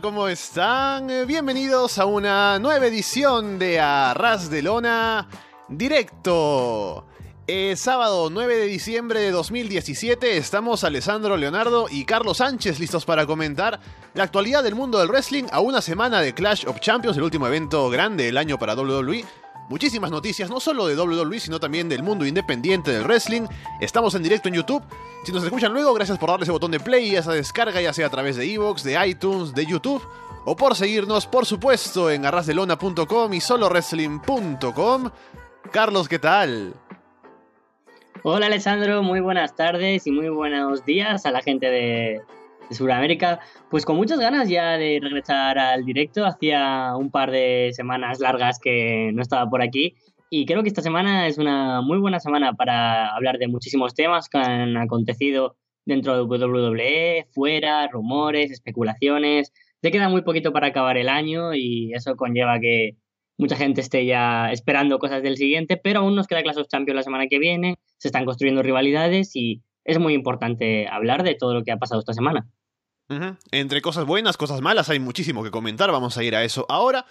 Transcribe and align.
¿cómo 0.00 0.28
están? 0.28 1.10
Eh, 1.10 1.26
Bienvenidos 1.26 1.98
a 1.98 2.06
una 2.06 2.58
nueva 2.58 2.86
edición 2.86 3.58
de 3.58 3.78
Arras 3.78 4.48
de 4.48 4.62
Lona 4.62 5.28
Directo. 5.68 7.04
Eh, 7.46 7.74
sábado 7.76 8.30
9 8.30 8.56
de 8.56 8.66
diciembre 8.66 9.20
de 9.20 9.30
2017 9.32 10.38
estamos 10.38 10.84
Alessandro 10.84 11.36
Leonardo 11.36 11.88
y 11.90 12.06
Carlos 12.06 12.38
Sánchez 12.38 12.78
listos 12.78 13.04
para 13.04 13.26
comentar 13.26 13.80
la 14.14 14.22
actualidad 14.24 14.62
del 14.62 14.76
mundo 14.76 14.98
del 14.98 15.08
wrestling 15.08 15.44
a 15.52 15.60
una 15.60 15.82
semana 15.82 16.22
de 16.22 16.32
Clash 16.32 16.64
of 16.66 16.80
Champions, 16.80 17.18
el 17.18 17.24
último 17.24 17.46
evento 17.46 17.90
grande 17.90 18.24
del 18.24 18.38
año 18.38 18.58
para 18.58 18.74
WWE. 18.74 19.26
Muchísimas 19.72 20.10
noticias, 20.10 20.50
no 20.50 20.60
solo 20.60 20.86
de 20.86 20.94
WWE, 20.94 21.40
sino 21.40 21.58
también 21.58 21.88
del 21.88 22.02
mundo 22.02 22.26
independiente 22.26 22.90
del 22.90 23.04
wrestling. 23.04 23.46
Estamos 23.80 24.14
en 24.14 24.22
directo 24.22 24.48
en 24.48 24.56
YouTube. 24.56 24.82
Si 25.24 25.32
nos 25.32 25.42
escuchan 25.42 25.72
luego, 25.72 25.94
gracias 25.94 26.18
por 26.18 26.28
darle 26.28 26.42
ese 26.42 26.52
botón 26.52 26.72
de 26.72 26.78
play 26.78 27.06
y 27.06 27.16
esa 27.16 27.32
descarga, 27.32 27.80
ya 27.80 27.94
sea 27.94 28.08
a 28.08 28.10
través 28.10 28.36
de 28.36 28.52
Evox, 28.52 28.84
de 28.84 29.08
iTunes, 29.08 29.54
de 29.54 29.64
YouTube, 29.64 30.06
o 30.44 30.56
por 30.56 30.76
seguirnos, 30.76 31.26
por 31.26 31.46
supuesto, 31.46 32.10
en 32.10 32.26
arrasdelona.com 32.26 33.32
y 33.32 33.40
solowrestling.com. 33.40 35.10
Carlos, 35.70 36.06
¿qué 36.06 36.18
tal? 36.18 36.74
Hola 38.24 38.48
Alessandro, 38.48 39.02
muy 39.02 39.20
buenas 39.20 39.56
tardes 39.56 40.06
y 40.06 40.10
muy 40.10 40.28
buenos 40.28 40.84
días 40.84 41.24
a 41.24 41.30
la 41.30 41.40
gente 41.40 41.70
de, 41.70 42.20
de 42.72 42.78
Sudamérica. 42.78 43.40
Pues 43.70 43.84
con 43.84 43.96
muchas 43.96 44.18
ganas 44.18 44.48
ya 44.48 44.76
de 44.78 44.98
regresar 45.00 45.58
al 45.58 45.84
directo. 45.84 46.24
Hacía 46.24 46.94
un 46.96 47.10
par 47.10 47.30
de 47.30 47.70
semanas 47.72 48.20
largas 48.20 48.58
que 48.58 49.10
no 49.14 49.22
estaba 49.22 49.48
por 49.48 49.62
aquí. 49.62 49.94
Y 50.30 50.46
creo 50.46 50.62
que 50.62 50.68
esta 50.68 50.82
semana 50.82 51.26
es 51.26 51.38
una 51.38 51.82
muy 51.82 51.98
buena 51.98 52.18
semana 52.18 52.54
para 52.54 53.14
hablar 53.14 53.38
de 53.38 53.48
muchísimos 53.48 53.94
temas 53.94 54.28
que 54.28 54.38
han 54.38 54.76
acontecido 54.76 55.56
dentro 55.84 56.14
de 56.14 56.22
WWE, 56.22 57.26
fuera, 57.32 57.86
rumores, 57.88 58.50
especulaciones. 58.50 59.52
Ya 59.82 59.90
queda 59.90 60.08
muy 60.08 60.22
poquito 60.22 60.52
para 60.52 60.68
acabar 60.68 60.96
el 60.96 61.08
año 61.08 61.54
y 61.54 61.92
eso 61.92 62.16
conlleva 62.16 62.60
que 62.60 62.96
mucha 63.38 63.56
gente 63.56 63.80
esté 63.80 64.06
ya 64.06 64.50
esperando 64.52 64.98
cosas 64.98 65.22
del 65.22 65.36
siguiente, 65.36 65.76
pero 65.76 66.00
aún 66.00 66.14
nos 66.14 66.26
queda 66.26 66.42
Clash 66.42 66.58
of 66.58 66.68
Champions 66.68 66.96
la 66.96 67.02
semana 67.02 67.26
que 67.26 67.38
viene, 67.38 67.76
se 67.98 68.08
están 68.08 68.24
construyendo 68.24 68.62
rivalidades 68.62 69.34
y 69.34 69.62
es 69.84 69.98
muy 69.98 70.14
importante 70.14 70.86
hablar 70.88 71.24
de 71.24 71.34
todo 71.34 71.54
lo 71.54 71.64
que 71.64 71.72
ha 71.72 71.78
pasado 71.78 72.00
esta 72.00 72.12
semana. 72.12 72.48
Entre 73.50 73.82
cosas 73.82 74.04
buenas, 74.04 74.36
cosas 74.36 74.60
malas, 74.60 74.88
hay 74.88 74.98
muchísimo 74.98 75.42
que 75.42 75.50
comentar, 75.50 75.90
vamos 75.90 76.16
a 76.16 76.22
ir 76.24 76.34
a 76.36 76.44
eso 76.44 76.66
ahora. 76.68 77.06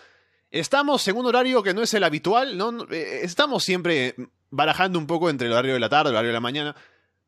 Estamos 0.50 1.08
en 1.08 1.16
un 1.18 1.26
horario 1.26 1.64
que 1.64 1.74
no 1.74 1.82
es 1.82 1.94
el 1.94 2.04
habitual, 2.04 2.58
¿no? 2.58 2.72
No, 2.72 2.86
eh, 2.92 3.22
Estamos 3.24 3.64
siempre 3.64 4.16
barajando 4.50 5.00
un 5.00 5.08
poco 5.08 5.30
entre 5.30 5.48
el 5.48 5.54
horario 5.54 5.74
de 5.74 5.80
la 5.80 5.90
tarde 5.90 6.10
y 6.10 6.12
el 6.12 6.16
horario 6.16 6.30
de 6.30 6.34
la 6.34 6.40
mañana. 6.42 6.76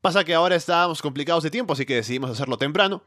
Pasa 0.01 0.25
que 0.25 0.33
ahora 0.33 0.55
estábamos 0.55 1.01
complicados 1.01 1.43
de 1.43 1.49
tiempo, 1.49 1.73
así 1.73 1.85
que 1.85 1.95
decidimos 1.95 2.29
hacerlo 2.29 2.57
temprano. 2.57 3.03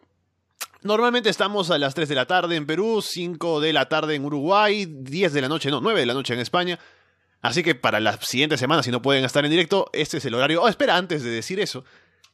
Normalmente 0.82 1.28
estamos 1.28 1.70
a 1.70 1.78
las 1.78 1.94
3 1.94 2.08
de 2.08 2.14
la 2.14 2.26
tarde 2.26 2.56
en 2.56 2.64
Perú, 2.64 3.02
5 3.02 3.60
de 3.60 3.72
la 3.72 3.88
tarde 3.88 4.14
en 4.14 4.24
Uruguay, 4.24 4.86
10 4.86 5.32
de 5.32 5.40
la 5.42 5.48
noche, 5.48 5.70
no, 5.70 5.80
9 5.80 6.00
de 6.00 6.06
la 6.06 6.14
noche 6.14 6.32
en 6.32 6.40
España. 6.40 6.78
Así 7.42 7.62
que 7.62 7.74
para 7.74 8.00
las 8.00 8.24
siguientes 8.24 8.58
semanas, 8.58 8.86
si 8.86 8.90
no 8.90 9.02
pueden 9.02 9.24
estar 9.24 9.44
en 9.44 9.50
directo, 9.50 9.90
este 9.92 10.18
es 10.18 10.24
el 10.24 10.34
horario. 10.34 10.62
Oh, 10.62 10.68
espera, 10.68 10.96
antes 10.96 11.22
de 11.22 11.30
decir 11.30 11.60
eso, 11.60 11.84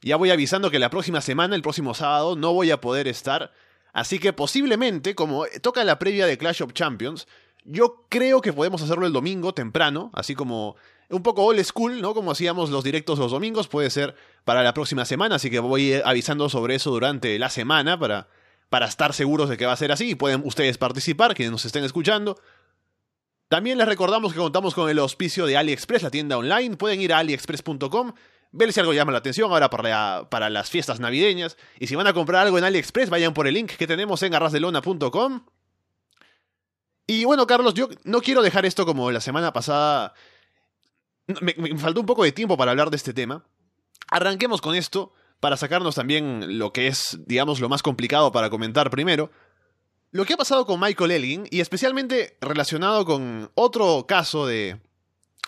ya 0.02 0.16
voy 0.16 0.30
avisando 0.30 0.70
que 0.70 0.78
la 0.78 0.90
próxima 0.90 1.20
semana, 1.20 1.56
el 1.56 1.62
próximo 1.62 1.94
sábado, 1.94 2.36
no 2.36 2.52
voy 2.52 2.70
a 2.70 2.80
poder 2.80 3.08
estar. 3.08 3.52
Así 3.92 4.18
que 4.18 4.32
posiblemente, 4.32 5.14
como 5.14 5.44
toca 5.60 5.84
la 5.84 5.98
previa 5.98 6.26
de 6.26 6.38
Clash 6.38 6.62
of 6.62 6.72
Champions, 6.72 7.26
yo 7.64 8.06
creo 8.08 8.40
que 8.40 8.52
podemos 8.52 8.82
hacerlo 8.82 9.06
el 9.06 9.12
domingo 9.12 9.54
temprano, 9.54 10.10
así 10.14 10.34
como 10.34 10.76
un 11.08 11.22
poco 11.22 11.44
old 11.44 11.62
school, 11.62 12.00
¿no? 12.00 12.14
Como 12.14 12.30
hacíamos 12.30 12.70
los 12.70 12.82
directos 12.82 13.18
los 13.18 13.30
domingos, 13.30 13.68
puede 13.68 13.90
ser 13.90 14.16
para 14.44 14.62
la 14.62 14.74
próxima 14.74 15.04
semana, 15.04 15.36
así 15.36 15.50
que 15.50 15.60
voy 15.60 15.94
avisando 16.04 16.48
sobre 16.48 16.74
eso 16.74 16.90
durante 16.90 17.38
la 17.38 17.50
semana 17.50 17.98
para, 17.98 18.28
para 18.70 18.86
estar 18.86 19.12
seguros 19.12 19.48
de 19.48 19.56
que 19.56 19.66
va 19.66 19.72
a 19.72 19.76
ser 19.76 19.92
así 19.92 20.10
y 20.10 20.14
pueden 20.14 20.42
ustedes 20.44 20.78
participar, 20.78 21.34
quienes 21.34 21.52
nos 21.52 21.64
estén 21.64 21.84
escuchando. 21.84 22.38
También 23.48 23.76
les 23.76 23.86
recordamos 23.86 24.32
que 24.32 24.38
contamos 24.38 24.74
con 24.74 24.88
el 24.88 24.98
auspicio 24.98 25.44
de 25.44 25.58
AliExpress, 25.58 26.02
la 26.02 26.10
tienda 26.10 26.38
online. 26.38 26.76
Pueden 26.78 27.02
ir 27.02 27.12
a 27.12 27.18
aliexpress.com, 27.18 28.14
ver 28.52 28.72
si 28.72 28.80
algo 28.80 28.92
llama 28.92 29.12
la 29.12 29.18
atención 29.18 29.50
ahora 29.50 29.70
para, 29.70 30.28
para 30.30 30.50
las 30.50 30.70
fiestas 30.70 31.00
navideñas. 31.00 31.56
Y 31.80 31.86
si 31.86 31.96
van 31.96 32.06
a 32.06 32.12
comprar 32.12 32.42
algo 32.46 32.58
en 32.58 32.64
AliExpress, 32.64 33.10
vayan 33.10 33.34
por 33.34 33.46
el 33.46 33.54
link 33.54 33.72
que 33.72 33.86
tenemos 33.86 34.22
en 34.22 34.34
arrasdelona.com. 34.34 35.46
Y 37.06 37.24
bueno, 37.24 37.46
Carlos, 37.46 37.74
yo 37.74 37.88
no 38.04 38.20
quiero 38.20 38.42
dejar 38.42 38.64
esto 38.64 38.86
como 38.86 39.10
la 39.10 39.20
semana 39.20 39.52
pasada. 39.52 40.14
Me, 41.26 41.54
me 41.56 41.78
faltó 41.78 42.00
un 42.00 42.06
poco 42.06 42.24
de 42.24 42.32
tiempo 42.32 42.56
para 42.56 42.70
hablar 42.70 42.90
de 42.90 42.96
este 42.96 43.12
tema. 43.12 43.44
Arranquemos 44.08 44.60
con 44.60 44.74
esto 44.74 45.12
para 45.40 45.56
sacarnos 45.56 45.94
también 45.94 46.58
lo 46.58 46.72
que 46.72 46.86
es, 46.86 47.18
digamos, 47.26 47.58
lo 47.58 47.68
más 47.68 47.82
complicado 47.82 48.30
para 48.30 48.50
comentar 48.50 48.90
primero. 48.90 49.30
Lo 50.12 50.26
que 50.26 50.34
ha 50.34 50.36
pasado 50.36 50.66
con 50.66 50.78
Michael 50.78 51.10
Elgin, 51.10 51.48
y 51.50 51.60
especialmente 51.60 52.36
relacionado 52.40 53.06
con 53.06 53.50
otro 53.54 54.04
caso 54.06 54.46
de 54.46 54.80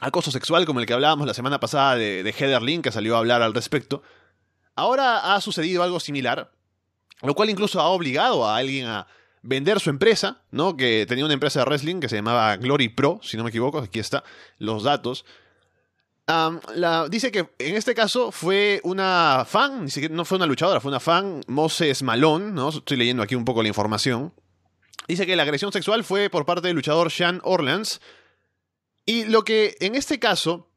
acoso 0.00 0.30
sexual 0.30 0.66
como 0.66 0.80
el 0.80 0.86
que 0.86 0.92
hablábamos 0.92 1.26
la 1.26 1.34
semana 1.34 1.60
pasada 1.60 1.96
de, 1.96 2.34
Heather 2.36 2.62
Lynn, 2.62 2.82
que 2.82 2.92
salió 2.92 3.16
a 3.16 3.18
hablar 3.18 3.42
al 3.42 3.54
respecto, 3.54 4.02
ahora 4.74 5.34
ha 5.34 5.40
sucedido 5.40 5.82
algo 5.82 6.00
similar, 6.00 6.50
lo 7.22 7.34
cual 7.34 7.50
incluso 7.50 7.80
ha 7.80 7.88
obligado 7.88 8.46
a 8.46 8.56
alguien 8.56 8.86
a 8.86 9.06
vender 9.42 9.78
su 9.80 9.90
empresa, 9.90 10.42
¿no? 10.50 10.76
Que 10.76 11.06
tenía 11.06 11.24
una 11.24 11.34
empresa 11.34 11.60
de 11.60 11.66
wrestling 11.66 12.00
que 12.00 12.08
se 12.08 12.16
llamaba 12.16 12.56
Glory 12.56 12.88
Pro, 12.88 13.20
si 13.22 13.36
no 13.36 13.44
me 13.44 13.50
equivoco, 13.50 13.78
aquí 13.78 13.98
está 13.98 14.24
los 14.58 14.82
datos. 14.82 15.24
Dice 17.10 17.30
que 17.30 17.50
en 17.58 17.76
este 17.76 17.94
caso 17.94 18.32
fue 18.32 18.80
una 18.82 19.44
fan, 19.46 19.84
ni 19.84 19.90
siquiera 19.90 20.14
no 20.14 20.24
fue 20.24 20.36
una 20.36 20.46
luchadora, 20.46 20.80
fue 20.80 20.90
una 20.90 21.00
fan, 21.00 21.42
Moses 21.46 22.02
Malone, 22.02 22.52
¿no? 22.52 22.70
Estoy 22.70 22.96
leyendo 22.96 23.22
aquí 23.22 23.34
un 23.34 23.44
poco 23.44 23.62
la 23.62 23.68
información. 23.68 24.32
Dice 25.06 25.26
que 25.26 25.36
la 25.36 25.42
agresión 25.42 25.70
sexual 25.70 26.02
fue 26.02 26.30
por 26.30 26.46
parte 26.46 26.66
del 26.66 26.76
luchador 26.76 27.10
Sean 27.10 27.40
Orleans. 27.44 28.00
Y 29.06 29.24
lo 29.24 29.42
que 29.44 29.76
en 29.80 29.94
este 29.94 30.18
caso 30.18 30.68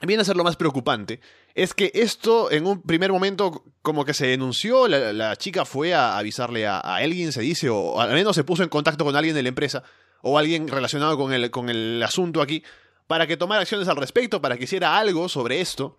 viene 0.00 0.22
a 0.22 0.24
ser 0.24 0.36
lo 0.36 0.44
más 0.44 0.56
preocupante 0.56 1.20
es 1.54 1.74
que 1.74 1.90
esto 1.94 2.50
en 2.50 2.66
un 2.66 2.82
primer 2.82 3.12
momento 3.12 3.64
como 3.82 4.04
que 4.04 4.14
se 4.14 4.26
denunció, 4.26 4.88
la, 4.88 5.12
la 5.12 5.36
chica 5.36 5.64
fue 5.64 5.92
a 5.94 6.16
avisarle 6.18 6.66
a, 6.66 6.78
a 6.78 6.96
alguien, 6.96 7.30
se 7.32 7.42
dice, 7.42 7.68
o 7.68 8.00
al 8.00 8.12
menos 8.12 8.34
se 8.34 8.42
puso 8.44 8.62
en 8.62 8.68
contacto 8.68 9.04
con 9.04 9.14
alguien 9.16 9.34
de 9.34 9.42
la 9.42 9.50
empresa, 9.50 9.82
o 10.22 10.38
alguien 10.38 10.66
relacionado 10.68 11.16
con 11.18 11.32
el, 11.32 11.50
con 11.50 11.68
el 11.68 12.02
asunto 12.02 12.40
aquí, 12.40 12.62
para 13.06 13.26
que 13.26 13.36
tomara 13.36 13.60
acciones 13.62 13.88
al 13.88 13.96
respecto, 13.96 14.40
para 14.40 14.56
que 14.56 14.64
hiciera 14.64 14.96
algo 14.98 15.28
sobre 15.28 15.60
esto, 15.60 15.98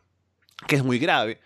que 0.67 0.75
es 0.77 0.83
muy 0.83 0.97
grave. 0.97 1.39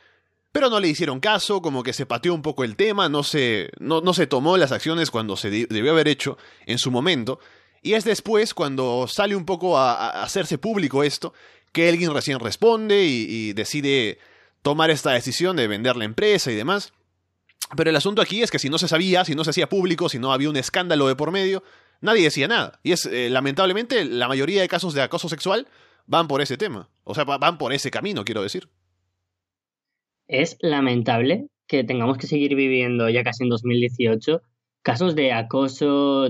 Pero 0.53 0.69
no 0.69 0.79
le 0.79 0.87
hicieron 0.87 1.19
caso, 1.19 1.61
como 1.61 1.83
que 1.83 1.91
se 1.91 2.05
pateó 2.05 2.33
un 2.33 2.41
poco 2.41 2.63
el 2.63 2.75
tema, 2.77 3.09
no 3.09 3.23
se, 3.23 3.71
no, 3.79 3.99
no 4.01 4.13
se 4.13 4.25
tomó 4.25 4.55
las 4.57 4.71
acciones 4.71 5.11
cuando 5.11 5.35
se 5.35 5.49
de- 5.49 5.67
debió 5.69 5.91
haber 5.91 6.07
hecho 6.07 6.37
en 6.65 6.77
su 6.79 6.89
momento. 6.91 7.39
Y 7.81 7.93
es 7.93 8.03
después, 8.03 8.53
cuando 8.53 9.07
sale 9.07 9.35
un 9.35 9.45
poco 9.45 9.77
a, 9.77 10.23
hacerse 10.23 10.57
público 10.57 11.03
esto, 11.03 11.33
que 11.71 11.89
alguien 11.89 12.13
recién 12.13 12.39
responde 12.39 13.05
y, 13.05 13.53
decide 13.53 14.17
tomar 14.61 14.89
esta 14.89 15.11
decisión 15.11 15.55
de 15.55 15.67
vender 15.67 15.95
la 15.95 16.05
empresa 16.05 16.51
y 16.51 16.55
demás. 16.55 16.93
Pero 17.75 17.89
el 17.89 17.95
asunto 17.95 18.21
aquí 18.21 18.41
es 18.41 18.51
que 18.51 18.59
si 18.59 18.69
no 18.69 18.77
se 18.77 18.87
sabía, 18.87 19.25
si 19.25 19.35
no 19.35 19.43
se 19.43 19.51
hacía 19.51 19.69
público, 19.69 20.09
si 20.09 20.19
no 20.19 20.31
había 20.31 20.49
un 20.49 20.57
escándalo 20.57 21.07
de 21.07 21.15
por 21.15 21.31
medio, 21.31 21.63
nadie 22.01 22.23
decía 22.23 22.47
nada. 22.47 22.79
Y 22.83 22.93
es, 22.93 23.05
eh, 23.05 23.29
lamentablemente, 23.29 24.05
la 24.05 24.27
mayoría 24.27 24.61
de 24.61 24.67
casos 24.67 24.93
de 24.93 25.01
acoso 25.01 25.29
sexual 25.29 25.67
van 26.05 26.27
por 26.27 26.41
ese 26.41 26.57
tema. 26.57 26.89
O 27.03 27.13
sea, 27.13 27.25
va- 27.25 27.37
van 27.37 27.57
por 27.57 27.73
ese 27.73 27.91
camino, 27.91 28.23
quiero 28.23 28.41
decir. 28.41 28.69
Es 30.27 30.57
lamentable 30.61 31.47
que 31.67 31.83
tengamos 31.83 32.17
que 32.17 32.27
seguir 32.27 32.55
viviendo 32.55 33.09
ya 33.09 33.23
casi 33.23 33.43
en 33.43 33.49
2018 33.49 34.41
casos 34.81 35.15
de 35.15 35.33
acoso, 35.33 36.29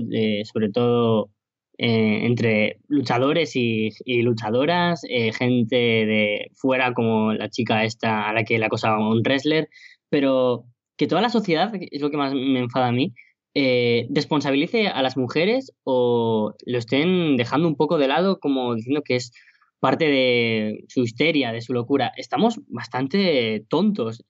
sobre 0.52 0.70
todo 0.72 1.30
eh, 1.80 2.26
entre 2.26 2.80
luchadores 2.88 3.54
y, 3.54 3.92
luchadoras, 4.22 5.02
eh, 5.08 5.32
gente 5.32 5.76
de 5.76 6.50
fuera 6.54 6.92
como 6.92 7.32
la 7.32 7.48
chica 7.50 7.84
esta 7.84 8.28
a 8.28 8.32
la 8.32 8.42
que 8.42 8.58
le 8.58 8.66
acosaba 8.66 8.98
un 8.98 9.22
wrestler, 9.22 9.68
pero 10.08 10.64
que 10.96 11.06
toda 11.06 11.22
la 11.22 11.30
sociedad, 11.30 11.72
es 11.74 12.00
lo 12.02 12.10
que 12.10 12.16
más 12.16 12.34
me 12.34 12.58
enfada 12.58 12.88
a 12.88 12.92
mí, 12.92 13.14
eh, 13.54 14.08
responsabilice 14.10 14.88
a 14.88 15.02
las 15.02 15.16
mujeres 15.16 15.72
o 15.84 16.52
lo 16.66 16.78
estén 16.78 17.36
dejando 17.36 17.68
un 17.68 17.76
poco 17.76 17.96
de 17.96 18.08
lado 18.08 18.40
como 18.40 18.74
diciendo 18.74 19.02
que 19.04 19.16
es 19.16 19.30
parte 19.78 20.06
de 20.06 20.84
su 20.88 21.02
histeria, 21.02 21.52
de 21.52 21.60
su 21.60 21.72
locura. 21.72 22.12
Estamos 22.16 22.60
bastante 22.66 23.64
tontos. 23.68 24.24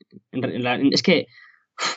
Es 0.93 1.03
que 1.03 1.27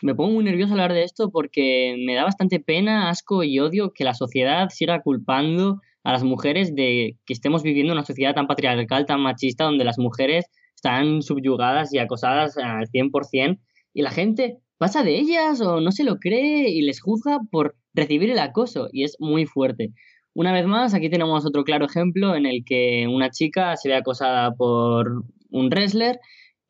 me 0.01 0.15
pongo 0.15 0.33
muy 0.33 0.43
nervioso 0.43 0.73
hablar 0.73 0.93
de 0.93 1.03
esto 1.03 1.29
porque 1.31 1.95
me 2.05 2.15
da 2.15 2.23
bastante 2.23 2.59
pena, 2.59 3.09
asco 3.09 3.43
y 3.43 3.59
odio 3.59 3.91
que 3.93 4.03
la 4.03 4.13
sociedad 4.13 4.69
siga 4.69 5.01
culpando 5.01 5.79
a 6.03 6.11
las 6.11 6.23
mujeres 6.23 6.75
de 6.75 7.17
que 7.25 7.33
estemos 7.33 7.63
viviendo 7.63 7.93
una 7.93 8.03
sociedad 8.03 8.33
tan 8.33 8.47
patriarcal, 8.47 9.05
tan 9.05 9.21
machista, 9.21 9.65
donde 9.65 9.85
las 9.85 9.99
mujeres 9.99 10.45
están 10.75 11.21
subyugadas 11.21 11.93
y 11.93 11.99
acosadas 11.99 12.57
al 12.57 12.87
100% 12.87 13.59
y 13.93 14.01
la 14.01 14.11
gente 14.11 14.57
pasa 14.77 15.03
de 15.03 15.19
ellas 15.19 15.61
o 15.61 15.79
no 15.79 15.91
se 15.91 16.03
lo 16.03 16.17
cree 16.17 16.69
y 16.69 16.81
les 16.81 17.01
juzga 17.01 17.39
por 17.51 17.75
recibir 17.93 18.31
el 18.31 18.39
acoso 18.39 18.89
y 18.91 19.03
es 19.03 19.15
muy 19.19 19.45
fuerte. 19.45 19.93
Una 20.33 20.53
vez 20.53 20.65
más, 20.65 20.93
aquí 20.93 21.09
tenemos 21.09 21.45
otro 21.45 21.63
claro 21.63 21.85
ejemplo 21.85 22.35
en 22.35 22.45
el 22.45 22.63
que 22.65 23.05
una 23.07 23.29
chica 23.29 23.75
se 23.75 23.89
ve 23.89 23.95
acosada 23.95 24.53
por 24.55 25.23
un 25.51 25.69
wrestler 25.69 26.19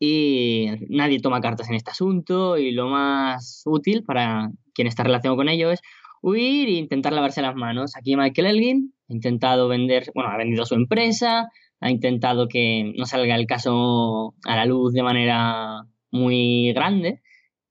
y 0.04 0.66
nadie 0.90 1.20
toma 1.20 1.42
cartas 1.42 1.70
en 1.70 1.76
este 1.76 1.92
asunto 1.92 2.58
y 2.58 2.72
lo 2.72 2.88
más 2.88 3.62
útil 3.68 4.04
para 4.04 4.50
quien 4.74 4.88
está 4.88 5.04
relacionado 5.04 5.38
con 5.38 5.48
ello 5.48 5.70
es 5.70 5.80
huir 6.24 6.70
e 6.70 6.72
intentar 6.72 7.14
lavarse 7.14 7.44
las 7.44 7.56
manos. 7.56 7.96
Aquí 7.96 8.18
Michael 8.18 8.48
Elgin 8.48 8.96
ha 9.08 9.14
intentado 9.14 9.68
vender, 9.68 10.06
bueno, 10.16 10.32
ha 10.32 10.38
vendido 10.38 10.66
su 10.66 10.74
empresa, 10.74 11.50
ha 11.80 11.92
intentado 11.92 12.48
que 12.48 12.92
no 12.98 13.06
salga 13.06 13.36
el 13.36 13.46
caso 13.46 14.34
a 14.46 14.56
la 14.56 14.66
luz 14.66 14.92
de 14.94 15.04
manera 15.04 15.84
muy 16.10 16.74
grande. 16.74 17.22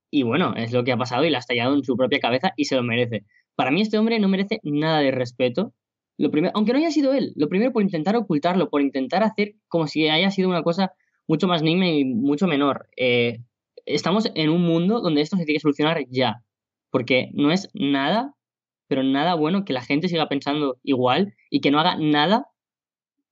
Y 0.08 0.22
bueno, 0.22 0.54
es 0.56 0.72
lo 0.72 0.84
que 0.84 0.92
ha 0.92 0.96
pasado 0.96 1.24
y 1.24 1.30
la 1.30 1.38
ha 1.38 1.40
estallado 1.40 1.74
en 1.74 1.82
su 1.82 1.96
propia 1.96 2.20
cabeza 2.20 2.52
y 2.54 2.66
se 2.66 2.76
lo 2.76 2.84
merece. 2.84 3.24
Para 3.56 3.72
mí 3.72 3.80
este 3.80 3.98
hombre 3.98 4.20
no 4.20 4.28
merece 4.28 4.60
nada 4.62 5.00
de 5.00 5.10
respeto. 5.10 5.74
Lo 6.16 6.30
primero, 6.30 6.52
aunque 6.54 6.72
no 6.72 6.78
haya 6.78 6.92
sido 6.92 7.12
él, 7.12 7.32
lo 7.34 7.48
primero 7.48 7.72
por 7.72 7.82
intentar 7.82 8.14
ocultarlo, 8.14 8.70
por 8.70 8.82
intentar 8.82 9.24
hacer 9.24 9.54
como 9.66 9.88
si 9.88 10.08
haya 10.08 10.30
sido 10.30 10.48
una 10.48 10.62
cosa 10.62 10.92
mucho 11.30 11.46
más 11.46 11.62
nimia 11.62 11.96
y 11.96 12.04
mucho 12.04 12.48
menor. 12.48 12.88
Eh, 12.96 13.38
estamos 13.86 14.28
en 14.34 14.50
un 14.50 14.62
mundo 14.62 15.00
donde 15.00 15.20
esto 15.20 15.36
se 15.36 15.44
tiene 15.44 15.58
que 15.58 15.62
solucionar 15.62 16.04
ya, 16.10 16.42
porque 16.90 17.30
no 17.34 17.52
es 17.52 17.70
nada, 17.72 18.34
pero 18.88 19.04
nada 19.04 19.36
bueno 19.36 19.64
que 19.64 19.72
la 19.72 19.80
gente 19.80 20.08
siga 20.08 20.28
pensando 20.28 20.78
igual 20.82 21.34
y 21.48 21.60
que 21.60 21.70
no 21.70 21.78
haga 21.78 21.96
nada 21.96 22.46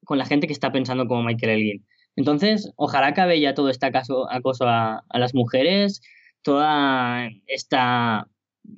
con 0.04 0.16
la 0.16 0.26
gente 0.26 0.46
que 0.46 0.52
está 0.52 0.70
pensando 0.70 1.08
como 1.08 1.24
Michael 1.24 1.58
Elgin. 1.58 1.86
Entonces, 2.14 2.72
ojalá 2.76 3.08
acabe 3.08 3.40
ya 3.40 3.54
todo 3.54 3.68
este 3.68 3.86
acoso, 3.86 4.30
acoso 4.30 4.68
a, 4.68 5.02
a 5.08 5.18
las 5.18 5.34
mujeres, 5.34 6.00
toda 6.42 7.28
esta... 7.48 8.28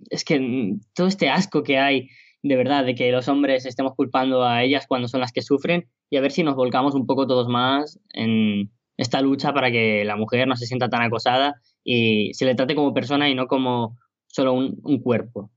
Es 0.08 0.25
que 0.25 0.78
todo 0.94 1.08
este 1.08 1.28
asco 1.28 1.62
que 1.62 1.78
hay, 1.78 2.08
de 2.43 2.56
verdad, 2.56 2.87
de 2.87 2.94
que 2.94 3.12
los 3.12 3.28
hombres 3.28 3.67
estemos 3.67 3.94
culpando 3.94 4.44
a 4.44 4.62
ellas 4.62 4.87
cuando 4.88 5.08
son 5.08 5.20
las 5.20 5.32
que 5.32 5.43
sufren 5.43 5.90
y 6.08 6.17
a 6.17 6.22
ver 6.22 6.32
si 6.32 6.43
nos 6.43 6.55
volcamos 6.55 6.94
un 6.94 7.06
poco 7.06 7.26
todos 7.26 7.49
más 7.49 8.00
en 8.14 8.70
esta 9.00 9.23
lucha 9.23 9.55
para 9.55 9.70
que 9.70 10.05
la 10.05 10.14
mujer 10.17 10.47
no 10.47 10.56
se 10.56 10.67
sienta 10.67 10.91
tan 10.91 11.00
acosada 11.00 11.61
y 11.82 12.35
se 12.35 12.44
le 12.44 12.55
trate 12.55 12.75
como 12.75 12.93
persona 12.93 13.31
y 13.31 13.35
no 13.35 13.47
como 13.47 13.97
solo 14.26 14.52
un, 14.52 15.00
cuerpo. 15.02 15.50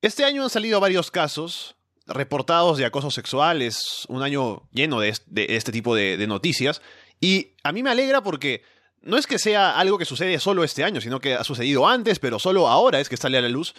Este 0.00 0.24
año 0.24 0.44
han 0.44 0.50
salido 0.50 0.78
varios 0.78 1.10
casos 1.10 1.76
reportados 2.06 2.78
de 2.78 2.84
acoso 2.84 3.10
sexual, 3.10 3.62
es 3.62 4.06
un 4.08 4.22
año 4.22 4.62
lleno 4.70 5.00
de, 5.00 5.08
este 5.08 5.72
tipo 5.72 5.96
de, 5.96 6.24
noticias, 6.28 6.82
y 7.20 7.54
a 7.64 7.72
mí 7.72 7.82
me 7.82 7.90
alegra 7.90 8.22
porque 8.22 8.62
no 9.02 9.16
es 9.16 9.26
que 9.26 9.38
sea 9.40 9.76
algo 9.76 9.98
que 9.98 10.04
sucede 10.04 10.38
solo 10.38 10.62
este 10.62 10.84
año, 10.84 11.00
sino 11.00 11.18
que 11.18 11.34
ha 11.34 11.42
sucedido 11.42 11.88
antes, 11.88 12.20
pero 12.20 12.38
solo 12.38 12.68
ahora 12.68 13.00
es 13.00 13.08
que 13.08 13.16
sale 13.16 13.38
a 13.38 13.42
la 13.42 13.48
luz. 13.48 13.74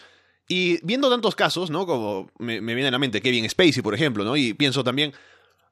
Y 0.48 0.86
viendo 0.86 1.10
tantos 1.10 1.36
casos, 1.36 1.72
¿no? 1.72 1.88
Como 1.88 2.30
me, 2.38 2.60
viene 2.60 2.88
a 2.88 2.92
la 2.92 3.00
mente 3.00 3.22
Kevin 3.22 3.50
Spacey, 3.50 3.82
por 3.82 3.96
ejemplo, 3.96 4.24
¿no? 4.24 4.38
Y 4.38 4.54
pienso 4.54 4.84
también 4.84 5.14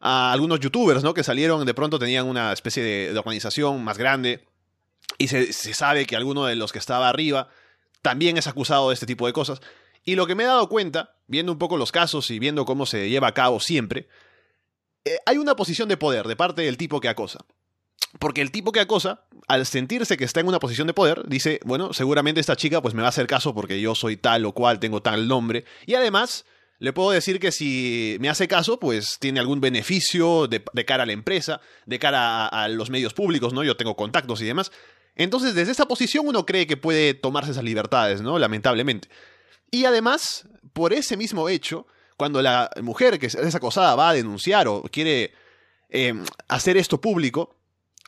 a 0.06 0.34
algunos 0.34 0.60
youtubers, 0.60 1.02
¿no? 1.02 1.14
Que 1.14 1.24
salieron, 1.24 1.66
de 1.66 1.74
pronto 1.74 1.98
tenían 1.98 2.28
una 2.28 2.52
especie 2.52 2.84
de, 2.84 3.18
organización 3.18 3.82
más 3.86 3.98
grande 3.98 4.46
y 5.18 5.30
se, 5.30 5.54
sabe 5.54 6.06
que 6.06 6.18
alguno 6.18 6.46
de 6.46 6.58
los 6.58 6.74
que 6.74 6.80
estaba 6.80 7.08
arriba 7.08 7.48
también 8.02 8.38
es 8.38 8.48
acusado 8.48 8.90
de 8.90 8.96
este 8.96 9.06
tipo 9.06 9.26
de 9.28 9.34
cosas. 9.34 9.62
Y 10.04 10.16
lo 10.16 10.28
que 10.28 10.36
me 10.36 10.44
he 10.44 10.46
dado 10.46 10.68
cuenta, 10.68 11.16
viendo 11.28 11.54
un 11.54 11.58
poco 11.58 11.78
los 11.78 11.94
casos 11.94 12.30
y 12.32 12.40
viendo 12.40 12.66
cómo 12.66 12.86
se 12.86 13.10
lleva 13.10 13.30
a 13.30 13.34
cabo 13.34 13.62
siempre, 13.62 14.10
eh, 15.06 15.16
hay 15.26 15.38
una 15.38 15.56
posición 15.56 15.88
de 15.88 15.96
poder 15.96 16.28
de 16.28 16.36
parte 16.36 16.64
del 16.64 16.76
tipo 16.76 17.00
que 17.00 17.08
acosa. 17.08 17.40
Porque 18.20 18.42
el 18.42 18.52
tipo 18.52 18.74
que 18.74 18.82
acosa, 18.82 19.24
al 19.48 19.66
sentirse 19.66 20.18
que 20.18 20.26
está 20.26 20.42
en 20.42 20.50
una 20.50 20.60
posición 20.60 20.88
de 20.88 20.94
poder, 20.94 21.24
dice, 21.30 21.62
bueno, 21.64 21.94
seguramente 21.94 22.42
esta 22.42 22.58
chica 22.58 22.82
pues 22.82 22.94
me 22.94 23.02
va 23.02 23.08
a 23.08 23.10
hacer 23.10 23.26
caso 23.26 23.56
porque 23.56 23.80
yo 23.80 23.96
soy 23.96 24.18
tal 24.18 24.46
o 24.46 24.52
cual, 24.52 24.80
tengo 24.80 25.02
tal 25.02 25.30
nombre. 25.30 25.64
Y 25.86 25.96
además, 25.96 26.44
le 26.80 26.94
puedo 26.94 27.12
decir 27.12 27.40
que 27.40 27.52
si 27.52 28.18
me 28.20 28.30
hace 28.30 28.48
caso, 28.48 28.80
pues 28.80 29.18
tiene 29.20 29.40
algún 29.40 29.62
beneficio 29.62 30.48
de, 30.48 30.64
cara 30.86 31.04
a 31.04 31.06
la 31.06 31.14
empresa, 31.14 31.62
de 31.86 32.00
cara 32.00 32.48
a, 32.48 32.68
los 32.68 32.90
medios 32.90 33.14
públicos, 33.14 33.54
¿no? 33.54 33.64
Yo 33.64 33.78
tengo 33.78 33.96
contactos 33.96 34.42
y 34.42 34.46
demás. 34.46 34.72
Entonces, 35.16 35.56
desde 35.56 35.72
esa 35.72 35.88
posición 35.88 36.28
uno 36.28 36.46
cree 36.46 36.68
que 36.68 36.78
puede 36.78 37.14
tomarse 37.14 37.52
esas 37.52 37.64
libertades, 37.64 38.22
¿no? 38.22 38.40
Lamentablemente. 38.40 39.10
Y 39.72 39.86
además, 39.86 40.48
por 40.74 40.94
ese 40.94 41.16
mismo 41.18 41.50
hecho, 41.50 41.88
cuando 42.18 42.42
la 42.42 42.70
mujer 42.82 43.20
que 43.20 43.28
es 43.28 43.56
acosada 43.56 43.96
va 43.96 44.10
a 44.10 44.14
denunciar 44.14 44.68
o 44.68 44.84
quiere 44.84 45.34
em, 45.90 46.24
hacer 46.48 46.78
esto 46.78 47.00
público, 47.00 47.56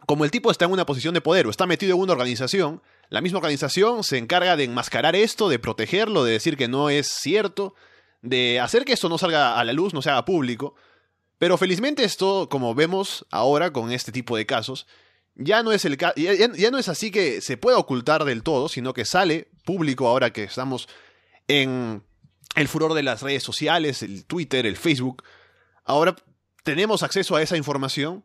como 0.05 0.25
el 0.25 0.31
tipo 0.31 0.51
está 0.51 0.65
en 0.65 0.71
una 0.71 0.85
posición 0.85 1.13
de 1.13 1.21
poder 1.21 1.47
o 1.47 1.49
está 1.49 1.65
metido 1.65 1.95
en 1.95 2.01
una 2.01 2.13
organización, 2.13 2.81
la 3.09 3.21
misma 3.21 3.39
organización 3.39 4.03
se 4.03 4.17
encarga 4.17 4.55
de 4.55 4.65
enmascarar 4.65 5.15
esto, 5.15 5.49
de 5.49 5.59
protegerlo, 5.59 6.23
de 6.23 6.33
decir 6.33 6.57
que 6.57 6.67
no 6.67 6.89
es 6.89 7.07
cierto, 7.07 7.75
de 8.21 8.59
hacer 8.59 8.85
que 8.85 8.93
esto 8.93 9.09
no 9.09 9.17
salga 9.17 9.59
a 9.59 9.63
la 9.63 9.73
luz, 9.73 9.93
no 9.93 10.01
se 10.01 10.09
haga 10.09 10.25
público. 10.25 10.75
Pero 11.37 11.57
felizmente 11.57 12.03
esto, 12.03 12.47
como 12.49 12.75
vemos 12.75 13.25
ahora 13.29 13.71
con 13.71 13.91
este 13.91 14.11
tipo 14.11 14.37
de 14.37 14.45
casos, 14.45 14.87
ya 15.35 15.63
no 15.63 15.71
es 15.71 15.83
el 15.85 15.97
ya, 15.97 16.13
ya 16.15 16.71
no 16.71 16.77
es 16.77 16.87
así 16.87 17.11
que 17.11 17.41
se 17.41 17.57
pueda 17.57 17.77
ocultar 17.77 18.23
del 18.23 18.41
todo, 18.41 18.69
sino 18.69 18.93
que 18.93 19.05
sale 19.05 19.49
público 19.65 20.07
ahora 20.07 20.31
que 20.31 20.43
estamos 20.43 20.87
en 21.47 22.03
el 22.55 22.67
furor 22.67 22.93
de 22.93 23.03
las 23.03 23.21
redes 23.21 23.43
sociales, 23.43 24.01
el 24.01 24.25
Twitter, 24.25 24.65
el 24.65 24.77
Facebook. 24.77 25.23
Ahora 25.83 26.15
tenemos 26.63 27.03
acceso 27.03 27.35
a 27.35 27.41
esa 27.41 27.57
información 27.57 28.23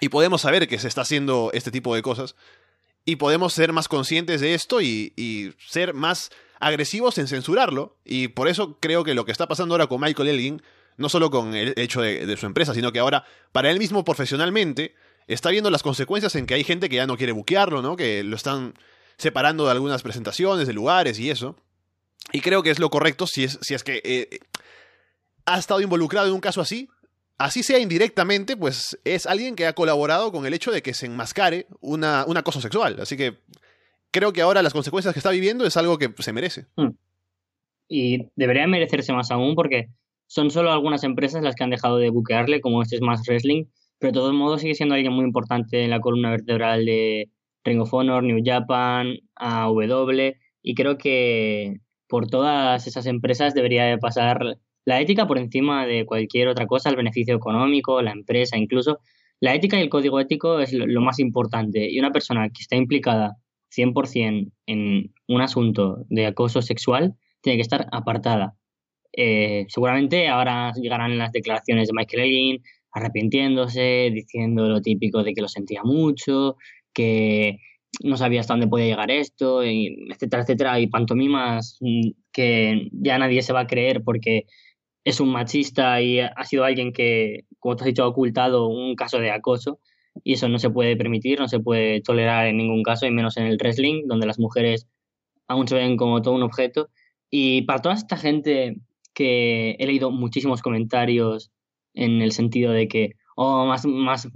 y 0.00 0.08
podemos 0.08 0.42
saber 0.42 0.68
que 0.68 0.78
se 0.78 0.88
está 0.88 1.02
haciendo 1.02 1.50
este 1.54 1.70
tipo 1.70 1.94
de 1.94 2.02
cosas 2.02 2.34
y 3.04 3.16
podemos 3.16 3.52
ser 3.52 3.72
más 3.72 3.88
conscientes 3.88 4.40
de 4.40 4.54
esto 4.54 4.80
y, 4.80 5.54
ser 5.66 5.94
más 5.94 6.30
agresivos 6.62 7.18
en 7.18 7.26
censurarlo. 7.26 7.98
Y 8.04 8.28
por 8.28 8.48
eso 8.48 8.78
creo 8.80 9.04
que 9.04 9.14
lo 9.14 9.26
que 9.26 9.32
está 9.32 9.48
pasando 9.48 9.74
ahora 9.74 9.88
con 9.88 10.00
Michael 10.00 10.28
Elgin, 10.28 10.62
no 10.96 11.08
solo 11.08 11.30
con 11.30 11.54
el 11.54 11.74
hecho 11.76 12.00
de, 12.00 12.36
su 12.36 12.46
empresa, 12.46 12.72
sino 12.72 12.92
que 12.92 13.00
ahora 13.00 13.24
para 13.50 13.70
él 13.70 13.78
mismo 13.78 14.04
profesionalmente 14.04 14.94
está 15.26 15.50
viendo 15.50 15.70
las 15.70 15.82
consecuencias 15.82 16.36
en 16.36 16.46
que 16.46 16.54
hay 16.54 16.64
gente 16.64 16.88
que 16.88 16.96
ya 16.96 17.06
no 17.06 17.16
quiere 17.16 17.32
buquearlo, 17.32 17.82
¿no? 17.82 17.96
Que 17.96 18.22
lo 18.22 18.36
están 18.36 18.74
separando 19.16 19.64
de 19.64 19.72
algunas 19.72 20.02
presentaciones, 20.02 20.68
de 20.68 20.72
lugares 20.72 21.18
y 21.18 21.30
eso. 21.30 21.56
Y 22.32 22.40
creo 22.40 22.62
que 22.62 22.70
es 22.70 22.78
lo 22.78 22.90
correcto 22.90 23.26
si 23.26 23.44
es, 23.44 23.58
si 23.60 23.74
es 23.74 23.82
que 23.82 24.00
eh, 24.04 24.38
ha 25.46 25.58
estado 25.58 25.80
involucrado 25.80 26.28
en 26.28 26.34
un 26.34 26.40
caso 26.40 26.60
así. 26.60 26.88
Así 27.38 27.64
sea 27.64 27.80
indirectamente, 27.80 28.56
pues 28.56 29.00
es 29.04 29.26
alguien 29.26 29.56
que 29.56 29.66
ha 29.66 29.72
colaborado 29.72 30.30
con 30.30 30.46
el 30.46 30.54
hecho 30.54 30.70
de 30.70 30.80
que 30.80 30.94
se 30.94 31.06
enmascare 31.06 31.66
una, 31.80 32.24
un 32.28 32.36
acoso 32.36 32.60
sexual. 32.60 33.00
Así 33.00 33.16
que 33.16 33.40
creo 34.12 34.32
que 34.32 34.42
ahora 34.42 34.62
las 34.62 34.72
consecuencias 34.72 35.12
que 35.14 35.18
está 35.20 35.30
viviendo 35.30 35.66
es 35.66 35.76
algo 35.76 35.98
que 35.98 36.12
se 36.18 36.32
merece. 36.32 36.66
Hmm. 36.76 36.90
Y 37.88 38.28
debería 38.36 38.66
merecerse 38.66 39.12
más 39.12 39.30
aún 39.30 39.54
porque 39.54 39.88
son 40.26 40.50
solo 40.50 40.72
algunas 40.72 41.04
empresas 41.04 41.42
las 41.42 41.54
que 41.54 41.64
han 41.64 41.70
dejado 41.70 41.98
de 41.98 42.10
buquearle, 42.10 42.60
como 42.60 42.82
este 42.82 42.96
es 42.96 43.02
más 43.02 43.22
wrestling, 43.26 43.64
pero 43.98 44.12
de 44.12 44.18
todos 44.18 44.32
modos 44.32 44.60
sigue 44.60 44.74
siendo 44.74 44.94
alguien 44.94 45.12
muy 45.12 45.24
importante 45.24 45.84
en 45.84 45.90
la 45.90 46.00
columna 46.00 46.30
vertebral 46.30 46.84
de 46.86 47.30
Ring 47.64 47.80
of 47.80 47.92
Honor, 47.92 48.22
New 48.22 48.42
Japan, 48.44 49.18
AW, 49.34 50.34
y 50.62 50.74
creo 50.74 50.96
que 50.96 51.80
por 52.08 52.28
todas 52.28 52.86
esas 52.86 53.06
empresas 53.06 53.54
debería 53.54 53.96
pasar 53.98 54.58
la 54.84 55.00
ética 55.00 55.26
por 55.26 55.38
encima 55.38 55.86
de 55.86 56.04
cualquier 56.06 56.48
otra 56.48 56.66
cosa, 56.66 56.90
el 56.90 56.96
beneficio 56.96 57.36
económico, 57.36 58.02
la 58.02 58.12
empresa, 58.12 58.56
incluso. 58.56 59.00
La 59.40 59.54
ética 59.54 59.78
y 59.78 59.82
el 59.82 59.88
código 59.88 60.20
ético 60.20 60.60
es 60.60 60.72
lo, 60.72 61.00
más 61.00 61.18
importante. 61.18 61.90
Y 61.90 61.98
una 61.98 62.12
persona 62.12 62.48
que 62.48 62.62
está 62.62 62.76
implicada 62.76 63.36
100% 63.76 64.52
en 64.66 65.12
un 65.28 65.40
asunto 65.40 66.04
de 66.08 66.26
acoso 66.26 66.62
sexual 66.62 67.14
tiene 67.40 67.56
que 67.56 67.62
estar 67.62 67.86
apartada. 67.92 68.54
Eh, 69.12 69.66
seguramente 69.68 70.28
ahora 70.28 70.72
llegarán 70.74 71.18
las 71.18 71.32
declaraciones 71.32 71.88
de 71.88 71.94
Michael 71.94 72.22
Elgin 72.22 72.62
arrepintiéndose, 72.92 74.10
diciendo 74.12 74.68
lo 74.68 74.80
típico 74.82 75.22
de 75.22 75.34
que 75.34 75.42
lo 75.42 75.48
sentía 75.48 75.82
mucho, 75.82 76.56
que 76.92 77.58
no 78.02 78.16
sabía 78.16 78.40
hasta 78.40 78.54
dónde 78.54 78.68
podía 78.68 78.86
llegar 78.86 79.10
esto, 79.10 79.62
etcétera, 79.62 80.42
etcétera, 80.42 80.80
y 80.80 80.86
pantomimas 80.86 81.78
mm, 81.80 82.10
que 82.32 82.88
ya 82.92 83.18
nadie 83.18 83.42
se 83.42 83.52
va 83.52 83.60
a 83.60 83.66
creer 83.66 84.02
porque 84.04 84.44
es 85.04 85.20
un 85.20 85.30
machista 85.30 86.00
y 86.00 86.20
ha 86.20 86.44
sido 86.44 86.64
alguien 86.64 86.92
que, 86.92 87.44
como 87.58 87.76
te 87.76 87.82
has 87.82 87.86
dicho, 87.86 88.04
ha 88.04 88.08
ocultado 88.08 88.68
un 88.68 88.94
caso 88.94 89.18
de 89.18 89.30
acoso 89.30 89.80
y 90.24 90.34
eso 90.34 90.48
no 90.48 90.58
se 90.58 90.70
puede 90.70 90.96
permitir, 90.96 91.40
no 91.40 91.48
se 91.48 91.60
puede 91.60 92.00
tolerar 92.02 92.46
en 92.46 92.56
ningún 92.56 92.82
caso, 92.82 93.06
y 93.06 93.10
menos 93.10 93.36
en 93.36 93.46
el 93.46 93.58
wrestling, 93.58 94.06
donde 94.06 94.26
las 94.26 94.38
mujeres 94.38 94.86
aún 95.48 95.68
se 95.68 95.74
ven 95.74 95.96
como 95.96 96.22
todo 96.22 96.34
un 96.34 96.42
objeto. 96.42 96.90
Y 97.30 97.62
para 97.62 97.80
toda 97.80 97.94
esta 97.94 98.16
gente 98.16 98.76
que 99.14 99.76
he 99.78 99.86
leído 99.86 100.10
muchísimos 100.10 100.62
comentarios 100.62 101.50
en 101.94 102.22
el 102.22 102.32
sentido 102.32 102.72
de 102.72 102.88
que, 102.88 103.12
oh, 103.36 103.66
más, 103.66 103.84
más 103.86 104.28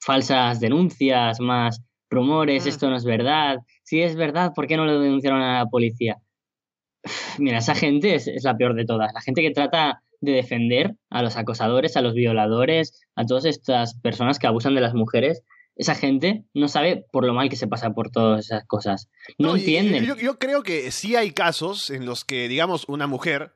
falsas 0.00 0.60
denuncias, 0.60 1.40
más 1.40 1.82
rumores, 2.10 2.66
esto 2.66 2.88
no 2.90 2.96
es 2.96 3.04
verdad. 3.04 3.58
Si 3.82 4.02
es 4.02 4.16
verdad, 4.16 4.52
¿por 4.54 4.66
qué 4.66 4.76
no 4.76 4.84
lo 4.84 5.00
denunciaron 5.00 5.42
a 5.42 5.58
la 5.58 5.66
policía? 5.66 6.18
Mira, 7.38 7.58
esa 7.58 7.74
gente 7.74 8.14
es, 8.14 8.30
la 8.44 8.56
peor 8.56 8.74
de 8.74 8.84
todas. 8.84 9.12
La 9.12 9.20
gente 9.20 9.42
que 9.42 9.50
trata 9.50 10.02
de 10.20 10.32
defender 10.32 10.96
a 11.10 11.22
los 11.22 11.36
acosadores, 11.36 11.96
a 11.96 12.02
los 12.02 12.14
violadores, 12.14 13.00
a 13.14 13.24
todas 13.24 13.44
estas 13.44 13.98
personas 14.00 14.38
que 14.38 14.46
abusan 14.46 14.74
de 14.74 14.80
las 14.80 14.94
mujeres, 14.94 15.42
esa 15.76 15.94
gente 15.94 16.44
no 16.54 16.68
sabe 16.68 17.04
por 17.10 17.24
lo 17.24 17.34
mal 17.34 17.48
que 17.48 17.56
se 17.56 17.66
pasa 17.66 17.90
por 17.90 18.10
todas 18.10 18.46
esas 18.46 18.64
cosas. 18.66 19.08
No, 19.38 19.56
entienden. 19.56 20.04
Yo, 20.04 20.16
yo, 20.16 20.38
creo 20.38 20.62
que 20.62 20.90
sí 20.92 21.16
hay 21.16 21.32
casos 21.32 21.90
en 21.90 22.06
los 22.06 22.24
que, 22.24 22.48
digamos, 22.48 22.84
una 22.88 23.06
mujer 23.06 23.52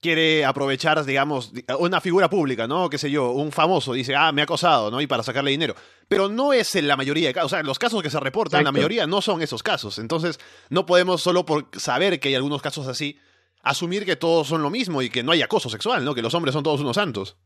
quiere 0.00 0.44
aprovechar, 0.44 1.04
digamos, 1.04 1.52
una 1.78 2.00
figura 2.00 2.28
pública, 2.28 2.66
¿no? 2.66 2.88
Qué 2.90 2.98
sé 2.98 3.10
yo, 3.10 3.30
un 3.30 3.50
famoso 3.50 3.92
dice, 3.92 4.14
ah, 4.14 4.30
me 4.32 4.42
ha 4.42 4.44
acosado, 4.44 4.90
¿no? 4.90 5.00
Y 5.00 5.06
para 5.06 5.22
sacarle 5.22 5.50
dinero. 5.50 5.74
Pero 6.08 6.28
no 6.28 6.52
es 6.52 6.74
en 6.76 6.86
la 6.86 6.96
mayoría 6.96 7.28
de 7.28 7.34
casos. 7.34 7.52
O 7.52 7.56
sea, 7.56 7.62
los 7.62 7.78
casos 7.78 8.02
que 8.02 8.10
se 8.10 8.20
reportan, 8.20 8.64
la 8.64 8.72
mayoría 8.72 9.06
no 9.06 9.20
son 9.20 9.42
esos 9.42 9.62
casos. 9.62 9.98
Entonces, 9.98 10.38
no 10.68 10.86
podemos 10.86 11.22
solo 11.22 11.44
por 11.44 11.68
saber 11.76 12.20
que 12.20 12.28
hay 12.28 12.34
algunos 12.34 12.62
casos 12.62 12.86
así, 12.86 13.18
asumir 13.66 14.04
que 14.04 14.16
todos 14.16 14.46
son 14.46 14.62
lo 14.62 14.70
mismo 14.70 15.02
y 15.02 15.10
que 15.10 15.24
no 15.24 15.32
hay 15.32 15.42
acoso 15.42 15.68
sexual, 15.68 16.04
¿no? 16.04 16.14
Que 16.14 16.22
los 16.22 16.32
hombres 16.34 16.52
son 16.52 16.62
todos 16.62 16.80
unos 16.80 16.94
santos. 16.94 17.36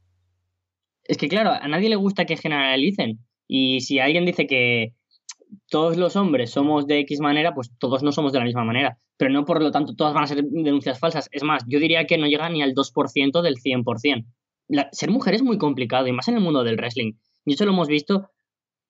Es 1.05 1.17
que 1.17 1.29
claro, 1.29 1.51
a 1.51 1.67
nadie 1.67 1.89
le 1.89 1.97
gusta 1.97 2.27
que 2.27 2.37
generalicen. 2.37 3.19
Y 3.49 3.81
si 3.81 3.99
alguien 3.99 4.27
dice 4.27 4.47
que 4.47 4.95
todos 5.69 5.97
los 5.97 6.17
hombres 6.17 6.51
somos 6.51 6.87
de 6.87 7.01
X 7.01 7.21
manera, 7.21 7.55
pues 7.55 7.73
todos 7.79 8.03
no 8.03 8.13
somos 8.13 8.33
de 8.33 8.39
la 8.39 8.45
misma 8.45 8.65
manera. 8.65 8.99
Pero 9.17 9.33
no 9.33 9.45
por 9.45 9.63
lo 9.63 9.71
tanto 9.71 9.95
todas 9.97 10.13
van 10.13 10.25
a 10.25 10.27
ser 10.27 10.45
denuncias 10.45 10.99
falsas. 10.99 11.29
Es 11.33 11.43
más, 11.43 11.65
yo 11.67 11.81
diría 11.81 12.05
que 12.07 12.19
no 12.19 12.27
llega 12.27 12.49
ni 12.51 12.63
al 12.63 12.75
2% 12.75 13.43
del 13.43 13.57
100%. 13.57 14.27
ser 14.93 15.11
mujer 15.11 15.35
es 15.35 15.43
muy 15.43 15.57
complicado 15.57 16.07
y 16.07 16.13
más 16.13 16.29
en 16.29 16.35
el 16.35 16.43
mundo 16.43 16.63
del 16.65 16.77
wrestling. 16.77 17.15
Y 17.47 17.55
eso 17.55 17.65
lo 17.65 17.73
hemos 17.73 17.89
visto. 17.89 18.31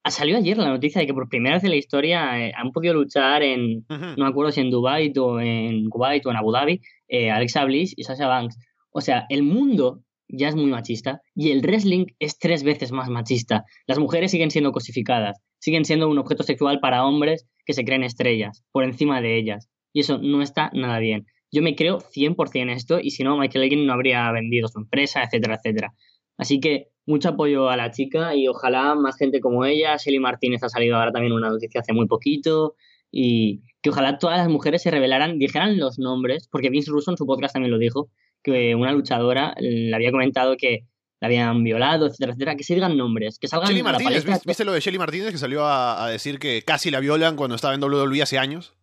Ha 0.03 0.11
salido 0.11 0.39
ayer 0.39 0.59
la 0.59 0.69
noticia 0.69 1.01
de 1.01 1.07
que 1.07 1.15
por 1.15 1.29
primera 1.29 1.57
vez 1.57 1.65
en 1.65 1.71
la 1.71 1.77
historia 1.77 2.39
eh, 2.41 2.53
han 2.57 2.73
podido 2.73 2.95
luchar 2.95 3.43
en, 3.43 3.85
no 3.89 4.25
me 4.25 4.29
acuerdo 4.29 4.51
si 4.51 4.61
en 4.61 4.71
Dubai 4.71 5.13
o 5.19 5.39
en 5.41 5.89
Kuwait 5.91 6.25
o 6.25 6.31
en 6.31 6.37
Abu 6.37 6.53
Dhabi, 6.53 6.81
eh, 7.11 7.31
Alexa 7.31 7.65
Bliss 7.65 7.93
y 7.97 8.05
Sasha 8.05 8.27
Banks. 8.27 8.57
O 8.93 9.01
sea, 9.01 9.27
el 9.29 9.43
mundo 9.43 10.03
ya 10.29 10.49
es 10.49 10.55
muy 10.55 10.67
machista 10.67 11.21
y 11.35 11.51
el 11.51 11.61
wrestling 11.61 12.07
es 12.19 12.39
tres 12.39 12.63
veces 12.63 12.93
más 12.93 13.09
machista. 13.09 13.65
Las 13.87 13.99
mujeres 13.99 14.31
siguen 14.31 14.51
siendo 14.51 14.73
cosificadas, 14.73 15.41
siguen 15.59 15.85
siendo 15.85 16.09
un 16.09 16.19
objeto 16.19 16.43
sexual 16.43 16.81
para 16.81 17.05
hombres 17.05 17.47
que 17.67 17.75
se 17.75 17.85
creen 17.85 18.05
estrellas 18.05 18.65
por 18.73 18.85
encima 18.85 19.21
de 19.21 19.37
ellas. 19.37 19.69
Y 19.93 20.01
eso 20.01 20.19
no 20.19 20.41
está 20.41 20.71
nada 20.73 20.99
bien. 20.99 21.27
Yo 21.53 21.63
me 21.63 21.75
creo 21.75 21.99
100% 21.99 22.73
esto 22.73 23.01
y 23.01 23.11
si 23.11 23.25
no, 23.25 23.37
Michael 23.37 23.65
Elgin 23.65 23.87
no 23.87 23.93
habría 23.93 24.31
vendido 24.31 24.69
su 24.69 24.79
empresa, 24.79 25.23
etcétera, 25.25 25.57
etcétera. 25.57 25.93
Así 26.39 26.61
que 26.61 26.89
mucho 27.07 27.31
apoyo 27.31 27.69
a 27.69 27.77
la 27.77 27.91
chica 27.91 28.37
y 28.37 28.47
ojalá 28.47 28.95
más 28.95 29.17
gente 29.17 29.41
como 29.41 29.65
ella. 29.65 29.97
Shelly 29.97 30.21
Martínez 30.21 30.63
ha 30.63 30.69
salido 30.69 30.97
ahora 30.97 31.11
también 31.11 31.33
una 31.33 31.51
noticia 31.51 31.81
hace 31.81 31.93
muy 31.93 32.07
poquito 32.07 32.77
y 33.11 33.63
que 33.83 33.91
ojalá 33.91 34.19
todas 34.19 34.39
las 34.39 34.49
mujeres 34.49 34.83
se 34.83 34.91
revelaran, 34.91 35.39
dijeran 35.39 35.79
los 35.79 35.99
nombres, 35.99 36.49
porque 36.51 36.71
Vince 36.71 36.91
Russo 36.91 37.11
en 37.11 37.17
su 37.17 37.27
podcast 37.27 37.55
también 37.55 37.73
lo 37.73 37.79
dijo, 37.79 38.11
que 38.43 38.75
una 38.75 38.93
luchadora 38.93 39.55
le 39.59 39.95
había 39.95 40.11
comentado 40.11 40.57
que 40.57 40.87
la 41.21 41.27
habían 41.27 41.63
violado, 41.63 42.07
etcétera, 42.07 42.33
etcétera, 42.33 42.57
que 42.57 42.65
se 42.65 42.75
digan 42.75 42.97
nombres, 42.97 43.39
que 43.39 43.47
salgan 43.47 43.69
Shelly 43.69 43.83
Martínez, 43.83 44.25
¿viste 44.47 44.65
lo 44.65 44.73
de 44.73 44.81
Shelly 44.81 44.99
Martínez 44.99 45.33
que 45.33 45.39
salió 45.39 45.67
a, 45.67 46.09
decir 46.11 46.39
que 46.39 46.63
casi 46.63 46.91
la 46.91 47.01
violan 47.01 47.37
cuando 47.37 47.57
estaba 47.57 47.75
en 47.75 47.83
WWE 47.83 48.23
hace 48.23 48.39
años? 48.39 48.75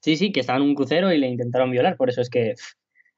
Sí, 0.00 0.16
sí, 0.16 0.32
que 0.32 0.40
estaba 0.40 0.58
en 0.58 0.64
un 0.64 0.74
crucero 0.74 1.12
y 1.12 1.18
le 1.18 1.28
intentaron 1.28 1.70
violar, 1.70 1.96
por 1.96 2.10
eso 2.10 2.20
es 2.20 2.28
que 2.28 2.54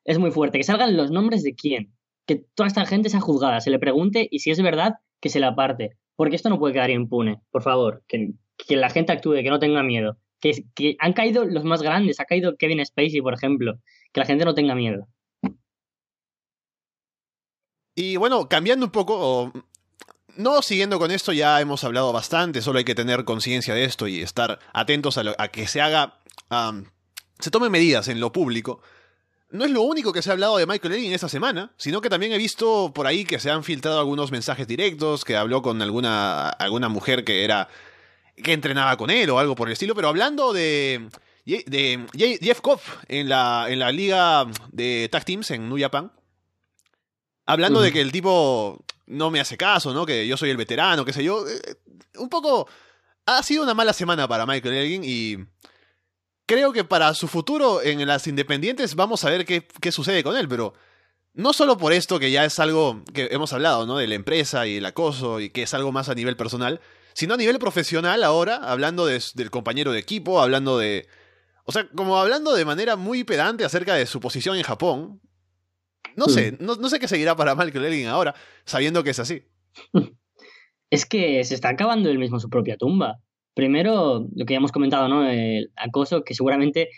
es 0.05 0.19
muy 0.19 0.31
fuerte. 0.31 0.59
Que 0.59 0.65
salgan 0.65 0.97
los 0.97 1.11
nombres 1.11 1.43
de 1.43 1.55
quién, 1.55 1.95
que 2.27 2.45
toda 2.55 2.69
esta 2.69 2.87
gente 2.87 3.09
sea 3.09 3.21
juzgada, 3.21 3.61
se 3.61 3.71
le 3.71 3.79
pregunte 3.79 4.29
y 4.31 4.41
si 4.41 4.51
es 4.51 4.63
verdad, 4.63 4.95
que 5.21 5.31
se 5.31 5.41
la 5.41 5.49
aparte. 5.49 5.97
Porque 6.15 6.37
esto 6.37 6.49
no 6.49 6.61
puede 6.61 6.75
quedar 6.75 6.91
impune, 6.91 7.41
por 7.51 7.63
favor, 7.63 8.05
que, 8.07 8.35
que 8.57 8.77
la 8.77 8.91
gente 8.91 9.13
actúe, 9.13 9.43
que 9.43 9.51
no 9.51 9.59
tenga 9.59 9.83
miedo. 9.83 10.19
Que, 10.75 10.97
han 10.99 11.13
caído 11.15 11.45
los 11.45 11.65
más 11.65 11.83
grandes, 11.83 12.21
ha 12.21 12.25
caído 12.25 12.57
Kevin 12.57 12.85
Spacey, 12.85 13.23
por 13.23 13.35
ejemplo, 13.35 13.79
que 14.13 14.21
la 14.21 14.27
gente 14.27 14.45
no 14.45 14.55
tenga 14.55 14.75
miedo. 14.75 15.09
Y 17.95 18.17
bueno, 18.17 18.49
cambiando 18.49 18.87
un 18.87 18.93
poco, 18.93 19.53
no 20.37 20.63
siguiendo 20.63 20.99
con 20.99 21.11
esto, 21.11 21.33
ya 21.33 21.61
hemos 21.61 21.85
hablado 21.85 22.13
bastante, 22.13 22.61
solo 22.61 22.79
hay 22.79 22.85
que 22.85 22.95
tener 22.95 23.25
conciencia 23.25 23.73
de 23.75 23.85
esto 23.85 24.07
y 24.09 24.21
estar 24.21 24.59
atentos 24.73 25.17
a, 25.17 25.49
que 25.49 25.67
se 25.67 25.81
haga, 25.81 26.19
se 27.39 27.51
tomen 27.51 27.73
medidas 27.73 28.09
en 28.09 28.21
lo 28.21 28.33
público. 28.33 28.83
No 29.51 29.65
es 29.65 29.71
lo 29.71 29.83
único 29.83 30.13
que 30.13 30.21
se 30.21 30.31
ha 30.31 30.33
hablado 30.33 30.57
de 30.57 30.67
Michael 30.67 30.95
Elgin 30.95 31.13
esta 31.13 31.29
semana, 31.29 31.73
sino 31.77 32.01
que 32.01 32.11
también 32.11 32.33
he 32.33 32.39
visto 32.39 32.93
por 32.93 33.07
ahí 33.07 33.25
que 33.25 33.39
se 33.39 33.51
han 33.51 33.63
filtrado 33.63 34.01
algunos 34.01 34.33
mensajes 34.33 34.67
directos, 34.67 35.25
que 35.25 35.37
habló 35.37 35.63
con 35.63 35.81
alguna, 35.81 36.49
alguna 36.49 36.89
mujer 36.89 37.25
que 37.25 37.45
era 37.45 37.69
que 38.37 38.53
entrenaba 38.53 38.97
con 38.97 39.11
él 39.11 39.31
o 39.31 39.39
algo 39.39 39.55
por 39.55 39.69
el 39.69 39.73
estilo, 39.73 39.95
pero 39.95 40.09
hablando 40.09 40.53
de, 40.53 41.09
de 41.45 42.39
Jeff 42.41 42.61
Koff 42.61 42.97
en 43.09 43.29
la, 43.29 43.67
en 43.69 43.79
la 43.79 43.93
liga 43.93 44.47
de 44.73 45.09
tag 45.11 45.25
teams 45.25 45.51
en 45.51 45.69
New 45.69 45.79
Japan, 45.79 46.11
Hablando 47.47 47.83
de 47.83 47.93
que 47.93 48.01
el 48.01 48.11
tipo 48.11 48.83
no 49.07 49.31
me 49.31 49.41
hace 49.41 49.57
caso, 49.57 49.93
¿no? 49.93 50.07
Que 50.07 50.27
yo 50.27 50.37
soy 50.37 50.51
el 50.51 50.57
veterano, 50.57 51.05
qué 51.05 51.13
sé 51.13 51.23
yo. 51.23 51.47
Eh, 51.47 51.77
un 52.17 52.29
poco. 52.29 52.69
Ha 53.27 53.43
sido 53.43 53.63
una 53.63 53.75
mala 53.75 53.93
semana 53.93 54.29
para 54.29 54.47
Michael 54.47 54.75
Elgin 54.75 55.03
y. 55.05 55.37
Creo 56.47 56.73
que 56.73 56.85
para 56.85 57.15
su 57.15 57.27
futuro 57.27 57.81
en 57.83 58.07
las 58.07 58.27
independientes 58.27 58.95
vamos 58.95 59.25
a 59.25 59.31
ver 59.31 59.47
qué, 59.47 59.67
qué 59.81 59.93
sucede 59.93 60.23
con 60.23 60.37
él, 60.37 60.49
pero. 60.49 60.75
No 61.37 61.53
solo 61.53 61.77
por 61.77 61.93
esto, 61.93 62.21
que 62.21 62.31
ya 62.31 62.45
es 62.45 62.61
algo 62.61 63.03
que 63.13 63.29
hemos 63.33 63.53
hablado, 63.53 63.87
¿no? 63.87 63.97
De 63.97 64.07
la 64.07 64.15
empresa 64.15 64.69
y 64.69 64.77
el 64.77 64.87
acoso 64.87 65.41
y 65.41 65.51
que 65.51 65.65
es 65.65 65.75
algo 65.75 65.91
más 65.91 66.09
a 66.09 66.15
nivel 66.15 66.37
personal, 66.37 66.81
sino 67.15 67.35
a 67.35 67.37
nivel 67.37 67.59
profesional 67.59 68.23
ahora, 68.23 68.57
hablando 68.57 69.07
del 69.07 69.51
compañero 69.51 69.93
de 69.93 70.01
equipo, 70.01 70.41
hablando 70.41 70.79
de. 70.79 71.07
O 71.65 71.73
sea, 71.73 71.89
como 71.95 72.19
hablando 72.19 72.55
de 72.55 72.65
manera 72.65 72.97
muy 72.97 73.25
pedante 73.25 73.65
acerca 73.65 73.95
de 73.95 74.05
su 74.05 74.21
posición 74.21 74.57
en 74.57 74.65
Japón, 74.65 75.21
no 76.17 76.27
sé, 76.27 76.57
no, 76.61 76.77
sé 76.89 76.99
qué 76.99 77.09
seguirá 77.09 77.35
para 77.35 77.55
Michael 77.55 77.87
Elgin 77.87 78.09
ahora, 78.09 78.35
sabiendo 78.65 79.03
que 79.03 79.11
es 79.11 79.19
así. 79.19 79.43
Es 80.91 81.07
que 81.07 81.43
se 81.43 81.57
está 81.57 81.71
acabando 81.71 82.09
él 82.09 82.21
mismo 82.21 82.39
su 82.39 82.49
propia 82.49 82.77
tumba. 82.77 83.19
Primero, 83.55 84.29
lo 84.33 84.45
que 84.45 84.53
ya 84.53 84.59
hemos 84.59 84.71
comentado, 84.71 85.09
¿no? 85.09 85.29
El 85.29 85.73
acoso, 85.75 86.23
que 86.23 86.35
seguramente 86.35 86.89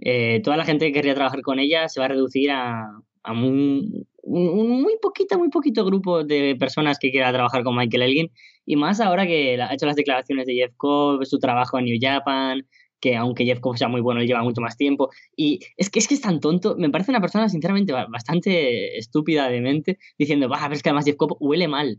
eh, 0.00 0.40
toda 0.44 0.56
la 0.56 0.64
gente 0.64 0.86
que 0.86 0.92
querría 0.92 1.16
trabajar 1.16 1.42
con 1.42 1.58
ella 1.58 1.88
se 1.88 1.98
va 1.98 2.06
a 2.06 2.10
reducir 2.10 2.52
a, 2.52 2.86
un, 3.28 4.06
muy 4.22 4.98
poquito, 5.02 5.36
muy 5.36 5.48
poquito 5.48 5.84
grupo 5.84 6.22
de 6.22 6.54
personas 6.60 6.98
que 7.00 7.10
quiera 7.10 7.32
trabajar 7.32 7.64
con 7.64 7.74
Michael 7.74 8.02
Elgin. 8.02 8.30
Y 8.70 8.76
más 8.76 9.00
ahora 9.00 9.26
que 9.26 9.60
ha 9.60 9.74
hecho 9.74 9.86
las 9.86 9.96
declaraciones 9.96 10.46
de 10.46 10.54
Jeff 10.54 10.72
Cobb, 10.76 11.24
su 11.26 11.40
trabajo 11.40 11.76
en 11.76 11.86
New 11.86 11.98
Japan, 12.00 12.64
que 13.00 13.16
aunque 13.16 13.44
Jeff 13.44 13.58
Cobb 13.58 13.76
sea 13.76 13.88
muy 13.88 14.00
bueno, 14.00 14.20
él 14.20 14.28
lleva 14.28 14.44
mucho 14.44 14.60
más 14.60 14.76
tiempo. 14.76 15.10
Y 15.34 15.58
es 15.76 15.90
que 15.90 15.98
es 15.98 16.06
que 16.06 16.14
es 16.14 16.20
tan 16.20 16.38
tonto, 16.38 16.76
me 16.78 16.88
parece 16.88 17.10
una 17.10 17.20
persona 17.20 17.48
sinceramente 17.48 17.92
bastante 17.92 18.96
estúpida 18.96 19.48
de 19.48 19.60
mente, 19.60 19.98
diciendo, 20.16 20.48
va, 20.48 20.68
ver, 20.68 20.74
es 20.74 20.84
que 20.84 20.90
además 20.90 21.04
Jeff 21.04 21.16
Cobb 21.16 21.36
huele 21.40 21.66
mal. 21.66 21.98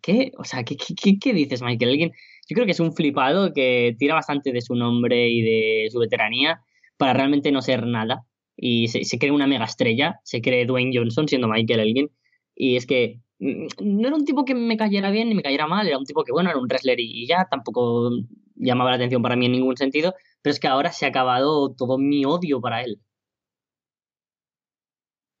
¿Qué? 0.00 0.30
O 0.38 0.44
sea, 0.44 0.62
¿qué, 0.62 0.76
qué, 0.76 1.18
qué 1.18 1.32
dices, 1.32 1.60
Michael? 1.60 1.90
Alguien, 1.90 2.12
yo 2.48 2.54
creo 2.54 2.66
que 2.66 2.72
es 2.72 2.80
un 2.80 2.92
flipado 2.92 3.52
que 3.52 3.96
tira 3.98 4.14
bastante 4.14 4.52
de 4.52 4.60
su 4.60 4.76
nombre 4.76 5.28
y 5.28 5.42
de 5.42 5.88
su 5.90 5.98
veteranía 5.98 6.60
para 6.98 7.14
realmente 7.14 7.50
no 7.50 7.62
ser 7.62 7.84
nada. 7.84 8.22
Y 8.56 8.86
se, 8.86 9.02
se 9.02 9.18
cree 9.18 9.32
una 9.32 9.48
mega 9.48 9.64
estrella, 9.64 10.20
se 10.22 10.40
cree 10.40 10.66
Dwayne 10.66 10.96
Johnson 10.96 11.26
siendo 11.26 11.48
Michael 11.48 11.80
Elgin. 11.80 12.10
Y 12.54 12.76
es 12.76 12.86
que 12.86 13.18
no 13.38 14.08
era 14.08 14.16
un 14.16 14.24
tipo 14.24 14.44
que 14.44 14.54
me 14.54 14.76
cayera 14.76 15.10
bien 15.10 15.28
ni 15.28 15.34
me 15.34 15.42
cayera 15.42 15.66
mal, 15.66 15.86
era 15.86 15.98
un 15.98 16.04
tipo 16.04 16.24
que, 16.24 16.32
bueno, 16.32 16.50
era 16.50 16.58
un 16.58 16.66
wrestler 16.66 16.98
y 17.00 17.26
ya 17.26 17.46
tampoco 17.50 18.10
llamaba 18.54 18.90
la 18.90 18.96
atención 18.96 19.22
para 19.22 19.36
mí 19.36 19.46
en 19.46 19.52
ningún 19.52 19.76
sentido, 19.76 20.14
pero 20.42 20.52
es 20.52 20.60
que 20.60 20.68
ahora 20.68 20.92
se 20.92 21.06
ha 21.06 21.10
acabado 21.10 21.74
todo 21.74 21.98
mi 21.98 22.24
odio 22.24 22.60
para 22.60 22.82
él. 22.82 23.00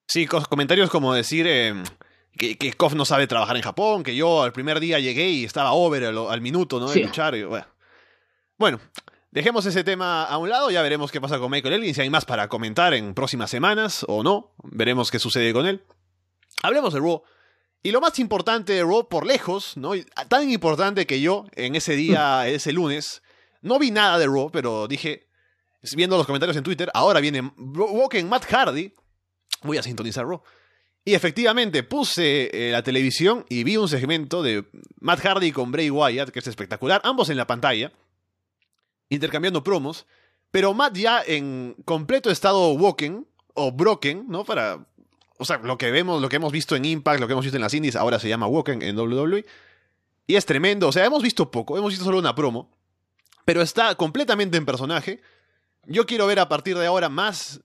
Sí, 0.08 0.26
comentarios 0.26 0.90
como 0.90 1.14
decir 1.14 1.46
eh, 1.48 1.74
que, 2.38 2.56
que 2.56 2.72
Koff 2.74 2.94
no 2.94 3.04
sabe 3.04 3.26
trabajar 3.26 3.56
en 3.56 3.62
Japón, 3.62 4.02
que 4.02 4.14
yo 4.14 4.42
al 4.42 4.52
primer 4.52 4.78
día 4.80 5.00
llegué 5.00 5.28
y 5.30 5.44
estaba 5.44 5.72
over 5.72 6.04
al, 6.04 6.40
minuto, 6.40 6.78
¿no? 6.78 6.88
De 6.88 7.02
luchar. 7.02 7.34
bueno. 8.56 8.80
dejemos 9.30 9.66
ese 9.66 9.84
tema 9.84 10.24
a 10.24 10.38
un 10.38 10.48
lado, 10.48 10.70
ya 10.70 10.82
veremos 10.82 11.10
qué 11.10 11.20
pasa 11.20 11.38
con 11.38 11.50
Michael 11.50 11.74
Elgin, 11.74 11.94
si 11.94 12.00
hay 12.02 12.10
más 12.10 12.24
para 12.24 12.48
comentar 12.48 12.94
en 12.94 13.14
próximas 13.14 13.50
semanas 13.50 14.04
o 14.08 14.22
no, 14.22 14.54
veremos 14.62 15.10
qué 15.10 15.18
sucede 15.18 15.52
con 15.52 15.66
él. 15.66 15.82
Hablemos 16.62 16.94
de 16.94 17.00
Raw. 17.00 17.22
Y 17.82 17.92
lo 17.92 18.00
más 18.00 18.18
importante 18.18 18.72
de 18.72 18.82
Raw 18.82 19.08
por 19.08 19.26
lejos, 19.26 19.76
¿no? 19.76 19.92
Tan 20.28 20.50
importante 20.50 21.06
que 21.06 21.20
yo 21.20 21.46
en 21.54 21.76
ese 21.76 21.94
día, 21.94 22.48
ese 22.48 22.72
lunes, 22.72 23.22
no 23.62 23.78
vi 23.78 23.90
nada 23.90 24.18
de 24.18 24.26
Raw, 24.26 24.50
pero 24.50 24.88
dije, 24.88 25.28
viendo 25.94 26.16
los 26.16 26.26
comentarios 26.26 26.56
en 26.56 26.64
Twitter, 26.64 26.90
ahora 26.94 27.20
viene 27.20 27.52
Woken 27.56 28.28
Matt 28.28 28.46
Hardy, 28.46 28.92
voy 29.62 29.78
a 29.78 29.82
sintonizar 29.82 30.26
Raw. 30.26 30.42
Y 31.04 31.14
efectivamente 31.14 31.84
puse 31.84 32.50
eh, 32.52 32.72
la 32.72 32.82
televisión 32.82 33.46
y 33.48 33.62
vi 33.62 33.76
un 33.76 33.88
segmento 33.88 34.42
de 34.42 34.64
Matt 34.98 35.20
Hardy 35.20 35.52
con 35.52 35.70
Bray 35.70 35.88
Wyatt, 35.88 36.30
que 36.30 36.40
es 36.40 36.46
espectacular, 36.48 37.00
ambos 37.04 37.30
en 37.30 37.36
la 37.36 37.46
pantalla, 37.46 37.92
intercambiando 39.08 39.62
promos, 39.62 40.06
pero 40.50 40.74
Matt 40.74 40.96
ya 40.96 41.22
en 41.24 41.76
completo 41.84 42.30
estado 42.30 42.70
Woken 42.72 43.24
o 43.54 43.70
Broken, 43.70 44.26
¿no? 44.28 44.44
Para 44.44 44.86
o 45.38 45.44
sea, 45.44 45.58
lo 45.58 45.78
que 45.78 45.90
vemos, 45.90 46.20
lo 46.20 46.28
que 46.28 46.36
hemos 46.36 46.52
visto 46.52 46.76
en 46.76 46.84
Impact, 46.84 47.20
lo 47.20 47.26
que 47.26 47.32
hemos 47.32 47.44
visto 47.44 47.56
en 47.56 47.62
las 47.62 47.74
indies, 47.74 47.96
ahora 47.96 48.18
se 48.18 48.28
llama 48.28 48.46
Woken 48.46 48.82
en 48.82 48.98
WWE. 48.98 49.44
Y 50.26 50.36
es 50.36 50.46
tremendo. 50.46 50.88
O 50.88 50.92
sea, 50.92 51.04
hemos 51.04 51.22
visto 51.22 51.50
poco, 51.50 51.76
hemos 51.76 51.90
visto 51.90 52.04
solo 52.04 52.18
una 52.18 52.34
promo. 52.34 52.70
Pero 53.44 53.62
está 53.62 53.94
completamente 53.94 54.56
en 54.56 54.66
personaje. 54.66 55.20
Yo 55.84 56.06
quiero 56.06 56.26
ver 56.26 56.40
a 56.40 56.48
partir 56.48 56.76
de 56.76 56.86
ahora 56.86 57.08
más. 57.08 57.60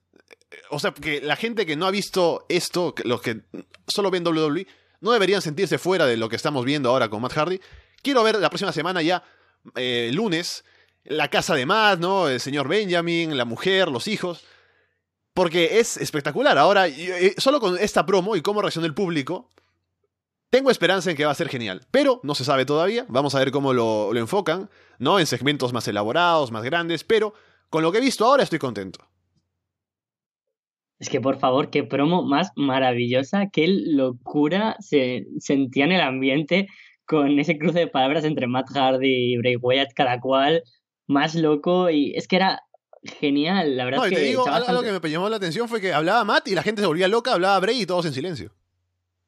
O 0.70 0.78
sea, 0.78 0.92
que 0.92 1.20
la 1.20 1.36
gente 1.36 1.66
que 1.66 1.76
no 1.76 1.86
ha 1.86 1.90
visto 1.90 2.46
esto, 2.48 2.94
los 3.04 3.20
que 3.22 3.42
solo 3.86 4.10
ven 4.10 4.26
WWE, 4.26 4.66
no 5.00 5.12
deberían 5.12 5.42
sentirse 5.42 5.78
fuera 5.78 6.06
de 6.06 6.16
lo 6.16 6.28
que 6.28 6.36
estamos 6.36 6.64
viendo 6.64 6.90
ahora 6.90 7.08
con 7.08 7.22
Matt 7.22 7.32
Hardy. 7.32 7.60
Quiero 8.02 8.22
ver 8.22 8.36
la 8.36 8.50
próxima 8.50 8.72
semana 8.72 9.02
ya, 9.02 9.24
eh, 9.74 10.10
lunes, 10.12 10.64
la 11.04 11.28
casa 11.28 11.54
de 11.54 11.66
Matt, 11.66 11.98
¿no? 11.98 12.28
El 12.28 12.38
señor 12.38 12.68
Benjamin, 12.68 13.36
la 13.36 13.44
mujer, 13.44 13.88
los 13.88 14.06
hijos. 14.06 14.44
Porque 15.34 15.78
es 15.78 15.96
espectacular. 15.96 16.58
Ahora, 16.58 16.88
eh, 16.88 17.34
solo 17.38 17.60
con 17.60 17.78
esta 17.78 18.04
promo 18.04 18.36
y 18.36 18.42
cómo 18.42 18.60
reacciona 18.60 18.86
el 18.86 18.94
público, 18.94 19.48
tengo 20.50 20.70
esperanza 20.70 21.10
en 21.10 21.16
que 21.16 21.24
va 21.24 21.30
a 21.30 21.34
ser 21.34 21.48
genial. 21.48 21.86
Pero 21.90 22.20
no 22.22 22.34
se 22.34 22.44
sabe 22.44 22.66
todavía. 22.66 23.06
Vamos 23.08 23.34
a 23.34 23.38
ver 23.38 23.50
cómo 23.50 23.72
lo, 23.72 24.14
enfocan, 24.14 24.68
¿no? 24.98 25.18
En 25.18 25.26
segmentos 25.26 25.72
más 25.72 25.88
elaborados, 25.88 26.50
más 26.50 26.62
grandes. 26.62 27.04
Pero 27.04 27.32
con 27.70 27.82
lo 27.82 27.90
que 27.90 27.98
he 27.98 28.02
visto 28.02 28.26
ahora 28.26 28.42
estoy 28.42 28.58
contento. 28.58 29.00
Es 30.98 31.08
que 31.08 31.20
por 31.20 31.38
favor, 31.38 31.70
qué 31.70 31.82
promo 31.82 32.22
más 32.22 32.50
maravillosa, 32.54 33.48
qué 33.50 33.66
locura 33.66 34.76
se 34.78 35.26
sentía 35.38 35.86
en 35.86 35.92
el 35.92 36.00
ambiente 36.00 36.68
con 37.06 37.38
ese 37.38 37.58
cruce 37.58 37.80
de 37.80 37.86
palabras 37.88 38.24
entre 38.24 38.46
Matt 38.46 38.68
Hardy 38.70 39.32
y 39.32 39.38
Bray 39.38 39.56
Wyatt, 39.56 39.94
cada 39.94 40.20
cual 40.20 40.62
más 41.06 41.34
loco 41.34 41.90
y 41.90 42.14
es 42.14 42.28
que 42.28 42.36
era 42.36 42.62
genial, 43.02 43.76
la 43.76 43.84
verdad. 43.84 43.98
No, 43.98 44.04
es 44.06 44.12
y 44.12 44.14
que 44.14 44.20
te 44.20 44.26
digo, 44.26 44.42
echaba 44.42 44.56
algo 44.58 44.66
bastante- 44.68 45.00
que 45.00 45.08
me 45.08 45.12
llamó 45.12 45.28
la 45.28 45.36
atención 45.36 45.68
fue 45.68 45.80
que 45.80 45.92
hablaba 45.92 46.24
Matt 46.24 46.48
y 46.48 46.54
la 46.54 46.62
gente 46.62 46.80
se 46.82 46.86
volvía 46.86 47.08
loca, 47.08 47.32
hablaba 47.32 47.58
Bray 47.60 47.82
y 47.82 47.86
todos 47.86 48.06
en 48.06 48.12
silencio. 48.12 48.52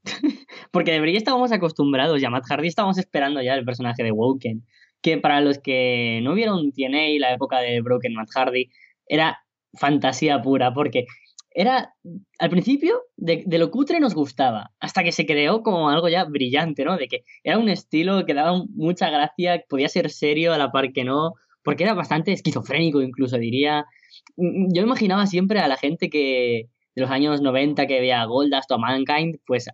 Porque 0.71 0.93
de 0.93 1.01
Bray 1.01 1.17
estábamos 1.17 1.53
acostumbrados 1.53 2.21
y 2.21 2.25
a 2.25 2.31
Matt 2.31 2.45
Hardy 2.49 2.69
estábamos 2.69 2.99
esperando 2.99 3.41
ya 3.43 3.55
el 3.55 3.65
personaje 3.65 4.03
de 4.03 4.11
Woken. 4.13 4.65
Que 5.01 5.19
para 5.19 5.41
los 5.41 5.59
que 5.59 6.21
no 6.23 6.35
vieron 6.35 6.73
TNA, 6.73 7.19
la 7.21 7.35
época 7.35 7.59
de 7.61 7.81
Broken 7.81 8.15
Matt 8.15 8.31
Hardy, 8.35 8.71
era 9.07 9.39
fantasía 9.75 10.41
pura, 10.41 10.73
porque 10.73 11.07
era, 11.51 11.95
al 12.39 12.51
principio, 12.51 13.03
de, 13.17 13.45
de 13.47 13.59
lo 13.59 13.71
cutre 13.71 14.01
nos 14.01 14.15
gustaba, 14.15 14.73
hasta 14.81 15.05
que 15.05 15.13
se 15.13 15.27
creó 15.27 15.63
como 15.63 15.91
algo 15.91 16.09
ya 16.09 16.25
brillante, 16.25 16.85
¿no? 16.85 16.97
De 16.97 17.07
que 17.07 17.25
era 17.45 17.59
un 17.59 17.69
estilo 17.69 18.25
que 18.25 18.35
daba 18.35 18.65
mucha 18.75 19.11
gracia, 19.11 19.63
podía 19.69 19.89
ser 19.89 20.11
serio 20.11 20.53
a 20.53 20.59
la 20.59 20.73
par 20.73 20.93
que 20.93 21.05
no, 21.05 21.35
porque 21.65 21.85
era 21.85 21.95
bastante 21.95 22.33
esquizofrénico 22.33 23.03
incluso, 23.03 23.39
diría. 23.39 23.85
Mm, 24.37 24.75
Yo 24.75 24.83
imaginaba 24.83 25.27
siempre 25.27 25.61
a 25.61 25.69
la 25.69 25.77
gente 25.77 26.11
que 26.11 26.69
de 26.95 27.03
los 27.03 27.11
años 27.11 27.41
90 27.41 27.87
que 27.87 28.01
veía 28.01 28.25
Goldust 28.25 28.71
o 28.71 28.79
Mankind, 28.79 29.39
pues 29.47 29.67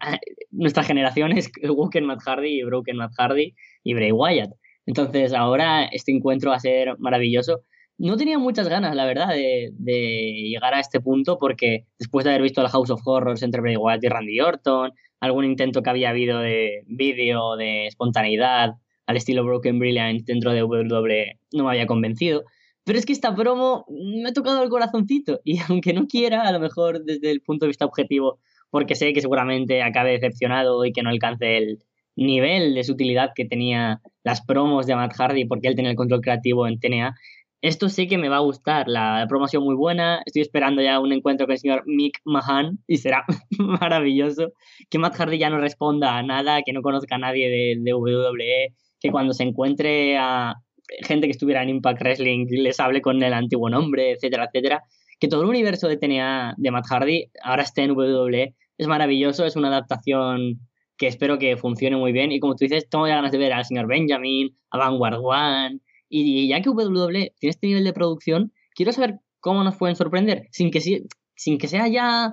nuestra 0.50 0.82
generación 0.84 1.32
es 1.32 1.50
Woken 1.62 2.06
Matt 2.06 2.22
Hardy 2.22 2.60
y 2.60 2.62
Broken 2.62 2.96
Matt 2.96 3.12
Hardy 3.18 3.54
y 3.84 3.94
Bray 3.94 4.12
Wyatt. 4.12 4.52
Entonces 4.86 5.34
ahora 5.34 5.84
este 5.84 6.12
encuentro 6.12 6.50
va 6.50 6.56
a 6.56 6.60
ser 6.60 6.98
maravilloso. 6.98 7.62
No 7.98 8.16
tenía 8.16 8.38
muchas 8.38 8.68
ganas, 8.68 8.96
la 8.96 9.04
verdad, 9.04 9.28
de, 9.28 9.70
de 9.74 10.48
llegar 10.48 10.72
a 10.72 10.80
este 10.80 11.00
punto 11.00 11.38
porque 11.38 11.84
después 11.98 12.24
de 12.24 12.30
haber 12.30 12.42
visto 12.42 12.62
la 12.62 12.70
House 12.70 12.90
of 12.90 13.02
Horrors 13.04 13.42
entre 13.42 13.60
Bray 13.60 13.76
Wyatt 13.76 14.02
y 14.02 14.08
Randy 14.08 14.40
Orton, 14.40 14.92
algún 15.20 15.44
intento 15.44 15.82
que 15.82 15.90
había 15.90 16.08
habido 16.10 16.38
de 16.40 16.82
vídeo, 16.86 17.56
de 17.56 17.86
espontaneidad, 17.86 18.70
al 19.10 19.16
estilo 19.16 19.44
Broken 19.44 19.78
Brilliant 19.78 20.24
dentro 20.24 20.52
de 20.52 20.62
WWE, 20.62 21.38
no 21.52 21.64
me 21.64 21.70
había 21.70 21.86
convencido. 21.86 22.44
Pero 22.84 22.98
es 22.98 23.04
que 23.04 23.12
esta 23.12 23.34
promo 23.34 23.84
me 23.88 24.30
ha 24.30 24.32
tocado 24.32 24.62
el 24.62 24.70
corazoncito 24.70 25.40
y 25.44 25.58
aunque 25.68 25.92
no 25.92 26.06
quiera, 26.06 26.42
a 26.42 26.52
lo 26.52 26.60
mejor 26.60 27.04
desde 27.04 27.30
el 27.30 27.40
punto 27.42 27.66
de 27.66 27.68
vista 27.70 27.84
objetivo, 27.84 28.38
porque 28.70 28.94
sé 28.94 29.12
que 29.12 29.20
seguramente 29.20 29.82
acabe 29.82 30.12
decepcionado 30.12 30.84
y 30.84 30.92
que 30.92 31.02
no 31.02 31.10
alcance 31.10 31.58
el 31.58 31.78
nivel 32.16 32.74
de 32.74 32.84
sutilidad 32.84 33.30
que 33.34 33.44
tenía 33.44 34.00
las 34.22 34.44
promos 34.44 34.86
de 34.86 34.94
Matt 34.94 35.14
Hardy 35.16 35.44
porque 35.46 35.68
él 35.68 35.74
tenía 35.74 35.90
el 35.90 35.96
control 35.96 36.20
creativo 36.20 36.66
en 36.68 36.78
TNA, 36.78 37.14
esto 37.62 37.90
sé 37.90 38.08
que 38.08 38.16
me 38.16 38.30
va 38.30 38.36
a 38.36 38.40
gustar. 38.40 38.88
La 38.88 39.26
promo 39.28 39.44
ha 39.44 39.48
sido 39.48 39.62
muy 39.62 39.74
buena. 39.74 40.22
Estoy 40.24 40.42
esperando 40.42 40.80
ya 40.80 40.98
un 40.98 41.12
encuentro 41.12 41.46
con 41.46 41.52
el 41.52 41.58
señor 41.58 41.82
Mick 41.86 42.20
Mahan 42.24 42.78
y 42.86 42.96
será 42.96 43.24
maravilloso. 43.58 44.52
Que 44.88 44.98
Matt 44.98 45.16
Hardy 45.16 45.38
ya 45.38 45.50
no 45.50 45.58
responda 45.58 46.16
a 46.16 46.22
nada, 46.22 46.62
que 46.62 46.72
no 46.72 46.80
conozca 46.80 47.16
a 47.16 47.18
nadie 47.18 47.50
de, 47.50 47.76
de 47.78 47.94
WWE, 47.94 48.74
que 49.00 49.10
cuando 49.10 49.32
se 49.32 49.42
encuentre 49.44 50.16
a 50.18 50.54
gente 51.02 51.26
que 51.26 51.32
estuviera 51.32 51.62
en 51.62 51.68
Impact 51.70 52.00
Wrestling 52.02 52.46
les 52.50 52.78
hable 52.80 53.00
con 53.00 53.22
el 53.22 53.32
antiguo 53.32 53.70
nombre, 53.70 54.12
etcétera, 54.12 54.44
etcétera. 54.46 54.82
Que 55.18 55.28
todo 55.28 55.42
el 55.42 55.48
universo 55.48 55.86
de 55.88 55.96
TNA 55.96 56.54
de 56.56 56.70
Matt 56.70 56.86
Hardy 56.88 57.30
ahora 57.42 57.62
esté 57.62 57.82
en 57.82 57.92
WWE. 57.92 58.54
Es 58.78 58.86
maravilloso, 58.86 59.44
es 59.44 59.56
una 59.56 59.68
adaptación 59.68 60.60
que 60.96 61.06
espero 61.06 61.38
que 61.38 61.56
funcione 61.56 61.96
muy 61.96 62.12
bien. 62.12 62.32
Y 62.32 62.40
como 62.40 62.54
tú 62.56 62.64
dices, 62.64 62.88
tengo 62.88 63.06
ya 63.06 63.16
ganas 63.16 63.32
de 63.32 63.38
ver 63.38 63.52
al 63.52 63.64
señor 63.64 63.86
Benjamin, 63.86 64.54
a 64.70 64.78
Vanguard 64.78 65.20
One. 65.22 65.80
Y 66.08 66.48
ya 66.48 66.60
que 66.60 66.70
WWE 66.70 67.32
tiene 67.38 67.50
este 67.50 67.66
nivel 67.68 67.84
de 67.84 67.92
producción, 67.92 68.52
quiero 68.74 68.92
saber 68.92 69.16
cómo 69.40 69.62
nos 69.62 69.76
pueden 69.76 69.96
sorprender, 69.96 70.48
sin 70.50 70.70
que, 70.70 70.80
si- 70.80 71.06
sin 71.36 71.56
que 71.58 71.68
sea 71.68 71.86
ya 71.88 72.32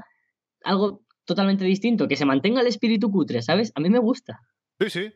algo 0.64 1.02
totalmente 1.26 1.64
distinto, 1.66 2.08
que 2.08 2.16
se 2.16 2.26
mantenga 2.26 2.62
el 2.62 2.68
espíritu 2.68 3.12
cutre, 3.12 3.42
¿sabes? 3.42 3.72
A 3.76 3.80
mí 3.82 3.90
me 3.90 4.00
gusta. 4.00 4.40
Sí, 4.80 4.90
sí. 4.90 5.12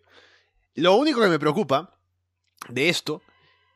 Lo 0.75 0.95
único 0.95 1.21
que 1.21 1.27
me 1.27 1.39
preocupa 1.39 1.97
de 2.69 2.89
esto, 2.89 3.21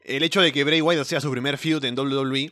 el 0.01 0.23
hecho 0.23 0.41
de 0.41 0.51
que 0.51 0.63
Bray 0.63 0.81
Wyatt 0.81 1.05
sea 1.08 1.21
su 1.21 1.31
primer 1.31 1.58
feud 1.58 1.84
en 1.86 1.97
WWE, 1.97 2.51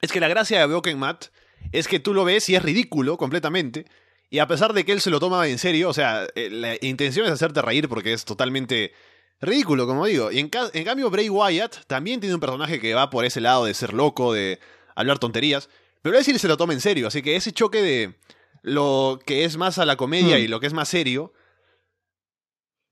es 0.00 0.12
que 0.12 0.20
la 0.20 0.28
gracia 0.28 0.60
de 0.60 0.66
Broken 0.66 0.98
Matt 0.98 1.26
es 1.72 1.88
que 1.88 1.98
tú 2.00 2.14
lo 2.14 2.24
ves 2.24 2.48
y 2.48 2.54
es 2.56 2.62
ridículo 2.62 3.16
completamente. 3.16 3.86
Y 4.30 4.38
a 4.40 4.46
pesar 4.48 4.72
de 4.72 4.84
que 4.84 4.92
él 4.92 5.00
se 5.00 5.10
lo 5.10 5.20
toma 5.20 5.46
en 5.46 5.58
serio, 5.58 5.88
o 5.90 5.94
sea, 5.94 6.26
eh, 6.34 6.50
la 6.50 6.76
intención 6.80 7.26
es 7.26 7.32
hacerte 7.32 7.62
reír 7.62 7.88
porque 7.88 8.12
es 8.12 8.24
totalmente 8.24 8.92
ridículo, 9.40 9.86
como 9.86 10.06
digo. 10.06 10.32
Y 10.32 10.40
en, 10.40 10.48
ca- 10.48 10.70
en 10.72 10.84
cambio, 10.84 11.08
Bray 11.10 11.28
Wyatt 11.28 11.84
también 11.86 12.20
tiene 12.20 12.34
un 12.34 12.40
personaje 12.40 12.80
que 12.80 12.94
va 12.94 13.10
por 13.10 13.24
ese 13.24 13.40
lado 13.40 13.64
de 13.66 13.74
ser 13.74 13.92
loco, 13.94 14.32
de 14.32 14.58
hablar 14.96 15.18
tonterías. 15.18 15.68
Pero 16.02 16.18
él 16.18 16.24
sí 16.24 16.36
se 16.38 16.48
lo 16.48 16.56
toma 16.56 16.72
en 16.72 16.80
serio, 16.80 17.06
así 17.06 17.22
que 17.22 17.36
ese 17.36 17.52
choque 17.52 17.80
de 17.80 18.14
lo 18.62 19.20
que 19.24 19.44
es 19.44 19.56
más 19.56 19.78
a 19.78 19.84
la 19.86 19.96
comedia 19.96 20.36
Hmm. 20.36 20.40
y 20.42 20.48
lo 20.48 20.58
que 20.60 20.66
es 20.66 20.72
más 20.72 20.88
serio, 20.88 21.32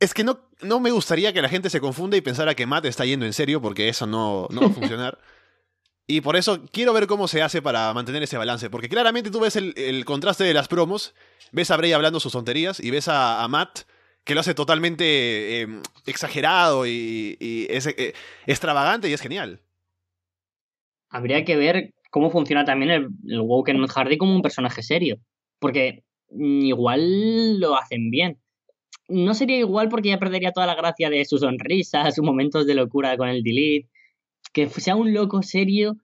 es 0.03 0.15
que 0.15 0.25
no, 0.25 0.41
no 0.63 0.81
me 0.81 0.91
gustaría 0.91 1.33
que 1.33 1.41
la 1.41 1.49
gente 1.49 1.71
se 1.71 1.81
confunda 1.81 2.17
y 2.17 2.21
pensara 2.21 2.57
que 2.57 2.67
Matt 2.67 2.87
está 2.87 3.05
yendo 3.05 3.25
en 3.25 3.33
serio, 3.33 3.63
porque 3.63 3.89
eso 3.89 4.05
no, 4.05 4.49
no 4.51 4.61
va 4.61 4.67
a 4.67 4.71
funcionar. 4.81 5.19
Y 6.09 6.21
por 6.23 6.35
eso 6.35 6.61
quiero 6.73 6.93
ver 6.93 7.07
cómo 7.07 7.29
se 7.29 7.41
hace 7.41 7.63
para 7.63 7.95
mantener 7.95 8.21
ese 8.25 8.37
balance, 8.37 8.69
porque 8.69 8.89
claramente 8.89 9.31
tú 9.31 9.39
ves 9.39 9.55
el, 9.55 9.73
el 9.77 10.05
contraste 10.05 10.43
de 10.43 10.55
las 10.55 10.67
promos, 10.67 11.15
ves 11.53 11.71
a 11.71 11.77
Bray 11.77 11.93
hablando 11.93 12.19
sus 12.19 12.33
tonterías 12.33 12.81
y 12.81 12.91
ves 12.91 13.07
a, 13.07 13.45
a 13.45 13.49
Matt 13.49 13.83
que 14.25 14.35
lo 14.35 14.41
hace 14.41 14.55
totalmente 14.55 15.63
eh, 15.63 15.69
exagerado 16.07 16.85
y, 16.85 17.37
y 17.39 17.67
es 17.71 17.87
eh, 17.87 18.15
extravagante 18.47 19.09
y 19.09 19.13
es 19.13 19.21
genial. 19.21 19.61
Habría 21.11 21.45
que 21.45 21.55
ver 21.55 21.95
cómo 22.11 22.31
funciona 22.31 22.65
también 22.65 22.91
el, 22.91 23.09
el 23.29 23.41
Woken 23.41 23.87
Hardy 23.87 24.19
como 24.19 24.35
un 24.35 24.43
personaje 24.43 24.83
serio, 24.83 25.19
porque 25.61 26.03
igual 26.29 27.61
lo 27.61 27.77
hacen 27.77 28.11
bien. 28.11 28.42
No 29.13 29.35
sería 29.35 29.59
igual 29.59 29.89
porque 29.89 30.11
ya 30.11 30.19
perdería 30.19 30.53
toda 30.53 30.67
la 30.67 30.75
gracia 30.75 31.11
de 31.11 31.25
su 31.25 31.39
sonrisa, 31.39 32.11
sus 32.13 32.25
momentos 32.25 32.67
de 32.67 32.75
locura 32.75 33.17
con 33.17 33.29
el 33.29 33.43
delete. 33.43 33.89
Que 34.53 34.69
sea 34.69 34.97
un 34.97 35.15
loco 35.15 35.43
serio 35.43 35.97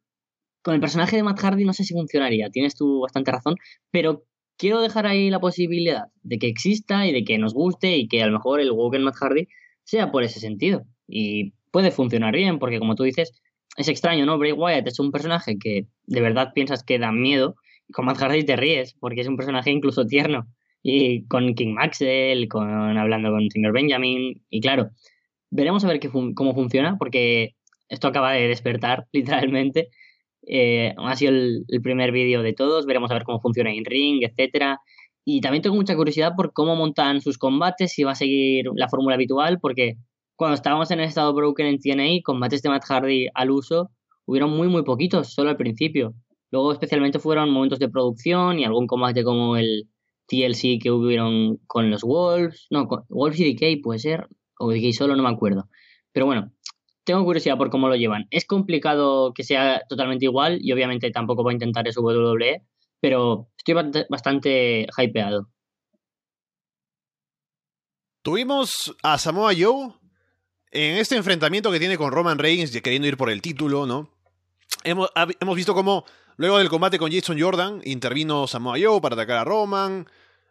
con 0.63 0.75
el 0.75 0.81
personaje 0.81 1.17
de 1.17 1.23
Matt 1.23 1.41
Hardy 1.41 1.65
no 1.65 1.73
sé 1.73 1.85
si 1.85 1.95
funcionaría, 1.95 2.51
tienes 2.51 2.75
tú 2.77 3.01
bastante 3.01 3.31
razón, 3.31 3.57
pero 3.91 4.25
quiero 4.59 4.81
dejar 4.81 5.07
ahí 5.07 5.31
la 5.31 5.41
posibilidad 5.41 6.07
de 6.23 6.39
que 6.39 6.49
exista 6.49 7.07
y 7.07 7.13
de 7.13 7.25
que 7.25 7.39
nos 7.39 7.55
guste 7.55 7.97
y 7.97 8.09
que 8.09 8.23
a 8.23 8.27
lo 8.27 8.33
mejor 8.33 8.61
el 8.61 8.73
Woken 8.73 9.05
Matt 9.05 9.17
Hardy 9.17 9.49
sea 9.85 10.11
por 10.11 10.25
ese 10.25 10.41
sentido. 10.41 10.85
Y 11.07 11.55
puede 11.71 11.91
funcionar 11.91 12.35
bien, 12.35 12.59
porque 12.59 12.79
como 12.79 12.95
tú 12.97 13.05
dices, 13.05 13.33
es 13.77 13.89
extraño, 13.89 14.27
¿no? 14.27 14.39
Bray 14.39 14.53
Wyatt 14.53 14.89
es 14.89 14.99
un 14.99 15.13
personaje 15.13 15.59
que 15.59 15.87
de 16.07 16.21
verdad 16.21 16.53
piensas 16.55 16.83
que 16.85 16.99
da 16.99 17.13
miedo, 17.13 17.55
y 17.89 17.93
con 17.93 18.05
Matt 18.05 18.19
Hardy 18.19 18.45
te 18.45 18.57
ríes, 18.57 18.95
porque 19.01 19.23
es 19.23 19.29
un 19.29 19.37
personaje 19.37 19.71
incluso 19.71 20.07
tierno. 20.07 20.47
Y 20.83 21.27
con 21.27 21.55
King 21.55 21.75
Maxwell, 21.75 22.49
con 22.49 22.71
hablando 22.97 23.31
con 23.31 23.51
Señor 23.51 23.73
Benjamin, 23.73 24.43
y 24.49 24.61
claro, 24.61 24.91
veremos 25.51 25.85
a 25.85 25.89
ver 25.89 26.01
qué 26.01 26.09
cómo 26.11 26.55
funciona, 26.55 26.97
porque 26.99 27.55
esto 27.89 28.09
acaba 28.09 28.33
de 28.33 28.49
despertar, 28.49 29.07
literalmente. 29.13 29.89
Eh, 30.47 30.95
ha 30.97 31.17
sido 31.17 31.33
el, 31.33 31.65
el 31.69 31.83
primer 31.83 32.13
vídeo 32.13 32.43
de 32.43 32.55
todos, 32.55 32.87
veremos 32.87 33.11
a 33.11 33.15
ver 33.15 33.25
cómo 33.25 33.41
funciona 33.41 33.73
en 33.73 33.85
ring, 33.85 34.23
etcétera. 34.23 34.81
Y 35.25 35.41
también 35.43 35.63
tengo 35.63 35.77
mucha 35.77 35.95
curiosidad 35.95 36.33
por 36.37 36.53
cómo 36.55 36.75
montan 36.75 37.21
sus 37.21 37.37
combates, 37.37 37.93
si 37.93 38.03
va 38.05 38.13
a 38.13 38.15
seguir 38.15 38.67
la 38.75 38.89
fórmula 38.89 39.15
habitual, 39.15 39.59
porque 39.61 39.97
cuando 40.37 40.55
estábamos 40.55 40.91
en 40.91 41.01
el 41.01 41.07
estado 41.07 41.35
broken 41.35 41.67
en 41.67 41.79
TNA, 41.79 42.23
combates 42.25 42.63
de 42.63 42.71
Matt 42.71 42.85
Hardy 42.85 43.27
al 43.35 43.51
uso, 43.51 43.91
hubieron 44.25 44.51
muy, 44.51 44.69
muy 44.69 44.85
poquitos, 44.85 45.35
solo 45.35 45.51
al 45.51 45.57
principio. 45.57 46.15
Luego, 46.51 46.73
especialmente, 46.73 47.19
fueron 47.19 47.51
momentos 47.51 47.79
de 47.79 47.89
producción 47.89 48.59
y 48.59 48.65
algún 48.65 48.87
combate 48.87 49.25
como 49.25 49.57
el 49.57 49.89
TLC 50.29 50.79
que 50.81 50.91
hubieron 50.93 51.57
con 51.67 51.91
los 51.91 52.03
Wolves. 52.03 52.67
No, 52.71 52.87
con 52.87 53.05
Wolves 53.09 53.41
y 53.41 53.55
DK 53.55 53.83
puede 53.83 53.99
ser, 53.99 54.29
o 54.59 54.71
DK 54.71 54.93
solo, 54.93 55.17
no 55.17 55.23
me 55.23 55.31
acuerdo. 55.31 55.69
Pero 56.13 56.27
bueno, 56.27 56.53
tengo 57.05 57.25
curiosidad 57.25 57.57
por 57.57 57.71
cómo 57.71 57.89
lo 57.89 57.97
llevan. 57.97 58.27
Es 58.31 58.45
complicado 58.45 59.33
que 59.35 59.43
sea 59.43 59.83
totalmente 59.89 60.27
igual 60.27 60.59
y 60.61 60.73
obviamente 60.73 61.11
tampoco 61.11 61.43
voy 61.43 61.53
a 61.53 61.55
intentar 61.55 61.89
eso 61.89 62.03
WWE, 62.03 62.63
pero 63.01 63.49
estoy 63.57 63.75
bast- 63.75 64.07
bastante 64.09 64.87
hypeado. 64.97 65.49
Tuvimos 68.23 68.95
a 69.03 69.17
Samoa 69.19 69.53
Joe 69.59 69.95
en 70.71 70.97
este 70.99 71.17
enfrentamiento 71.17 71.71
que 71.73 71.79
tiene 71.79 71.97
con 71.97 72.13
Roman 72.13 72.39
Reigns, 72.39 72.79
queriendo 72.83 73.09
ir 73.09 73.17
por 73.17 73.31
el 73.31 73.41
título, 73.41 73.87
¿no? 73.87 74.11
Hemos 74.85 75.57
visto 75.57 75.75
cómo 75.75 76.05
luego 76.39 76.59
del 76.59 76.71
combate 76.71 76.99
con 76.99 77.13
Jason 77.13 77.39
Jordan 77.39 77.83
intervino 77.85 78.47
Samoa 78.47 78.79
Joe 78.81 79.01
para 79.01 79.15
atacar 79.15 79.37
a 79.37 79.45
Roman. 79.45 80.09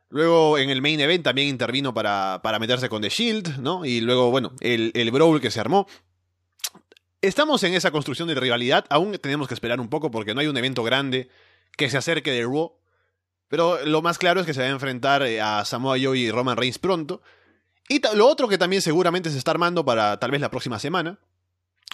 Luego 0.09 0.57
en 0.57 0.69
el 0.69 0.81
main 0.81 0.99
event 0.99 1.23
también 1.23 1.47
intervino 1.49 1.93
para, 1.93 2.39
para 2.41 2.59
meterse 2.59 2.87
con 2.87 3.01
The 3.01 3.09
Shield, 3.09 3.57
¿no? 3.57 3.83
Y 3.83 3.99
luego, 3.99 4.31
bueno, 4.31 4.53
el, 4.61 4.91
el 4.93 5.11
brawl 5.11 5.41
que 5.41 5.51
se 5.51 5.59
armó. 5.59 5.87
Estamos 7.21 7.63
en 7.63 7.73
esa 7.73 7.91
construcción 7.91 8.27
de 8.27 8.35
rivalidad. 8.35 8.85
Aún 8.89 9.17
tenemos 9.17 9.47
que 9.47 9.53
esperar 9.53 9.81
un 9.81 9.89
poco 9.89 10.11
porque 10.11 10.33
no 10.33 10.39
hay 10.39 10.47
un 10.47 10.55
evento 10.55 10.83
grande 10.83 11.29
que 11.75 11.89
se 11.89 11.97
acerque 11.97 12.31
de 12.31 12.43
Raw. 12.43 12.73
Pero 13.49 13.85
lo 13.85 14.01
más 14.01 14.17
claro 14.17 14.39
es 14.39 14.45
que 14.45 14.53
se 14.53 14.61
va 14.61 14.67
a 14.67 14.71
enfrentar 14.71 15.23
eh, 15.23 15.41
a 15.41 15.65
Samoa 15.65 15.97
Joe 16.01 16.17
y 16.17 16.31
Roman 16.31 16.57
Reigns 16.57 16.79
pronto. 16.79 17.21
Y 17.89 18.01
lo 18.15 18.27
otro 18.27 18.47
que 18.47 18.57
también 18.57 18.81
seguramente 18.81 19.29
se 19.29 19.37
está 19.37 19.51
armando 19.51 19.83
para 19.83 20.19
tal 20.19 20.31
vez 20.31 20.41
la 20.41 20.51
próxima 20.51 20.79
semana 20.79 21.19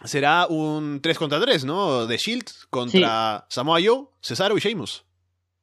será 0.04 0.48
un 0.48 1.02
3 1.02 1.18
contra 1.18 1.40
3, 1.40 1.66
¿no? 1.66 2.08
De 2.08 2.18
Shield 2.18 2.46
contra 2.70 3.46
Samoa 3.50 3.80
Joe, 3.84 4.08
Cesaro 4.22 4.58
y 4.58 4.60
Sheamus. 4.60 5.06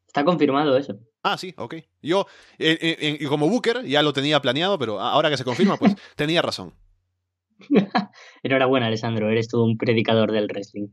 Está 0.07 0.25
confirmado 0.25 0.77
eso. 0.77 0.99
Ah, 1.23 1.37
sí, 1.37 1.55
ok. 1.57 1.75
Yo, 2.03 2.27
eh, 2.59 2.79
eh, 2.81 3.19
eh, 3.21 3.27
como 3.27 3.49
Booker, 3.49 3.85
ya 3.85 4.03
lo 4.03 4.13
tenía 4.13 4.41
planeado, 4.41 4.79
pero 4.79 5.01
ahora 5.01 5.31
que 5.31 5.37
se 5.37 5.45
confirma, 5.45 5.77
pues 5.77 5.95
tenía 6.17 6.43
razón. 6.43 6.75
Enhorabuena, 8.43 8.87
Alessandro, 8.87 9.29
eres 9.29 9.49
todo 9.49 9.65
un 9.65 9.77
predicador 9.77 10.33
del 10.33 10.47
wrestling. 10.47 10.89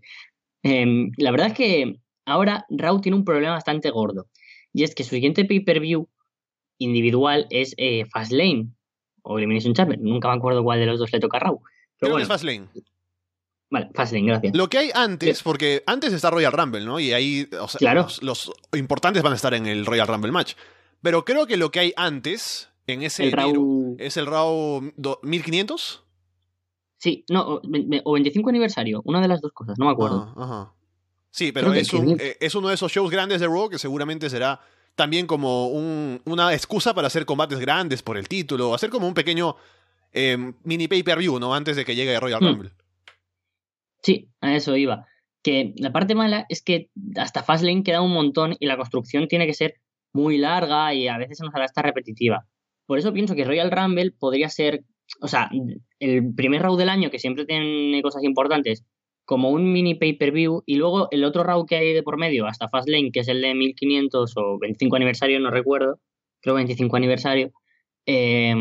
Em, 0.64 1.12
la 1.18 1.32
verdad 1.32 1.48
es 1.48 1.54
que 1.54 1.96
ahora 2.26 2.66
Raw 2.70 3.00
tiene 3.00 3.18
un 3.18 3.24
problema 3.24 3.54
bastante 3.54 3.90
gordo. 3.90 4.28
Y 4.74 4.84
es 4.84 4.94
que 4.94 5.04
su 5.04 5.12
siguiente 5.12 5.46
pay-per-view 5.46 6.10
individual 6.78 7.48
es 7.50 7.76
Fastlane 8.12 8.68
o 9.24 9.38
Elimination 9.38 9.74
Chamber. 9.74 9.98
Nunca 10.00 10.28
me 10.28 10.36
acuerdo 10.36 10.64
cuál 10.64 10.80
de 10.80 10.86
los 10.86 11.00
dos 11.00 11.12
le 11.12 11.20
toca 11.20 11.38
a 11.38 11.40
Raw. 11.40 11.62
Pero 11.98 12.12
bueno, 12.12 12.22
es 12.22 12.28
Fastlane. 12.28 12.68
Vale, 13.70 13.90
Fastlane, 13.94 14.28
gracias. 14.28 14.56
Lo 14.56 14.70
que 14.70 14.78
hay 14.78 14.92
antes, 14.94 15.44
porque 15.44 15.84
antes 15.86 16.14
está 16.14 16.30
Royal 16.30 16.54
Rumble, 16.54 16.86
¿no? 16.86 17.00
Y 17.00 17.12
ahí 17.12 17.50
o 17.60 17.68
sea, 17.68 17.94
los, 18.22 18.52
importantes 18.74 19.24
van 19.24 19.34
a 19.34 19.36
estar 19.36 19.54
en 19.54 19.66
el 19.66 19.86
Royal 19.86 20.08
Rumble 20.08 20.32
match. 20.32 20.54
Pero 21.02 21.26
creo 21.26 21.48
que 21.48 21.58
lo 21.58 21.70
que 21.70 21.80
hay 21.80 21.94
antes, 21.98 22.70
en 22.88 23.04
ese 23.04 23.26
el 23.26 23.32
Raw... 23.34 23.96
es 24.00 24.18
el 24.18 24.26
Raw 24.26 24.82
1500. 25.22 26.04
Sí, 26.98 27.26
no, 27.30 27.62
o 28.04 28.14
25 28.14 28.50
aniversario, 28.50 29.02
una 29.06 29.22
de 29.22 29.28
las 29.28 29.42
dos 29.42 29.52
cosas, 29.52 29.78
no 29.78 29.86
me 29.86 29.92
acuerdo. 29.92 30.34
Ajá, 30.36 30.74
Sí, 31.30 31.52
pero 31.52 31.72
es, 31.74 31.94
un, 31.94 32.20
eh, 32.20 32.36
es, 32.40 32.56
uno 32.56 32.70
de 32.70 32.74
esos 32.74 32.92
shows 32.92 33.12
grandes 33.12 33.40
de 33.40 33.46
Raw 33.46 33.70
que 33.70 33.78
seguramente 33.78 34.28
será 34.28 34.60
también 34.96 35.28
como 35.28 35.68
un, 35.68 36.20
una 36.26 36.52
excusa 36.54 36.96
para 36.96 37.08
hacer 37.08 37.28
combates 37.28 37.60
grandes 37.60 38.02
por 38.02 38.18
el 38.18 38.28
título, 38.28 38.74
hacer 38.74 38.90
como 38.90 39.08
un 39.08 39.14
pequeño 39.14 39.56
em, 40.12 40.56
mini 40.64 40.88
pay-per-view, 40.88 41.40
¿no? 41.40 41.54
Antes 41.54 41.76
de 41.76 41.86
que 41.86 41.96
llegue 41.96 42.20
Royal 42.20 42.42
hmm. 42.42 42.48
Rumble. 42.48 42.72
Sí, 44.02 44.30
a 44.42 44.56
eso 44.56 44.76
iba. 44.76 45.06
Que 45.44 45.74
la 45.78 45.92
parte 45.92 46.16
mala 46.16 46.46
es 46.50 46.62
que 46.62 46.90
hasta 47.16 47.44
Fastlane 47.44 47.84
queda 47.84 48.02
un 48.02 48.14
montón 48.14 48.56
y 48.60 48.68
la 48.68 48.78
construcción 48.78 49.28
tiene 49.28 49.46
que 49.46 49.54
ser 49.54 49.76
muy 50.14 50.38
larga 50.38 50.94
y 50.94 51.08
a 51.08 51.18
veces 51.18 51.40
nos 51.42 51.54
hará 51.54 51.66
hasta 51.66 51.82
repetitiva. 51.82 52.48
Por 52.86 53.00
eso 53.00 53.14
pienso 53.14 53.36
que 53.36 53.44
Royal 53.44 53.72
Rumble 53.72 54.12
podría 54.12 54.50
ser, 54.50 54.84
o 55.22 55.28
sea, 55.28 55.50
el 56.00 56.34
primer 56.36 56.62
round 56.62 56.80
del 56.80 56.90
año 56.90 57.10
que 57.10 57.20
siempre 57.20 57.46
tiene 57.46 58.02
cosas 58.02 58.24
importantes, 58.24 58.86
como 59.26 59.50
un 59.50 59.74
mini 59.74 59.96
pay-per-view 59.96 60.64
y 60.66 60.76
luego 60.78 61.10
el 61.12 61.26
otro 61.26 61.44
round 61.44 61.68
que 61.68 61.76
hay 61.76 61.94
de 61.94 62.02
por 62.02 62.18
medio 62.18 62.48
hasta 62.48 62.70
Fastlane, 62.70 63.12
que 63.12 63.20
es 63.20 63.28
el 63.28 63.42
de 63.42 63.54
1500 63.54 64.34
o 64.38 64.58
25 64.58 64.96
aniversario, 64.96 65.40
no 65.40 65.52
recuerdo, 65.52 66.00
creo 66.40 66.56
25 66.56 66.96
aniversario, 66.96 67.52
eh, 68.06 68.56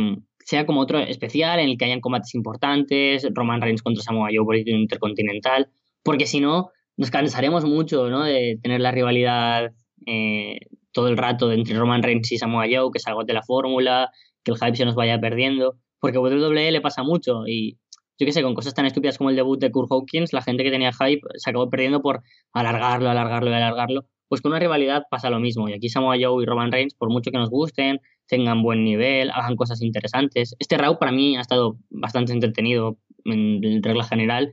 sea 0.46 0.64
como 0.64 0.80
otro 0.80 1.00
especial 1.00 1.58
en 1.58 1.70
el 1.70 1.76
que 1.76 1.86
hayan 1.86 2.00
combates 2.00 2.36
importantes, 2.36 3.26
Roman 3.34 3.60
Reigns 3.60 3.82
contra 3.82 4.04
Samoa 4.04 4.28
Joe 4.32 4.44
por 4.44 4.54
el 4.54 4.68
intercontinental, 4.68 5.68
porque 6.04 6.26
si 6.26 6.38
no, 6.38 6.70
nos 6.96 7.10
cansaremos 7.10 7.64
mucho 7.64 8.08
¿no? 8.08 8.22
de 8.22 8.56
tener 8.62 8.80
la 8.80 8.92
rivalidad 8.92 9.72
eh, 10.06 10.60
todo 10.92 11.08
el 11.08 11.16
rato 11.16 11.50
entre 11.50 11.76
Roman 11.76 12.04
Reigns 12.04 12.30
y 12.30 12.38
Samoa 12.38 12.66
Joe, 12.70 12.92
que 12.92 13.00
salga 13.00 13.24
de 13.24 13.32
la 13.32 13.42
fórmula, 13.42 14.12
que 14.44 14.52
el 14.52 14.56
hype 14.56 14.76
se 14.76 14.84
nos 14.84 14.94
vaya 14.94 15.18
perdiendo, 15.18 15.78
porque 15.98 16.18
a 16.18 16.20
WWE 16.20 16.70
le 16.70 16.80
pasa 16.80 17.02
mucho 17.02 17.42
y 17.48 17.78
yo 18.16 18.24
qué 18.24 18.30
sé, 18.30 18.42
con 18.44 18.54
cosas 18.54 18.72
tan 18.72 18.86
estúpidas 18.86 19.18
como 19.18 19.30
el 19.30 19.36
debut 19.36 19.58
de 19.58 19.72
Kurt 19.72 19.90
Hawkins, 19.90 20.32
la 20.32 20.42
gente 20.42 20.62
que 20.62 20.70
tenía 20.70 20.92
hype 20.92 21.22
se 21.34 21.50
acabó 21.50 21.68
perdiendo 21.68 22.00
por 22.02 22.22
alargarlo, 22.52 23.10
alargarlo 23.10 23.50
y 23.50 23.54
alargarlo. 23.54 24.06
Pues 24.28 24.40
con 24.40 24.52
una 24.52 24.60
rivalidad 24.60 25.02
pasa 25.10 25.28
lo 25.28 25.38
mismo. 25.38 25.68
Y 25.68 25.72
aquí 25.72 25.88
Samoa 25.88 26.16
Joe 26.20 26.42
y 26.42 26.46
Roman 26.46 26.72
Reigns, 26.72 26.94
por 26.94 27.10
mucho 27.10 27.30
que 27.30 27.38
nos 27.38 27.50
gusten, 27.50 28.00
tengan 28.26 28.62
buen 28.62 28.84
nivel, 28.84 29.30
hagan 29.30 29.56
cosas 29.56 29.82
interesantes. 29.82 30.54
Este 30.58 30.76
Raw 30.76 30.98
para 30.98 31.12
mí 31.12 31.36
ha 31.36 31.40
estado 31.40 31.78
bastante 31.90 32.32
entretenido 32.32 32.98
en 33.24 33.82
regla 33.82 34.04
general 34.04 34.52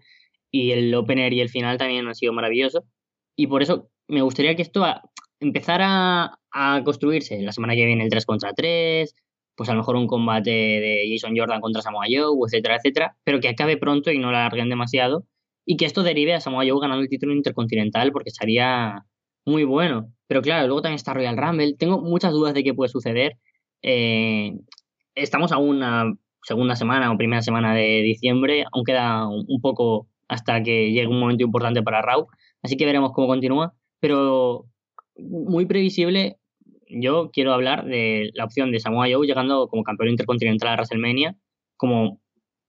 y 0.52 0.72
el 0.72 0.94
opener 0.96 1.34
y 1.34 1.42
el 1.42 1.50
final 1.50 1.78
también 1.78 2.08
han 2.08 2.16
sido 2.16 2.34
maravillosos. 2.34 2.84
Y 3.36 3.48
por 3.48 3.64
eso 3.64 3.90
me 4.08 4.22
gustaría 4.22 4.56
que 4.56 4.62
esto 4.62 4.86
empezara 5.40 6.40
a 6.52 6.82
construirse 6.84 7.42
la 7.42 7.52
semana 7.52 7.76
que 7.76 7.86
viene 7.86 8.04
el 8.04 8.10
3 8.10 8.26
contra 8.26 8.54
3, 8.54 9.14
pues 9.56 9.70
a 9.70 9.74
lo 9.74 9.80
mejor 9.80 9.96
un 9.96 10.08
combate 10.08 10.50
de 10.52 11.06
Jason 11.12 11.36
Jordan 11.38 11.62
contra 11.62 11.82
Samoa 11.82 12.06
Joe, 12.10 12.38
etcétera, 12.46 12.78
etcétera, 12.78 13.18
pero 13.24 13.40
que 13.40 13.50
acabe 13.50 13.78
pronto 13.78 14.12
y 14.12 14.20
no 14.20 14.32
la 14.32 14.40
alarguen 14.40 14.70
demasiado 14.70 15.26
y 15.66 15.78
que 15.78 15.86
esto 15.86 16.04
derive 16.04 16.34
a 16.34 16.42
Samoa 16.42 16.66
Joe 16.68 16.80
ganando 16.82 17.04
el 17.04 17.10
título 17.10 17.34
intercontinental 17.34 18.12
porque 18.12 18.30
estaría 18.30 19.06
muy 19.46 19.64
bueno. 19.64 20.14
Pero 20.28 20.42
claro, 20.42 20.68
luego 20.68 20.82
también 20.82 20.96
está 20.96 21.14
Royal 21.14 21.38
Rumble. 21.38 21.76
Tengo 21.78 22.00
muchas 22.02 22.32
dudas 22.32 22.54
de 22.54 22.64
qué 22.64 22.74
puede 22.74 22.90
suceder 22.90 23.38
eh, 23.84 24.54
estamos 25.16 25.52
a 25.52 25.58
una 25.58 26.14
segunda 26.42 26.76
semana 26.76 27.12
o 27.12 27.18
primera 27.18 27.42
semana 27.42 27.74
de 27.76 28.02
diciembre, 28.02 28.66
aún 28.72 28.84
queda 28.84 29.28
un 29.28 29.62
poco 29.62 30.08
hasta 30.28 30.64
que 30.64 30.92
llegue 30.92 31.08
un 31.08 31.20
momento 31.20 31.44
importante 31.44 31.84
para 31.84 32.02
Raw, 32.02 32.28
así 32.64 32.76
que 32.76 32.86
veremos 32.86 33.12
cómo 33.14 33.28
continúa, 33.28 33.74
pero 34.00 34.66
muy 35.16 35.66
previsible, 35.66 36.38
yo 36.88 37.30
quiero 37.32 37.54
hablar 37.54 37.86
de 37.86 38.32
la 38.34 38.46
opción 38.46 38.72
de 38.72 38.80
Samoa 38.80 39.08
Joe 39.12 39.28
llegando 39.28 39.68
como 39.68 39.84
campeón 39.84 40.10
intercontinental 40.10 40.70
a 40.70 40.74
WrestleMania 40.74 41.36
como 41.78 42.22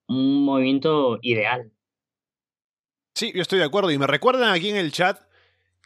un 0.09 0.45
movimiento 0.45 1.19
ideal. 1.23 1.73
Sí, 3.15 3.33
yo 3.35 3.43
estoy 3.43 3.61
de 3.61 3.65
acuerdo 3.65 3.91
y 3.91 3.99
me 3.99 4.07
recuerdan 4.07 4.53
aquí 4.53 4.71
en 4.71 4.77
el 4.77 4.93
chat 4.93 5.19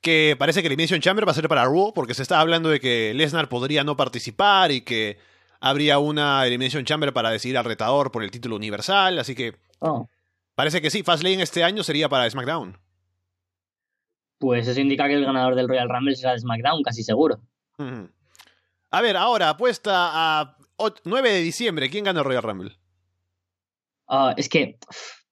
que 0.03 0.37
parece 0.39 0.61
que 0.61 0.69
Elimination 0.69 1.01
Chamber 1.01 1.27
va 1.27 1.33
a 1.33 1.35
ser 1.35 1.49
para 1.49 1.65
Raw, 1.65 1.93
porque 1.95 2.15
se 2.15 2.23
está 2.23 2.41
hablando 2.41 2.69
de 2.69 2.81
que 2.81 3.13
Lesnar 3.15 3.49
podría 3.49 3.85
no 3.85 3.97
participar 3.97 4.71
y 4.71 4.83
que 4.83 5.19
habría 5.61 5.99
una 5.99 6.47
Elimination 6.47 6.85
Chamber 6.85 7.13
para 7.13 7.31
decidir 7.31 7.59
al 7.59 7.65
retador 7.65 8.11
por 8.11 8.23
el 8.23 8.31
título 8.31 8.57
universal, 8.57 9.19
así 9.19 9.35
que 9.35 9.57
oh. 9.81 10.09
parece 10.55 10.81
que 10.81 10.91
sí, 10.91 11.03
Fastlane 11.03 11.43
este 11.43 11.65
año 11.65 11.83
sería 11.83 12.09
para 12.09 12.29
SmackDown. 12.31 12.79
Pues 14.39 14.69
eso 14.69 14.81
indica 14.81 15.09
que 15.09 15.15
el 15.15 15.25
ganador 15.25 15.57
del 15.57 15.69
Royal 15.69 15.89
Rumble 15.89 16.15
será 16.15 16.33
de 16.33 16.39
SmackDown, 16.39 16.83
casi 16.83 17.03
seguro. 17.03 17.41
A 18.91 19.03
ver, 19.03 19.17
ahora, 19.17 19.51
apuesta 19.51 19.93
a 20.41 20.57
9 21.05 21.31
de 21.31 21.41
diciembre, 21.41 21.91
¿quién 21.91 22.05
gana 22.05 22.21
el 22.21 22.25
Royal 22.25 22.43
Rumble? 22.43 22.77
Ah, 24.07 24.35
es 24.37 24.49
que, 24.49 24.79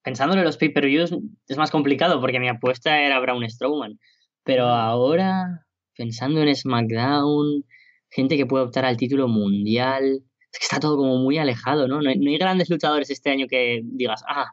pensándolo 0.03 0.41
en 0.41 0.47
los 0.47 0.57
pay-per-views, 0.57 1.15
es 1.47 1.57
más 1.57 1.71
complicado 1.71 2.21
porque 2.21 2.41
mi 2.41 2.49
apuesta 2.49 3.01
era 3.01 3.21
Braun 3.21 3.49
Strowman. 3.49 3.99
Pero 4.47 4.69
ahora, 4.69 5.67
pensando 5.97 6.41
en 6.41 6.55
SmackDown, 6.55 7.65
gente 8.09 8.37
que 8.37 8.47
puede 8.47 8.65
optar 8.65 8.85
al 8.85 8.97
título 8.97 9.27
mundial, 9.27 10.23
es 10.53 10.59
que 10.61 10.63
está 10.63 10.79
todo 10.79 10.97
como 10.97 11.17
muy 11.19 11.37
alejado, 11.37 11.89
¿no? 11.89 12.01
No 12.01 12.09
hay, 12.09 12.39
grandes 12.39 12.71
luchadores 12.71 13.11
este 13.11 13.31
año 13.31 13.49
que 13.51 13.81
digas, 13.83 14.23
ah, 14.29 14.53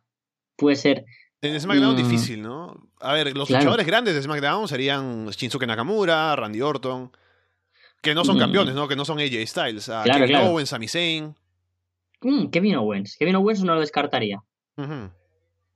puede 0.58 0.78
ser. 0.78 1.06
En 1.42 1.60
SmackDown 1.62 1.94
mm. 1.94 1.98
difícil, 1.98 2.42
¿no? 2.42 2.90
A 3.02 3.14
ver, 3.14 3.38
los 3.38 3.48
luchadores 3.52 3.86
grandes 3.86 4.16
de 4.16 4.24
SmackDown 4.24 4.68
serían 4.68 5.30
Shinsuke 5.30 5.68
Nakamura, 5.68 6.36
Randy 6.36 6.62
Orton, 6.62 7.12
que 8.02 8.16
no 8.16 8.26
son 8.26 8.38
mm. 8.38 8.40
campeones, 8.40 8.74
¿no? 8.74 8.88
Que 8.88 8.96
no 8.96 9.06
son 9.06 9.20
AJ 9.20 9.46
Styles. 9.46 9.92
Kevin 10.06 10.38
Owens, 10.38 10.70
Sami 10.70 10.88
Zayn. 10.88 11.36
Mm, 12.22 12.48
Kevin 12.48 12.78
Owens. 12.78 13.16
Kevin 13.16 13.36
Owens 13.36 13.64
no 13.64 13.76
lo 13.76 13.82
descartaría. 13.82 14.42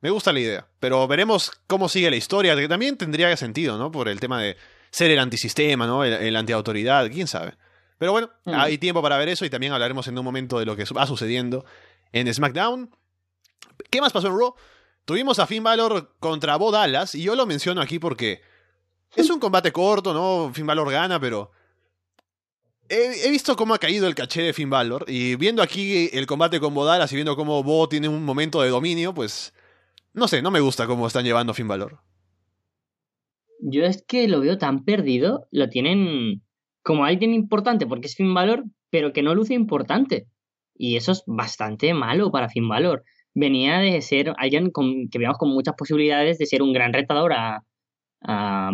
Me 0.02 0.10
gusta 0.10 0.32
la 0.32 0.40
idea, 0.40 0.68
pero 0.80 1.08
veremos 1.08 1.52
cómo 1.66 1.90
sigue 1.90 2.10
la 2.10 2.16
historia, 2.16 2.56
que 2.56 2.68
también 2.68 2.98
tendría 2.98 3.36
sentido, 3.36 3.78
¿no? 3.78 3.92
Por 3.92 4.08
el 4.08 4.20
tema 4.20 4.42
de 4.42 4.58
ser 4.92 5.12
el 5.12 5.20
antisistema, 5.20 5.88
¿no? 5.88 6.04
El, 6.04 6.36
antiautoridad, 6.36 7.10
quién 7.10 7.28
sabe. 7.28 7.56
Pero 7.98 8.12
bueno, 8.12 8.30
mm. 8.46 8.54
hay 8.54 8.78
tiempo 8.78 9.02
para 9.02 9.18
ver 9.18 9.30
eso 9.30 9.44
y 9.44 9.50
también 9.50 9.74
hablaremos 9.74 10.08
en 10.08 10.18
un 10.18 10.24
momento 10.24 10.60
de 10.60 10.66
lo 10.66 10.76
que 10.76 10.86
va 10.86 11.08
sucediendo 11.08 11.66
en 12.12 12.32
SmackDown. 12.32 12.92
¿Qué 13.90 14.02
más 14.02 14.14
pasó 14.14 14.28
en 14.28 14.38
Raw? 14.38 14.54
Tuvimos 15.06 15.40
a 15.40 15.48
Finn 15.48 15.64
Balor 15.64 16.16
contra 16.20 16.56
Bo 16.58 16.72
Dallas 16.72 17.16
y 17.16 17.24
yo 17.24 17.36
lo 17.36 17.46
menciono 17.46 17.82
aquí 17.82 17.98
porque 17.98 18.42
es 19.16 19.30
un 19.30 19.40
combate 19.40 19.72
corto, 19.72 20.14
¿no? 20.14 20.52
Finn 20.54 20.68
Balor 20.68 20.92
gana, 20.92 21.20
pero 21.20 21.52
He, 22.90 23.30
visto 23.30 23.56
cómo 23.58 23.74
ha 23.74 23.80
caído 23.80 24.08
el 24.08 24.16
caché 24.16 24.42
de 24.42 24.54
Finn 24.54 24.70
Balor 24.70 25.06
y 25.08 25.36
viendo 25.36 25.62
aquí 25.62 26.10
el 26.14 26.26
combate 26.26 26.60
con 26.60 26.74
Bo 26.74 26.86
Dallas 26.86 27.12
y 27.12 27.16
viendo 27.16 27.36
cómo 27.36 27.62
Bo 27.62 27.90
tiene 27.90 28.08
un 28.08 28.24
momento 28.24 28.62
de 28.62 28.70
dominio, 28.70 29.14
pues 29.14 29.54
no 30.18 30.28
sé, 30.28 30.42
no 30.42 30.50
me 30.50 30.60
gusta 30.60 30.88
cómo 30.88 31.06
están 31.06 31.26
llevando 31.26 31.54
Finn 31.54 31.68
Balor. 31.68 32.00
Yo 33.60 33.84
es 33.84 34.04
que 34.08 34.28
lo 34.28 34.40
veo 34.40 34.58
tan 34.58 34.84
perdido, 34.84 35.48
lo 35.52 35.70
tienen 35.70 36.44
como 36.84 37.06
alguien 37.06 37.36
importante 37.36 37.86
porque 37.86 38.08
es 38.08 38.16
Finn 38.16 38.34
Balor, 38.34 38.64
pero 38.90 39.14
que 39.14 39.22
no 39.22 39.36
luce 39.36 39.54
importante. 39.54 40.28
Y 40.76 40.96
eso 40.96 41.12
es 41.12 41.24
bastante 41.28 41.94
malo 41.94 42.32
para 42.32 42.50
Finn 42.50 42.68
Balor. 42.68 43.04
Venía 43.36 43.78
de 43.78 44.02
ser 44.02 44.34
alguien 44.38 44.72
que 45.12 45.20
veamos 45.20 45.38
con 45.38 45.50
muchas 45.50 45.76
posibilidades 45.76 46.40
de 46.40 46.48
ser 46.48 46.64
un 46.64 46.74
gran 46.74 46.94
retador 46.94 47.34
a, 47.34 47.64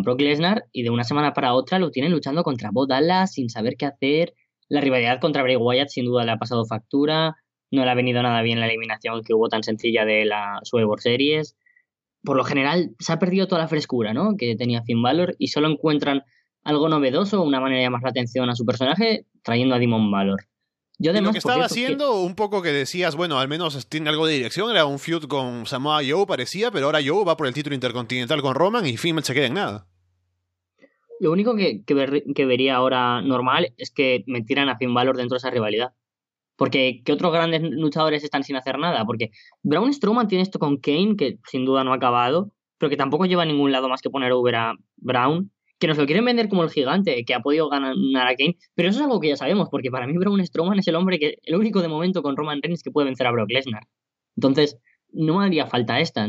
Brock 0.02 0.22
Lesnar 0.22 0.64
y 0.72 0.82
de 0.82 0.90
una 0.90 1.04
semana 1.04 1.34
para 1.34 1.52
otra 1.52 1.78
lo 1.78 1.90
tienen 1.90 2.10
luchando 2.10 2.42
contra 2.42 2.70
Bo 2.72 2.86
sin 3.26 3.50
saber 3.50 3.76
qué 3.78 3.84
hacer. 3.84 4.32
La 4.68 4.80
rivalidad 4.80 5.20
contra 5.20 5.42
Bray 5.42 5.56
Wyatt 5.56 5.90
sin 5.90 6.06
duda 6.06 6.24
le 6.24 6.32
ha 6.32 6.38
pasado 6.38 6.64
factura 6.64 7.36
no 7.74 7.84
le 7.84 7.90
ha 7.90 7.94
venido 7.94 8.22
nada 8.22 8.42
bien 8.42 8.60
la 8.60 8.66
eliminación 8.66 9.22
que 9.22 9.34
hubo 9.34 9.48
tan 9.48 9.62
sencilla 9.62 10.04
de 10.04 10.24
la 10.24 10.60
Survivor 10.62 11.00
Series. 11.00 11.56
Por 12.22 12.36
lo 12.36 12.44
general 12.44 12.94
se 12.98 13.12
ha 13.12 13.18
perdido 13.18 13.46
toda 13.46 13.60
la 13.62 13.68
frescura 13.68 14.14
¿no? 14.14 14.36
que 14.36 14.56
tenía 14.56 14.82
Finn 14.82 15.02
Balor 15.02 15.36
y 15.38 15.48
solo 15.48 15.68
encuentran 15.68 16.22
algo 16.62 16.88
novedoso, 16.88 17.42
una 17.42 17.60
manera 17.60 17.78
de 17.78 17.86
llamar 17.86 18.02
la 18.02 18.10
atención 18.10 18.48
a 18.48 18.56
su 18.56 18.64
personaje, 18.64 19.26
trayendo 19.42 19.74
a 19.74 19.78
Demon 19.78 20.10
Valor. 20.10 20.46
Yo 20.98 21.10
además, 21.10 21.28
lo 21.28 21.32
que 21.32 21.38
estaba 21.38 21.64
haciendo, 21.64 22.20
un 22.20 22.36
poco 22.36 22.62
que 22.62 22.70
decías, 22.70 23.16
bueno, 23.16 23.38
al 23.38 23.48
menos 23.48 23.88
tiene 23.88 24.08
algo 24.10 24.26
de 24.26 24.34
dirección, 24.34 24.70
era 24.70 24.86
un 24.86 24.98
feud 24.98 25.24
con 25.24 25.66
Samoa 25.66 26.00
Joe, 26.08 26.24
parecía, 26.26 26.70
pero 26.70 26.86
ahora 26.86 27.00
Joe 27.04 27.24
va 27.24 27.36
por 27.36 27.46
el 27.46 27.54
título 27.54 27.74
intercontinental 27.74 28.40
con 28.42 28.54
Roman 28.54 28.86
y 28.86 28.96
Finn 28.96 29.20
se 29.22 29.34
queda 29.34 29.46
en 29.46 29.54
nada. 29.54 29.86
Lo 31.20 31.32
único 31.32 31.56
que, 31.56 31.82
que, 31.84 32.44
vería 32.44 32.76
ahora 32.76 33.22
normal 33.22 33.72
es 33.76 33.90
que 33.90 34.24
metieran 34.26 34.68
a 34.68 34.76
Finn 34.76 34.94
Balor 34.94 35.16
dentro 35.16 35.34
de 35.34 35.38
esa 35.38 35.50
rivalidad. 35.50 35.92
Porque, 36.56 37.02
¿qué 37.04 37.12
otros 37.12 37.32
grandes 37.32 37.62
luchadores 37.62 38.22
están 38.22 38.44
sin 38.44 38.56
hacer 38.56 38.78
nada? 38.78 39.04
Porque 39.04 39.30
Braun 39.62 39.92
Strowman 39.92 40.28
tiene 40.28 40.42
esto 40.42 40.58
con 40.58 40.78
Kane, 40.78 41.16
que 41.16 41.38
sin 41.48 41.64
duda 41.64 41.84
no 41.84 41.92
ha 41.92 41.96
acabado, 41.96 42.52
pero 42.78 42.90
que 42.90 42.96
tampoco 42.96 43.26
lleva 43.26 43.42
a 43.42 43.46
ningún 43.46 43.72
lado 43.72 43.88
más 43.88 44.00
que 44.00 44.10
poner 44.10 44.32
over 44.32 44.54
a 44.54 44.74
Brown, 44.96 45.50
que 45.78 45.88
nos 45.88 45.98
lo 45.98 46.06
quieren 46.06 46.24
vender 46.24 46.48
como 46.48 46.62
el 46.62 46.70
gigante, 46.70 47.24
que 47.24 47.34
ha 47.34 47.40
podido 47.40 47.68
ganar 47.68 47.94
a 48.26 48.36
Kane, 48.36 48.56
pero 48.74 48.88
eso 48.88 48.98
es 48.98 49.04
algo 49.04 49.20
que 49.20 49.28
ya 49.28 49.36
sabemos, 49.36 49.68
porque 49.70 49.90
para 49.90 50.06
mí 50.06 50.16
Braun 50.16 50.44
Strowman 50.46 50.78
es 50.78 50.86
el 50.88 50.94
hombre 50.94 51.18
que, 51.18 51.38
el 51.42 51.56
único 51.56 51.82
de 51.82 51.88
momento 51.88 52.22
con 52.22 52.36
Roman 52.36 52.60
Reigns 52.62 52.82
que 52.82 52.90
puede 52.90 53.06
vencer 53.06 53.26
a 53.26 53.32
Brock 53.32 53.50
Lesnar. 53.50 53.82
Entonces, 54.36 54.78
no 55.12 55.40
haría 55.40 55.66
falta 55.66 56.00
esta 56.00 56.28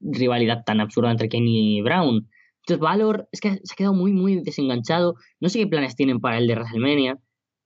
rivalidad 0.00 0.64
tan 0.64 0.80
absurda 0.80 1.10
entre 1.10 1.28
Kane 1.28 1.48
y 1.48 1.82
Brown. 1.82 2.28
Entonces, 2.62 2.80
Valor 2.80 3.28
es 3.32 3.40
que 3.40 3.60
se 3.62 3.72
ha 3.72 3.76
quedado 3.76 3.94
muy, 3.94 4.12
muy 4.12 4.42
desenganchado. 4.42 5.14
No 5.40 5.48
sé 5.48 5.60
qué 5.60 5.66
planes 5.66 5.96
tienen 5.96 6.20
para 6.20 6.38
el 6.38 6.46
de 6.46 6.54
WrestleMania. 6.54 7.18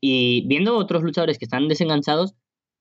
Y 0.07 0.47
viendo 0.47 0.77
otros 0.77 1.03
luchadores 1.03 1.38
que 1.38 1.47
están 1.47 1.67
desenganchados, 1.67 2.35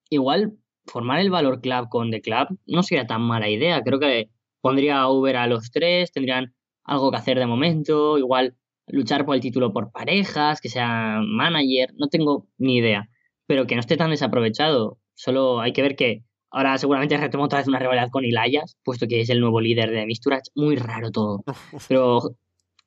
igual 0.10 0.58
formar 0.86 1.22
el 1.22 1.30
Valor 1.30 1.62
Club 1.62 1.88
con 1.88 2.12
The 2.12 2.20
Club 2.20 2.60
no 2.66 2.84
sería 2.84 3.08
tan 3.08 3.22
mala 3.22 3.48
idea. 3.48 3.82
Creo 3.82 3.98
que 3.98 4.30
pondría 4.60 5.08
Uber 5.08 5.38
a 5.38 5.48
los 5.48 5.72
tres, 5.72 6.12
tendrían 6.12 6.54
algo 6.84 7.12
que 7.12 7.18
hacer 7.18 7.40
de 7.40 7.46
momento, 7.46 8.18
igual 8.18 8.58
luchar 8.88 9.26
por 9.26 9.36
el 9.36 9.42
título 9.42 9.72
por 9.72 9.94
parejas, 9.94 10.60
que 10.60 10.68
sea 10.68 11.22
manager, 11.26 11.94
no 11.96 12.10
tengo 12.10 12.50
ni 12.58 12.76
idea. 12.80 13.08
Pero 13.48 13.68
que 13.68 13.76
no 13.76 13.80
esté 13.80 13.96
tan 13.96 14.10
desaprovechado. 14.10 15.00
Solo 15.14 15.62
hay 15.62 15.72
que 15.72 15.82
ver 15.82 15.96
que 15.96 16.26
Ahora 16.56 16.78
seguramente 16.78 17.18
retoma 17.18 17.46
otra 17.46 17.58
vez 17.58 17.68
una 17.68 17.80
rivalidad 17.80 18.12
con 18.12 18.26
Ilayas, 18.26 18.78
puesto 18.84 19.08
que 19.08 19.22
es 19.22 19.30
el 19.32 19.40
nuevo 19.40 19.60
líder 19.60 19.90
de 19.90 20.06
Misturach. 20.06 20.44
Muy 20.54 20.76
raro 20.76 21.10
todo. 21.10 21.44
Pero 21.88 22.36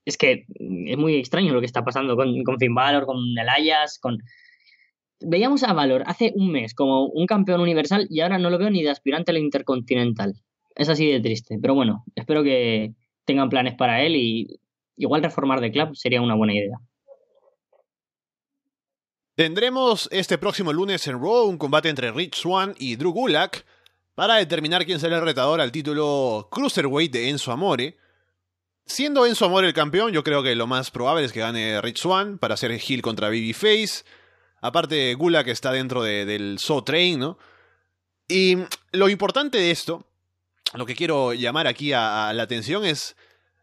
es 0.07 0.17
que 0.17 0.47
es 0.87 0.97
muy 0.97 1.17
extraño 1.17 1.53
lo 1.53 1.61
que 1.61 1.67
está 1.67 1.83
pasando 1.85 2.17
con, 2.17 2.43
con 2.45 2.59
Finn 2.59 2.75
Balor, 2.75 3.05
con 3.05 3.19
Elias, 3.37 3.99
con... 3.99 4.23
Veíamos 5.21 5.65
a 5.65 5.73
Valor 5.73 6.05
hace 6.07 6.33
un 6.37 6.53
mes 6.53 6.75
como 6.75 7.07
un 7.07 7.27
campeón 7.27 7.61
universal 7.61 8.07
y 8.09 8.21
ahora 8.21 8.39
no 8.39 8.49
lo 8.49 8.59
veo 8.59 8.71
ni 8.71 8.83
de 8.83 8.91
aspirante 8.91 9.33
al 9.33 9.39
Intercontinental. 9.39 10.35
Es 10.77 10.89
así 10.89 11.11
de 11.11 11.21
triste. 11.21 11.59
Pero 11.61 11.75
bueno, 11.75 12.05
espero 12.15 12.45
que 12.45 12.93
tengan 13.25 13.49
planes 13.49 13.75
para 13.75 14.03
él 14.03 14.15
y 14.15 14.61
igual 14.97 15.23
reformar 15.23 15.61
de 15.61 15.73
club 15.73 15.97
sería 15.97 16.23
una 16.23 16.37
buena 16.37 16.55
idea. 16.55 16.79
Tendremos 19.35 20.09
este 20.13 20.39
próximo 20.39 20.73
lunes 20.73 21.07
en 21.09 21.21
Raw 21.21 21.47
un 21.47 21.59
combate 21.59 21.89
entre 21.89 22.13
Rich 22.13 22.37
Swan 22.37 22.75
y 22.79 22.97
Drew 22.97 23.13
Gulak 23.13 23.67
para 24.15 24.37
determinar 24.37 24.87
quién 24.87 25.01
será 25.01 25.17
el 25.17 25.25
retador 25.25 25.61
al 25.61 25.73
título 25.73 26.49
Cruiserweight 26.51 27.13
de 27.13 27.29
Enzo 27.29 27.53
Amore. 27.53 27.97
Siendo 28.87 29.27
Enzo 29.27 29.47
Amore 29.47 29.67
el 29.67 29.75
campeón, 29.75 30.13
yo 30.13 30.23
creo 30.23 30.45
que 30.45 30.55
lo 30.55 30.69
más 30.69 30.93
probable 30.93 31.25
es 31.25 31.33
que 31.33 31.41
gane 31.41 31.81
Rich 31.81 31.99
Swan 31.99 32.39
para 32.39 32.55
hacer 32.55 32.71
heel 32.71 33.03
contra 33.03 33.29
Babyface. 33.29 34.05
Aparte, 34.61 35.13
Gulak 35.15 35.49
está 35.49 35.73
dentro 35.73 36.03
del 36.05 36.59
So 36.61 36.85
Train, 36.85 37.19
¿no? 37.19 37.39
Y 38.29 38.59
lo 38.93 39.09
importante 39.09 39.59
de 39.59 39.73
esto, 39.73 40.07
lo 40.75 40.87
que 40.87 40.95
quiero 40.95 41.33
llamar 41.33 41.67
aquí 41.67 41.93
a, 41.93 42.33
la 42.33 42.43
atención 42.45 42.85
es 42.85 43.17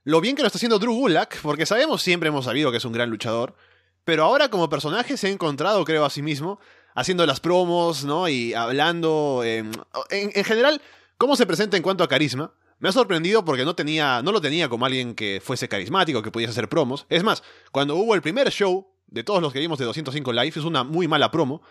lo 0.04 0.20
bien 0.20 0.36
que 0.36 0.42
lo 0.42 0.48
está 0.48 0.58
haciendo 0.58 0.78
Drew 0.78 0.94
Gulak, 0.94 1.42
porque 1.42 1.66
sabemos, 1.66 2.02
siempre 2.02 2.28
hemos 2.28 2.46
sabido 2.46 2.72
que 2.72 2.78
es 2.78 2.86
un 2.86 2.94
gran 2.94 3.10
luchador. 3.10 3.56
Pero 4.04 4.26
ahora 4.26 4.50
como 4.50 4.70
personaje 4.70 5.16
se 5.16 5.28
ha 5.28 5.30
encontrado, 5.30 5.86
creo, 5.86 6.04
a 6.04 6.10
sí 6.10 6.22
mismo, 6.22 6.60
haciendo 6.96 7.26
las 7.26 7.40
promos, 7.40 8.04
¿no? 8.04 8.28
Y 8.28 8.54
hablando, 8.54 9.42
em, 9.46 9.72
en, 10.10 10.44
general, 10.44 10.82
cómo 11.18 11.38
se 11.38 11.46
presenta 11.46 11.78
en 11.78 11.84
cuanto 11.84 12.04
a 12.04 12.10
carisma. 12.10 12.54
Me 12.84 12.90
ha 12.90 12.92
sorprendido 12.92 13.46
porque 13.46 13.64
no, 13.64 13.76
tenía, 13.76 14.22
no 14.22 14.34
lo 14.34 14.42
tenía 14.42 14.68
como 14.68 14.86
alguien 14.86 15.16
que 15.16 15.40
fuese 15.42 15.70
carismático, 15.70 16.22
que 16.22 16.32
pudiese 16.32 16.52
hacer 16.52 16.68
promos. 16.68 17.06
Es 17.08 17.24
más, 17.24 17.42
cuando 17.72 17.96
hubo 17.96 18.14
el 18.14 18.22
primer 18.22 18.52
show 18.52 18.86
de 19.08 19.24
todos 19.24 19.42
los 19.42 19.54
que 19.54 19.60
vimos 19.60 19.80
de 19.80 19.86
205 19.86 20.34
Live, 20.34 20.50
es 20.50 20.66
una 20.66 20.84
muy 20.84 21.08
mala 21.08 21.32
promo. 21.32 21.62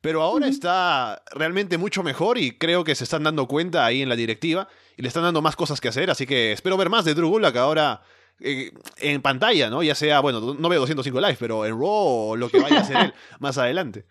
Pero 0.00 0.22
ahora 0.22 0.48
está 0.48 1.22
realmente 1.32 1.76
mucho 1.76 2.02
mejor 2.02 2.38
y 2.38 2.56
creo 2.56 2.82
que 2.82 2.94
se 2.94 3.04
están 3.04 3.24
dando 3.24 3.46
cuenta 3.46 3.84
ahí 3.84 4.00
en 4.00 4.08
la 4.08 4.16
directiva 4.16 4.66
y 4.96 5.02
le 5.02 5.08
están 5.08 5.24
dando 5.24 5.42
más 5.42 5.54
cosas 5.54 5.82
que 5.82 5.88
hacer. 5.88 6.10
Así 6.10 6.26
que 6.26 6.52
espero 6.52 6.78
ver 6.78 6.88
más 6.88 7.04
de 7.04 7.12
Drew 7.12 7.28
Gulak 7.28 7.56
ahora 7.56 8.00
eh, 8.40 8.72
en 9.00 9.20
pantalla, 9.20 9.68
¿no? 9.68 9.82
Ya 9.82 9.94
sea, 9.94 10.20
bueno, 10.20 10.40
no 10.40 10.68
veo 10.70 10.80
205 10.80 11.20
Live, 11.20 11.36
pero 11.38 11.66
en 11.66 11.72
Raw 11.72 12.30
o 12.30 12.36
lo 12.36 12.48
que 12.48 12.60
vaya 12.60 12.78
a 12.78 12.80
hacer 12.80 12.96
él 13.04 13.14
más 13.38 13.58
adelante. 13.58 14.06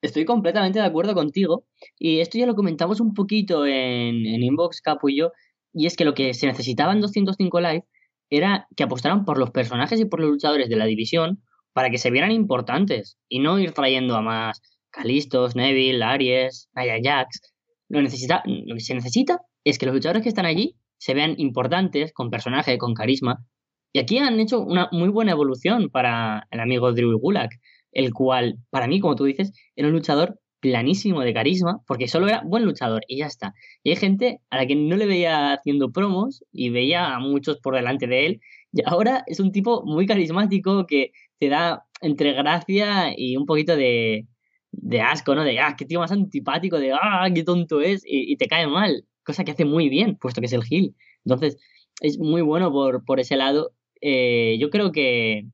Estoy 0.00 0.24
completamente 0.24 0.78
de 0.78 0.84
acuerdo 0.84 1.14
contigo. 1.14 1.64
Y 1.98 2.20
esto 2.20 2.38
ya 2.38 2.46
lo 2.46 2.54
comentamos 2.54 3.00
un 3.00 3.14
poquito 3.14 3.66
en, 3.66 4.26
en 4.26 4.42
Inbox, 4.42 4.80
Capu 4.80 5.08
y 5.08 5.18
yo. 5.18 5.32
Y 5.72 5.86
es 5.86 5.96
que 5.96 6.04
lo 6.04 6.14
que 6.14 6.34
se 6.34 6.46
necesitaba 6.46 6.92
en 6.92 7.00
205 7.00 7.60
Live 7.60 7.84
era 8.30 8.68
que 8.76 8.84
apostaran 8.84 9.24
por 9.24 9.38
los 9.38 9.50
personajes 9.50 10.00
y 10.00 10.04
por 10.04 10.20
los 10.20 10.30
luchadores 10.30 10.68
de 10.68 10.76
la 10.76 10.84
división 10.84 11.42
para 11.72 11.90
que 11.90 11.98
se 11.98 12.10
vieran 12.10 12.32
importantes 12.32 13.18
y 13.28 13.38
no 13.38 13.58
ir 13.58 13.72
trayendo 13.72 14.16
a 14.16 14.22
más 14.22 14.60
Calistos, 14.90 15.54
Neville, 15.54 16.02
Aries, 16.02 16.68
Naya 16.74 16.98
Jax. 17.02 17.40
Lo, 17.88 18.02
necesita, 18.02 18.42
lo 18.44 18.74
que 18.74 18.80
se 18.80 18.94
necesita 18.94 19.40
es 19.64 19.78
que 19.78 19.86
los 19.86 19.94
luchadores 19.94 20.22
que 20.22 20.28
están 20.28 20.46
allí 20.46 20.76
se 20.98 21.14
vean 21.14 21.34
importantes, 21.38 22.12
con 22.12 22.30
personaje, 22.30 22.78
con 22.78 22.94
carisma. 22.94 23.44
Y 23.92 24.00
aquí 24.00 24.18
han 24.18 24.38
hecho 24.40 24.60
una 24.60 24.88
muy 24.92 25.08
buena 25.08 25.32
evolución 25.32 25.88
para 25.90 26.46
el 26.50 26.60
amigo 26.60 26.92
Drew 26.92 27.18
Gulak, 27.18 27.52
el 27.98 28.12
cual, 28.12 28.58
para 28.70 28.86
mí, 28.86 29.00
como 29.00 29.16
tú 29.16 29.24
dices, 29.24 29.52
era 29.74 29.88
un 29.88 29.94
luchador 29.94 30.38
planísimo 30.60 31.20
de 31.22 31.34
carisma, 31.34 31.80
porque 31.86 32.06
solo 32.08 32.28
era 32.28 32.42
buen 32.44 32.64
luchador 32.64 33.02
y 33.08 33.18
ya 33.18 33.26
está. 33.26 33.54
Y 33.82 33.90
hay 33.90 33.96
gente 33.96 34.40
a 34.50 34.58
la 34.58 34.66
que 34.66 34.76
no 34.76 34.96
le 34.96 35.06
veía 35.06 35.52
haciendo 35.54 35.90
promos 35.90 36.44
y 36.52 36.70
veía 36.70 37.14
a 37.14 37.18
muchos 37.18 37.58
por 37.58 37.74
delante 37.74 38.06
de 38.06 38.26
él, 38.26 38.40
y 38.72 38.82
ahora 38.86 39.24
es 39.26 39.40
un 39.40 39.50
tipo 39.52 39.82
muy 39.84 40.06
carismático 40.06 40.86
que 40.86 41.10
te 41.40 41.48
da 41.48 41.84
entre 42.00 42.32
gracia 42.34 43.12
y 43.16 43.36
un 43.36 43.46
poquito 43.46 43.76
de, 43.76 44.26
de 44.70 45.00
asco, 45.00 45.34
¿no? 45.34 45.42
De, 45.42 45.58
ah, 45.58 45.74
qué 45.76 45.84
tío 45.84 45.98
más 46.00 46.12
antipático, 46.12 46.78
de, 46.78 46.92
ah, 46.92 47.28
qué 47.34 47.42
tonto 47.42 47.80
es, 47.80 48.02
y, 48.06 48.36
te 48.36 48.46
cae 48.46 48.66
mal 48.68 49.04
cosa 49.24 49.44
que 49.44 49.52
hace 49.52 49.64
muy 49.64 49.88
bien, 49.90 50.16
puesto 50.16 50.40
que 50.40 50.46
es 50.46 50.52
el 50.54 50.64
Gil. 50.64 50.94
Entonces, 51.24 51.58
es 52.00 52.18
muy 52.18 52.42
bueno 52.42 52.72
por, 52.72 53.04
por 53.04 53.20
ese 53.20 53.36
lado. 53.36 53.72
Eh, 54.00 54.56
yo 54.60 54.70
creo 54.70 54.92
que 54.92 55.46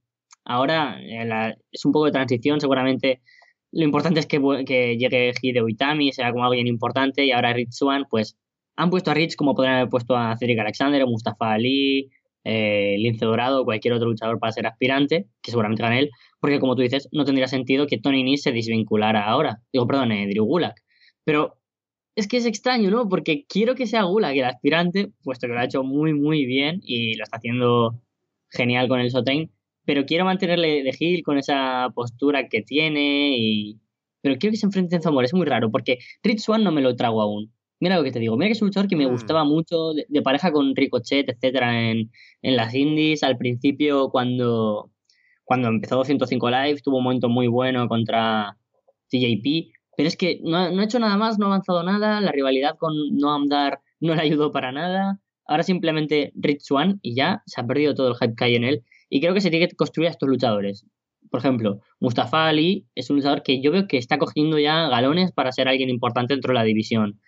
ahora 0.44 0.98
eh, 1.00 1.54
es 1.70 1.84
un 1.84 1.92
poco 1.92 2.06
de 2.06 2.12
transición, 2.12 2.60
seguramente 2.60 3.22
lo 3.72 3.84
importante 3.84 4.20
es 4.20 4.26
que, 4.26 4.38
llegue 4.96 5.32
Hideo 5.42 5.68
Itami, 5.68 6.12
sea 6.12 6.30
como 6.30 6.44
alguien 6.44 6.68
importante, 6.68 7.24
y 7.24 7.32
ahora 7.32 7.52
Rich 7.52 7.72
Swan, 7.72 8.06
pues 8.08 8.36
han 8.76 8.90
puesto 8.90 9.10
a 9.10 9.14
Rich 9.14 9.34
como 9.36 9.54
podrían 9.54 9.76
haber 9.76 9.88
puesto 9.88 10.16
a 10.16 10.36
Cedric 10.36 10.60
Alexander, 10.60 11.04
Mustafa 11.06 11.52
Ali, 11.52 12.10
eh, 12.44 12.96
Lince 12.98 13.24
Dorado, 13.24 13.64
cualquier 13.64 13.94
otro 13.94 14.08
luchador 14.08 14.38
para 14.38 14.52
ser 14.52 14.66
aspirante, 14.66 15.26
que 15.42 15.50
seguramente 15.50 15.82
gane 15.82 15.98
él, 16.00 16.10
porque 16.40 16.60
como 16.60 16.76
tú 16.76 16.82
dices, 16.82 17.08
no 17.10 17.24
tendría 17.24 17.48
sentido 17.48 17.86
que 17.86 17.98
Tony 17.98 18.22
Nese 18.22 18.44
se 18.44 18.52
desvinculara 18.52 19.24
ahora. 19.24 19.60
Digo, 19.72 19.86
perdón, 19.86 20.10
Drew 20.10 20.44
Gulak. 20.44 20.80
Pero 21.24 21.58
es 22.16 22.28
que 22.28 22.36
es 22.36 22.46
extraño, 22.46 22.90
¿no? 22.90 23.08
Porque 23.08 23.44
quiero 23.48 23.74
que 23.74 23.86
sea 23.86 24.02
Gula, 24.04 24.32
que 24.32 24.40
el 24.40 24.44
aspirante, 24.44 25.10
puesto 25.22 25.46
que 25.46 25.54
lo 25.54 25.60
ha 25.60 25.64
hecho 25.64 25.82
muy, 25.82 26.14
muy 26.14 26.44
bien 26.44 26.80
y 26.82 27.16
lo 27.16 27.24
está 27.24 27.38
haciendo 27.38 28.00
genial 28.50 28.88
con 28.88 29.00
el 29.00 29.10
Sotain, 29.10 29.50
pero 29.84 30.06
quiero 30.06 30.24
mantenerle 30.24 30.82
de 30.82 30.92
Gil 30.92 31.22
con 31.22 31.38
esa 31.38 31.90
postura 31.94 32.48
que 32.48 32.62
tiene 32.62 33.36
y... 33.36 33.80
Pero 34.22 34.36
quiero 34.38 34.52
que 34.52 34.56
se 34.56 34.66
enfrente 34.66 34.96
en 34.96 35.02
Zamora, 35.02 35.26
es 35.26 35.34
muy 35.34 35.44
raro, 35.44 35.70
porque 35.70 35.98
Rich 36.22 36.40
Swan 36.40 36.64
no 36.64 36.72
me 36.72 36.80
lo 36.80 36.96
trago 36.96 37.20
aún. 37.20 37.52
Mira 37.78 37.96
lo 37.96 38.04
que 38.04 38.12
te 38.12 38.20
digo, 38.20 38.36
mira 38.36 38.48
que 38.48 38.52
es 38.52 38.62
un 38.62 38.68
luchador 38.68 38.88
que 38.88 38.96
me 38.96 39.06
mm. 39.06 39.10
gustaba 39.10 39.44
mucho, 39.44 39.92
de, 39.92 40.22
pareja 40.22 40.50
con 40.50 40.74
Ricochet, 40.74 41.28
etcétera, 41.28 41.90
en, 41.90 42.10
en 42.40 42.56
las 42.56 42.74
indies. 42.74 43.22
Al 43.22 43.36
principio, 43.36 44.08
cuando, 44.08 44.90
cuando 45.44 45.68
empezó 45.68 45.96
205 45.96 46.50
Live, 46.50 46.80
tuvo 46.82 46.98
un 46.98 47.04
momento 47.04 47.28
muy 47.28 47.48
bueno 47.48 47.86
contra 47.86 48.56
TJP, 49.10 49.74
pero 49.96 50.08
es 50.08 50.16
que 50.16 50.40
no, 50.42 50.56
ha 50.56 50.84
hecho 50.84 50.98
nada 50.98 51.16
más, 51.16 51.38
no 51.38 51.46
ha 51.46 51.48
avanzado 51.48 51.82
nada, 51.82 52.20
la 52.20 52.32
rivalidad 52.32 52.76
con 52.78 52.94
Noam 53.16 53.48
Dar 53.48 53.80
no 54.00 54.14
le 54.14 54.22
ayudó 54.22 54.50
para 54.50 54.72
nada. 54.72 55.20
Ahora 55.46 55.62
simplemente 55.62 56.32
Rich 56.34 56.62
Swan 56.62 56.98
y 57.02 57.14
ya 57.14 57.42
se 57.46 57.60
ha 57.60 57.66
perdido 57.66 57.94
todo 57.94 58.08
el 58.08 58.14
hype 58.14 58.34
que 58.34 58.44
hay 58.44 58.54
en 58.56 58.64
él. 58.64 58.84
Y 59.08 59.20
creo 59.20 59.34
que 59.34 59.40
se 59.40 59.50
tiene 59.50 59.68
que 59.68 59.76
construir 59.76 60.08
a 60.08 60.12
estos 60.12 60.28
luchadores. 60.28 60.86
Por 61.30 61.40
ejemplo, 61.40 61.80
Mustafa 62.00 62.46
Ali 62.46 62.86
es 62.94 63.10
un 63.10 63.16
luchador 63.16 63.42
que 63.42 63.60
yo 63.60 63.72
veo 63.72 63.88
que 63.88 63.98
está 63.98 64.18
cogiendo 64.18 64.58
ya 64.58 64.88
galones 64.88 65.32
para 65.32 65.52
ser 65.52 65.68
alguien 65.68 65.90
importante 65.90 66.34
dentro 66.34 66.52
de 66.52 66.58
la 66.58 66.64
división. 66.64 67.20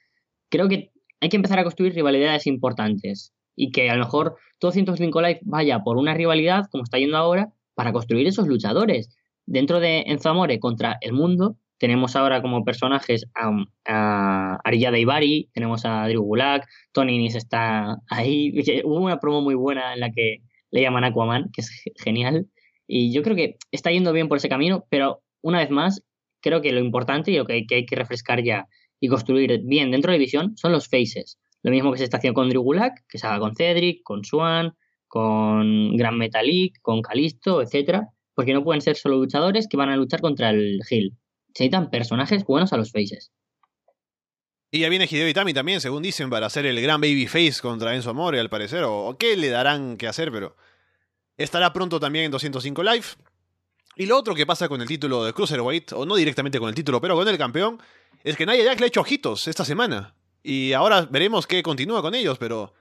Creo 0.49 0.69
que 0.69 0.93
hay 1.21 1.29
que 1.29 1.37
empezar 1.37 1.59
a 1.59 1.65
construir 1.65 1.95
rivalidades 1.95 2.47
importantes. 2.47 3.33
Y 3.59 3.71
que 3.71 3.89
a 3.89 3.95
lo 3.95 4.05
mejor 4.05 4.37
todo 4.59 4.71
105 4.71 5.21
Live 5.23 5.41
vaya 5.43 5.81
por 5.81 5.97
una 5.97 6.13
rivalidad, 6.13 6.67
como 6.71 6.85
está 6.85 6.99
yendo 6.99 7.17
ahora, 7.17 7.53
para 7.75 7.93
construir 7.93 8.27
esos 8.27 8.47
luchadores. 8.47 9.09
Dentro 9.47 9.81
de 9.81 10.05
Enzo 10.07 10.29
Amore 10.29 10.59
contra 10.61 10.99
el 11.01 11.13
mundo, 11.15 11.57
tenemos 11.79 12.17
ahora 12.17 12.43
como 12.43 12.65
personajes 12.65 13.27
a, 13.35 13.51
a 13.87 14.59
Arillada 14.65 14.99
Ibari, 14.99 15.51
tenemos 15.53 15.85
a 15.85 16.07
Drew 16.09 16.23
Gulak, 16.23 16.67
Tony 16.93 17.19
Nis 17.19 17.35
está 17.35 17.97
ahí. 18.11 18.53
Hubo 18.85 19.01
una 19.01 19.21
promo 19.21 19.43
muy 19.43 19.55
buena 19.55 19.95
en 19.95 20.01
la 20.01 20.11
que 20.11 20.39
le 20.71 20.83
llaman 20.83 21.05
Aquaman, 21.05 21.51
que 21.53 21.61
es 21.61 21.71
genial. 21.97 22.49
Y 22.87 23.13
yo 23.13 23.23
creo 23.23 23.37
que 23.37 23.57
está 23.71 23.91
yendo 23.91 24.13
bien 24.13 24.29
por 24.29 24.39
ese 24.39 24.49
camino, 24.49 24.87
pero 24.91 25.23
una 25.43 25.59
vez 25.59 25.71
más, 25.71 26.03
creo 26.41 26.61
que 26.61 26.73
lo 26.73 26.81
importante 26.81 27.31
y 27.31 27.37
lo 27.37 27.45
que 27.45 27.53
hay 27.55 27.67
que, 27.67 27.97
refrescar 27.97 28.43
ya 28.43 28.69
y 29.01 29.09
construir 29.09 29.61
bien 29.65 29.91
dentro 29.91 30.11
de 30.11 30.17
la 30.17 30.21
división 30.21 30.57
son 30.57 30.73
los 30.73 30.89
faces. 30.89 31.39
Lo 31.63 31.71
mismo 31.71 31.93
que 31.93 31.99
se 31.99 32.05
está 32.05 32.19
haciendo 32.19 32.35
con 32.35 32.49
Drew 32.49 32.63
Gulak, 32.63 33.05
que 33.09 33.19
se 33.19 33.27
haga 33.27 33.41
con 33.41 33.55
Cedric, 33.55 34.03
con 34.05 34.25
Swan, 34.25 34.75
con 35.09 35.97
Gran 35.97 36.17
Metalik, 36.19 36.81
con 36.81 37.03
Kalisto, 37.03 37.63
etcétera, 37.63 38.09
porque 38.35 38.53
no 38.53 38.63
pueden 38.63 38.81
ser 38.81 38.97
solo 38.97 39.17
luchadores 39.17 39.67
que 39.69 39.77
van 39.77 39.89
a 39.89 39.97
luchar 39.97 40.21
contra 40.21 40.51
el 40.51 40.81
Hill. 40.89 41.17
Se 41.55 41.65
necesitan 41.65 41.91
personajes 41.91 42.45
buenos 42.45 42.73
a 42.73 42.77
los 42.77 42.93
faces. 42.93 43.33
Y 44.71 44.81
ya 44.81 44.89
viene 44.89 45.07
Hideo 45.11 45.29
Itami 45.29 45.55
también, 45.55 45.81
según 45.81 46.03
dicen, 46.03 46.29
para 46.29 46.47
hacer 46.47 46.67
el 46.67 46.81
gran 46.81 47.01
babyface 47.01 47.61
contra 47.63 47.95
Enzo 47.95 48.11
Amore, 48.11 48.41
al 48.41 48.51
parecer. 48.51 48.85
O, 48.85 49.17
qué 49.19 49.37
le 49.37 49.49
darán 49.49 49.97
que 49.97 50.09
hacer, 50.09 50.33
pero 50.33 50.57
estará 51.37 51.73
pronto 51.73 52.01
también 52.01 52.27
en 52.27 52.31
205 52.31 52.83
Live. 52.83 53.07
Y 53.97 54.07
lo 54.07 54.19
otro 54.19 54.35
que 54.35 54.45
pasa 54.45 54.69
con 54.69 54.81
el 54.83 54.89
título 54.89 55.25
de 55.25 55.33
Cruiserweight, 55.33 55.93
o 55.93 56.05
no 56.05 56.17
directamente 56.17 56.59
con 56.59 56.69
el 56.69 56.75
título, 56.75 57.01
pero 57.01 57.15
con 57.15 57.27
el 57.29 57.39
campeón, 57.39 57.81
es 58.25 58.37
que 58.37 58.45
Nia 58.45 58.65
Jax 58.65 58.81
le 58.81 58.87
ha 58.87 58.89
hecho 58.89 59.01
ojitos 59.01 59.49
esta 59.49 59.65
semana. 59.65 60.15
Y 60.43 60.73
ahora 60.73 61.07
veremos 61.11 61.47
qué 61.47 61.63
continúa 61.63 62.03
con 62.03 62.15
ellos, 62.15 62.39
pero 62.39 62.75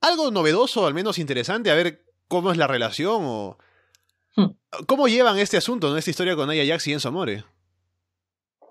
algo 0.00 0.30
novedoso, 0.30 0.86
al 0.86 0.94
menos 0.94 1.18
interesante, 1.18 1.70
a 1.70 1.74
ver 1.74 2.04
cómo 2.28 2.52
es 2.52 2.56
la 2.56 2.66
relación 2.66 3.22
o 3.24 3.58
hmm. 4.36 4.46
cómo 4.86 5.08
llevan 5.08 5.38
este 5.38 5.56
asunto, 5.56 5.90
¿no? 5.90 5.98
esta 5.98 6.10
historia 6.10 6.36
con 6.36 6.48
Nia 6.48 6.64
Jax 6.64 6.86
y 6.86 6.92
Enzo 6.92 7.08
Amore. 7.08 7.44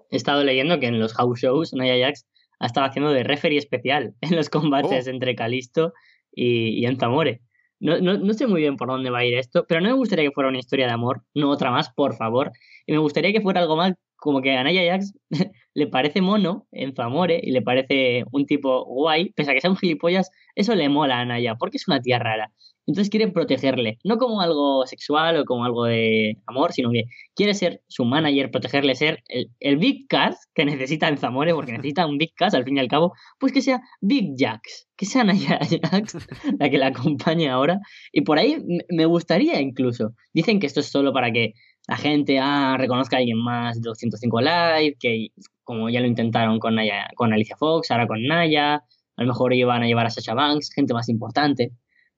He 0.10 0.18
estado 0.18 0.44
leyendo 0.44 0.80
que 0.80 0.88
en 0.88 1.00
los 1.00 1.14
house 1.14 1.40
shows 1.40 1.74
Nia 1.74 1.98
Jax 2.00 2.26
ha 2.60 2.66
estado 2.66 2.88
haciendo 2.88 3.12
de 3.12 3.24
referee 3.24 3.58
especial 3.58 4.14
en 4.22 4.36
los 4.36 4.50
combates 4.50 5.08
oh. 5.08 5.10
entre 5.10 5.36
Calisto 5.36 5.94
y, 6.32 6.80
y 6.80 6.86
Enzo 6.86 7.06
Amore. 7.06 7.42
No, 7.82 8.00
no, 8.02 8.18
no, 8.18 8.34
sé 8.34 8.46
muy 8.46 8.60
bien 8.60 8.76
por 8.76 8.90
dónde 8.90 9.10
va 9.10 9.20
a 9.20 9.26
ir 9.26 9.36
esto, 9.36 9.66
pero 9.66 9.80
no 9.80 9.88
me 9.88 9.94
gustaría 9.94 10.26
que 10.26 10.34
fuera 10.34 10.50
una 10.50 10.60
historia 10.60 10.86
de 10.86 10.92
amor, 10.92 11.24
no 11.34 11.50
otra 11.50 11.72
más, 11.72 11.90
por 11.94 12.14
favor. 12.18 12.52
Y 12.86 12.92
me 12.92 12.98
gustaría 12.98 13.32
que 13.32 13.40
fuera 13.40 13.62
algo 13.62 13.78
más 13.78 13.94
como 14.18 14.42
que 14.42 14.56
a 14.56 14.64
Naya 14.64 14.84
Jax 14.92 15.14
le 15.74 15.88
parece 15.88 16.22
mono 16.22 16.68
en 16.72 16.94
Famore 16.94 17.40
y 17.42 17.52
le 17.52 17.62
parece 17.62 18.26
un 18.32 18.46
tipo 18.46 18.84
guay, 18.86 19.32
pese 19.32 19.52
a 19.52 19.54
que 19.54 19.62
sea 19.62 19.70
un 19.70 19.78
gilipollas, 19.78 20.30
eso 20.56 20.76
le 20.76 20.90
mola 20.90 21.20
a 21.20 21.26
Naya, 21.26 21.56
porque 21.56 21.78
es 21.78 21.88
una 21.88 22.02
tía 22.02 22.20
rara. 22.20 22.52
Entonces 22.90 23.12
quiere 23.12 23.28
protegerle, 23.28 24.00
no 24.04 24.18
como 24.18 24.42
algo 24.42 24.88
sexual 24.88 25.38
o 25.38 25.46
como 25.46 25.64
algo 25.64 25.86
de 25.86 26.40
amor, 26.48 26.74
sino 26.74 26.90
que 26.90 27.04
quiere 27.36 27.54
ser 27.54 27.84
su 27.88 28.04
manager, 28.04 28.50
protegerle, 28.50 28.96
ser 28.96 29.24
el, 29.28 29.78
Big 29.78 30.08
Cass 30.08 30.50
que 30.56 30.66
necesita 30.66 31.08
en 31.08 31.20
Zamore, 31.20 31.54
porque 31.54 31.72
necesita 31.72 32.08
un 32.08 32.18
Big 32.18 32.34
Cass 32.34 32.56
al 32.56 32.64
fin 32.64 32.78
y 32.78 32.80
al 32.80 32.88
cabo, 32.88 33.14
pues 33.38 33.54
que 33.54 33.62
sea 33.62 33.80
Big 34.02 34.34
Jax, 34.36 34.90
que 34.98 35.06
sea 35.06 35.24
Naya 35.24 35.60
Jax 35.92 36.18
la 36.58 36.68
que 36.72 36.80
la 36.80 36.88
acompañe 36.88 37.48
ahora. 37.48 37.80
Y 38.12 38.22
por 38.22 38.40
ahí 38.40 38.58
me 38.90 39.06
gustaría 39.06 39.62
incluso. 39.62 40.16
Dicen 40.34 40.60
que 40.60 40.66
esto 40.66 40.80
es 40.80 40.88
solo 40.88 41.14
para 41.14 41.32
que 41.32 41.54
la 41.88 41.96
gente 41.96 42.40
ah, 42.40 42.76
reconozca 42.80 43.18
a 43.18 43.20
alguien 43.20 43.38
más 43.38 43.80
de 43.80 43.88
205 43.88 44.42
Live, 44.42 44.96
que 45.00 45.28
como 45.64 45.92
ya 45.92 46.00
lo 46.02 46.08
intentaron 46.08 46.58
con, 46.58 46.76
con 47.16 47.34
Alicia 47.34 47.56
Fox, 47.56 47.92
ahora 47.92 48.08
con 48.08 48.24
Naya, 48.24 48.78
a 49.16 49.22
lo 49.22 49.28
mejor 49.28 49.54
iban 49.54 49.84
a 49.84 49.86
llevar 49.86 50.08
a 50.08 50.10
Sasha 50.10 50.34
Banks, 50.34 50.72
gente 50.74 50.96
más 50.96 51.08
importante 51.08 51.72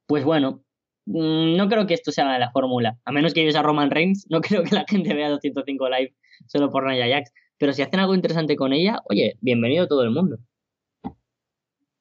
pues 0.08 0.24
bueno, 0.24 0.64
mm, 1.06 1.56
no 1.56 1.70
creo 1.70 1.88
que 1.88 1.94
esto 1.94 2.12
sea 2.12 2.38
la 2.38 2.52
fórmula. 2.52 2.98
A 3.06 3.12
menos 3.12 3.34
que 3.34 3.42
lleves 3.42 3.56
a 3.56 3.62
Roman 3.62 3.92
Reigns, 3.92 4.26
no 4.30 4.42
creo 4.42 4.64
que 4.64 4.76
la 4.76 4.86
gente 4.88 5.14
vea 5.14 5.30
205 5.30 5.90
Live 5.90 6.16
solo 6.48 6.70
por 6.70 6.86
Nia 6.86 7.08
Jax. 7.08 7.32
Pero 7.58 7.74
si 7.74 7.84
hacen 7.84 8.00
algo 8.00 8.16
interesante 8.16 8.56
con 8.56 8.74
ella, 8.74 9.00
oye, 9.06 9.38
bienvenido 9.40 9.88
todo 9.88 10.04
el 10.04 10.10
mundo. 10.10 10.40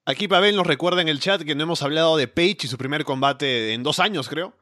Aquí 0.06 0.26
Pavel 0.26 0.56
nos 0.56 0.66
recuerda 0.66 1.02
en 1.02 1.08
el 1.08 1.20
chat 1.20 1.42
que 1.42 1.54
no 1.54 1.64
hemos 1.64 1.82
hablado 1.82 2.16
de 2.16 2.26
Paige 2.26 2.60
y 2.62 2.66
su 2.66 2.78
primer 2.78 3.04
combate 3.04 3.74
en 3.74 3.82
dos 3.82 4.00
años, 4.00 4.28
creo. 4.28 4.54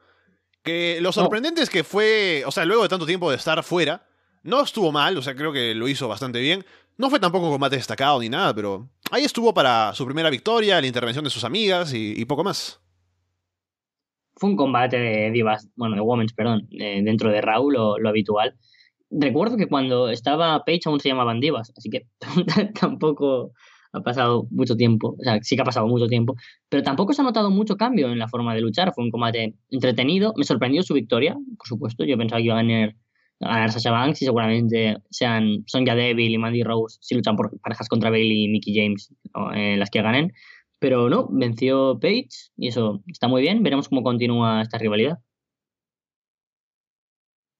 Que 0.61 0.99
lo 0.99 1.13
sorprendente 1.13 1.61
es 1.61 1.69
que 1.69 1.85
fue, 1.85 2.43
o 2.45 2.51
sea, 2.51 2.65
luego 2.65 2.83
de 2.83 2.89
tanto 2.89 3.05
tiempo 3.05 3.31
de 3.31 3.37
estar 3.37 3.63
fuera, 3.63 4.05
no 4.43 4.61
estuvo 4.61 4.91
mal, 4.91 5.17
o 5.17 5.21
sea, 5.21 5.35
creo 5.35 5.53
que 5.53 5.73
lo 5.73 5.87
hizo 5.87 6.09
bastante 6.09 6.41
bien. 6.41 6.65
No 6.97 7.09
fue 7.09 7.21
tampoco 7.21 7.45
un 7.45 7.53
combate 7.53 7.77
destacado 7.77 8.19
ni 8.19 8.27
nada, 8.27 8.53
pero 8.53 8.89
ahí 9.09 9.23
estuvo 9.23 9.53
para 9.53 9.95
su 9.95 10.05
primera 10.05 10.29
victoria, 10.29 10.81
la 10.81 10.87
intervención 10.87 11.23
de 11.23 11.29
sus 11.31 11.45
amigas 11.45 11.93
y 11.93 12.25
poco 12.25 12.43
más 12.43 12.81
fue 14.39 14.49
un 14.49 14.55
combate 14.55 14.97
de 14.97 15.31
divas, 15.31 15.69
bueno, 15.75 15.95
de 15.95 16.01
women's, 16.01 16.33
perdón, 16.33 16.67
dentro 16.69 17.31
de 17.31 17.41
Raúl, 17.41 17.73
lo, 17.73 18.09
habitual. 18.09 18.55
Recuerdo 19.11 19.57
que 19.57 19.67
cuando 19.67 20.09
estaba 20.09 20.63
Page 20.65 20.81
aún 20.85 20.99
se 20.99 21.09
llamaban 21.09 21.39
divas, 21.39 21.73
así 21.77 21.89
que 21.89 22.07
tampoco 22.79 23.51
ha 23.91 24.01
pasado 24.01 24.47
mucho 24.51 24.75
tiempo, 24.75 25.15
o 25.19 25.23
sea, 25.23 25.39
sí 25.41 25.55
que 25.55 25.63
ha 25.63 25.65
pasado 25.65 25.87
mucho 25.87 26.07
tiempo, 26.07 26.35
pero 26.69 26.83
tampoco 26.83 27.13
se 27.13 27.21
ha 27.21 27.25
notado 27.25 27.49
mucho 27.49 27.75
cambio 27.75 28.11
en 28.11 28.19
la 28.19 28.27
forma 28.27 28.53
de 28.53 28.61
luchar. 28.61 28.93
Fue 28.93 29.03
un 29.03 29.11
combate 29.11 29.55
entretenido, 29.69 30.33
me 30.37 30.43
sorprendió 30.43 30.83
su 30.83 30.93
victoria, 30.93 31.35
por 31.57 31.67
supuesto. 31.67 32.05
Yo 32.05 32.17
pensaba 32.17 32.39
que 32.39 32.45
iba 32.45 32.53
a 32.53 32.63
ganar, 32.63 32.95
a 33.41 33.47
ganar 33.47 33.71
Sasha 33.71 33.91
Banks 33.91 34.21
y 34.21 34.25
seguramente 34.25 34.97
sean 35.09 35.63
Sonja 35.65 35.95
Deville 35.95 36.35
y 36.35 36.37
Mandy 36.37 36.63
Rose 36.63 36.99
si 37.01 37.15
luchan 37.15 37.35
por 37.35 37.59
parejas 37.61 37.89
contra 37.89 38.11
Bailey 38.11 38.45
y 38.45 38.47
Mickey 38.49 38.75
James 38.75 39.13
eh, 39.55 39.75
las 39.77 39.89
que 39.89 40.01
ganen. 40.01 40.33
Pero 40.79 41.09
no, 41.09 41.27
venció 41.29 41.99
Page 41.99 42.29
y 42.55 42.69
eso 42.69 43.01
está 43.07 43.27
muy 43.27 43.41
bien. 43.41 43.61
Veremos 43.63 43.89
cómo 43.89 44.01
continúa 44.03 44.61
esta 44.61 44.77
rivalidad. 44.77 45.19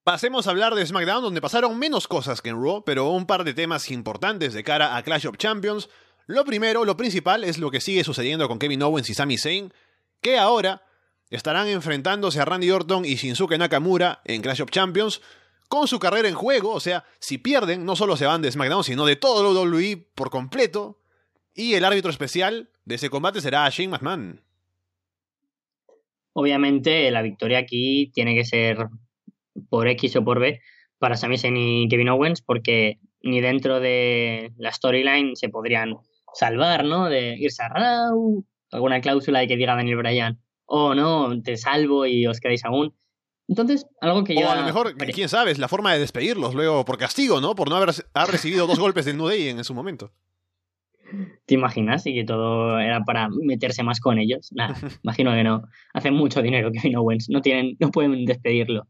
Pasemos 0.02 0.46
a 0.46 0.50
hablar 0.50 0.74
de 0.74 0.86
SmackDown, 0.86 1.22
donde 1.22 1.42
pasaron 1.42 1.78
menos 1.78 2.08
cosas 2.08 2.40
que 2.40 2.48
en 2.48 2.60
Raw, 2.60 2.82
pero 2.84 3.10
un 3.10 3.26
par 3.26 3.44
de 3.44 3.52
temas 3.52 3.90
importantes 3.90 4.54
de 4.54 4.64
cara 4.64 4.96
a 4.96 5.02
Clash 5.02 5.26
of 5.26 5.36
Champions. 5.36 5.90
Lo 6.26 6.44
primero, 6.44 6.84
lo 6.86 6.96
principal, 6.96 7.44
es 7.44 7.58
lo 7.58 7.70
que 7.70 7.82
sigue 7.82 8.02
sucediendo 8.02 8.48
con 8.48 8.58
Kevin 8.58 8.82
Owens 8.82 9.10
y 9.10 9.14
Sami 9.14 9.36
Zayn, 9.36 9.74
que 10.22 10.38
ahora 10.38 10.82
estarán 11.28 11.68
enfrentándose 11.68 12.40
a 12.40 12.44
Randy 12.44 12.70
Orton 12.70 13.04
y 13.04 13.16
Shinsuke 13.16 13.58
Nakamura 13.58 14.22
en 14.24 14.40
Clash 14.40 14.62
of 14.62 14.70
Champions, 14.70 15.20
con 15.68 15.86
su 15.86 16.00
carrera 16.00 16.28
en 16.28 16.34
juego, 16.34 16.72
o 16.72 16.80
sea, 16.80 17.04
si 17.20 17.38
pierden, 17.38 17.84
no 17.84 17.94
solo 17.94 18.16
se 18.16 18.26
van 18.26 18.42
de 18.42 18.50
SmackDown, 18.50 18.82
sino 18.82 19.06
de 19.06 19.14
todo 19.14 19.52
WWE 19.52 20.08
por 20.16 20.30
completo, 20.30 20.98
y 21.54 21.74
el 21.74 21.84
árbitro 21.84 22.10
especial 22.10 22.70
de 22.90 22.96
ese 22.96 23.08
combate 23.08 23.40
será 23.40 23.68
Shane 23.70 23.88
McMahon. 23.88 24.42
Obviamente 26.32 27.10
la 27.10 27.22
victoria 27.22 27.58
aquí 27.58 28.10
tiene 28.12 28.34
que 28.34 28.44
ser 28.44 28.88
por 29.68 29.88
X 29.88 30.16
o 30.16 30.24
por 30.24 30.40
B 30.40 30.60
para 30.98 31.16
Sami 31.16 31.38
Zayn 31.38 31.56
y 31.56 31.88
Kevin 31.88 32.10
Owens 32.10 32.42
porque 32.42 32.98
ni 33.22 33.40
dentro 33.40 33.80
de 33.80 34.52
la 34.58 34.72
storyline 34.72 35.36
se 35.36 35.48
podrían 35.48 35.96
salvar, 36.34 36.84
¿no? 36.84 37.08
De 37.08 37.36
irse 37.38 37.62
a 37.62 37.68
Raw, 37.68 38.44
alguna 38.72 39.00
cláusula 39.00 39.38
de 39.40 39.48
que 39.48 39.56
diga 39.56 39.76
Daniel 39.76 39.96
Bryan, 39.96 40.40
oh 40.66 40.94
no, 40.94 41.40
te 41.42 41.56
salvo 41.56 42.06
y 42.06 42.26
os 42.26 42.40
quedáis 42.40 42.64
aún. 42.64 42.94
Entonces, 43.46 43.86
algo 44.00 44.22
que 44.24 44.34
yo. 44.34 44.46
O 44.46 44.50
a 44.50 44.56
lo 44.56 44.62
mejor, 44.62 44.96
quién 44.96 45.28
sabe, 45.28 45.50
es 45.50 45.58
la 45.58 45.66
forma 45.68 45.92
de 45.92 45.98
despedirlos 45.98 46.54
luego 46.54 46.84
por 46.84 46.98
castigo, 46.98 47.40
¿no? 47.40 47.56
Por 47.56 47.68
no 47.68 47.76
haber, 47.76 47.90
recibido 48.28 48.66
dos 48.68 48.78
golpes 48.78 49.04
de 49.04 49.14
New 49.14 49.26
Day 49.26 49.48
en 49.48 49.64
su 49.64 49.74
momento. 49.74 50.12
¿Te 51.46 51.54
imaginas? 51.54 52.06
Y 52.06 52.14
que 52.14 52.24
todo 52.24 52.78
era 52.78 53.04
para 53.04 53.28
meterse 53.28 53.82
más 53.82 54.00
con 54.00 54.18
ellos. 54.18 54.50
Nada, 54.52 54.74
imagino 55.02 55.32
que 55.32 55.44
no. 55.44 55.62
Hacen 55.94 56.14
mucho 56.14 56.42
dinero 56.42 56.70
Kevin 56.72 56.96
Owens. 56.96 57.28
No, 57.28 57.40
tienen, 57.40 57.76
no 57.80 57.90
pueden 57.90 58.24
despedirlo. 58.24 58.86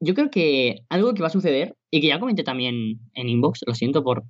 Yo 0.00 0.14
creo 0.14 0.30
que 0.30 0.76
algo 0.88 1.12
que 1.14 1.22
va 1.22 1.26
a 1.26 1.30
suceder, 1.30 1.74
y 1.90 2.00
que 2.00 2.08
ya 2.08 2.20
comenté 2.20 2.44
también 2.44 3.00
en 3.14 3.28
Inbox, 3.28 3.60
lo 3.66 3.74
siento 3.74 4.04
por 4.04 4.24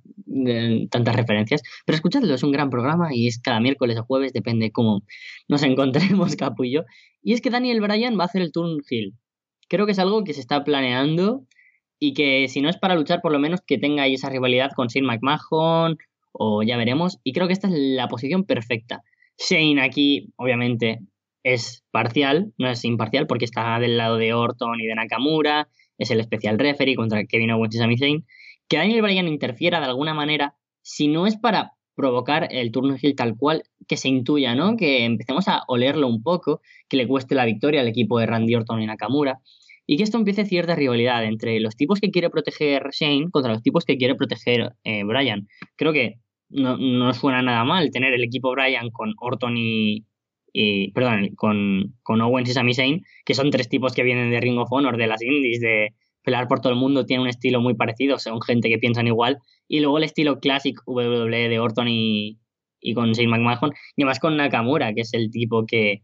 eh, 0.47 0.87
tantas 0.89 1.15
referencias, 1.15 1.61
pero 1.85 1.95
escuchadlo, 1.95 2.33
es 2.33 2.43
un 2.43 2.51
gran 2.51 2.69
programa 2.69 3.13
y 3.13 3.27
es 3.27 3.39
cada 3.39 3.59
miércoles 3.59 3.97
o 3.97 4.03
jueves, 4.03 4.33
depende 4.33 4.71
cómo 4.71 5.03
nos 5.47 5.63
encontremos, 5.63 6.35
Capullo. 6.37 6.85
Y 7.21 7.33
es 7.33 7.41
que 7.41 7.49
Daniel 7.49 7.81
Bryan 7.81 8.17
va 8.17 8.23
a 8.23 8.25
hacer 8.27 8.41
el 8.41 8.51
turn 8.51 8.81
heel. 8.89 9.13
Creo 9.67 9.85
que 9.85 9.91
es 9.91 9.99
algo 9.99 10.23
que 10.23 10.33
se 10.33 10.39
está 10.41 10.63
planeando 10.63 11.45
y 11.99 12.13
que 12.13 12.47
si 12.47 12.61
no 12.61 12.69
es 12.69 12.77
para 12.77 12.95
luchar, 12.95 13.21
por 13.21 13.31
lo 13.31 13.39
menos 13.39 13.59
que 13.61 13.77
tenga 13.77 14.03
ahí 14.03 14.13
esa 14.13 14.29
rivalidad 14.29 14.71
con 14.75 14.87
Shane 14.87 15.05
McMahon 15.05 15.97
o 16.31 16.63
ya 16.63 16.77
veremos. 16.77 17.19
Y 17.23 17.33
creo 17.33 17.47
que 17.47 17.53
esta 17.53 17.67
es 17.67 17.73
la 17.75 18.07
posición 18.07 18.43
perfecta. 18.43 19.03
Shane 19.37 19.81
aquí, 19.81 20.33
obviamente, 20.35 20.99
es 21.43 21.83
parcial, 21.91 22.53
no 22.57 22.69
es 22.69 22.83
imparcial, 22.83 23.27
porque 23.27 23.45
está 23.45 23.79
del 23.79 23.97
lado 23.97 24.17
de 24.17 24.33
Orton 24.33 24.79
y 24.79 24.85
de 24.85 24.95
Nakamura, 24.95 25.69
es 25.97 26.11
el 26.11 26.19
especial 26.19 26.59
referee 26.59 26.95
contra 26.95 27.25
Kevin 27.25 27.51
Owens 27.51 27.75
y 27.75 27.77
Sami 27.77 27.97
Zayn. 27.97 28.25
Que 28.67 28.77
Daniel 28.77 29.01
Bryan 29.01 29.27
interfiera 29.27 29.79
de 29.79 29.85
alguna 29.85 30.13
manera, 30.13 30.55
si 30.81 31.07
no 31.07 31.27
es 31.27 31.37
para 31.37 31.73
provocar 31.95 32.47
el 32.51 32.71
turno 32.71 32.95
heel 33.01 33.15
tal 33.15 33.35
cual, 33.35 33.63
que 33.87 33.97
se 33.97 34.07
intuya, 34.07 34.55
¿no? 34.55 34.77
Que 34.77 35.03
empecemos 35.03 35.47
a 35.47 35.63
olerlo 35.67 36.07
un 36.07 36.23
poco, 36.23 36.61
que 36.87 36.95
le 36.95 37.07
cueste 37.07 37.35
la 37.35 37.45
victoria 37.45 37.81
al 37.81 37.87
equipo 37.87 38.19
de 38.19 38.25
Randy 38.25 38.55
Orton 38.55 38.81
y 38.81 38.85
Nakamura, 38.85 39.41
y 39.91 39.97
que 39.97 40.03
esto 40.03 40.19
empiece 40.19 40.45
cierta 40.45 40.75
rivalidad 40.75 41.25
entre 41.25 41.59
los 41.59 41.75
tipos 41.75 41.99
que 41.99 42.11
quiere 42.11 42.29
proteger 42.29 42.89
Shane 42.91 43.31
contra 43.31 43.53
los 43.53 43.63
tipos 43.63 43.85
que 43.85 43.97
quiere 43.97 44.13
proteger 44.13 44.73
eh, 44.83 45.03
Bryan. 45.03 45.47
Creo 45.77 45.93
que 45.93 46.19
no, 46.47 46.77
no, 46.77 47.11
suena 47.15 47.41
nada 47.41 47.63
mal 47.63 47.89
tener 47.89 48.13
el 48.13 48.23
equipo 48.23 48.51
Bryan 48.51 48.91
con 48.91 49.15
Orton 49.19 49.55
y, 49.57 50.05
perdón, 50.93 51.29
con, 51.35 51.95
con, 52.03 52.21
Owens 52.21 52.51
y 52.51 52.53
Sami 52.53 52.75
Zayn, 52.75 53.03
que 53.25 53.33
son 53.33 53.49
tres 53.49 53.67
tipos 53.67 53.95
que 53.95 54.03
vienen 54.03 54.29
de 54.29 54.39
Ring 54.39 54.59
of 54.59 54.71
Honor, 54.71 54.95
de 54.95 55.07
las 55.07 55.23
indies, 55.23 55.59
de 55.59 55.95
pelear 56.23 56.47
por 56.47 56.61
todo 56.61 56.71
el 56.71 56.77
mundo, 56.77 57.07
tienen 57.07 57.23
un 57.23 57.29
estilo 57.29 57.59
muy 57.59 57.73
parecido, 57.73 58.19
son 58.19 58.39
gente 58.43 58.69
que 58.69 58.77
piensan 58.77 59.07
igual, 59.07 59.39
y 59.67 59.79
luego 59.79 59.97
el 59.97 60.03
estilo 60.03 60.39
clásico 60.39 60.83
WWE 60.85 61.49
de 61.49 61.59
Orton 61.59 61.87
y, 61.87 62.37
y 62.79 62.93
con 62.93 63.13
Shane 63.13 63.29
McMahon, 63.29 63.71
y 63.95 64.03
además 64.03 64.19
con 64.19 64.37
Nakamura, 64.37 64.93
que 64.93 65.01
es 65.01 65.15
el 65.15 65.31
tipo 65.31 65.65
que 65.65 66.03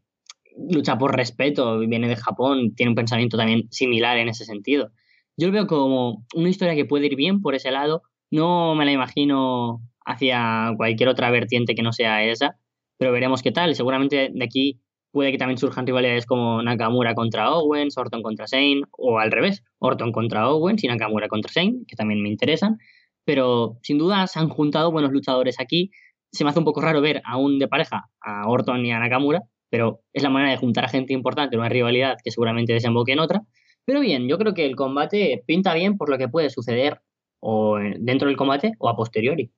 lucha 0.57 0.97
por 0.97 1.15
respeto, 1.15 1.79
viene 1.79 2.07
de 2.07 2.15
Japón, 2.15 2.73
tiene 2.75 2.91
un 2.91 2.95
pensamiento 2.95 3.37
también 3.37 3.67
similar 3.71 4.17
en 4.17 4.29
ese 4.29 4.45
sentido. 4.45 4.91
Yo 5.37 5.47
lo 5.47 5.53
veo 5.53 5.67
como 5.67 6.25
una 6.33 6.49
historia 6.49 6.75
que 6.75 6.85
puede 6.85 7.07
ir 7.07 7.15
bien 7.15 7.41
por 7.41 7.55
ese 7.55 7.71
lado, 7.71 8.03
no 8.31 8.75
me 8.75 8.85
la 8.85 8.91
imagino 8.91 9.81
hacia 10.05 10.73
cualquier 10.77 11.09
otra 11.09 11.31
vertiente 11.31 11.75
que 11.75 11.81
no 11.81 11.91
sea 11.91 12.23
esa, 12.23 12.57
pero 12.97 13.11
veremos 13.11 13.41
qué 13.41 13.51
tal. 13.51 13.75
Seguramente 13.75 14.29
de 14.33 14.43
aquí 14.43 14.79
puede 15.11 15.31
que 15.31 15.37
también 15.37 15.57
surjan 15.57 15.87
rivalidades 15.87 16.25
como 16.25 16.61
Nakamura 16.61 17.15
contra 17.15 17.51
Owens, 17.51 17.97
Orton 17.97 18.21
contra 18.21 18.45
Shane, 18.45 18.81
o 18.91 19.19
al 19.19 19.31
revés, 19.31 19.63
Orton 19.79 20.11
contra 20.11 20.49
Owens 20.49 20.83
y 20.83 20.87
Nakamura 20.87 21.27
contra 21.27 21.51
Shane, 21.53 21.85
que 21.87 21.95
también 21.95 22.21
me 22.21 22.29
interesan. 22.29 22.77
Pero 23.25 23.77
sin 23.81 23.97
duda 23.97 24.27
se 24.27 24.39
han 24.39 24.49
juntado 24.49 24.91
buenos 24.91 25.11
luchadores 25.11 25.59
aquí. 25.59 25.91
Se 26.31 26.43
me 26.43 26.49
hace 26.49 26.59
un 26.59 26.65
poco 26.65 26.81
raro 26.81 27.01
ver 27.01 27.21
aún 27.25 27.59
de 27.59 27.67
pareja 27.67 28.09
a 28.21 28.47
Orton 28.47 28.85
y 28.85 28.91
a 28.91 28.99
Nakamura, 28.99 29.41
pero 29.75 29.99
es 30.13 30.23
la 30.23 30.29
manera 30.29 30.51
de 30.51 30.57
juntar 30.57 30.85
a 30.85 30.87
gente 30.87 31.11
importante 31.11 31.53
en 31.53 31.59
una 31.59 31.67
rivalidad 31.67 32.15
que 32.23 32.31
seguramente 32.31 32.71
desemboque 32.71 33.11
en 33.11 33.19
otra. 33.19 33.41
Pero 33.83 33.99
bien, 33.99 34.25
yo 34.29 34.37
creo 34.37 34.53
que 34.53 34.65
el 34.65 34.77
combate 34.77 35.43
pinta 35.45 35.73
bien 35.73 35.97
por 35.97 36.09
lo 36.09 36.17
que 36.17 36.29
puede 36.29 36.49
suceder 36.49 37.01
o 37.41 37.77
dentro 37.99 38.29
del 38.29 38.37
combate 38.37 38.71
o 38.79 38.87
a 38.87 38.95
posteriori. 38.95 39.51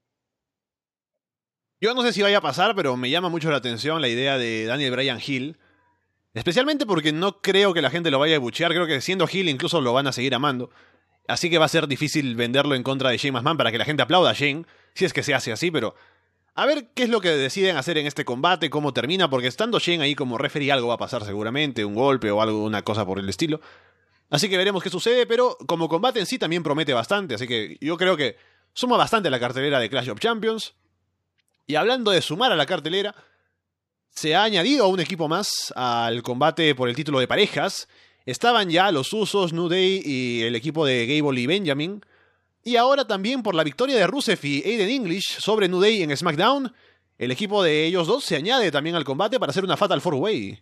Yo 1.80 1.94
no 1.94 2.02
sé 2.02 2.14
si 2.14 2.24
vaya 2.24 2.40
a 2.40 2.42
pasar, 2.42 2.74
pero 2.74 2.98
me 2.98 3.12
llama 3.12 3.30
mucho 3.30 3.52
la 3.52 3.58
atención 3.58 4.02
la 4.02 4.08
idea 4.08 4.40
de 4.40 4.66
Daniel 4.66 4.94
Bryan 4.94 5.20
Hill. 5.24 5.60
Especialmente 6.34 6.88
porque 6.88 7.14
no 7.14 7.40
creo 7.40 7.76
que 7.76 7.84
la 7.84 7.92
gente 7.92 8.10
lo 8.10 8.18
vaya 8.18 8.38
a 8.38 8.40
buchear. 8.40 8.72
Creo 8.72 8.88
que 8.88 9.02
siendo 9.02 9.28
Hill 9.32 9.50
incluso 9.50 9.82
lo 9.82 9.94
van 9.94 10.08
a 10.08 10.14
seguir 10.14 10.34
amando. 10.34 10.72
Así 11.28 11.52
que 11.52 11.60
va 11.60 11.66
a 11.66 11.70
ser 11.70 11.88
difícil 11.88 12.36
venderlo 12.36 12.74
en 12.74 12.82
contra 12.82 13.12
de 13.12 13.18
Shane 13.18 13.34
McMahon 13.34 13.58
para 13.58 13.72
que 13.72 13.78
la 13.78 13.86
gente 13.86 14.02
aplauda 14.02 14.32
a 14.32 14.34
Shane. 14.34 14.66
Si 14.96 15.06
es 15.06 15.14
que 15.14 15.22
se 15.22 15.36
hace 15.36 15.52
así, 15.52 15.70
pero. 15.70 15.94
A 16.58 16.66
ver 16.66 16.88
qué 16.96 17.04
es 17.04 17.10
lo 17.10 17.22
que 17.22 17.30
deciden 17.30 17.78
hacer 17.78 18.00
en 18.00 18.08
este 18.08 18.26
combate, 18.26 18.72
cómo 18.72 18.92
termina, 18.92 19.30
porque 19.30 19.46
estando 19.46 19.78
Shane 19.78 20.02
ahí 20.02 20.16
como 20.16 20.40
referee 20.40 20.72
algo 20.72 20.88
va 20.88 20.96
a 20.96 20.98
pasar 20.98 21.24
seguramente, 21.24 21.86
un 21.86 21.94
golpe 21.94 22.32
o 22.32 22.42
algo, 22.42 22.64
una 22.64 22.82
cosa 22.82 23.06
por 23.06 23.20
el 23.20 23.30
estilo. 23.30 23.62
Así 24.32 24.50
que 24.50 24.58
veremos 24.58 24.82
qué 24.82 24.90
sucede, 24.90 25.28
pero 25.28 25.56
como 25.68 25.88
combate 25.88 26.20
en 26.20 26.26
sí 26.26 26.40
también 26.40 26.64
promete 26.64 26.96
bastante, 26.96 27.36
así 27.36 27.48
que 27.48 27.78
yo 27.80 27.96
creo 27.96 28.18
que 28.18 28.38
suma 28.74 28.98
bastante 28.98 29.30
la 29.30 29.40
cartelera 29.40 29.80
de 29.80 29.88
Clash 29.88 30.10
of 30.10 30.20
Champions. 30.20 30.74
Y 31.68 31.76
hablando 31.76 32.10
de 32.10 32.24
sumar 32.24 32.52
a 32.52 32.56
la 32.56 32.66
cartelera, 32.66 33.14
se 34.10 34.36
ha 34.36 34.42
añadido 34.42 34.88
un 34.88 35.00
equipo 35.00 35.28
más 35.28 35.72
al 35.76 36.24
combate 36.24 36.74
por 36.74 36.90
el 36.90 36.96
título 36.96 37.20
de 37.20 37.28
parejas. 37.28 37.88
Estaban 38.26 38.72
ya 38.72 38.92
los 38.92 39.14
Usos, 39.14 39.54
New 39.54 39.70
Day 39.70 40.02
y 40.04 40.42
el 40.42 40.56
equipo 40.56 40.88
de 40.88 41.06
Gable 41.06 41.40
y 41.40 41.46
Benjamin. 41.46 42.02
Y 42.68 42.76
ahora 42.76 43.08
también 43.08 43.44
por 43.44 43.56
la 43.56 43.64
victoria 43.64 43.96
de 43.96 44.06
Rusev 44.08 44.40
y 44.44 44.62
Aiden 44.62 44.90
English 44.90 45.40
sobre 45.40 45.70
New 45.70 45.80
Day 45.80 46.04
en 46.04 46.18
SmackDown, 46.18 46.74
el 47.18 47.32
equipo 47.32 47.64
de 47.64 47.86
ellos 47.86 48.08
dos 48.08 48.26
se 48.26 48.36
añade 48.36 48.72
también 48.72 48.98
al 48.98 49.06
combate 49.06 49.40
para 49.40 49.52
hacer 49.52 49.64
una 49.64 49.78
Fatal 49.78 50.02
Four 50.02 50.16
Way. 50.16 50.60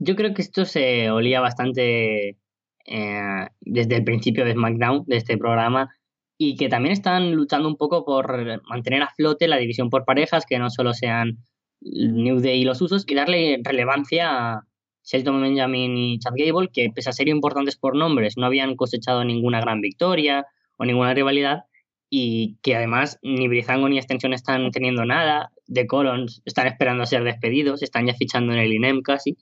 Yo 0.00 0.16
creo 0.16 0.34
que 0.34 0.42
esto 0.42 0.64
se 0.64 1.12
olía 1.12 1.40
bastante 1.40 2.38
eh, 2.86 3.46
desde 3.60 3.94
el 3.94 4.02
principio 4.02 4.44
de 4.44 4.54
SmackDown, 4.54 5.04
de 5.06 5.16
este 5.16 5.38
programa, 5.38 5.94
y 6.36 6.56
que 6.56 6.68
también 6.68 6.94
están 6.94 7.30
luchando 7.30 7.68
un 7.68 7.76
poco 7.76 8.04
por 8.04 8.60
mantener 8.68 9.04
a 9.04 9.14
flote 9.14 9.46
la 9.46 9.58
división 9.58 9.90
por 9.90 10.04
parejas, 10.04 10.44
que 10.44 10.58
no 10.58 10.70
solo 10.70 10.92
sean 10.92 11.38
New 11.80 12.40
Day 12.40 12.62
y 12.62 12.64
los 12.64 12.82
usos, 12.82 13.04
y 13.06 13.14
darle 13.14 13.60
relevancia 13.62 14.54
a 14.54 14.65
Shelton 15.06 15.40
Benjamin 15.40 15.96
y 15.96 16.18
Chad 16.18 16.34
Gable, 16.36 16.68
que 16.72 16.90
pese 16.94 17.10
a 17.10 17.12
ser 17.12 17.28
importantes 17.28 17.76
por 17.76 17.96
nombres, 17.96 18.36
no 18.36 18.44
habían 18.44 18.74
cosechado 18.76 19.24
ninguna 19.24 19.60
gran 19.60 19.80
victoria 19.80 20.46
o 20.76 20.84
ninguna 20.84 21.14
rivalidad, 21.14 21.64
y 22.10 22.58
que 22.62 22.76
además 22.76 23.18
ni 23.22 23.48
Brizango 23.48 23.88
ni 23.88 23.98
Extensión 23.98 24.32
están 24.32 24.70
teniendo 24.72 25.04
nada, 25.04 25.52
de 25.66 25.86
Colons 25.86 26.42
están 26.44 26.66
esperando 26.66 27.04
a 27.04 27.06
ser 27.06 27.24
despedidos, 27.24 27.82
están 27.82 28.06
ya 28.06 28.14
fichando 28.14 28.52
en 28.52 28.58
el 28.58 28.72
INEM 28.72 29.02
casi, 29.02 29.38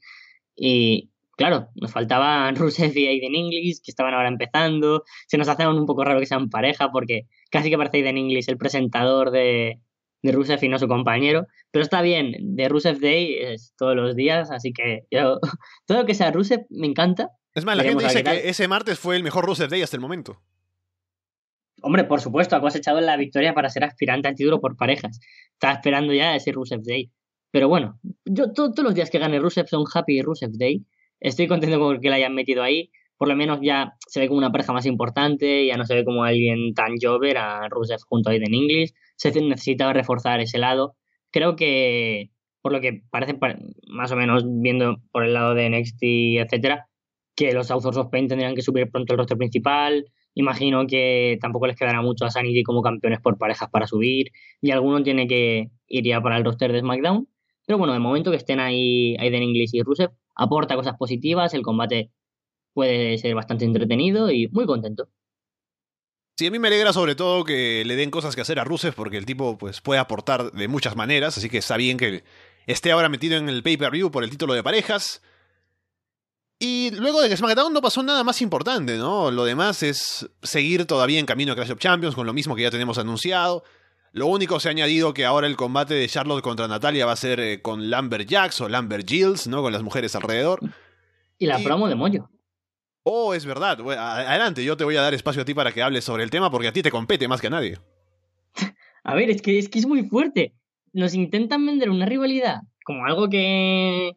y 0.54 1.10
claro, 1.36 1.68
nos 1.74 1.92
faltaban 1.92 2.56
Rusev 2.56 2.96
y 2.96 3.06
Aiden 3.06 3.34
English, 3.34 3.80
que 3.82 3.90
estaban 3.90 4.14
ahora 4.14 4.28
empezando. 4.28 5.04
Se 5.26 5.38
nos 5.38 5.48
hace 5.48 5.66
un 5.66 5.86
poco 5.86 6.04
raro 6.04 6.20
que 6.20 6.26
sean 6.26 6.50
pareja, 6.50 6.90
porque 6.92 7.26
casi 7.50 7.70
que 7.70 7.78
parece 7.78 7.98
Aiden 7.98 8.18
English 8.18 8.48
el 8.48 8.58
presentador 8.58 9.30
de, 9.30 9.80
de 10.24 10.32
Rusev 10.32 10.58
y 10.64 10.68
no 10.68 10.78
su 10.78 10.88
compañero. 10.88 11.46
Pero 11.70 11.82
está 11.82 12.00
bien, 12.00 12.34
de 12.56 12.68
Rusev 12.68 12.98
Day 12.98 13.36
es 13.38 13.74
todos 13.76 13.94
los 13.94 14.16
días, 14.16 14.50
así 14.50 14.72
que 14.72 15.06
yo, 15.10 15.38
todo 15.86 15.98
lo 15.98 16.06
que 16.06 16.14
sea 16.14 16.30
Rusev 16.30 16.66
me 16.70 16.86
encanta. 16.86 17.28
Es 17.54 17.64
más, 17.64 17.76
la 17.76 17.84
gente 17.84 18.04
dice 18.04 18.24
que 18.24 18.48
ese 18.48 18.66
martes 18.66 18.98
fue 18.98 19.16
el 19.16 19.22
mejor 19.22 19.44
Rusev 19.44 19.68
Day 19.68 19.82
hasta 19.82 19.96
el 19.96 20.00
momento. 20.00 20.40
Hombre, 21.82 22.04
por 22.04 22.22
supuesto, 22.22 22.56
ha 22.56 22.60
cosechado 22.62 23.00
la 23.02 23.18
victoria 23.18 23.52
para 23.52 23.68
ser 23.68 23.84
aspirante 23.84 24.26
al 24.26 24.34
título 24.34 24.60
por 24.60 24.76
parejas. 24.76 25.20
Estaba 25.52 25.74
esperando 25.74 26.14
ya 26.14 26.34
ese 26.34 26.52
Rusev 26.52 26.80
Day. 26.82 27.10
Pero 27.50 27.68
bueno, 27.68 28.00
yo 28.24 28.52
todos 28.52 28.78
los 28.78 28.94
días 28.94 29.10
que 29.10 29.18
gane 29.18 29.38
Rusev 29.38 29.68
son 29.68 29.84
Happy 29.92 30.22
Rusev 30.22 30.52
Day. 30.52 30.86
Estoy 31.20 31.46
contento 31.46 31.78
con 31.78 32.00
que 32.00 32.08
la 32.08 32.16
hayan 32.16 32.34
metido 32.34 32.62
ahí. 32.62 32.90
Por 33.18 33.28
lo 33.28 33.36
menos 33.36 33.58
ya 33.62 33.94
se 34.08 34.20
ve 34.20 34.28
como 34.28 34.38
una 34.38 34.50
pareja 34.50 34.72
más 34.72 34.86
importante, 34.86 35.66
ya 35.66 35.76
no 35.76 35.84
se 35.84 35.94
ve 35.94 36.04
como 36.04 36.24
alguien 36.24 36.72
tan 36.72 36.94
jover 37.00 37.36
a 37.36 37.68
Rusev 37.68 38.00
junto 38.08 38.30
a 38.30 38.32
Aiden 38.32 38.54
English. 38.54 38.94
Se 39.16 39.30
necesitaba 39.40 39.92
reforzar 39.92 40.40
ese 40.40 40.58
lado. 40.58 40.96
Creo 41.30 41.56
que, 41.56 42.30
por 42.62 42.72
lo 42.72 42.80
que 42.80 43.02
parece, 43.10 43.38
más 43.88 44.12
o 44.12 44.16
menos 44.16 44.44
viendo 44.46 44.98
por 45.12 45.24
el 45.24 45.34
lado 45.34 45.54
de 45.54 45.68
NXT, 45.70 46.02
etcétera, 46.42 46.88
que 47.36 47.52
los 47.52 47.70
Authors 47.70 47.96
of 47.96 48.10
Pain 48.10 48.28
tendrían 48.28 48.54
que 48.54 48.62
subir 48.62 48.90
pronto 48.90 49.14
el 49.14 49.18
roster 49.18 49.38
principal. 49.38 50.06
Imagino 50.34 50.86
que 50.86 51.38
tampoco 51.40 51.66
les 51.66 51.76
quedará 51.76 52.02
mucho 52.02 52.24
a 52.24 52.30
Sanity 52.30 52.62
como 52.62 52.82
campeones 52.82 53.20
por 53.20 53.38
parejas 53.38 53.68
para 53.70 53.86
subir. 53.86 54.30
Y 54.60 54.70
alguno 54.70 55.02
tiene 55.02 55.26
que 55.26 55.70
ir 55.88 56.04
ya 56.04 56.20
para 56.20 56.36
el 56.36 56.44
roster 56.44 56.72
de 56.72 56.80
SmackDown. 56.80 57.28
Pero 57.66 57.78
bueno, 57.78 57.92
de 57.92 57.98
momento 57.98 58.30
que 58.30 58.36
estén 58.36 58.60
ahí 58.60 59.16
Aiden 59.18 59.42
English 59.42 59.70
y 59.72 59.82
Rusev, 59.82 60.10
aporta 60.34 60.76
cosas 60.76 60.96
positivas, 60.98 61.54
el 61.54 61.62
combate 61.62 62.10
puede 62.74 63.18
ser 63.18 63.34
bastante 63.34 63.64
entretenido 63.64 64.30
y 64.30 64.48
muy 64.48 64.66
contento. 64.66 65.08
Sí, 66.36 66.46
a 66.46 66.50
mí 66.50 66.58
me 66.58 66.66
alegra 66.66 66.92
sobre 66.92 67.14
todo 67.14 67.44
que 67.44 67.84
le 67.84 67.94
den 67.94 68.10
cosas 68.10 68.34
que 68.34 68.40
hacer 68.40 68.58
a 68.58 68.64
Rusev 68.64 68.94
porque 68.94 69.16
el 69.16 69.24
tipo 69.24 69.56
pues, 69.56 69.80
puede 69.80 70.00
aportar 70.00 70.50
de 70.50 70.66
muchas 70.66 70.96
maneras, 70.96 71.38
así 71.38 71.48
que 71.48 71.58
está 71.58 71.76
bien 71.76 71.96
que 71.96 72.24
esté 72.66 72.90
ahora 72.90 73.08
metido 73.08 73.36
en 73.36 73.48
el 73.48 73.62
pay-per-view 73.62 74.10
por 74.10 74.24
el 74.24 74.30
título 74.30 74.54
de 74.54 74.64
parejas. 74.64 75.22
Y 76.58 76.90
luego 76.92 77.20
de 77.20 77.28
que 77.28 77.36
SmackDown 77.36 77.72
no 77.72 77.80
pasó 77.80 78.02
nada 78.02 78.24
más 78.24 78.42
importante, 78.42 78.96
¿no? 78.96 79.30
Lo 79.30 79.44
demás 79.44 79.82
es 79.84 80.28
seguir 80.42 80.86
todavía 80.86 81.20
en 81.20 81.26
camino 81.26 81.52
a 81.52 81.54
Clash 81.54 81.72
of 81.72 81.78
Champions 81.78 82.16
con 82.16 82.26
lo 82.26 82.32
mismo 82.32 82.56
que 82.56 82.62
ya 82.62 82.70
tenemos 82.70 82.98
anunciado. 82.98 83.62
Lo 84.12 84.26
único 84.26 84.58
se 84.58 84.68
ha 84.68 84.70
añadido 84.70 85.14
que 85.14 85.24
ahora 85.24 85.46
el 85.46 85.56
combate 85.56 85.94
de 85.94 86.08
Charlotte 86.08 86.42
contra 86.42 86.66
Natalia 86.66 87.06
va 87.06 87.12
a 87.12 87.16
ser 87.16 87.38
eh, 87.38 87.62
con 87.62 87.90
Lambert 87.90 88.28
Jacks 88.28 88.60
o 88.60 88.68
Lambert 88.68 89.08
Gills, 89.08 89.46
¿no? 89.46 89.62
Con 89.62 89.72
las 89.72 89.82
mujeres 89.82 90.14
alrededor. 90.16 90.60
Y 91.38 91.46
la 91.46 91.58
promo 91.58 91.88
de 91.88 91.96
Moyo. 91.96 92.30
Oh, 93.04 93.34
es 93.34 93.44
verdad. 93.44 93.78
adelante, 93.80 94.64
yo 94.64 94.76
te 94.76 94.84
voy 94.84 94.96
a 94.96 95.02
dar 95.02 95.14
espacio 95.14 95.42
a 95.42 95.44
ti 95.44 95.54
para 95.54 95.72
que 95.72 95.82
hables 95.82 96.04
sobre 96.04 96.24
el 96.24 96.30
tema 96.30 96.50
porque 96.50 96.68
a 96.68 96.72
ti 96.72 96.82
te 96.82 96.90
compete 96.90 97.28
más 97.28 97.40
que 97.40 97.46
a 97.46 97.50
nadie. 97.50 97.78
a 99.04 99.14
ver, 99.14 99.30
es 99.30 99.42
que, 99.42 99.58
es 99.58 99.68
que 99.68 99.78
es 99.78 99.86
muy 99.86 100.04
fuerte. 100.04 100.54
Nos 100.92 101.14
intentan 101.14 101.64
vender 101.66 101.90
una 101.90 102.06
rivalidad 102.06 102.62
como 102.84 103.04
algo 103.04 103.28
que 103.28 104.16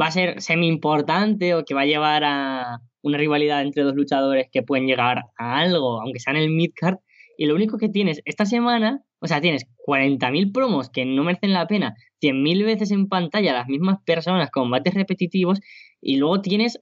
va 0.00 0.06
a 0.06 0.10
ser 0.10 0.40
semi 0.40 0.68
importante 0.68 1.54
o 1.54 1.64
que 1.64 1.74
va 1.74 1.82
a 1.82 1.86
llevar 1.86 2.24
a 2.24 2.80
una 3.02 3.18
rivalidad 3.18 3.62
entre 3.62 3.82
dos 3.82 3.94
luchadores 3.94 4.48
que 4.52 4.62
pueden 4.62 4.86
llegar 4.86 5.24
a 5.38 5.58
algo, 5.58 6.00
aunque 6.00 6.20
sea 6.20 6.32
en 6.34 6.40
el 6.40 6.50
midcard. 6.50 6.98
Y 7.38 7.46
lo 7.46 7.54
único 7.54 7.78
que 7.78 7.88
tienes 7.88 8.20
esta 8.24 8.44
semana 8.44 9.04
o 9.20 9.26
sea, 9.26 9.40
tienes 9.40 9.66
40.000 9.86 10.52
promos 10.52 10.90
que 10.90 11.04
no 11.04 11.24
merecen 11.24 11.52
la 11.52 11.66
pena, 11.66 11.94
100.000 12.20 12.64
veces 12.64 12.90
en 12.90 13.08
pantalla 13.08 13.52
las 13.52 13.68
mismas 13.68 13.98
personas, 14.04 14.50
combates 14.50 14.94
repetitivos, 14.94 15.60
y 16.00 16.16
luego 16.16 16.40
tienes 16.40 16.80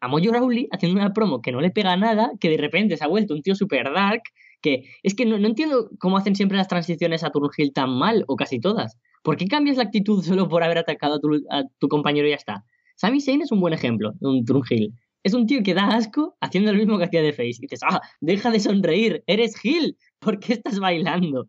a 0.00 0.08
Mojo 0.08 0.32
Rawley 0.32 0.68
haciendo 0.70 1.00
una 1.00 1.12
promo 1.12 1.42
que 1.42 1.52
no 1.52 1.60
le 1.60 1.70
pega 1.70 1.96
nada, 1.96 2.32
que 2.40 2.50
de 2.50 2.56
repente 2.56 2.96
se 2.96 3.04
ha 3.04 3.08
vuelto 3.08 3.34
un 3.34 3.42
tío 3.42 3.54
super 3.54 3.92
dark, 3.92 4.22
que 4.60 4.84
es 5.02 5.14
que 5.14 5.24
no, 5.24 5.36
entiendo 5.36 5.90
cómo 5.98 6.16
hacen 6.16 6.34
siempre 6.34 6.56
las 6.56 6.68
transiciones 6.68 7.24
a 7.24 7.30
Turn 7.30 7.50
tan 7.72 7.90
mal, 7.90 8.24
o 8.28 8.36
casi 8.36 8.60
todas. 8.60 8.96
¿Por 9.22 9.36
qué 9.36 9.46
cambias 9.46 9.76
la 9.76 9.84
actitud 9.84 10.22
solo 10.22 10.48
por 10.48 10.62
haber 10.62 10.78
atacado 10.78 11.14
a 11.14 11.20
tu, 11.20 11.44
a 11.50 11.64
tu 11.78 11.88
compañero 11.88 12.26
y 12.26 12.30
ya 12.30 12.36
está? 12.36 12.64
Sami 12.96 13.20
Zayn 13.20 13.42
es 13.42 13.52
un 13.52 13.60
buen 13.60 13.74
ejemplo 13.74 14.12
de 14.20 14.28
un 14.28 14.44
Turn 14.44 14.62
Hill. 14.68 14.92
Es 15.22 15.34
un 15.34 15.46
tío 15.46 15.62
que 15.62 15.74
da 15.74 15.88
asco 15.88 16.36
haciendo 16.40 16.72
lo 16.72 16.78
mismo 16.78 16.98
que 16.98 17.04
hacía 17.04 17.22
de 17.22 17.32
Face. 17.32 17.58
Y 17.58 17.62
dices, 17.62 17.80
ah, 17.82 18.00
deja 18.20 18.50
de 18.50 18.60
sonreír, 18.60 19.22
eres 19.26 19.62
Hill, 19.64 19.96
¿por 20.18 20.38
qué 20.38 20.54
estás 20.54 20.78
bailando? 20.78 21.46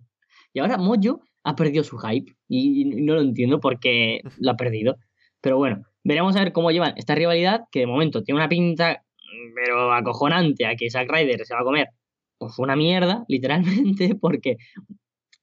Y 0.53 0.59
ahora 0.59 0.77
Mojo 0.77 1.21
ha 1.43 1.55
perdido 1.55 1.83
su 1.83 1.97
hype 1.97 2.35
y 2.47 2.85
no 2.85 3.15
lo 3.15 3.21
entiendo 3.21 3.59
porque 3.59 4.21
lo 4.39 4.51
ha 4.51 4.57
perdido. 4.57 4.97
Pero 5.41 5.57
bueno, 5.57 5.83
veremos 6.03 6.35
a 6.35 6.39
ver 6.39 6.53
cómo 6.53 6.71
llevan 6.71 6.93
esta 6.97 7.15
rivalidad 7.15 7.61
que 7.71 7.81
de 7.81 7.87
momento 7.87 8.23
tiene 8.23 8.39
una 8.39 8.49
pinta 8.49 9.03
pero 9.55 9.93
acojonante 9.93 10.65
a 10.65 10.75
que 10.75 10.89
Zack 10.89 11.11
Ryder 11.11 11.45
se 11.45 11.53
va 11.53 11.61
a 11.61 11.63
comer 11.63 11.89
pues 12.37 12.57
una 12.57 12.75
mierda, 12.75 13.25
literalmente, 13.27 14.15
porque 14.15 14.57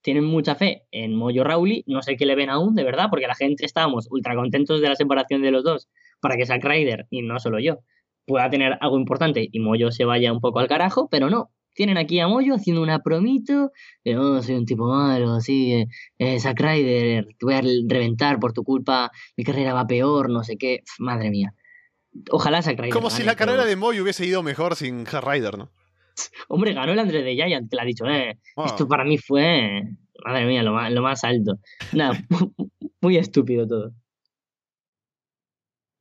tienen 0.00 0.24
mucha 0.24 0.54
fe 0.54 0.84
en 0.90 1.14
Mojo 1.14 1.44
Rawley, 1.44 1.84
no 1.86 2.00
sé 2.00 2.16
qué 2.16 2.26
le 2.26 2.34
ven 2.34 2.48
aún, 2.48 2.74
de 2.74 2.84
verdad, 2.84 3.09
porque 3.11 3.26
la 3.26 3.34
gente 3.34 3.66
estábamos 3.66 4.09
ultra 4.11 4.34
contentos 4.34 4.80
de 4.80 4.88
la 4.88 4.96
separación 4.96 5.42
de 5.42 5.50
los 5.50 5.64
dos 5.64 5.88
para 6.20 6.36
que 6.36 6.46
Zack 6.46 6.64
Ryder, 6.64 7.07
y 7.11 7.22
no 7.22 7.38
solo 7.38 7.59
yo, 7.59 7.80
pueda 8.24 8.48
tener 8.50 8.78
algo 8.80 8.98
importante 8.98 9.48
y 9.50 9.61
Mojo 9.61 9.90
se 9.90 10.04
vaya 10.04 10.32
un 10.32 10.40
poco 10.40 10.61
al 10.61 10.68
carajo, 10.68 11.09
pero 11.11 11.28
no, 11.28 11.50
tienen 11.77 11.99
aquí 11.99 12.18
a 12.18 12.27
Moyo 12.27 12.55
haciendo 12.55 12.83
una 12.83 13.01
promito, 13.01 13.70
de, 14.03 14.16
oh, 14.16 14.43
soy 14.43 14.57
un 14.57 14.64
tipo 14.64 14.89
malo, 14.89 15.35
así, 15.35 15.74
eh, 15.74 15.89
eh, 16.18 16.41
Zack 16.41 16.59
Ryder, 16.59 17.27
te 17.39 17.45
voy 17.45 17.55
a 17.55 17.61
reventar 17.61 18.41
por 18.41 18.55
tu 18.55 18.64
culpa, 18.64 19.12
mi 19.37 19.45
carrera 19.45 19.74
va 19.74 19.87
peor, 19.87 20.31
no 20.31 20.43
sé 20.43 20.57
qué, 20.57 20.83
madre 20.99 21.31
mía. 21.31 21.55
Ojalá 22.31 22.62
Zack 22.62 22.79
Ryder. 22.79 22.95
Como 22.95 23.11
si 23.11 23.22
la 23.22 23.37
carrera 23.37 23.66
de 23.66 23.77
Moyo 23.77 24.03
hubiese 24.03 24.24
ido 24.24 24.43
mejor 24.43 24.74
sin 24.74 25.05
Zack 25.07 25.24
Ryder, 25.24 25.59
¿no? 25.59 25.70
Hombre, 26.49 26.72
ganó 26.72 26.93
el 26.93 26.99
André 26.99 27.22
de 27.22 27.35
Giant, 27.35 27.68
te 27.68 27.77
lo 27.77 27.83
ha 27.83 27.85
dicho, 27.85 28.07
eh. 28.07 28.39
Esto 28.64 28.89
para 28.89 29.05
mí 29.05 29.18
fue, 29.18 29.83
madre 30.24 30.47
mía, 30.47 30.62
lo 30.62 30.72
más, 30.72 30.91
lo 30.91 31.03
más 31.03 31.24
alto. 31.24 31.59
Nada, 31.93 32.18
muy 33.03 33.18
estúpido 33.18 33.68
todo. 33.68 33.93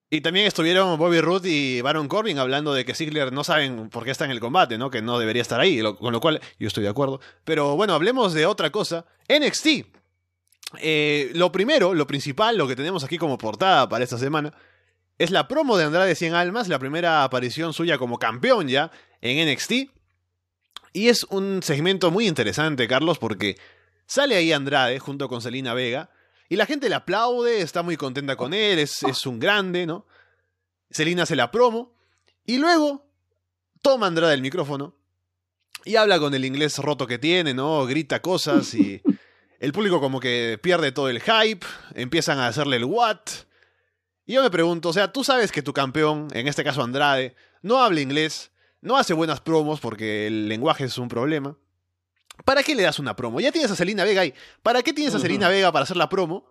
Y 0.09 0.21
también 0.21 0.45
estuvieron 0.45 0.97
Bobby 0.99 1.19
Roode 1.19 1.49
y 1.49 1.81
Baron 1.81 2.07
Corbin 2.07 2.37
hablando 2.37 2.73
de 2.73 2.85
que 2.85 2.93
Ziggler 2.93 3.33
no 3.33 3.43
saben 3.43 3.89
por 3.89 4.05
qué 4.05 4.11
está 4.11 4.25
en 4.25 4.31
el 4.31 4.39
combate, 4.39 4.77
¿no? 4.77 4.91
Que 4.91 5.01
no 5.01 5.17
debería 5.17 5.41
estar 5.41 5.59
ahí, 5.59 5.81
con 5.99 6.13
lo 6.13 6.21
cual 6.21 6.39
yo 6.59 6.67
estoy 6.67 6.83
de 6.83 6.89
acuerdo. 6.89 7.19
Pero 7.43 7.75
bueno, 7.75 7.93
hablemos 7.93 8.33
de 8.33 8.45
otra 8.45 8.69
cosa. 8.69 9.05
NXT. 9.27 9.67
Eh, 10.79 11.31
lo 11.33 11.51
primero, 11.51 11.93
lo 11.93 12.05
principal, 12.05 12.57
lo 12.57 12.67
que 12.67 12.75
tenemos 12.75 13.03
aquí 13.03 13.17
como 13.17 13.37
portada 13.37 13.89
para 13.89 14.03
esta 14.03 14.17
semana, 14.19 14.53
es 15.17 15.31
la 15.31 15.47
promo 15.47 15.75
de 15.77 15.85
Andrade 15.85 16.13
100 16.13 16.35
Almas, 16.35 16.67
la 16.67 16.79
primera 16.79 17.23
aparición 17.23 17.73
suya 17.73 17.97
como 17.97 18.19
campeón 18.19 18.67
ya 18.67 18.91
en 19.21 19.49
NXT. 19.49 19.71
Y 20.93 21.09
es 21.09 21.23
un 21.25 21.63
segmento 21.63 22.11
muy 22.11 22.27
interesante, 22.27 22.87
Carlos, 22.87 23.17
porque 23.17 23.57
sale 24.05 24.35
ahí 24.35 24.51
Andrade 24.51 24.99
junto 24.99 25.27
con 25.27 25.41
Selina 25.41 25.73
Vega 25.73 26.09
y 26.49 26.55
la 26.55 26.65
gente 26.65 26.89
le 26.89 26.95
aplaude, 26.95 27.61
está 27.61 27.83
muy 27.83 27.97
contenta 27.97 28.35
con 28.35 28.53
él, 28.53 28.79
es, 28.79 29.03
es 29.03 29.25
un 29.25 29.39
grande, 29.39 29.85
¿no? 29.85 30.05
Selina 30.89 31.23
hace 31.23 31.35
la 31.35 31.51
promo 31.51 31.95
y 32.45 32.57
luego 32.57 33.05
toma 33.81 34.07
Andrade 34.07 34.33
el 34.33 34.41
micrófono 34.41 34.95
y 35.83 35.95
habla 35.95 36.19
con 36.19 36.33
el 36.33 36.45
inglés 36.45 36.77
roto 36.77 37.07
que 37.07 37.19
tiene, 37.19 37.53
¿no? 37.53 37.85
Grita 37.85 38.21
cosas 38.21 38.73
y 38.73 39.01
el 39.59 39.71
público 39.71 39.99
como 39.99 40.19
que 40.19 40.59
pierde 40.61 40.91
todo 40.91 41.09
el 41.09 41.21
hype, 41.21 41.65
empiezan 41.93 42.39
a 42.39 42.47
hacerle 42.47 42.77
el 42.77 42.85
what. 42.85 43.19
Y 44.25 44.33
yo 44.33 44.43
me 44.43 44.49
pregunto, 44.49 44.89
o 44.89 44.93
sea, 44.93 45.11
tú 45.11 45.23
sabes 45.23 45.51
que 45.51 45.61
tu 45.61 45.73
campeón, 45.73 46.27
en 46.33 46.47
este 46.47 46.63
caso 46.63 46.81
Andrade, 46.81 47.35
no 47.61 47.81
habla 47.81 48.01
inglés, 48.01 48.51
no 48.81 48.97
hace 48.97 49.13
buenas 49.13 49.41
promos 49.41 49.79
porque 49.79 50.27
el 50.27 50.47
lenguaje 50.47 50.85
es 50.85 50.97
un 50.97 51.07
problema. 51.07 51.57
¿Para 52.43 52.63
qué 52.63 52.75
le 52.75 52.83
das 52.83 52.99
una 52.99 53.15
promo? 53.15 53.39
Ya 53.39 53.51
tienes 53.51 53.71
a 53.71 53.75
Selina 53.75 54.03
Vega 54.03 54.21
ahí. 54.21 54.33
¿Para 54.61 54.83
qué 54.83 54.93
tienes 54.93 55.15
a 55.15 55.19
Selina 55.19 55.49
Vega 55.49 55.71
para 55.71 55.83
hacer 55.83 55.97
la 55.97 56.09
promo? 56.09 56.45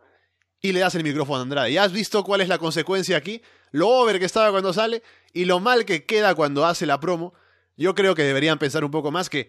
Y 0.61 0.72
le 0.72 0.80
das 0.80 0.95
el 0.95 1.05
micrófono 1.05 1.41
a 1.41 1.43
Andrade. 1.43 1.72
¿Ya 1.72 1.85
has 1.85 1.93
visto 1.93 2.24
cuál 2.24 2.41
es 2.41 2.49
la 2.49 2.59
consecuencia 2.59 3.16
aquí? 3.16 3.43
Lo 3.70 3.89
over 3.89 4.18
que 4.18 4.24
estaba 4.24 4.51
cuando 4.51 4.72
sale 4.72 5.03
y 5.32 5.45
lo 5.45 5.61
mal 5.61 5.85
que 5.85 6.05
queda 6.07 6.35
cuando 6.35 6.64
hace 6.64 6.87
la 6.87 7.01
promo. 7.01 7.35
Yo 7.76 7.95
creo 7.95 8.14
que 8.14 8.22
deberían 8.22 8.59
pensar 8.59 8.85
un 8.85 8.91
poco 8.91 9.11
más 9.11 9.28
que 9.28 9.49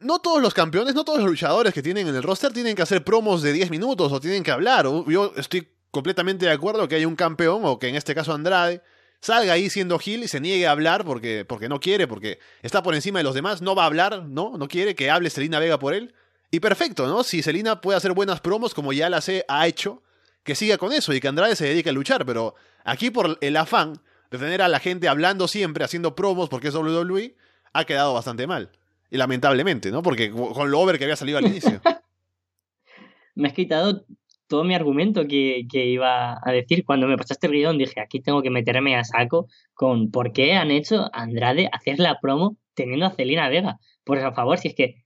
no 0.00 0.18
todos 0.18 0.40
los 0.40 0.54
campeones, 0.54 0.94
no 0.94 1.04
todos 1.04 1.20
los 1.20 1.28
luchadores 1.28 1.72
que 1.72 1.82
tienen 1.82 2.06
en 2.08 2.14
el 2.14 2.22
roster 2.22 2.52
tienen 2.52 2.76
que 2.76 2.82
hacer 2.82 3.02
promos 3.02 3.42
de 3.42 3.52
10 3.52 3.70
minutos 3.70 4.12
o 4.12 4.20
tienen 4.20 4.42
que 4.42 4.50
hablar. 4.50 4.86
Yo 5.08 5.32
estoy 5.36 5.68
completamente 5.90 6.46
de 6.46 6.52
acuerdo 6.52 6.86
que 6.88 6.96
hay 6.96 7.06
un 7.06 7.16
campeón, 7.16 7.62
o 7.64 7.78
que 7.78 7.88
en 7.88 7.94
este 7.94 8.14
caso 8.14 8.34
Andrade, 8.34 8.82
salga 9.20 9.52
ahí 9.54 9.70
siendo 9.70 9.98
Gil 9.98 10.22
y 10.22 10.28
se 10.28 10.40
niegue 10.40 10.66
a 10.66 10.72
hablar 10.72 11.04
porque, 11.04 11.44
porque 11.44 11.68
no 11.68 11.80
quiere, 11.80 12.06
porque 12.06 12.38
está 12.62 12.82
por 12.82 12.94
encima 12.94 13.18
de 13.20 13.24
los 13.24 13.34
demás, 13.34 13.62
no 13.62 13.74
va 13.74 13.84
a 13.84 13.86
hablar, 13.86 14.24
¿no? 14.26 14.56
No 14.58 14.68
quiere 14.68 14.94
que 14.94 15.10
hable 15.10 15.30
Selina 15.30 15.58
Vega 15.58 15.78
por 15.78 15.94
él. 15.94 16.14
Y 16.50 16.60
perfecto, 16.60 17.06
¿no? 17.06 17.24
Si 17.24 17.42
Selina 17.42 17.80
puede 17.80 17.96
hacer 17.96 18.12
buenas 18.12 18.40
promos 18.40 18.74
como 18.74 18.92
ya 18.92 19.10
las 19.10 19.30
ha 19.48 19.66
hecho, 19.66 20.02
que 20.44 20.54
siga 20.54 20.78
con 20.78 20.92
eso 20.92 21.12
y 21.12 21.20
que 21.20 21.28
Andrade 21.28 21.56
se 21.56 21.66
dedique 21.66 21.90
a 21.90 21.92
luchar, 21.92 22.24
pero 22.26 22.54
aquí 22.84 23.10
por 23.10 23.38
el 23.40 23.56
afán 23.56 24.00
de 24.30 24.38
tener 24.38 24.62
a 24.62 24.68
la 24.68 24.78
gente 24.78 25.08
hablando 25.08 25.48
siempre, 25.48 25.84
haciendo 25.84 26.14
promos 26.14 26.48
porque 26.48 26.68
es 26.68 26.74
WWE, 26.74 27.34
ha 27.72 27.84
quedado 27.84 28.14
bastante 28.14 28.46
mal. 28.46 28.70
Y 29.10 29.16
lamentablemente, 29.16 29.90
¿no? 29.90 30.02
Porque 30.02 30.30
con 30.30 30.70
lo 30.70 30.80
over 30.80 30.98
que 30.98 31.04
había 31.04 31.16
salido 31.16 31.38
al 31.38 31.46
inicio. 31.46 31.80
Me 33.34 33.48
has 33.48 33.54
quitado 33.54 34.04
todo 34.46 34.64
mi 34.64 34.74
argumento 34.74 35.26
que, 35.26 35.66
iba 35.72 36.40
a 36.42 36.52
decir. 36.52 36.84
Cuando 36.84 37.06
me 37.06 37.16
pasaste 37.16 37.46
el 37.46 37.52
guion 37.52 37.78
dije, 37.78 38.00
aquí 38.00 38.20
tengo 38.20 38.42
que 38.42 38.50
meterme 38.50 38.96
a 38.96 39.04
saco 39.04 39.46
con 39.74 40.10
por 40.10 40.32
qué 40.32 40.54
han 40.54 40.70
hecho 40.70 41.08
Andrade 41.12 41.68
hacer 41.72 41.98
la 41.98 42.18
promo 42.20 42.56
teniendo 42.74 43.06
a 43.06 43.10
Celina 43.10 43.48
Vega. 43.48 43.78
Por 44.04 44.20
favor, 44.34 44.58
si 44.58 44.68
es 44.68 44.74
que 44.74 45.04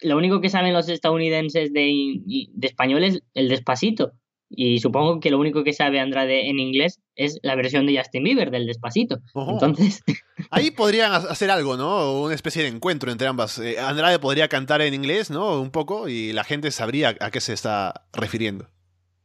lo 0.00 0.16
único 0.16 0.40
que 0.40 0.48
saben 0.48 0.72
los 0.72 0.88
estadounidenses 0.88 1.72
de, 1.72 2.20
de 2.52 2.66
español 2.66 3.04
es 3.04 3.22
el 3.34 3.48
despacito. 3.48 4.12
Y 4.52 4.80
supongo 4.80 5.20
que 5.20 5.30
lo 5.30 5.38
único 5.38 5.62
que 5.62 5.72
sabe 5.72 6.00
Andrade 6.00 6.50
en 6.50 6.58
inglés 6.58 7.00
es 7.14 7.38
la 7.42 7.54
versión 7.54 7.86
de 7.86 7.96
Justin 7.96 8.24
Bieber 8.24 8.50
del 8.50 8.66
Despacito. 8.66 9.20
Entonces. 9.32 10.02
Ahí 10.50 10.72
podrían 10.72 11.12
hacer 11.12 11.52
algo, 11.52 11.76
¿no? 11.76 12.20
Una 12.20 12.34
especie 12.34 12.62
de 12.62 12.68
encuentro 12.68 13.12
entre 13.12 13.28
ambas. 13.28 13.58
Eh, 13.60 13.78
Andrade 13.78 14.18
podría 14.18 14.48
cantar 14.48 14.82
en 14.82 14.92
inglés, 14.92 15.30
¿no? 15.30 15.60
Un 15.60 15.70
poco, 15.70 16.08
y 16.08 16.32
la 16.32 16.42
gente 16.42 16.72
sabría 16.72 17.14
a 17.20 17.30
qué 17.30 17.40
se 17.40 17.52
está 17.52 18.06
refiriendo. 18.12 18.66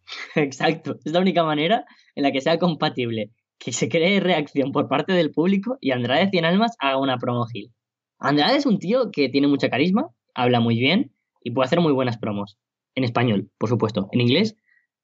Exacto. 0.35 0.97
Es 1.03 1.11
la 1.11 1.19
única 1.19 1.43
manera 1.43 1.85
en 2.15 2.23
la 2.23 2.31
que 2.31 2.41
sea 2.41 2.57
compatible 2.59 3.31
que 3.57 3.71
se 3.71 3.89
cree 3.89 4.19
reacción 4.19 4.71
por 4.71 4.87
parte 4.87 5.13
del 5.13 5.31
público 5.31 5.77
y 5.81 5.91
Andrade 5.91 6.29
Cien 6.29 6.45
Almas 6.45 6.75
haga 6.79 6.97
una 6.97 7.17
promo 7.17 7.45
Gil. 7.45 7.71
Andrade 8.19 8.57
es 8.57 8.65
un 8.65 8.79
tío 8.79 9.11
que 9.11 9.29
tiene 9.29 9.47
mucha 9.47 9.69
carisma, 9.69 10.09
habla 10.33 10.59
muy 10.59 10.77
bien 10.77 11.13
y 11.41 11.51
puede 11.51 11.67
hacer 11.67 11.79
muy 11.79 11.93
buenas 11.93 12.17
promos. 12.17 12.57
En 12.95 13.03
español, 13.03 13.49
por 13.57 13.69
supuesto. 13.69 14.07
En 14.11 14.21
inglés, 14.21 14.55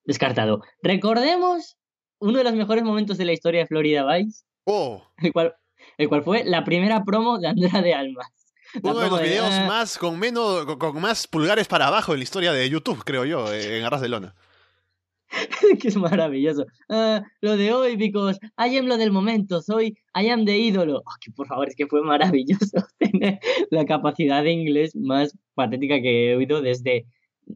descartado. 0.06 0.62
Recordemos 0.82 1.78
uno 2.20 2.38
de 2.38 2.44
los 2.44 2.54
mejores 2.54 2.84
momentos 2.84 3.18
de 3.18 3.26
la 3.26 3.34
historia 3.34 3.62
de 3.62 3.68
Florida 3.68 4.06
Vice. 4.06 4.46
Oh. 4.66 5.04
El 5.18 5.34
cual, 5.34 5.56
el 5.98 6.08
cual 6.08 6.24
fue 6.24 6.44
la 6.46 6.64
primera 6.64 7.04
promo 7.04 7.38
de 7.38 7.48
Andrade 7.48 7.94
Almas. 7.94 8.32
Uno 8.82 9.00
de 9.00 9.10
los 9.10 9.22
videos 9.22 9.50
ah". 9.52 9.66
más 9.68 9.98
con 9.98 10.18
menos 10.18 10.66
con, 10.78 11.02
más 11.02 11.28
pulgares 11.28 11.68
para 11.68 11.88
abajo 11.88 12.14
en 12.14 12.20
la 12.20 12.24
historia 12.24 12.54
de 12.54 12.70
YouTube, 12.70 13.04
creo 13.04 13.26
yo, 13.26 13.52
en 13.54 13.84
Arras 13.84 14.02
de 14.02 14.10
Lona. 14.10 14.36
que 15.80 15.88
es 15.88 15.98
maravilloso. 15.98 16.66
Ah, 16.90 17.24
lo 17.42 17.58
de 17.58 17.74
hoy, 17.74 17.96
because 17.96 18.40
I 18.58 18.78
am 18.78 18.88
lo 18.88 18.98
del 18.98 19.12
momento, 19.12 19.62
soy 19.62 19.98
I 20.16 20.30
am 20.30 20.46
de 20.46 20.58
ídolo. 20.58 21.00
Oh, 21.06 21.16
que 21.20 21.32
por 21.32 21.48
favor, 21.48 21.68
es 21.68 21.76
que 21.76 21.88
fue 21.88 22.02
maravilloso 22.02 22.86
tener 23.00 23.40
la 23.70 23.86
capacidad 23.86 24.44
de 24.44 24.52
inglés 24.52 24.96
más 24.96 25.38
patética 25.54 26.02
que 26.02 26.32
he 26.32 26.36
oído 26.36 26.62
desde 26.62 27.06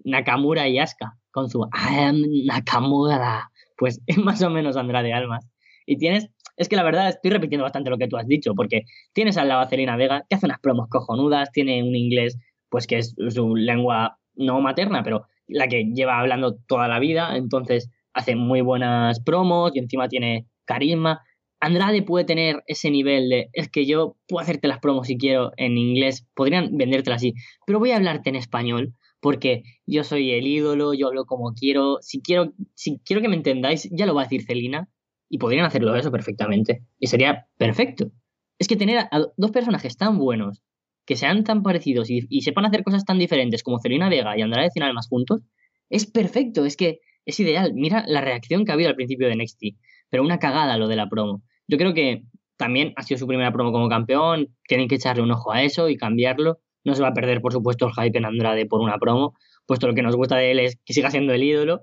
Nakamura 0.04 0.68
y 0.68 0.80
Asuka, 0.80 1.18
con 1.32 1.50
su 1.50 1.62
I 1.74 2.00
am 2.00 2.22
Nakamura. 2.46 3.52
Pues 3.78 4.02
es 4.08 4.18
más 4.18 4.42
o 4.42 4.50
menos 4.50 4.78
Andrade 4.78 5.14
Almas. 5.14 5.46
Y 5.86 5.98
tienes, 5.98 6.30
es 6.58 6.70
que 6.70 6.76
la 6.76 6.84
verdad 6.84 7.10
estoy 7.10 7.32
repitiendo 7.32 7.64
bastante 7.64 7.90
lo 7.90 7.98
que 7.98 8.08
tú 8.08 8.18
has 8.18 8.28
dicho, 8.28 8.56
porque 8.56 8.84
tienes 9.14 9.38
a 9.38 9.68
Celina 9.68 9.98
Vega, 9.98 10.24
que 10.28 10.36
hace 10.36 10.46
unas 10.46 10.60
promos 10.60 10.88
cojonudas, 10.90 11.52
tiene 11.52 11.84
un 11.84 11.96
inglés, 11.96 12.38
pues 12.70 12.88
que 12.88 12.98
es 12.98 13.16
su 13.30 13.56
lengua 13.56 14.18
no 14.36 14.62
materna, 14.62 15.04
pero 15.04 15.28
la 15.48 15.68
que 15.68 15.86
lleva 15.94 16.20
hablando 16.20 16.56
toda 16.68 16.88
la 16.88 17.00
vida, 17.00 17.36
entonces 17.36 17.90
hace 18.14 18.36
muy 18.36 18.62
buenas 18.62 19.20
promos 19.20 19.72
y 19.76 19.80
encima 19.80 20.08
tiene 20.08 20.48
carisma. 20.66 21.22
Andrade 21.60 22.02
puede 22.02 22.26
tener 22.26 22.64
ese 22.68 22.92
nivel 22.92 23.30
de, 23.30 23.50
es 23.54 23.70
que 23.70 23.86
yo 23.86 24.18
puedo 24.28 24.42
hacerte 24.42 24.68
las 24.68 24.80
promos 24.80 25.08
si 25.08 25.18
quiero 25.18 25.52
en 25.58 25.78
inglés, 25.78 26.28
podrían 26.36 26.78
vendértela 26.78 27.16
así, 27.16 27.34
pero 27.66 27.80
voy 27.80 27.92
a 27.92 27.98
hablarte 27.98 28.30
en 28.30 28.36
español 28.36 28.94
porque 29.20 29.64
yo 29.88 30.04
soy 30.04 30.32
el 30.32 30.46
ídolo, 30.46 30.94
yo 30.94 31.08
hablo 31.08 31.26
como 31.26 31.54
quiero, 31.54 31.98
si 32.02 32.22
quiero, 32.22 32.54
si 32.76 33.00
quiero 33.00 33.22
que 33.22 33.30
me 33.30 33.36
entendáis, 33.36 33.90
ya 33.92 34.06
lo 34.06 34.14
va 34.14 34.22
a 34.22 34.26
decir 34.26 34.44
Celina 34.46 34.88
y 35.30 35.40
podrían 35.40 35.66
hacerlo 35.66 35.96
eso 35.96 36.12
perfectamente 36.12 36.84
y 37.00 37.08
sería 37.08 37.48
perfecto. 37.58 38.12
Es 38.60 38.68
que 38.68 38.76
tener 38.76 39.00
a 39.00 39.22
dos 39.36 39.52
personajes 39.52 39.98
tan 39.98 40.18
buenos 40.20 40.62
que 41.06 41.16
sean 41.16 41.44
tan 41.44 41.64
parecidos 41.64 42.10
y, 42.10 42.42
sepan 42.42 42.66
hacer 42.66 42.84
cosas 42.84 43.06
tan 43.06 43.20
diferentes 43.20 43.64
como 43.64 43.80
Celina 43.80 44.10
Vega 44.10 44.38
y 44.38 44.42
Andrade 44.42 44.72
Cien 44.72 44.86
juntos, 45.10 45.42
es 45.90 46.06
perfecto, 46.06 46.66
es 46.66 46.76
que 46.76 47.00
es 47.26 47.40
ideal. 47.40 47.74
Mira 47.74 48.04
la 48.08 48.22
reacción 48.22 48.66
que 48.66 48.72
ha 48.72 48.74
habido 48.74 48.90
al 48.90 48.96
principio 48.96 49.28
de 49.28 49.36
NXT, 49.36 49.78
pero 50.10 50.24
una 50.24 50.40
cagada 50.40 50.78
lo 50.78 50.88
de 50.88 50.96
la 50.96 51.08
promo. 51.08 51.44
Yo 51.68 51.78
creo 51.78 51.94
que 51.94 52.24
también 52.58 52.94
ha 52.96 53.04
sido 53.04 53.18
su 53.18 53.28
primera 53.28 53.52
promo 53.52 53.72
como 53.72 53.90
campeón, 53.90 54.56
tienen 54.68 54.88
que 54.88 54.96
echarle 54.96 55.24
un 55.24 55.32
ojo 55.32 55.52
a 55.52 55.64
eso 55.64 55.90
y 55.90 55.98
cambiarlo. 55.98 56.60
No 56.84 56.96
se 56.96 57.02
va 57.02 57.10
a 57.10 57.14
perder, 57.14 57.42
por 57.42 57.52
supuesto, 57.52 57.88
el 57.88 57.94
hype 57.94 58.18
en 58.18 58.26
Andrade 58.26 58.66
por 58.66 58.82
una 58.82 58.98
promo, 58.98 59.34
puesto 59.66 59.88
lo 59.88 59.96
que 59.96 60.04
nos 60.04 60.16
gusta 60.16 60.38
de 60.38 60.52
él 60.52 60.60
es 60.60 60.80
que 60.86 60.94
siga 60.94 61.12
siendo 61.12 61.34
el 61.34 61.44
ídolo. 61.44 61.82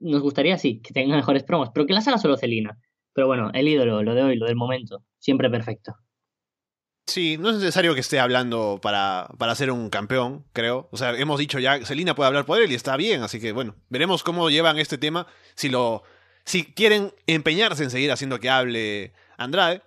Nos 0.00 0.22
gustaría, 0.22 0.58
sí, 0.58 0.80
que 0.80 0.92
tenga 0.92 1.16
mejores 1.16 1.44
promos, 1.44 1.70
pero 1.72 1.86
que 1.86 1.92
las 1.92 2.06
haga 2.08 2.18
solo 2.18 2.36
Celina. 2.36 2.78
Pero 3.14 3.26
bueno, 3.26 3.50
el 3.52 3.66
ídolo, 3.66 4.02
lo 4.02 4.14
de 4.14 4.22
hoy, 4.22 4.36
lo 4.36 4.46
del 4.46 4.56
momento, 4.56 5.02
siempre 5.18 5.50
perfecto. 5.50 5.94
Sí, 7.08 7.38
no 7.38 7.48
es 7.48 7.56
necesario 7.56 7.94
que 7.94 8.00
esté 8.00 8.20
hablando 8.20 8.80
para, 8.82 9.30
para 9.38 9.54
ser 9.54 9.70
un 9.70 9.88
campeón, 9.88 10.44
creo. 10.52 10.90
O 10.92 10.98
sea, 10.98 11.12
hemos 11.12 11.38
dicho 11.38 11.58
ya, 11.58 11.82
Selina 11.86 12.14
puede 12.14 12.26
hablar 12.26 12.44
por 12.44 12.60
él 12.60 12.70
y 12.70 12.74
está 12.74 12.98
bien, 12.98 13.22
así 13.22 13.40
que 13.40 13.52
bueno, 13.52 13.74
veremos 13.88 14.22
cómo 14.22 14.50
llevan 14.50 14.78
este 14.78 14.98
tema. 14.98 15.26
Si 15.54 15.70
lo. 15.70 16.02
Si 16.44 16.64
quieren 16.74 17.14
empeñarse 17.26 17.82
en 17.82 17.90
seguir 17.90 18.12
haciendo 18.12 18.38
que 18.38 18.50
hable 18.50 19.14
Andrade, 19.38 19.82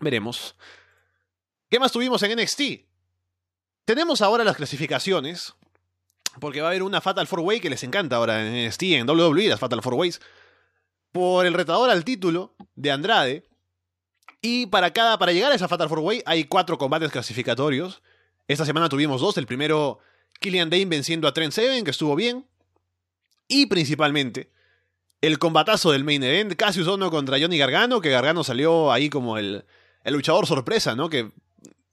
veremos. 0.00 0.56
¿Qué 1.68 1.78
más 1.78 1.92
tuvimos 1.92 2.22
en 2.22 2.38
NXT? 2.40 2.62
Tenemos 3.84 4.22
ahora 4.22 4.42
las 4.42 4.56
clasificaciones. 4.56 5.54
Porque 6.40 6.60
va 6.60 6.68
a 6.68 6.70
haber 6.70 6.82
una 6.82 7.00
Fatal 7.00 7.26
Four 7.26 7.40
Way 7.40 7.60
que 7.60 7.70
les 7.70 7.82
encanta 7.82 8.16
ahora 8.16 8.46
en 8.46 8.66
NXT, 8.66 8.82
en 8.84 9.08
WWE, 9.08 9.48
las 9.48 9.60
Fatal 9.60 9.82
Four 9.82 9.94
Ways. 9.94 10.20
Por 11.12 11.44
el 11.44 11.52
retador 11.52 11.90
al 11.90 12.04
título 12.04 12.54
de 12.74 12.90
Andrade, 12.90 13.48
y 14.40 14.66
para 14.66 14.92
cada, 14.92 15.18
para 15.18 15.32
llegar 15.32 15.52
a 15.52 15.54
esa 15.54 15.68
Fatal 15.68 15.88
Four 15.88 16.00
Way 16.00 16.22
hay 16.26 16.44
cuatro 16.44 16.78
combates 16.78 17.10
clasificatorios. 17.10 18.02
Esta 18.46 18.64
semana 18.64 18.88
tuvimos 18.88 19.20
dos. 19.20 19.36
El 19.36 19.46
primero, 19.46 19.98
Killian 20.40 20.70
Dane 20.70 20.86
venciendo 20.86 21.26
a 21.26 21.32
Trent 21.32 21.52
Seven, 21.52 21.84
que 21.84 21.90
estuvo 21.90 22.14
bien. 22.14 22.46
Y 23.48 23.66
principalmente, 23.66 24.50
el 25.20 25.38
combatazo 25.38 25.90
del 25.90 26.04
main 26.04 26.22
event, 26.22 26.54
Cassius 26.54 26.86
Ono 26.86 27.10
contra 27.10 27.38
Johnny 27.40 27.58
Gargano, 27.58 28.00
que 28.00 28.10
Gargano 28.10 28.44
salió 28.44 28.92
ahí 28.92 29.10
como 29.10 29.38
el, 29.38 29.64
el 30.04 30.14
luchador 30.14 30.46
sorpresa, 30.46 30.94
¿no? 30.94 31.08
Que 31.08 31.30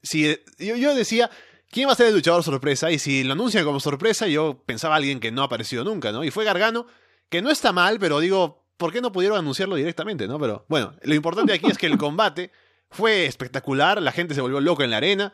si 0.03 0.37
yo, 0.59 0.75
yo, 0.75 0.93
decía, 0.93 1.31
¿quién 1.71 1.87
va 1.87 1.93
a 1.93 1.95
ser 1.95 2.07
el 2.07 2.13
luchador 2.13 2.43
sorpresa? 2.43 2.91
Y 2.91 2.99
si 2.99 3.23
lo 3.23 3.33
anuncian 3.33 3.65
como 3.65 3.79
sorpresa, 3.79 4.27
yo 4.27 4.61
pensaba 4.65 4.95
alguien 4.95 5.19
que 5.19 5.31
no 5.31 5.41
ha 5.41 5.45
aparecido 5.45 5.83
nunca, 5.83 6.11
¿no? 6.11 6.23
Y 6.23 6.29
fue 6.29 6.45
Gargano, 6.45 6.85
que 7.29 7.41
no 7.41 7.49
está 7.49 7.71
mal, 7.73 7.97
pero 7.99 8.19
digo, 8.19 8.64
¿por 8.77 8.91
qué 8.91 9.01
no 9.01 9.11
pudieron 9.11 9.37
anunciarlo 9.37 9.75
directamente, 9.75 10.27
no? 10.27 10.39
Pero 10.39 10.65
bueno, 10.67 10.93
lo 11.01 11.15
importante 11.15 11.53
aquí 11.53 11.67
es 11.67 11.77
que 11.77 11.87
el 11.87 11.97
combate 11.97 12.51
fue 12.89 13.25
espectacular, 13.25 14.01
la 14.01 14.11
gente 14.11 14.33
se 14.33 14.41
volvió 14.41 14.59
loca 14.59 14.83
en 14.83 14.91
la 14.91 14.97
arena. 14.97 15.33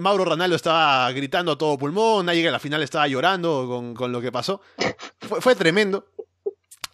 Mauro 0.00 0.24
Ranaldo 0.24 0.56
estaba 0.56 1.10
gritando 1.12 1.52
a 1.52 1.58
todo 1.58 1.78
pulmón, 1.78 2.26
nadie 2.26 2.48
a 2.48 2.50
la 2.50 2.58
final 2.58 2.82
estaba 2.82 3.06
llorando 3.06 3.94
con, 3.96 4.12
lo 4.12 4.20
que 4.20 4.32
pasó. 4.32 4.60
Fue, 5.20 5.54
tremendo. 5.54 6.06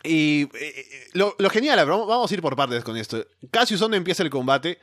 Y 0.03 0.43
eh, 0.43 0.49
eh, 0.55 1.11
lo, 1.15 1.35
genial, 1.51 1.85
vamos 1.87 2.31
a 2.31 2.35
ir 2.35 2.43
por 2.43 2.57
partes 2.57 2.85
con 2.85 2.97
esto. 2.97 3.25
Cassius 3.51 3.81
Ono 3.83 3.97
empieza 3.97 4.23
el 4.23 4.31
combate 4.31 4.79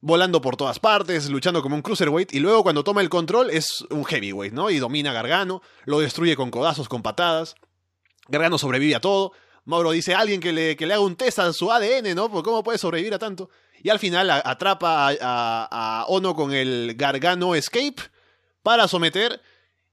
volando 0.00 0.40
por 0.40 0.56
todas 0.56 0.78
partes, 0.80 1.30
luchando 1.30 1.62
como 1.62 1.76
un 1.76 1.82
cruiserweight, 1.82 2.34
y 2.34 2.40
luego 2.40 2.62
cuando 2.62 2.84
toma 2.84 3.00
el 3.00 3.08
control 3.08 3.50
es 3.50 3.82
un 3.88 4.04
heavyweight, 4.04 4.52
¿no? 4.52 4.68
Y 4.68 4.78
domina 4.78 5.10
a 5.10 5.14
Gargano, 5.14 5.62
lo 5.84 6.00
destruye 6.00 6.36
con 6.36 6.50
codazos, 6.50 6.88
con 6.88 7.02
patadas. 7.02 7.54
Gargano 8.28 8.58
sobrevive 8.58 8.94
a 8.94 9.00
todo. 9.00 9.32
Mauro 9.64 9.92
dice, 9.92 10.14
alguien 10.14 10.40
que 10.40 10.52
le, 10.52 10.76
que 10.76 10.86
le 10.86 10.94
haga 10.94 11.02
un 11.02 11.16
test 11.16 11.38
a 11.38 11.52
su 11.52 11.70
ADN, 11.70 12.14
¿no? 12.14 12.30
Porque 12.30 12.48
¿cómo 12.48 12.64
puede 12.64 12.78
sobrevivir 12.78 13.14
a 13.14 13.18
tanto? 13.18 13.48
Y 13.82 13.90
al 13.90 13.98
final 13.98 14.30
atrapa 14.30 15.14
a, 15.20 16.04
Ono 16.08 16.34
con 16.34 16.52
el 16.52 16.94
Gargano 16.96 17.54
Escape 17.54 17.96
para 18.62 18.88
someter. 18.88 19.40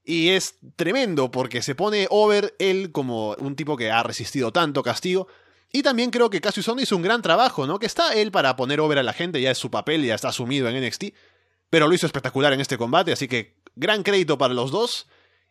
Y 0.02 0.30
es 0.30 0.56
tremendo 0.76 1.30
porque 1.30 1.62
se 1.62 1.74
pone 1.74 2.06
over 2.10 2.54
él 2.58 2.90
como 2.90 3.32
un 3.34 3.54
tipo 3.54 3.76
que 3.76 3.90
ha 3.90 4.02
resistido 4.02 4.52
tanto 4.52 4.82
castigo. 4.82 5.28
Y 5.72 5.82
también 5.82 6.10
creo 6.10 6.30
que 6.30 6.40
Cassius 6.40 6.68
Ono 6.68 6.80
hizo 6.80 6.96
un 6.96 7.02
gran 7.02 7.22
trabajo, 7.22 7.66
¿no? 7.66 7.78
Que 7.78 7.86
está 7.86 8.14
él 8.14 8.32
para 8.32 8.56
poner 8.56 8.80
over 8.80 8.98
a 8.98 9.02
la 9.04 9.12
gente, 9.12 9.40
ya 9.40 9.52
es 9.52 9.58
su 9.58 9.70
papel, 9.70 10.04
ya 10.04 10.14
está 10.14 10.28
asumido 10.28 10.68
en 10.68 10.84
NXT. 10.84 11.04
Pero 11.68 11.86
lo 11.86 11.94
hizo 11.94 12.06
espectacular 12.06 12.52
en 12.52 12.60
este 12.60 12.76
combate, 12.76 13.12
así 13.12 13.28
que 13.28 13.56
gran 13.76 14.02
crédito 14.02 14.36
para 14.36 14.54
los 14.54 14.72
dos. 14.72 15.06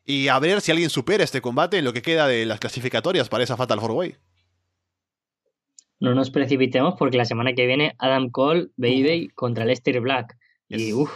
Y 0.10 0.28
a 0.28 0.39
ver 0.39 0.62
si 0.62 0.72
alguien 0.72 0.89
supera 0.89 1.24
este 1.24 1.39
combate 1.39 1.78
en 1.78 1.86
lo 1.86 1.93
que 1.93 2.01
queda 2.01 2.28
de 2.28 2.45
las 2.45 2.60
clasificatorias 2.60 3.30
para 3.30 3.43
esa 3.43 3.55
Fatal 3.55 3.80
4 3.80 3.95
Way 3.95 4.16
no 5.99 6.16
nos 6.16 6.32
precipitemos 6.32 6.95
porque 6.97 7.18
la 7.18 7.26
semana 7.26 7.53
que 7.53 7.68
viene 7.68 7.95
Adam 7.99 8.30
Cole, 8.30 8.70
Baby 8.78 9.30
contra 9.36 9.66
Lester 9.66 9.99
Black. 9.99 10.38
Y 10.70 10.93
uff, 10.93 11.12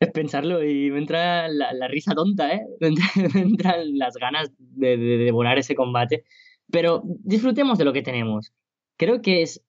es 0.00 0.10
pensarlo 0.10 0.64
y 0.64 0.90
me 0.90 0.98
entra 0.98 1.48
la, 1.48 1.88
risa 1.88 2.14
tonta, 2.14 2.52
¿eh? 2.52 2.62
Me, 2.80 3.40
entran 3.40 3.98
las 3.98 4.16
ganas 4.16 4.50
de, 4.58 4.96
devorar 4.96 5.58
ese 5.58 5.74
combate. 5.74 6.24
Pero 6.70 7.02
disfrutemos 7.04 7.78
de 7.78 7.84
lo 7.84 7.92
que 7.92 8.02
tenemos. 8.02 8.52
Creo 8.96 9.22
que 9.22 9.42
es 9.42 9.62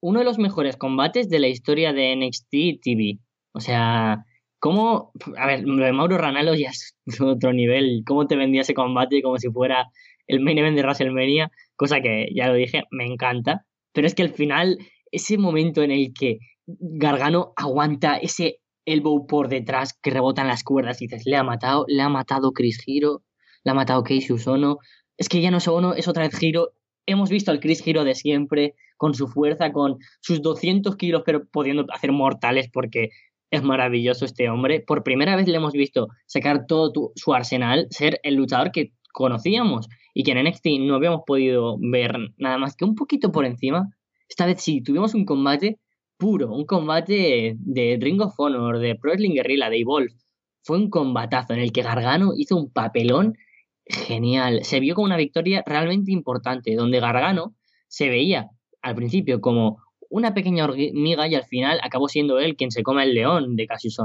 uno 0.00 0.20
de 0.20 0.24
los 0.24 0.38
mejores 0.38 0.76
combates 0.76 1.28
de 1.28 1.40
la 1.40 1.48
historia 1.48 1.92
de 1.92 2.14
NXT 2.16 2.80
TV. 2.82 3.18
O 3.52 3.60
sea, 3.60 4.24
¿cómo...? 4.62 5.10
A 5.36 5.46
ver, 5.48 5.64
lo 5.64 5.84
de 5.84 5.92
Mauro 5.92 6.16
Ranallo 6.16 6.54
ya 6.54 6.70
es 6.70 6.94
otro 7.20 7.52
nivel. 7.52 8.04
¿Cómo 8.06 8.28
te 8.28 8.36
vendía 8.36 8.60
ese 8.60 8.74
combate 8.74 9.20
como 9.20 9.36
si 9.38 9.50
fuera 9.50 9.90
el 10.28 10.38
main 10.38 10.56
event 10.56 10.76
de 10.76 10.82
WrestleMania? 10.82 11.50
cosa 11.82 12.00
que 12.00 12.28
ya 12.32 12.46
lo 12.46 12.54
dije, 12.54 12.84
me 12.92 13.04
encanta, 13.04 13.66
pero 13.92 14.06
es 14.06 14.14
que 14.14 14.22
al 14.22 14.30
final, 14.30 14.78
ese 15.10 15.36
momento 15.36 15.82
en 15.82 15.90
el 15.90 16.12
que 16.14 16.38
Gargano 16.66 17.52
aguanta 17.56 18.18
ese 18.18 18.60
elbow 18.84 19.26
por 19.26 19.48
detrás 19.48 19.98
que 20.00 20.10
rebotan 20.10 20.46
las 20.46 20.62
cuerdas 20.62 21.02
y 21.02 21.08
dices, 21.08 21.26
le 21.26 21.34
ha 21.34 21.42
matado, 21.42 21.84
le 21.88 22.02
ha 22.02 22.08
matado 22.08 22.52
Chris 22.52 22.78
Giro, 22.84 23.24
le 23.64 23.72
ha 23.72 23.74
matado 23.74 24.04
Casey 24.04 24.30
Usono, 24.30 24.78
es 25.16 25.28
que 25.28 25.40
ya 25.40 25.50
no 25.50 25.58
es 25.58 25.66
Ono, 25.66 25.94
es 25.94 26.06
otra 26.06 26.22
vez 26.22 26.38
Giro, 26.38 26.70
hemos 27.04 27.30
visto 27.30 27.50
al 27.50 27.58
Chris 27.58 27.82
Giro 27.82 28.04
de 28.04 28.14
siempre, 28.14 28.76
con 28.96 29.14
su 29.14 29.26
fuerza, 29.26 29.72
con 29.72 29.98
sus 30.20 30.40
200 30.40 30.94
kilos, 30.94 31.24
pero 31.26 31.46
pudiendo 31.46 31.84
hacer 31.92 32.12
mortales 32.12 32.70
porque 32.72 33.10
es 33.52 33.62
maravilloso 33.62 34.24
este 34.24 34.48
hombre. 34.48 34.80
Por 34.80 35.04
primera 35.04 35.36
vez 35.36 35.46
le 35.46 35.56
hemos 35.56 35.74
visto 35.74 36.08
sacar 36.26 36.66
todo 36.66 37.12
su 37.14 37.34
arsenal, 37.34 37.86
ser 37.90 38.18
el 38.24 38.34
luchador 38.34 38.72
que 38.72 38.94
conocíamos 39.12 39.88
y 40.14 40.24
que 40.24 40.32
en 40.32 40.42
NXT 40.44 40.66
no 40.80 40.96
habíamos 40.96 41.20
podido 41.26 41.76
ver 41.78 42.16
nada 42.38 42.58
más 42.58 42.74
que 42.74 42.84
un 42.84 42.94
poquito 42.94 43.30
por 43.30 43.44
encima, 43.44 43.90
esta 44.28 44.46
vez 44.46 44.62
sí, 44.62 44.82
tuvimos 44.82 45.14
un 45.14 45.26
combate 45.26 45.78
puro, 46.16 46.50
un 46.50 46.64
combate 46.64 47.54
de 47.58 47.98
Ring 48.00 48.22
of 48.22 48.32
Honor, 48.38 48.78
de 48.78 48.94
Pro 48.94 49.10
Wrestling 49.10 49.34
Guerrilla, 49.34 49.68
de 49.68 49.80
Evolve. 49.80 50.14
Fue 50.62 50.78
un 50.78 50.88
combatazo 50.88 51.52
en 51.52 51.60
el 51.60 51.72
que 51.72 51.82
Gargano 51.82 52.32
hizo 52.34 52.56
un 52.56 52.72
papelón 52.72 53.34
genial. 53.84 54.64
Se 54.64 54.80
vio 54.80 54.94
como 54.94 55.04
una 55.04 55.18
victoria 55.18 55.62
realmente 55.66 56.12
importante, 56.12 56.74
donde 56.74 57.00
Gargano 57.00 57.54
se 57.88 58.08
veía 58.08 58.48
al 58.80 58.94
principio 58.94 59.42
como 59.42 59.82
una 60.12 60.34
pequeña 60.34 60.64
hormiga 60.64 61.26
y 61.26 61.34
al 61.34 61.44
final 61.44 61.80
acabó 61.82 62.06
siendo 62.06 62.38
él 62.38 62.54
quien 62.54 62.70
se 62.70 62.82
come 62.82 63.02
el 63.02 63.14
león 63.14 63.56
de 63.56 63.66
Cassius 63.66 63.96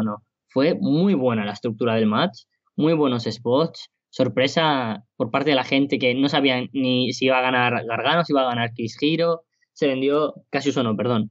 Fue 0.48 0.74
muy 0.80 1.14
buena 1.14 1.46
la 1.46 1.52
estructura 1.52 1.96
del 1.96 2.06
match, 2.06 2.44
muy 2.78 2.94
buenos 2.94 3.26
spots, 3.26 3.92
sorpresa 4.10 5.04
por 5.18 5.32
parte 5.32 5.50
de 5.50 5.58
la 5.58 5.66
gente 5.66 6.00
que 6.00 6.16
no 6.16 6.30
sabía 6.30 6.66
ni 6.72 7.12
si 7.12 7.26
iba 7.26 7.38
a 7.38 7.42
ganar 7.42 7.86
Gargano, 7.86 8.24
si 8.24 8.32
iba 8.32 8.42
a 8.42 8.50
ganar 8.50 8.72
Chris 8.74 8.98
Hero. 9.02 9.44
Se 9.74 9.88
vendió, 9.88 10.34
casi 10.50 10.70
uso 10.70 10.82
no, 10.82 10.96
perdón. 10.96 11.30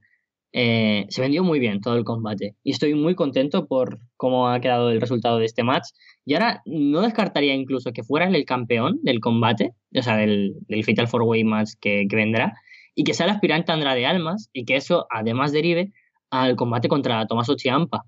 Eh, 0.53 1.07
se 1.09 1.23
vendió 1.23 1.43
muy 1.43 1.59
bien 1.59 1.81
todo 1.81 1.97
el 1.97 2.05
combate. 2.05 2.55
Y 2.63 2.73
estoy 2.73 2.95
muy 2.95 3.15
contento 3.15 3.67
por 3.67 3.99
cómo 4.17 4.49
ha 4.49 4.61
quedado 4.61 4.91
el 4.91 5.01
resultado 5.01 5.39
de 5.39 5.47
este 5.47 5.65
match. 5.65 5.89
Y 6.27 6.35
ahora 6.35 6.63
no 6.67 7.01
descartaría 7.01 7.55
incluso 7.55 7.93
que 7.93 8.05
fuera 8.05 8.29
el 8.29 8.45
campeón 8.45 8.99
del 9.03 9.21
combate, 9.21 9.73
o 9.95 10.03
sea, 10.03 10.17
del, 10.17 10.55
Fatal 10.85 11.09
Four 11.09 11.23
Way 11.23 11.45
match 11.45 11.71
que 11.81 12.07
vendrá, 12.11 12.53
y 12.97 13.05
que 13.05 13.15
sea 13.15 13.27
el 13.27 13.33
aspirante 13.33 13.71
a 13.71 13.75
Andrade 13.75 14.07
Almas, 14.07 14.51
y 14.53 14.65
que 14.65 14.75
eso 14.75 15.07
además 15.11 15.53
derive 15.53 15.93
al 16.31 16.57
combate 16.57 16.89
contra 16.89 17.27
Tomás 17.27 17.47
Ciampa. 17.59 18.05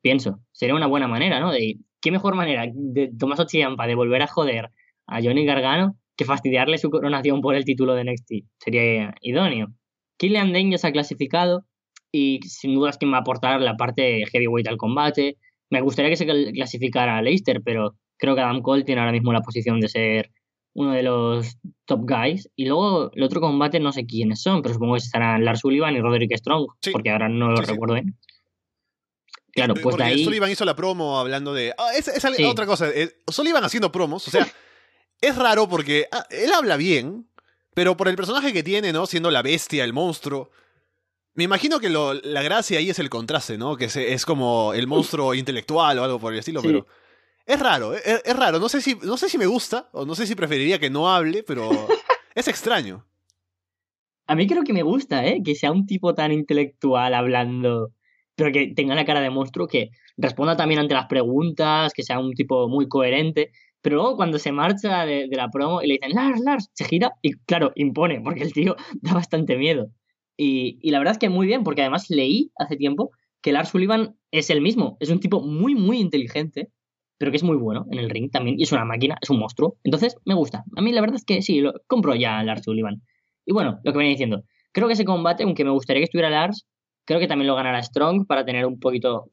Pienso, 0.00 0.40
sería 0.52 0.74
una 0.74 0.86
buena 0.86 1.08
manera, 1.08 1.40
¿no? 1.40 1.50
De 1.50 1.78
qué 2.00 2.10
mejor 2.10 2.36
manera 2.36 2.64
de 2.72 3.10
Tomás 3.18 3.44
Ciampa 3.48 3.86
de 3.86 3.96
volver 3.96 4.22
a 4.22 4.28
joder 4.28 4.70
a 5.06 5.20
Johnny 5.20 5.44
Gargano 5.44 5.96
que 6.16 6.24
fastidiarle 6.24 6.78
su 6.78 6.90
coronación 6.90 7.40
por 7.40 7.56
el 7.56 7.64
título 7.64 7.94
de 7.94 8.04
NXT. 8.04 8.32
Sería 8.58 9.14
idóneo. 9.20 9.68
Killian 10.16 10.52
Dane 10.52 10.70
ya 10.70 10.78
se 10.78 10.86
ha 10.86 10.92
clasificado 10.92 11.64
y 12.12 12.40
sin 12.42 12.74
duda 12.74 12.90
es 12.90 12.98
quien 12.98 13.12
va 13.12 13.18
a 13.18 13.20
aportar 13.20 13.60
la 13.60 13.76
parte 13.76 14.24
heavyweight 14.30 14.68
al 14.68 14.76
combate. 14.76 15.38
Me 15.70 15.80
gustaría 15.80 16.10
que 16.10 16.16
se 16.16 16.26
clasificara 16.52 17.18
a 17.18 17.22
Leicester, 17.22 17.62
pero 17.64 17.96
creo 18.16 18.36
que 18.36 18.42
Adam 18.42 18.62
Cole 18.62 18.84
tiene 18.84 19.00
ahora 19.00 19.12
mismo 19.12 19.32
la 19.32 19.40
posición 19.40 19.80
de 19.80 19.88
ser 19.88 20.30
uno 20.74 20.92
de 20.92 21.02
los 21.02 21.58
top 21.84 22.00
guys. 22.02 22.48
Y 22.56 22.66
luego 22.66 23.10
el 23.14 23.22
otro 23.22 23.40
combate 23.40 23.80
no 23.80 23.92
sé 23.92 24.06
quiénes 24.06 24.42
son, 24.42 24.62
pero 24.62 24.74
supongo 24.74 24.94
que 24.94 24.98
estarán 24.98 25.44
Lars 25.44 25.60
Sullivan 25.60 25.94
y 25.94 26.00
Roderick 26.00 26.36
Strong, 26.36 26.66
porque 26.92 27.10
ahora 27.10 27.28
no 27.28 27.50
lo 27.50 27.60
recuerdo 27.60 27.94
bien. 27.94 28.18
Claro, 29.52 29.74
pues 29.74 29.96
de 29.96 30.04
ahí... 30.04 30.24
Sullivan 30.24 30.50
hizo 30.50 30.64
la 30.64 30.76
promo 30.76 31.18
hablando 31.18 31.52
de... 31.52 31.74
Ah, 31.76 31.90
es, 31.96 32.08
otra 32.46 32.66
cosa. 32.66 32.88
Sullivan 33.28 33.64
haciendo 33.64 33.90
promos, 33.90 34.26
o 34.28 34.30
sea, 34.30 34.46
es 35.20 35.36
raro 35.36 35.68
porque 35.68 36.06
ah, 36.12 36.24
él 36.30 36.52
habla 36.52 36.76
bien, 36.76 37.28
pero 37.74 37.96
por 37.96 38.08
el 38.08 38.16
personaje 38.16 38.52
que 38.52 38.62
tiene, 38.62 38.92
¿no? 38.92 39.06
Siendo 39.06 39.30
la 39.30 39.42
bestia, 39.42 39.84
el 39.84 39.92
monstruo. 39.92 40.50
Me 41.34 41.44
imagino 41.44 41.80
que 41.80 41.88
la 41.88 42.42
gracia 42.42 42.78
ahí 42.78 42.90
es 42.90 42.98
el 42.98 43.10
contraste, 43.10 43.58
¿no? 43.58 43.76
Que 43.76 43.86
es, 43.86 44.24
como 44.24 44.72
el 44.74 44.86
monstruo 44.86 45.34
intelectual 45.34 45.98
o 45.98 46.04
algo 46.04 46.18
por 46.18 46.32
el 46.32 46.38
estilo, 46.38 46.62
pero... 46.62 46.86
Es 47.50 47.60
raro, 47.60 47.94
es, 47.94 48.22
es, 48.24 48.36
raro. 48.36 48.58
No 48.58 48.68
sé, 48.68 48.80
si, 48.80 48.96
no 49.02 49.16
sé 49.16 49.28
si 49.28 49.36
me 49.36 49.46
gusta, 49.46 49.88
o 49.92 50.04
no 50.04 50.14
sé 50.14 50.26
si 50.26 50.34
preferiría 50.34 50.78
que 50.78 50.90
no 50.90 51.10
hable, 51.10 51.42
pero 51.42 51.68
es 52.34 52.48
extraño. 52.48 53.04
A 54.26 54.34
mí 54.36 54.46
creo 54.46 54.62
que 54.62 54.72
me 54.72 54.84
gusta, 54.84 55.26
¿eh? 55.26 55.42
Que 55.44 55.54
sea 55.54 55.72
un 55.72 55.86
tipo 55.86 56.14
tan 56.14 56.30
intelectual 56.30 57.14
hablando 57.14 57.92
pero 58.40 58.52
que 58.52 58.72
tenga 58.74 58.94
la 58.94 59.04
cara 59.04 59.20
de 59.20 59.28
monstruo, 59.28 59.68
que 59.68 59.90
responda 60.16 60.56
también 60.56 60.80
ante 60.80 60.94
las 60.94 61.06
preguntas, 61.06 61.92
que 61.92 62.02
sea 62.02 62.18
un 62.18 62.32
tipo 62.32 62.68
muy 62.70 62.88
coherente. 62.88 63.50
Pero 63.82 63.96
luego 63.96 64.16
cuando 64.16 64.38
se 64.38 64.50
marcha 64.50 65.04
de, 65.04 65.28
la 65.30 65.50
promo 65.50 65.82
y 65.82 65.88
le 65.88 65.94
dicen, 65.94 66.12
Lars, 66.14 66.40
Lars, 66.40 66.70
se 66.72 66.86
gira 66.86 67.12
y 67.20 67.32
claro, 67.44 67.72
impone, 67.74 68.22
porque 68.22 68.42
el 68.42 68.54
tío 68.54 68.76
da 69.02 69.12
bastante 69.12 69.58
miedo. 69.58 69.88
Y, 70.38 70.78
y, 70.80 70.90
la 70.90 70.98
verdad 70.98 71.12
es 71.12 71.18
que 71.18 71.28
muy 71.28 71.46
bien, 71.46 71.64
porque 71.64 71.82
además 71.82 72.08
leí 72.08 72.50
hace 72.56 72.76
tiempo 72.76 73.10
que 73.42 73.52
Lars 73.52 73.68
Sullivan 73.68 74.16
es 74.30 74.48
el 74.48 74.62
mismo, 74.62 74.96
es 75.00 75.10
un 75.10 75.20
tipo 75.20 75.42
muy, 75.42 75.74
muy 75.74 75.98
inteligente, 75.98 76.70
pero 77.20 77.30
que 77.30 77.36
es 77.36 77.44
muy 77.44 77.58
bueno 77.58 77.84
en 77.92 77.98
el 77.98 78.08
ring 78.08 78.30
también, 78.32 78.58
y 78.58 78.62
es 78.62 78.72
una 78.72 78.86
máquina, 78.86 79.18
es 79.20 79.28
un 79.28 79.38
monstruo. 79.38 79.76
Entonces, 79.84 80.16
me 80.24 80.32
gusta. 80.34 80.64
A 80.74 80.80
mí 80.80 80.90
la 80.90 81.02
verdad 81.02 81.16
es 81.16 81.24
que 81.26 81.42
sí, 81.42 81.60
lo 81.60 81.74
compro 81.86 82.16
ya 82.16 82.38
a 82.38 82.42
Lars 82.42 82.64
Sullivan. 82.64 83.02
Y 83.44 83.52
bueno, 83.52 83.78
lo 83.84 83.92
que 83.92 83.98
venía 83.98 84.12
diciendo, 84.12 84.44
creo 84.72 84.86
que 84.86 84.94
ese 84.94 85.04
combate, 85.04 85.44
aunque 85.44 85.64
me 85.64 85.70
gustaría 85.70 86.00
que 86.00 86.04
estuviera 86.04 86.30
Lars, 86.30 86.66
Creo 87.10 87.18
que 87.18 87.26
también 87.26 87.48
lo 87.48 87.56
ganará 87.56 87.82
Strong 87.82 88.24
para 88.24 88.44
tener 88.44 88.66
un 88.66 88.78
poquito. 88.78 89.32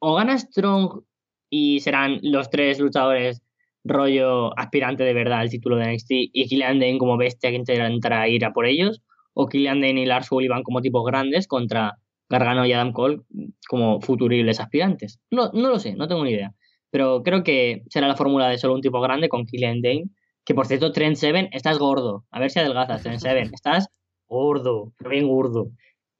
O 0.00 0.16
gana 0.16 0.36
Strong 0.36 1.04
y 1.48 1.78
serán 1.78 2.18
los 2.22 2.50
tres 2.50 2.80
luchadores 2.80 3.42
rollo 3.84 4.58
aspirante 4.58 5.04
de 5.04 5.14
verdad 5.14 5.38
al 5.38 5.48
título 5.48 5.76
de 5.76 5.92
NXT 5.92 6.10
y 6.10 6.48
Killian 6.48 6.80
Dane 6.80 6.98
como 6.98 7.16
bestia 7.16 7.50
que 7.50 7.56
intentará 7.56 8.26
ir 8.28 8.44
a 8.44 8.52
por 8.52 8.66
ellos. 8.66 9.02
O 9.34 9.46
Killian 9.46 9.80
Dane 9.80 10.02
y 10.02 10.06
Lars 10.06 10.26
Sullivan 10.26 10.64
como 10.64 10.80
tipos 10.80 11.04
grandes 11.06 11.46
contra 11.46 11.96
Gargano 12.28 12.66
y 12.66 12.72
Adam 12.72 12.92
Cole 12.92 13.20
como 13.68 14.00
futuribles 14.00 14.58
aspirantes. 14.58 15.20
No, 15.30 15.52
no 15.52 15.68
lo 15.68 15.78
sé, 15.78 15.94
no 15.94 16.08
tengo 16.08 16.24
ni 16.24 16.32
idea. 16.32 16.52
Pero 16.92 17.22
creo 17.22 17.42
que 17.42 17.82
será 17.88 18.06
la 18.06 18.16
fórmula 18.16 18.48
de 18.48 18.58
solo 18.58 18.74
un 18.74 18.82
tipo 18.82 19.00
grande 19.00 19.30
con 19.30 19.46
Killian 19.46 19.80
Dane. 19.80 20.10
Que 20.44 20.54
por 20.54 20.66
cierto, 20.66 20.92
Trent 20.92 21.16
Seven, 21.16 21.48
estás 21.52 21.78
gordo. 21.78 22.26
A 22.30 22.38
ver 22.38 22.50
si 22.50 22.58
adelgazas, 22.58 23.02
Trent 23.02 23.20
Seven. 23.20 23.50
Estás 23.54 23.88
gordo, 24.28 24.92
bien 25.08 25.26
gordo. 25.26 25.70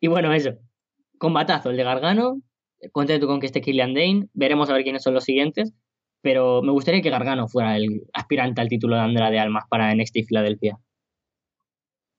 Y 0.01 0.09
bueno, 0.09 0.33
eso 0.33 0.53
combatazo 1.19 1.71
el 1.71 1.77
de 1.77 1.85
Gargano. 1.85 2.41
Contento 2.91 3.27
con 3.27 3.39
que 3.39 3.47
esté 3.47 3.61
Killian 3.61 3.93
Dane. 3.93 4.29
Veremos 4.33 4.71
a 4.71 4.73
ver 4.73 4.83
quiénes 4.83 5.03
son 5.03 5.13
los 5.13 5.25
siguientes. 5.25 5.73
Pero 6.23 6.63
me 6.63 6.73
gustaría 6.73 7.03
que 7.03 7.11
Gargano 7.11 7.49
fuera 7.49 7.77
el 7.77 8.05
aspirante 8.15 8.63
al 8.63 8.69
título 8.69 8.97
de 8.97 9.03
Andrade 9.03 9.39
Almas 9.39 9.65
para 9.69 9.95
NXT 9.95 10.27
Filadelfia. 10.27 10.79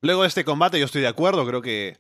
Luego 0.02 0.22
de 0.22 0.28
este 0.28 0.46
combate 0.46 0.78
yo 0.78 0.86
estoy 0.86 1.02
de 1.02 1.08
acuerdo, 1.08 1.48
creo 1.48 1.62
que 1.62 1.98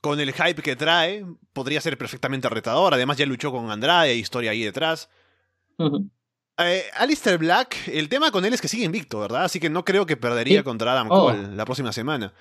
con 0.00 0.20
el 0.20 0.32
hype 0.32 0.60
que 0.60 0.76
trae 0.76 1.24
podría 1.52 1.80
ser 1.80 1.96
perfectamente 1.96 2.48
retador. 2.50 2.92
Además 2.92 3.16
ya 3.16 3.24
luchó 3.24 3.52
con 3.52 3.70
Andrade, 3.70 4.10
hay 4.10 4.18
historia 4.18 4.50
ahí 4.50 4.62
detrás. 4.62 5.08
Eh, 6.58 6.84
Alistair 6.94 7.38
Black, 7.38 7.88
el 7.88 8.08
tema 8.08 8.30
con 8.30 8.44
él 8.44 8.54
es 8.54 8.60
que 8.60 8.68
sigue 8.68 8.84
invicto, 8.84 9.18
¿verdad? 9.20 9.44
Así 9.44 9.58
que 9.58 9.70
no 9.70 9.84
creo 9.84 10.06
que 10.06 10.16
perdería 10.16 10.62
contra 10.62 10.92
Adam 10.92 11.08
oh. 11.10 11.26
Cole 11.26 11.56
la 11.56 11.64
próxima 11.64 11.92
semana. 11.92 12.32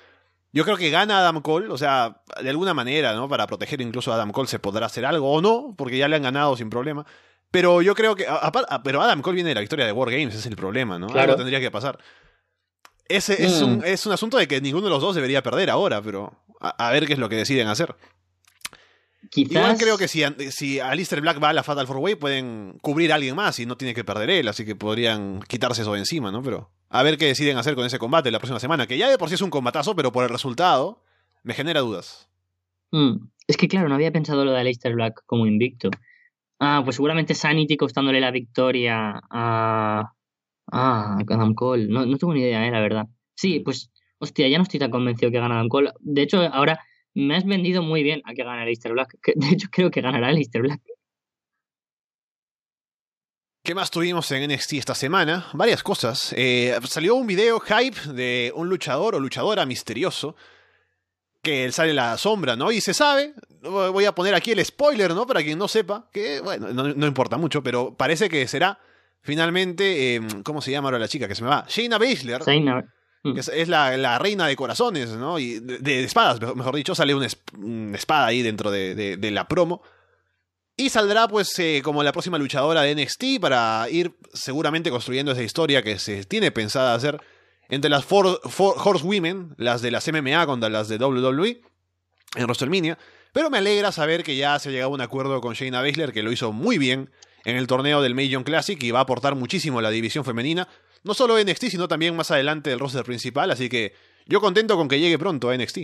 Yo 0.51 0.63
creo 0.63 0.77
que 0.77 0.91
gana 0.91 1.19
Adam 1.19 1.41
Cole, 1.41 1.69
o 1.69 1.77
sea, 1.79 2.21
de 2.41 2.49
alguna 2.49 2.75
manera, 2.75 3.13
¿no? 3.13 3.27
Para 3.27 3.47
proteger 3.47 3.81
incluso 3.81 4.11
a 4.11 4.15
Adam 4.15 4.31
Cole 4.31 4.47
se 4.47 4.59
podrá 4.59 4.85
hacer 4.85 5.03
algo 5.03 5.31
o 5.31 5.41
no, 5.41 5.73
porque 5.75 5.97
ya 5.97 6.07
le 6.07 6.15
han 6.15 6.21
ganado 6.21 6.55
sin 6.55 6.69
problema. 6.69 7.05
Pero 7.49 7.81
yo 7.81 7.95
creo 7.95 8.15
que. 8.15 8.27
pero 8.83 9.01
Adam 9.01 9.21
Cole 9.23 9.35
viene 9.35 9.49
de 9.49 9.55
la 9.55 9.61
victoria 9.61 9.85
de 9.85 9.91
War 9.91 10.11
Games, 10.11 10.29
ese 10.29 10.39
es 10.39 10.45
el 10.45 10.55
problema, 10.55 10.99
¿no? 10.99 11.07
Claro. 11.07 11.31
Algo 11.31 11.35
tendría 11.37 11.59
que 11.59 11.71
pasar. 11.71 11.97
Ese 13.07 13.43
es, 13.43 13.61
un, 13.61 13.79
mm. 13.79 13.85
es 13.85 14.05
un 14.05 14.13
asunto 14.13 14.37
de 14.37 14.47
que 14.47 14.61
ninguno 14.61 14.85
de 14.85 14.89
los 14.91 15.01
dos 15.01 15.15
debería 15.15 15.41
perder 15.43 15.71
ahora, 15.71 16.01
pero 16.01 16.33
a 16.59 16.91
ver 16.91 17.05
qué 17.05 17.13
es 17.13 17.19
lo 17.19 17.29
que 17.29 17.35
deciden 17.35 17.67
hacer. 17.67 17.95
Igual 19.35 19.77
creo 19.77 19.97
que 19.97 20.07
si, 20.07 20.23
si 20.51 20.79
Alistair 20.79 21.21
Black 21.21 21.41
va 21.41 21.49
a 21.49 21.53
la 21.53 21.63
Fatal 21.63 21.85
4 21.85 22.01
Way 22.01 22.15
pueden 22.15 22.77
cubrir 22.81 23.11
a 23.11 23.15
alguien 23.15 23.35
más 23.35 23.59
y 23.59 23.65
no 23.65 23.77
tiene 23.77 23.93
que 23.93 24.03
perder 24.03 24.29
él, 24.29 24.47
así 24.47 24.65
que 24.65 24.75
podrían 24.75 25.39
quitarse 25.47 25.81
eso 25.81 25.93
de 25.93 25.99
encima, 25.99 26.31
¿no? 26.31 26.41
Pero 26.41 26.71
a 26.89 27.03
ver 27.03 27.17
qué 27.17 27.25
deciden 27.25 27.57
hacer 27.57 27.75
con 27.75 27.85
ese 27.85 27.99
combate 27.99 28.31
la 28.31 28.39
próxima 28.39 28.59
semana, 28.59 28.87
que 28.87 28.97
ya 28.97 29.09
de 29.09 29.17
por 29.17 29.29
sí 29.29 29.35
es 29.35 29.41
un 29.41 29.49
combatazo, 29.49 29.95
pero 29.95 30.11
por 30.11 30.23
el 30.23 30.29
resultado 30.29 31.03
me 31.43 31.53
genera 31.53 31.79
dudas. 31.79 32.29
Mm, 32.91 33.27
es 33.47 33.57
que 33.57 33.67
claro, 33.67 33.89
no 33.89 33.95
había 33.95 34.11
pensado 34.11 34.45
lo 34.45 34.51
de 34.51 34.59
Alistair 34.59 34.95
Black 34.95 35.23
como 35.25 35.47
invicto. 35.47 35.89
Ah, 36.59 36.81
pues 36.83 36.95
seguramente 36.95 37.33
Sanity 37.33 37.75
costándole 37.77 38.21
la 38.21 38.31
victoria 38.31 39.21
a... 39.29 40.13
Ah, 40.71 41.17
Adam 41.27 41.53
Cole. 41.53 41.87
No, 41.87 42.05
no 42.05 42.17
tengo 42.17 42.33
ni 42.33 42.41
idea, 42.41 42.65
eh, 42.65 42.71
la 42.71 42.79
verdad. 42.79 43.07
Sí, 43.35 43.59
pues, 43.59 43.91
hostia, 44.17 44.47
ya 44.47 44.57
no 44.57 44.63
estoy 44.63 44.79
tan 44.79 44.91
convencido 44.91 45.31
que 45.31 45.39
gana 45.39 45.55
Adam 45.55 45.67
Cole. 45.67 45.91
De 45.99 46.21
hecho, 46.21 46.41
ahora 46.41 46.79
me 47.13 47.35
has 47.35 47.45
vendido 47.45 47.81
muy 47.81 48.03
bien 48.03 48.21
a 48.25 48.33
que 48.33 48.43
gane 48.43 48.69
Easter 48.69 48.91
Black. 48.91 49.17
De 49.35 49.49
hecho, 49.49 49.67
creo 49.71 49.91
que 49.91 50.01
ganará 50.01 50.29
el 50.29 50.37
Easter 50.37 50.61
Black. 50.61 50.81
¿Qué 53.63 53.73
más 53.75 53.91
tuvimos 53.91 54.29
en 54.31 54.51
NXT 54.51 54.73
esta 54.73 54.93
semana? 54.93 55.47
Varias 55.53 55.83
cosas. 55.83 56.33
Eh, 56.35 56.77
salió 56.83 57.15
un 57.15 57.25
video 57.25 57.61
hype 57.61 58.11
de 58.13 58.51
un 58.55 58.67
luchador 58.67 59.15
o 59.15 59.21
luchadora 59.21 59.65
misterioso 59.65 60.35
que 61.41 61.71
sale 61.71 61.93
la 61.93 62.17
sombra, 62.17 62.57
¿no? 62.57 62.73
Y 62.73 62.81
se 62.81 62.93
sabe, 62.93 63.33
voy 63.61 64.03
a 64.03 64.13
poner 64.13 64.35
aquí 64.35 64.51
el 64.51 64.65
spoiler, 64.65 65.13
¿no? 65.13 65.25
Para 65.25 65.43
quien 65.43 65.57
no 65.57 65.69
sepa, 65.69 66.09
que, 66.11 66.41
bueno, 66.41 66.73
no, 66.73 67.07
importa 67.07 67.37
mucho, 67.37 67.63
pero 67.63 67.95
parece 67.95 68.27
que 68.27 68.47
será 68.49 68.79
finalmente, 69.21 70.15
em, 70.15 70.43
¿cómo 70.43 70.61
se 70.61 70.71
llama 70.71 70.87
ahora 70.87 70.99
la 70.99 71.07
chica 71.07 71.27
que 71.29 71.35
se 71.35 71.43
me 71.43 71.49
va? 71.49 71.65
Shayna 71.67 71.97
Baszler. 71.97 72.41
Shayna. 72.41 72.93
Es, 73.23 73.69
la, 73.69 74.19
reina 74.19 74.47
de 74.47 74.55
corazones, 74.57 75.11
¿no? 75.11 75.39
Y 75.39 75.59
de, 75.59 76.03
espadas, 76.03 76.41
mejor 76.55 76.75
dicho, 76.75 76.93
sale 76.93 77.15
una, 77.15 77.27
espada 77.95 78.25
ahí 78.25 78.41
dentro 78.41 78.69
de, 78.69 79.29
la 79.31 79.47
promo. 79.47 79.81
Y 80.75 80.89
saldrá, 80.89 81.27
pues, 81.27 81.57
eh, 81.59 81.81
como 81.83 82.03
la 82.03 82.11
próxima 82.11 82.37
luchadora 82.37 82.81
de 82.81 82.95
NXT 82.95 83.39
para 83.39 83.87
ir 83.89 84.13
seguramente 84.33 84.89
construyendo 84.89 85.31
esa 85.31 85.43
historia 85.43 85.83
que 85.83 85.99
se 85.99 86.25
tiene 86.25 86.51
pensada 86.51 86.95
hacer 86.95 87.21
entre 87.69 87.89
las 87.89 88.03
four, 88.03 88.41
Horsewomen, 88.43 89.55
las 89.57 89.81
de 89.81 89.91
las 89.91 90.11
MMA 90.11 90.45
contra 90.45 90.69
las 90.69 90.89
de 90.89 90.97
WWE, 90.97 91.61
en 92.35 92.43
WrestleMania. 92.43 92.97
Pero 93.31 93.49
me 93.49 93.59
alegra 93.59 93.91
saber 93.91 94.23
que 94.23 94.35
ya 94.35 94.59
se 94.59 94.69
ha 94.69 94.71
llegado 94.71 94.91
a 94.91 94.95
un 94.95 95.01
acuerdo 95.01 95.39
con 95.41 95.53
Shayna 95.53 95.81
Baszler, 95.81 96.11
que 96.11 96.23
lo 96.23 96.31
hizo 96.31 96.51
muy 96.51 96.77
bien 96.77 97.09
en 97.45 97.55
el 97.55 97.67
torneo 97.67 98.01
del 98.01 98.15
Major 98.15 98.43
Classic 98.43 98.81
y 98.81 98.91
va 98.91 98.99
a 98.99 99.03
aportar 99.03 99.35
muchísimo 99.35 99.79
a 99.79 99.81
la 99.81 99.91
división 99.91 100.25
femenina 100.25 100.67
no 101.03 101.13
solo 101.13 101.41
NXT, 101.41 101.65
sino 101.65 101.87
también 101.87 102.15
más 102.15 102.31
adelante 102.31 102.71
el 102.71 102.79
roster 102.79 103.03
principal, 103.03 103.51
así 103.51 103.69
que 103.69 103.93
yo 104.25 104.39
contento 104.39 104.77
con 104.77 104.87
que 104.87 104.99
llegue 104.99 105.19
pronto 105.19 105.49
a 105.49 105.57
NXT. 105.57 105.79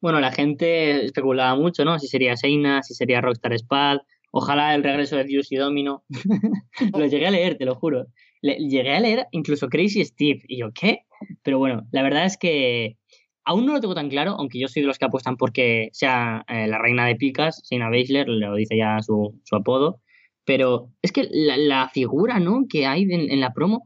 Bueno, 0.00 0.20
la 0.20 0.32
gente 0.32 1.06
especulaba 1.06 1.54
mucho, 1.54 1.84
¿no? 1.84 1.98
Si 1.98 2.08
sería 2.08 2.36
Seina, 2.36 2.82
si 2.82 2.92
sería 2.92 3.22
Rockstar 3.22 3.54
Spad, 3.54 3.98
ojalá 4.32 4.74
el 4.74 4.82
regreso 4.82 5.16
de 5.16 5.24
Dios 5.24 5.50
y 5.50 5.56
Domino. 5.56 6.04
lo 6.92 7.06
llegué 7.06 7.26
a 7.26 7.30
leer, 7.30 7.56
te 7.56 7.64
lo 7.64 7.74
juro. 7.74 8.06
llegué 8.42 8.94
a 8.94 9.00
leer 9.00 9.26
incluso 9.30 9.68
Crazy 9.68 10.04
Steve, 10.04 10.42
y 10.46 10.58
yo, 10.58 10.72
¿qué? 10.74 11.06
Pero 11.42 11.58
bueno, 11.58 11.86
la 11.90 12.02
verdad 12.02 12.26
es 12.26 12.36
que 12.36 12.98
aún 13.46 13.64
no 13.64 13.72
lo 13.72 13.80
tengo 13.80 13.94
tan 13.94 14.10
claro, 14.10 14.32
aunque 14.38 14.58
yo 14.58 14.68
soy 14.68 14.82
de 14.82 14.88
los 14.88 14.98
que 14.98 15.06
apuestan 15.06 15.38
porque 15.38 15.88
sea 15.92 16.44
eh, 16.48 16.66
la 16.66 16.78
reina 16.78 17.06
de 17.06 17.16
picas, 17.16 17.62
Seina 17.64 17.88
Baszler, 17.88 18.28
lo 18.28 18.56
dice 18.56 18.76
ya 18.76 19.00
su 19.00 19.40
apodo, 19.52 20.02
pero 20.44 20.90
es 21.02 21.12
que 21.12 21.28
la, 21.30 21.88
figura, 21.88 22.38
¿no? 22.38 22.66
Que 22.68 22.86
hay 22.86 23.06
en, 23.10 23.40
la 23.40 23.52
promo 23.52 23.84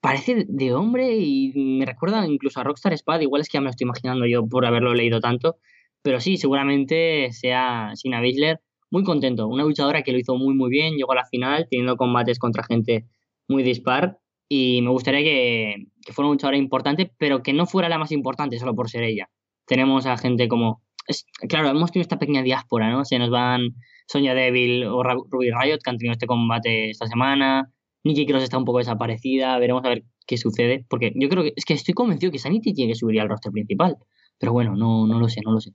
parece 0.00 0.44
de 0.48 0.74
hombre 0.74 1.16
y 1.16 1.52
me 1.54 1.86
recuerda 1.86 2.26
incluso 2.26 2.60
a 2.60 2.64
Rockstar 2.64 2.92
Spad. 2.96 3.20
Igual 3.20 3.42
es 3.42 3.48
que 3.48 3.56
ya 3.56 3.60
me 3.60 3.64
lo 3.64 3.70
estoy 3.70 3.84
imaginando 3.86 4.26
yo 4.26 4.46
por 4.46 4.66
haberlo 4.66 4.94
leído 4.94 5.20
tanto. 5.20 5.56
Pero 6.02 6.20
sí, 6.20 6.36
seguramente 6.36 7.32
sea 7.32 7.92
Sina 7.94 8.20
Baszler 8.20 8.60
muy 8.90 9.04
contento. 9.04 9.48
Una 9.48 9.64
luchadora 9.64 10.02
que 10.02 10.12
lo 10.12 10.18
hizo 10.18 10.36
muy, 10.36 10.54
muy 10.54 10.70
bien. 10.70 10.96
Llegó 10.96 11.12
a 11.12 11.16
la 11.16 11.24
final 11.24 11.66
teniendo 11.70 11.96
combates 11.96 12.38
contra 12.38 12.64
gente 12.64 13.06
muy 13.48 13.62
dispar. 13.62 14.18
Y 14.48 14.82
me 14.82 14.90
gustaría 14.90 15.22
que, 15.22 15.86
que 16.04 16.12
fuera 16.12 16.28
una 16.28 16.34
luchadora 16.34 16.56
importante, 16.58 17.10
pero 17.18 17.42
que 17.42 17.52
no 17.52 17.66
fuera 17.66 17.88
la 17.88 17.98
más 17.98 18.12
importante 18.12 18.58
solo 18.58 18.74
por 18.74 18.90
ser 18.90 19.02
ella. 19.04 19.30
Tenemos 19.66 20.06
a 20.06 20.16
gente 20.18 20.48
como. 20.48 20.82
Es, 21.06 21.26
claro, 21.48 21.68
hemos 21.70 21.90
tenido 21.92 22.04
esta 22.04 22.18
pequeña 22.18 22.42
diáspora, 22.42 22.90
¿no? 22.90 23.04
Se 23.04 23.18
nos 23.18 23.30
van 23.30 23.74
Sonia 24.06 24.34
Devil 24.34 24.84
o 24.84 25.02
Ruby 25.02 25.50
Riot, 25.50 25.78
que 25.82 25.90
han 25.90 25.98
tenido 25.98 26.12
este 26.12 26.26
combate 26.26 26.90
esta 26.90 27.06
semana. 27.06 27.70
Nikki 28.04 28.26
Cross 28.26 28.42
está 28.42 28.58
un 28.58 28.64
poco 28.64 28.78
desaparecida, 28.78 29.58
veremos 29.58 29.84
a 29.84 29.88
ver 29.88 30.04
qué 30.26 30.36
sucede. 30.36 30.84
Porque 30.88 31.12
yo 31.14 31.28
creo 31.28 31.42
que 31.42 31.52
es 31.56 31.64
que 31.64 31.74
estoy 31.74 31.94
convencido 31.94 32.30
que 32.32 32.38
Sanity 32.38 32.74
tiene 32.74 32.92
que 32.92 32.98
subir 32.98 33.20
al 33.20 33.28
roster 33.28 33.52
principal. 33.52 33.96
Pero 34.38 34.52
bueno, 34.52 34.76
no, 34.76 35.06
no 35.06 35.18
lo 35.18 35.28
sé, 35.28 35.40
no 35.44 35.52
lo 35.52 35.60
sé. 35.60 35.72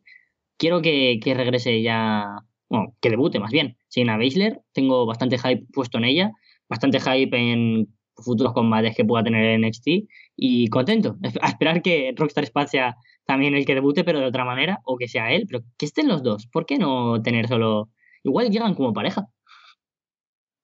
Quiero 0.58 0.82
que, 0.82 1.20
regrese 1.26 1.82
ya. 1.82 2.40
Bueno, 2.70 2.96
que 3.02 3.10
debute 3.10 3.40
más 3.40 3.52
bien. 3.52 3.78
Sina 3.88 4.18
Baszler, 4.18 4.62
tengo 4.74 5.06
bastante 5.06 5.38
hype 5.40 5.66
puesto 5.74 5.98
en 5.98 6.06
ella, 6.06 6.32
bastante 6.68 7.00
hype 7.00 7.36
en 7.36 7.88
futuros 8.16 8.54
combates 8.54 8.96
que 8.96 9.06
pueda 9.06 9.24
tener 9.24 9.46
en 9.46 9.62
NXT 9.62 9.88
y 10.36 10.68
contento. 10.68 11.18
A 11.42 11.50
esperar 11.50 11.82
que 11.82 12.14
Rockstar 12.16 12.46
Spad 12.46 12.68
también 13.26 13.56
el 13.56 13.66
que 13.66 13.76
debute, 13.76 14.04
pero 14.04 14.20
de 14.20 14.26
otra 14.26 14.46
manera, 14.46 14.80
o 14.84 14.98
que 14.98 15.08
sea 15.08 15.32
él, 15.32 15.46
pero 15.48 15.64
que 15.78 15.86
estén 15.86 16.08
los 16.08 16.24
dos. 16.24 16.48
¿Por 16.48 16.66
qué 16.66 16.78
no 16.78 17.22
tener 17.22 17.48
solo 17.48 17.90
Igual 18.24 18.50
llegan 18.50 18.76
como 18.76 18.94
pareja. 18.94 19.28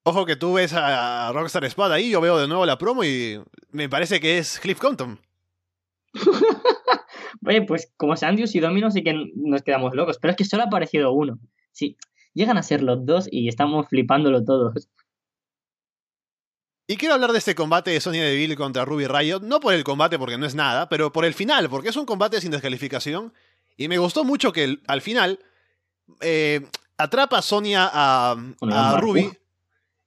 Ojo 0.03 0.25
que 0.25 0.35
tú 0.35 0.53
ves 0.53 0.73
a 0.73 1.31
Rockstar 1.33 1.65
Spad 1.65 1.93
ahí, 1.93 2.11
yo 2.11 2.21
veo 2.21 2.37
de 2.37 2.47
nuevo 2.47 2.65
la 2.65 2.77
promo 2.77 3.03
y 3.03 3.41
me 3.71 3.89
parece 3.89 4.19
que 4.19 4.37
es 4.37 4.59
Cliff 4.59 4.79
Compton. 4.79 5.19
Oye, 7.45 7.63
pues 7.63 7.91
como 7.97 8.15
Sandius 8.15 8.53
y 8.55 8.59
Domino 8.59 8.91
sí 8.91 9.03
que 9.03 9.31
nos 9.35 9.63
quedamos 9.63 9.95
locos, 9.95 10.19
pero 10.21 10.31
es 10.31 10.37
que 10.37 10.45
solo 10.45 10.63
ha 10.63 10.67
aparecido 10.67 11.11
uno. 11.11 11.39
Sí, 11.71 11.97
llegan 12.33 12.57
a 12.57 12.63
ser 12.63 12.83
los 12.83 13.05
dos 13.05 13.27
y 13.31 13.47
estamos 13.47 13.87
flipándolo 13.89 14.43
todos. 14.45 14.89
Y 16.87 16.97
quiero 16.97 17.15
hablar 17.15 17.31
de 17.31 17.39
este 17.39 17.55
combate 17.55 17.89
de 17.89 17.99
Sonya 17.99 18.23
Deville 18.23 18.55
contra 18.55 18.85
Ruby 18.85 19.07
Riot, 19.07 19.39
no 19.41 19.59
por 19.59 19.73
el 19.73 19.83
combate 19.83 20.19
porque 20.19 20.37
no 20.37 20.45
es 20.45 20.53
nada, 20.53 20.87
pero 20.87 21.11
por 21.11 21.25
el 21.25 21.33
final, 21.33 21.67
porque 21.67 21.89
es 21.89 21.95
un 21.95 22.05
combate 22.05 22.39
sin 22.41 22.51
descalificación. 22.51 23.33
Y 23.75 23.87
me 23.87 23.97
gustó 23.97 24.23
mucho 24.23 24.53
que 24.53 24.77
al 24.85 25.01
final 25.01 25.39
eh, 26.21 26.61
atrapa 26.97 27.39
a 27.39 27.41
Sonia 27.41 27.89
a, 27.91 28.35
Ruby 28.99 29.31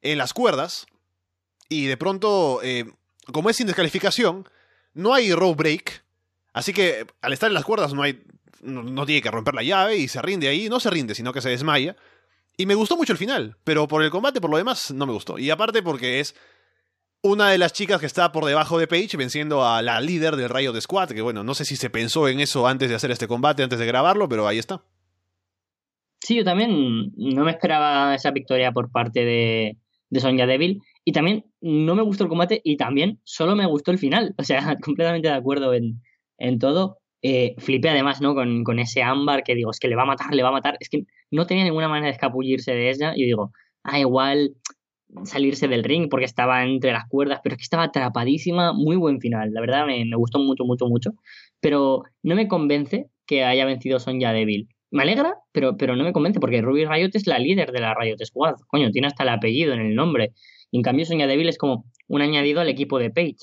en 0.02 0.18
las 0.18 0.32
cuerdas 0.32 0.86
y 1.68 1.86
de 1.86 1.96
pronto, 1.96 2.60
eh, 2.62 2.90
como 3.32 3.50
es 3.50 3.56
sin 3.56 3.66
descalificación, 3.66 4.48
no 4.94 5.14
hay 5.14 5.32
row 5.32 5.54
break, 5.54 6.04
así 6.52 6.72
que 6.72 7.06
al 7.20 7.32
estar 7.32 7.48
en 7.48 7.54
las 7.54 7.64
cuerdas 7.64 7.92
no 7.92 8.02
hay 8.02 8.22
no, 8.60 9.06
tiene 9.06 9.22
que 9.22 9.30
romper 9.30 9.54
la 9.54 9.62
llave 9.62 9.96
y 9.96 10.08
se 10.08 10.22
rinde 10.22 10.48
ahí, 10.48 10.68
no 10.68 10.80
se 10.80 10.90
rinde, 10.90 11.14
sino 11.14 11.32
que 11.32 11.40
se 11.40 11.50
desmaya. 11.50 11.96
Y 12.56 12.66
me 12.66 12.74
gustó 12.74 12.96
mucho 12.96 13.12
el 13.12 13.18
final, 13.18 13.56
pero 13.64 13.86
por 13.86 14.02
el 14.02 14.10
combate, 14.10 14.40
por 14.40 14.50
lo 14.50 14.56
demás, 14.56 14.90
no 14.90 15.06
me 15.06 15.12
gustó. 15.12 15.38
Y 15.38 15.50
aparte 15.50 15.82
porque 15.82 16.20
es 16.20 16.34
una 17.22 17.50
de 17.50 17.58
las 17.58 17.72
chicas 17.72 18.00
que 18.00 18.06
está 18.06 18.32
por 18.32 18.44
debajo 18.44 18.78
de 18.78 18.88
Paige 18.88 19.16
venciendo 19.16 19.64
a 19.64 19.82
la 19.82 20.00
líder 20.00 20.36
del 20.36 20.48
Rayo 20.48 20.72
de 20.72 20.80
Squad, 20.80 21.10
que 21.10 21.22
bueno, 21.22 21.44
no 21.44 21.54
sé 21.54 21.64
si 21.64 21.76
se 21.76 21.90
pensó 21.90 22.28
en 22.28 22.40
eso 22.40 22.66
antes 22.66 22.88
de 22.88 22.96
hacer 22.96 23.10
este 23.10 23.28
combate, 23.28 23.62
antes 23.62 23.78
de 23.78 23.86
grabarlo, 23.86 24.28
pero 24.28 24.48
ahí 24.48 24.58
está. 24.58 24.82
Sí, 26.20 26.36
yo 26.36 26.44
también 26.44 27.12
no 27.16 27.44
me 27.44 27.50
esperaba 27.52 28.14
esa 28.14 28.30
victoria 28.30 28.72
por 28.72 28.90
parte 28.90 29.24
de, 29.24 29.78
de 30.10 30.20
Sonya 30.20 30.46
Devil. 30.46 30.80
Y 31.04 31.12
también 31.12 31.44
no 31.60 31.94
me 31.94 32.02
gustó 32.02 32.24
el 32.24 32.28
combate 32.28 32.60
y 32.64 32.76
también 32.76 33.20
solo 33.24 33.56
me 33.56 33.66
gustó 33.66 33.90
el 33.92 33.98
final. 33.98 34.34
O 34.38 34.44
sea, 34.44 34.76
completamente 34.82 35.28
de 35.28 35.34
acuerdo 35.34 35.74
en, 35.74 36.02
en 36.38 36.58
todo. 36.58 36.98
Eh, 37.22 37.54
flipé 37.58 37.88
además, 37.88 38.20
¿no? 38.20 38.34
Con, 38.34 38.62
con, 38.64 38.78
ese 38.78 39.02
ámbar 39.02 39.42
que 39.42 39.54
digo, 39.54 39.70
es 39.70 39.80
que 39.80 39.88
le 39.88 39.96
va 39.96 40.02
a 40.02 40.06
matar, 40.06 40.34
le 40.34 40.42
va 40.42 40.50
a 40.50 40.52
matar. 40.52 40.76
Es 40.80 40.88
que 40.88 41.04
no 41.30 41.46
tenía 41.46 41.64
ninguna 41.64 41.88
manera 41.88 42.06
de 42.06 42.12
escapullirse 42.12 42.72
de 42.72 42.90
ella. 42.90 43.12
Y 43.16 43.24
digo, 43.24 43.52
ah, 43.84 43.98
igual 43.98 44.54
salirse 45.24 45.68
del 45.68 45.84
ring 45.84 46.08
porque 46.10 46.26
estaba 46.26 46.62
entre 46.64 46.92
las 46.92 47.08
cuerdas, 47.08 47.40
pero 47.42 47.54
es 47.54 47.58
que 47.58 47.64
estaba 47.64 47.84
atrapadísima. 47.84 48.72
Muy 48.72 48.96
buen 48.96 49.20
final. 49.20 49.50
La 49.52 49.60
verdad 49.60 49.86
me, 49.86 50.04
gustó 50.16 50.38
mucho, 50.38 50.64
mucho, 50.64 50.86
mucho. 50.86 51.12
Pero 51.60 52.02
no 52.22 52.34
me 52.34 52.48
convence 52.48 53.08
que 53.26 53.44
haya 53.44 53.64
vencido 53.64 53.98
Sonya 53.98 54.32
Devil 54.32 54.68
me 54.90 55.02
alegra, 55.02 55.36
pero, 55.52 55.76
pero 55.76 55.96
no 55.96 56.04
me 56.04 56.12
convence 56.12 56.40
porque 56.40 56.62
Ruby 56.62 56.86
Riot 56.86 57.10
es 57.14 57.26
la 57.26 57.38
líder 57.38 57.72
de 57.72 57.80
la 57.80 57.94
Riot 57.94 58.18
Squad. 58.24 58.56
Coño, 58.68 58.90
tiene 58.90 59.06
hasta 59.06 59.22
el 59.22 59.28
apellido 59.30 59.74
en 59.74 59.80
el 59.80 59.94
nombre. 59.94 60.32
Y 60.70 60.78
en 60.78 60.82
cambio 60.82 61.04
Sonya 61.04 61.26
Devil 61.26 61.48
es 61.48 61.58
como 61.58 61.84
un 62.08 62.22
añadido 62.22 62.60
al 62.60 62.68
equipo 62.68 62.98
de 62.98 63.10
Page. 63.10 63.36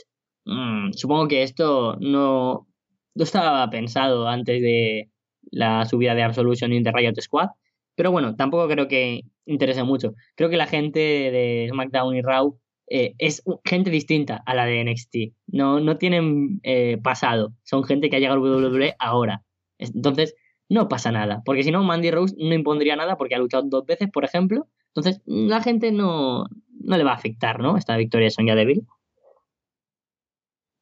Mm, 0.45 0.91
supongo 0.93 1.27
que 1.27 1.43
esto 1.43 1.97
no, 1.99 2.67
no 3.15 3.23
estaba 3.23 3.69
pensado 3.69 4.27
antes 4.27 4.61
de 4.61 5.09
la 5.51 5.85
subida 5.85 6.15
de 6.15 6.23
Absolution 6.23 6.73
y 6.73 6.81
de 6.81 6.91
Riot 6.91 7.19
Squad. 7.21 7.49
Pero 7.95 8.11
bueno, 8.11 8.35
tampoco 8.35 8.67
creo 8.67 8.87
que 8.87 9.21
interese 9.45 9.83
mucho. 9.83 10.13
Creo 10.35 10.49
que 10.49 10.57
la 10.57 10.67
gente 10.67 10.99
de 10.99 11.67
SmackDown 11.71 12.15
y 12.15 12.21
Raw 12.21 12.59
eh, 12.87 13.15
es 13.17 13.43
gente 13.63 13.89
distinta 13.89 14.43
a 14.45 14.53
la 14.53 14.65
de 14.65 14.83
NXT. 14.83 15.15
No, 15.47 15.79
no 15.79 15.97
tienen 15.97 16.59
eh, 16.63 16.97
pasado. 17.01 17.53
Son 17.63 17.83
gente 17.83 18.09
que 18.09 18.17
ha 18.17 18.19
llegado 18.19 18.43
al 18.43 18.63
WWE 18.63 18.95
ahora. 18.99 19.43
Entonces, 19.77 20.35
no 20.69 20.87
pasa 20.87 21.11
nada. 21.11 21.41
Porque 21.45 21.63
si 21.63 21.71
no, 21.71 21.83
Mandy 21.83 22.11
Rose 22.11 22.35
no 22.37 22.53
impondría 22.53 22.95
nada 22.95 23.17
porque 23.17 23.35
ha 23.35 23.39
luchado 23.39 23.63
dos 23.67 23.85
veces, 23.85 24.09
por 24.11 24.25
ejemplo. 24.25 24.67
Entonces, 24.87 25.21
la 25.25 25.61
gente 25.61 25.91
no, 25.91 26.45
no 26.81 26.97
le 26.97 27.03
va 27.03 27.11
a 27.11 27.15
afectar, 27.15 27.59
¿no? 27.59 27.77
Esta 27.77 27.97
victoria 27.97 28.25
de 28.25 28.31
Sonya 28.31 28.55
Deville. 28.55 28.83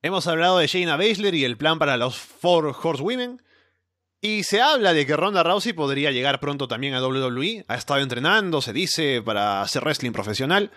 Hemos 0.01 0.27
hablado 0.27 0.57
de 0.57 0.67
Shayna 0.67 0.97
Baszler 0.97 1.33
y 1.33 1.45
el 1.45 1.57
plan 1.57 1.79
para 1.79 1.97
los 1.97 2.17
Four 2.17 2.75
Horsewomen. 2.81 3.41
Y 4.21 4.43
se 4.43 4.61
habla 4.61 4.93
de 4.93 5.05
que 5.05 5.17
Ronda 5.17 5.43
Rousey 5.43 5.73
podría 5.73 6.11
llegar 6.11 6.39
pronto 6.39 6.67
también 6.67 6.93
a 6.93 7.05
WWE. 7.05 7.65
Ha 7.67 7.75
estado 7.75 7.99
entrenando, 7.99 8.61
se 8.61 8.71
dice, 8.71 9.21
para 9.21 9.61
hacer 9.61 9.83
wrestling 9.83 10.11
profesional. 10.11 10.71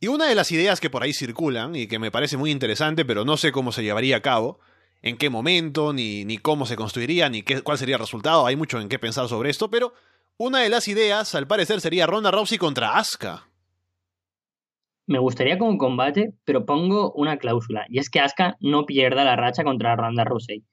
Y 0.00 0.08
una 0.08 0.26
de 0.26 0.34
las 0.34 0.52
ideas 0.52 0.80
que 0.80 0.90
por 0.90 1.02
ahí 1.02 1.12
circulan, 1.12 1.74
y 1.74 1.86
que 1.86 1.98
me 1.98 2.10
parece 2.10 2.36
muy 2.36 2.50
interesante, 2.50 3.04
pero 3.04 3.24
no 3.24 3.36
sé 3.36 3.52
cómo 3.52 3.72
se 3.72 3.82
llevaría 3.82 4.16
a 4.16 4.22
cabo, 4.22 4.60
en 5.02 5.16
qué 5.16 5.30
momento, 5.30 5.92
ni, 5.92 6.24
ni 6.24 6.38
cómo 6.38 6.66
se 6.66 6.76
construiría, 6.76 7.28
ni 7.28 7.42
qué, 7.42 7.62
cuál 7.62 7.78
sería 7.78 7.96
el 7.96 8.00
resultado, 8.00 8.46
hay 8.46 8.56
mucho 8.56 8.80
en 8.80 8.88
qué 8.88 8.98
pensar 8.98 9.28
sobre 9.28 9.50
esto, 9.50 9.70
pero 9.70 9.92
una 10.38 10.60
de 10.60 10.68
las 10.68 10.88
ideas, 10.88 11.34
al 11.34 11.46
parecer, 11.46 11.80
sería 11.80 12.06
Ronda 12.06 12.30
Rousey 12.30 12.58
contra 12.58 12.96
Asuka. 12.96 13.48
Me 15.06 15.18
gustaría 15.18 15.58
como 15.58 15.78
combate, 15.78 16.34
pero 16.44 16.66
pongo 16.66 17.12
una 17.12 17.36
cláusula, 17.38 17.86
y 17.88 17.98
es 17.98 18.10
que 18.10 18.20
Asuka 18.20 18.56
no 18.60 18.86
pierda 18.86 19.24
la 19.24 19.36
racha 19.36 19.64
contra 19.64 19.96
Ronda 19.96 20.24
Rousey. 20.24 20.64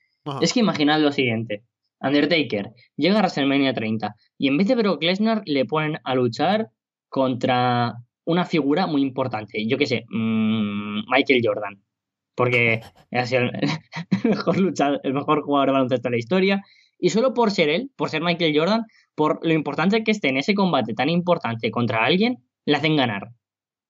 Es 0.42 0.54
que 0.54 0.62
imaginad 0.62 1.02
lo 1.02 1.12
siguiente. 1.12 1.64
Undertaker 2.04 2.72
llega 2.98 3.16
a 3.16 3.20
WrestleMania 3.20 3.74
30 3.74 4.16
y 4.38 4.48
en 4.48 4.58
vez 4.58 4.68
de 4.68 4.76
Brock 4.76 5.02
Lesnar 5.02 5.42
le 5.46 5.66
ponen 5.66 6.00
a 6.04 6.16
luchar 6.16 6.68
contra 7.10 7.94
una 8.26 8.46
figura 8.46 8.88
muy 8.88 9.02
importante. 9.02 9.66
Yo 9.66 9.78
qué 9.78 9.86
sé, 9.86 10.06
mmm, 10.10 11.04
Michael 11.10 11.42
Jordan. 11.44 11.82
Porque 12.36 12.82
ha 13.12 13.26
sido 13.26 13.42
el, 14.24 14.30
mejor 14.30 14.58
luchador, 14.58 15.02
el 15.04 15.14
mejor 15.14 15.44
jugador 15.44 15.70
de 15.70 15.74
baloncesto 15.74 16.10
de 16.10 16.12
la 16.12 16.20
historia. 16.20 16.64
Y 17.00 17.10
solo 17.10 17.34
por 17.34 17.52
ser 17.52 17.70
él, 17.70 17.92
por 17.96 18.10
ser 18.10 18.22
Michael 18.22 18.58
Jordan, 18.58 18.86
por 19.16 19.40
lo 19.46 19.54
importante 19.54 20.04
que 20.04 20.12
esté 20.12 20.30
en 20.30 20.38
ese 20.38 20.54
combate 20.54 20.94
tan 20.94 21.10
importante 21.10 21.70
contra 21.70 22.06
alguien, 22.06 22.38
le 22.66 22.78
hacen 22.78 22.96
ganar. 22.96 23.30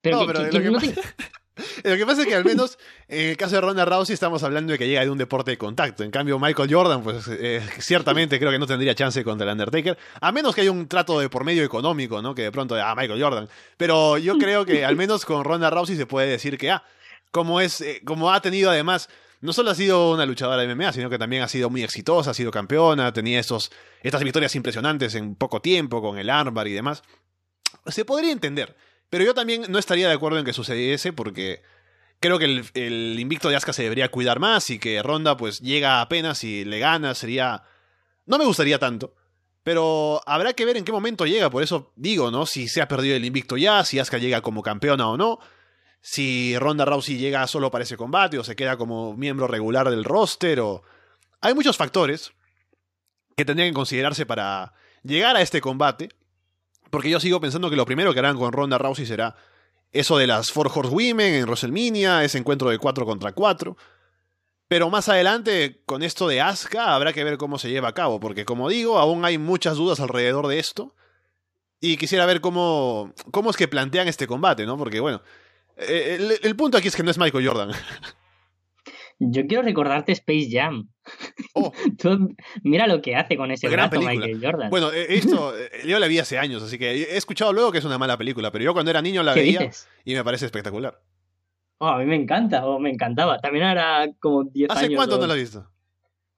Pero, 0.01 0.21
no, 0.21 0.27
pero 0.27 0.71
no 0.71 0.79
Lo 1.83 1.95
que 1.95 2.05
pasa 2.05 2.21
es 2.21 2.27
que 2.27 2.35
al 2.35 2.43
menos 2.43 2.79
en 3.07 3.29
el 3.29 3.37
caso 3.37 3.55
de 3.55 3.61
Ronda 3.61 3.85
Rousey 3.85 4.13
estamos 4.13 4.41
hablando 4.43 4.71
de 4.71 4.79
que 4.79 4.87
llega 4.87 5.01
de 5.01 5.09
un 5.09 5.17
deporte 5.17 5.51
de 5.51 5.57
contacto. 5.57 6.03
En 6.03 6.09
cambio, 6.09 6.39
Michael 6.39 6.73
Jordan, 6.73 7.03
pues 7.03 7.27
eh, 7.27 7.61
ciertamente 7.79 8.39
creo 8.39 8.51
que 8.51 8.57
no 8.57 8.65
tendría 8.65 8.95
chance 8.95 9.23
contra 9.23 9.45
el 9.45 9.51
Undertaker. 9.53 9.97
A 10.19 10.31
menos 10.31 10.55
que 10.55 10.61
haya 10.61 10.71
un 10.71 10.87
trato 10.87 11.19
de 11.19 11.29
por 11.29 11.43
medio 11.43 11.63
económico, 11.63 12.21
¿no? 12.21 12.33
Que 12.33 12.43
de 12.43 12.51
pronto, 12.51 12.75
ah, 12.75 12.95
Michael 12.95 13.21
Jordan. 13.21 13.47
Pero 13.77 14.17
yo 14.17 14.37
creo 14.37 14.65
que 14.65 14.83
al 14.83 14.95
menos 14.95 15.25
con 15.25 15.43
Ronda 15.43 15.69
Rousey 15.69 15.95
se 15.95 16.07
puede 16.07 16.27
decir 16.27 16.57
que, 16.57 16.71
ah, 16.71 16.83
como 17.33 17.59
es, 17.59 17.81
eh, 17.81 17.99
como 18.05 18.31
ha 18.31 18.41
tenido 18.41 18.69
además, 18.69 19.09
no 19.41 19.53
solo 19.53 19.71
ha 19.71 19.75
sido 19.75 20.11
una 20.11 20.27
luchadora 20.27 20.61
de 20.61 20.73
MMA, 20.73 20.93
sino 20.93 21.09
que 21.09 21.17
también 21.17 21.41
ha 21.41 21.47
sido 21.47 21.67
muy 21.71 21.83
exitosa, 21.83 22.29
ha 22.29 22.33
sido 22.35 22.51
campeona, 22.51 23.11
tenía 23.11 23.39
esos, 23.39 23.71
estas 24.03 24.23
victorias 24.23 24.55
impresionantes 24.55 25.15
en 25.15 25.33
poco 25.33 25.59
tiempo 25.59 25.99
con 25.99 26.19
el 26.19 26.29
armbar 26.29 26.67
y 26.67 26.73
demás. 26.73 27.01
Se 27.87 28.05
podría 28.05 28.31
entender. 28.31 28.77
Pero 29.09 29.25
yo 29.25 29.33
también 29.33 29.65
no 29.67 29.79
estaría 29.79 30.07
de 30.07 30.13
acuerdo 30.13 30.37
en 30.37 30.45
que 30.45 30.53
sucediese 30.53 31.11
porque 31.11 31.63
creo 32.19 32.37
que 32.37 32.45
el, 32.45 33.19
invicto 33.19 33.49
de 33.49 33.55
Asuka 33.55 33.73
se 33.73 33.81
debería 33.81 34.11
cuidar 34.11 34.39
más 34.39 34.69
y 34.69 34.77
que 34.77 35.01
Ronda 35.01 35.35
pues 35.35 35.59
llega 35.59 36.01
apenas 36.01 36.43
y 36.43 36.65
le 36.65 36.77
gana 36.77 37.15
sería... 37.15 37.63
No 38.27 38.37
me 38.37 38.45
gustaría 38.45 38.77
tanto. 38.77 39.15
Pero 39.63 40.21
habrá 40.27 40.53
que 40.53 40.65
ver 40.65 40.77
en 40.77 40.85
qué 40.85 40.91
momento 40.91 41.25
llega, 41.25 41.49
por 41.49 41.63
eso 41.63 41.91
digo, 41.95 42.29
¿no? 42.29 42.45
Si 42.45 42.67
se 42.67 42.81
ha 42.81 42.87
perdido 42.87 43.15
el 43.15 43.25
invicto 43.25 43.57
ya, 43.57 43.83
si 43.83 43.97
Asuka 43.97 44.19
llega 44.19 44.41
como 44.41 44.61
campeona 44.61 45.09
o 45.09 45.17
no, 45.17 45.39
si 46.05 46.59
Ronda 46.59 46.83
Rousey 46.83 47.17
llega 47.17 47.47
solo 47.47 47.71
para 47.71 47.85
ese 47.85 47.95
combate 47.95 48.37
o 48.37 48.43
se 48.43 48.57
queda 48.57 48.75
como 48.75 49.15
miembro 49.15 49.47
regular 49.47 49.89
del 49.89 50.03
roster 50.03 50.59
o... 50.59 50.83
Hay 51.39 51.55
muchos 51.55 51.77
factores 51.77 52.33
que 53.37 53.45
tendrían 53.45 53.69
que 53.69 53.75
considerarse 53.75 54.25
para 54.25 54.73
llegar 55.01 55.35
a 55.37 55.41
este 55.41 55.61
combate 55.61 56.09
porque 56.89 57.09
yo 57.09 57.21
sigo 57.21 57.39
pensando 57.39 57.69
que 57.69 57.77
lo 57.77 57.85
primero 57.85 58.13
que 58.13 58.19
harán 58.19 58.37
con 58.37 58.51
Ronda 58.51 58.77
Rousey 58.77 59.05
será 59.05 59.35
eso 59.93 60.17
de 60.17 60.27
las 60.27 60.51
Four 60.51 60.67
Women 60.67 61.35
en 61.35 61.45
WrestleMania, 61.45 62.23
ese 62.23 62.37
encuentro 62.37 62.69
de 62.69 62.77
4 62.77 63.05
contra 63.05 63.31
4. 63.31 63.77
Pero 64.67 64.89
más 64.89 65.07
adelante, 65.07 65.81
con 65.85 66.03
esto 66.03 66.27
de 66.27 66.41
Asuka, 66.41 66.93
habrá 66.93 67.13
que 67.13 67.23
ver 67.23 67.37
cómo 67.37 67.57
se 67.57 67.69
lleva 67.69 67.87
a 67.87 67.93
cabo, 67.93 68.19
porque 68.19 68.43
como 68.43 68.69
digo, 68.69 68.99
aún 68.99 69.23
hay 69.23 69.37
muchas 69.37 69.77
dudas 69.77 70.01
alrededor 70.01 70.47
de 70.47 70.59
esto. 70.59 70.95
Y 71.79 71.97
quisiera 71.97 72.25
ver 72.25 72.41
cómo, 72.41 73.13
cómo 73.31 73.49
es 73.49 73.57
que 73.57 73.67
plantean 73.67 74.07
este 74.07 74.27
combate, 74.27 74.65
¿no? 74.65 74.77
Porque 74.77 74.99
bueno, 74.99 75.21
eh, 75.77 76.17
el, 76.19 76.33
el 76.41 76.55
punto 76.55 76.77
aquí 76.77 76.87
es 76.87 76.95
que 76.95 77.03
no 77.03 77.11
es 77.11 77.17
Michael 77.17 77.47
Jordan. 77.47 77.71
Yo 79.19 79.47
quiero 79.47 79.63
recordarte 79.63 80.11
Space 80.11 80.49
Jam. 80.51 80.89
Oh. 81.53 81.71
mira 82.63 82.87
lo 82.87 83.01
que 83.01 83.15
hace 83.15 83.37
con 83.37 83.51
ese 83.51 83.69
brazo 83.69 84.01
Michael 84.01 84.39
Jordan. 84.41 84.69
Bueno, 84.69 84.91
esto 84.91 85.57
eh, 85.57 85.69
yo 85.85 85.99
la 85.99 86.07
vi 86.07 86.19
hace 86.19 86.37
años, 86.37 86.63
así 86.63 86.77
que 86.77 86.91
he 86.91 87.17
escuchado 87.17 87.53
luego 87.53 87.71
que 87.71 87.77
es 87.77 87.85
una 87.85 87.97
mala 87.97 88.17
película, 88.17 88.51
pero 88.51 88.63
yo 88.63 88.73
cuando 88.73 88.91
era 88.91 89.01
niño 89.01 89.23
la 89.23 89.33
veía 89.33 89.69
y 90.03 90.13
me 90.13 90.23
parece 90.23 90.45
espectacular. 90.45 90.99
Oh, 91.79 91.87
a 91.87 91.97
mí 91.99 92.05
me 92.05 92.15
encanta, 92.15 92.65
oh, 92.65 92.79
me 92.79 92.89
encantaba. 92.89 93.39
También 93.39 93.65
era 93.65 94.07
como 94.19 94.45
10 94.45 94.69
años. 94.69 94.83
¿Hace 94.83 94.95
cuánto 94.95 95.17
no 95.17 95.27
la 95.27 95.33
has 95.33 95.39
visto? 95.39 95.69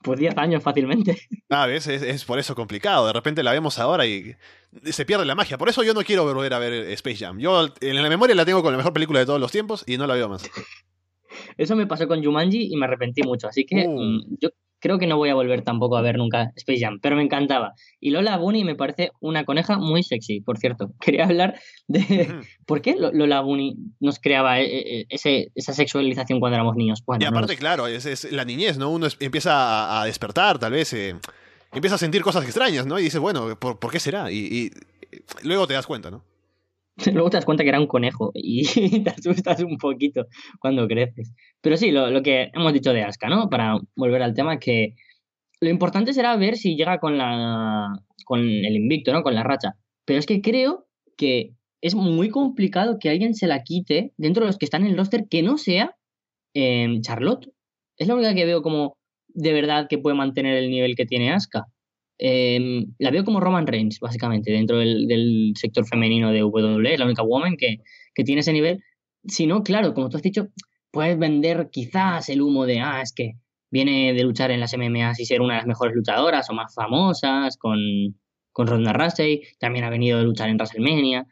Pues 0.05 0.19
10 0.19 0.37
años 0.37 0.63
fácilmente. 0.63 1.17
Ah, 1.49 1.65
ves, 1.65 1.87
es, 1.87 2.01
es, 2.03 2.25
por 2.25 2.37
eso 2.39 2.55
complicado. 2.55 3.07
De 3.07 3.13
repente 3.13 3.41
la 3.41 3.51
vemos 3.51 3.79
ahora 3.79 4.05
y 4.05 4.35
se 4.83 5.05
pierde 5.05 5.25
la 5.25 5.35
magia. 5.35 5.57
Por 5.57 5.67
eso 5.67 5.83
yo 5.83 5.93
no 5.93 6.03
quiero 6.03 6.23
volver 6.23 6.53
a 6.53 6.59
ver 6.59 6.73
Space 6.91 7.17
Jam. 7.17 7.39
Yo 7.39 7.69
en 7.81 8.01
la 8.01 8.09
memoria 8.09 8.35
la 8.35 8.45
tengo 8.45 8.61
con 8.61 8.71
la 8.71 8.77
mejor 8.77 8.93
película 8.93 9.19
de 9.19 9.25
todos 9.25 9.39
los 9.39 9.51
tiempos 9.51 9.83
y 9.87 9.97
no 9.97 10.05
la 10.05 10.13
veo 10.13 10.29
más. 10.29 10.49
Eso 11.57 11.75
me 11.75 11.87
pasó 11.87 12.07
con 12.07 12.23
Jumanji 12.23 12.73
y 12.73 12.77
me 12.77 12.85
arrepentí 12.85 13.23
mucho. 13.23 13.47
Así 13.47 13.65
que 13.65 13.87
uh. 13.87 13.99
mm, 13.99 14.37
yo 14.39 14.49
creo 14.86 14.99
que 14.99 15.07
no 15.07 15.17
voy 15.17 15.29
a 15.29 15.33
volver 15.33 15.63
tampoco 15.63 15.97
a 15.97 16.01
ver 16.03 16.19
nunca 16.19 16.51
Space 16.57 16.79
Jam, 16.79 16.99
pero 17.01 17.15
me 17.15 17.23
encantaba. 17.23 17.73
Y 17.99 18.11
Lola 18.11 18.38
Bunny 18.38 18.63
me 18.63 18.75
parece 18.75 19.09
una 19.19 19.43
coneja 19.43 19.79
muy 19.79 20.03
sexy, 20.03 20.41
por 20.41 20.59
cierto. 20.59 20.91
Quería 21.01 21.25
hablar 21.25 21.59
de 21.88 22.41
por 22.67 22.83
qué 22.83 22.95
Lola 22.95 23.41
Bunny 23.41 23.77
nos 23.99 24.19
creaba 24.19 24.61
eh, 24.61 24.67
eh, 24.99 25.05
ese, 25.09 25.51
esa 25.55 25.73
sexualización 25.73 26.39
cuando 26.39 26.57
éramos 26.57 26.75
niños. 26.75 27.03
y 27.19 27.25
aparte, 27.25 27.57
claro, 27.57 27.88
es, 27.88 28.31
la 28.31 28.45
niñez, 28.45 28.77
¿no? 28.77 28.91
Uno 28.91 29.07
empieza 29.19 29.99
a, 29.99 30.05
despertar, 30.05 30.59
tal 30.59 30.73
vez, 30.73 30.93
eh, 30.93 31.15
empieza 31.73 31.95
a 31.95 31.99
sentir 31.99 32.21
cosas 32.21 32.43
extrañas, 32.43 32.86
¿no? 32.86 32.99
Y 32.99 33.05
dice, 33.05 33.17
bueno, 33.17 33.57
¿por, 33.59 33.91
qué 33.91 33.99
será? 33.99 34.31
y 34.31 34.69
luego 35.41 35.65
te 35.65 35.73
das 35.73 35.88
cuenta, 35.88 36.11
¿no? 36.11 36.23
Luego 37.13 37.29
te 37.29 37.38
das 37.38 37.45
cuenta 37.45 37.63
que 37.63 37.69
era 37.69 37.79
un 37.79 37.88
conejo 37.88 38.31
y 38.33 38.63
te 39.03 39.09
asustas 39.09 39.61
un 39.61 39.77
poquito 39.77 40.27
cuando 40.59 40.88
creces. 40.88 41.33
Pero 41.66 41.78
sí, 41.78 41.89
lo, 41.89 42.22
que 42.22 42.51
hemos 42.53 42.74
dicho 42.74 42.93
de 42.93 43.01
Aska, 43.01 43.28
¿no? 43.28 43.49
Para 43.49 43.80
volver 43.95 44.22
al 44.22 44.36
tema, 44.36 44.59
que 44.59 44.93
lo 45.59 45.72
importante 45.72 46.13
será 46.13 46.38
ver 46.38 46.57
si 46.57 46.76
llega 46.76 46.99
con, 46.99 47.18
la, 47.18 47.88
con 48.24 48.41
el 48.41 48.76
invicto, 48.76 49.11
¿no? 49.11 49.24
Con 49.24 49.34
la 49.34 49.41
racha. 49.41 49.74
Pero 50.05 50.20
es 50.20 50.28
que 50.28 50.41
creo 50.41 50.86
que 51.18 51.55
es 51.82 51.95
muy 51.95 52.30
complicado 52.30 52.99
que 52.99 53.09
alguien 53.09 53.34
se 53.34 53.47
la 53.47 53.63
quite 53.63 54.13
dentro 54.16 54.43
de 54.43 54.49
los 54.49 54.59
que 54.59 54.66
están 54.66 54.84
en 54.84 54.91
el 54.91 54.97
roster 54.97 55.26
que 55.28 55.41
no 55.41 55.57
sea 55.57 55.95
em, 56.53 57.01
Charlotte. 57.01 57.49
Es 57.97 58.07
la 58.07 58.13
única 58.13 58.36
que 58.36 58.45
veo 58.45 58.61
como 58.61 58.99
de 59.30 59.51
verdad 59.51 59.88
que 59.89 59.97
puede 59.97 60.16
mantener 60.16 60.57
el 60.57 60.70
nivel 60.70 60.95
que 60.95 61.07
tiene 61.07 61.32
Aska. 61.32 61.66
Em, 62.20 62.93
la 62.99 63.09
veo 63.09 63.26
como 63.26 63.39
Roman 63.39 63.66
Reigns, 63.66 63.99
básicamente, 63.99 64.51
dentro 64.51 64.78
del, 64.78 65.53
sector 65.55 65.88
femenino 65.88 66.32
de 66.32 66.43
WWE, 66.43 66.93
es 66.93 66.99
la 66.99 67.05
única 67.05 67.24
woman 67.24 67.57
que, 67.57 67.80
tiene 68.24 68.41
ese 68.41 68.53
nivel. 68.53 68.84
Si 69.28 69.47
no, 69.47 69.63
claro, 69.63 69.95
como 69.95 70.09
tú 70.09 70.18
has 70.18 70.24
dicho, 70.24 70.49
puedes 70.95 71.19
vender 71.19 71.69
quizás 71.69 72.29
el 72.29 72.41
humo 72.41 72.65
de, 72.65 72.79
ah, 72.79 73.01
es 73.01 73.11
que 73.13 73.33
viene 73.69 74.13
de 74.13 74.23
luchar 74.23 74.49
en 74.51 74.61
las 74.61 74.73
MMA 74.73 75.11
y 75.17 75.25
ser 75.25 75.41
una 75.41 75.55
de 75.55 75.59
las 75.59 75.67
mejores 75.67 75.93
luchadoras 75.93 76.49
o 76.49 76.53
más 76.53 76.73
famosas, 76.73 77.57
con, 77.57 77.77
con 78.53 78.67
Ronda 78.67 78.93
Rousey, 78.93 79.41
también 79.59 79.83
ha 79.83 79.89
venido 79.89 80.17
de 80.19 80.23
luchar 80.23 80.47
en 80.47 80.55
WrestleMania. 80.55 81.27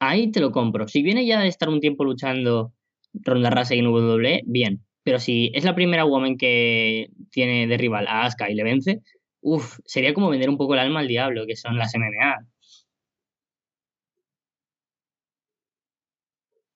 Ahí 0.00 0.32
te 0.32 0.40
lo 0.40 0.50
compro. 0.50 0.88
Si 0.88 1.04
viene 1.04 1.24
ya 1.24 1.38
de 1.38 1.46
estar 1.46 1.68
un 1.68 1.78
tiempo 1.78 2.04
luchando 2.04 2.72
Ronda 3.12 3.50
Rousey 3.50 3.78
en 3.78 3.86
WWE, 3.86 4.42
bien. 4.46 4.84
Pero 5.04 5.20
si 5.20 5.52
es 5.54 5.64
la 5.64 5.76
primera 5.76 6.04
woman 6.04 6.36
que 6.36 7.06
tiene 7.30 7.68
de 7.68 7.76
rival 7.76 8.08
a 8.08 8.24
Asuka 8.24 8.50
y 8.50 8.54
le 8.56 8.64
vence, 8.64 9.00
Uf, 9.46 9.78
sería 9.84 10.12
como 10.12 10.30
vender 10.30 10.48
un 10.50 10.56
poco 10.56 10.74
el 10.74 10.80
alma 10.80 11.00
al 11.00 11.06
diablo, 11.06 11.44
que 11.46 11.54
son 11.54 11.76
las 11.78 11.94
MMA. 11.94 12.48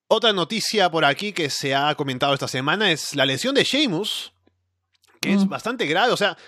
Otra 0.09 0.33
noticia 0.33 0.91
por 0.91 1.05
aquí 1.05 1.35
que 1.35 1.51
se 1.51 1.75
ha 1.75 1.95
comentado 1.95 2.33
esta 2.33 2.49
semana 2.49 2.91
es 2.91 3.15
la 3.15 3.27
lesión 3.27 3.55
de 3.55 3.65
Sheamus, 3.65 4.33
que 5.21 5.35
es 5.35 5.45
mm. 5.45 5.49
bastante 5.51 5.85
grave. 5.87 6.13
O 6.13 6.17
sea, 6.17 6.39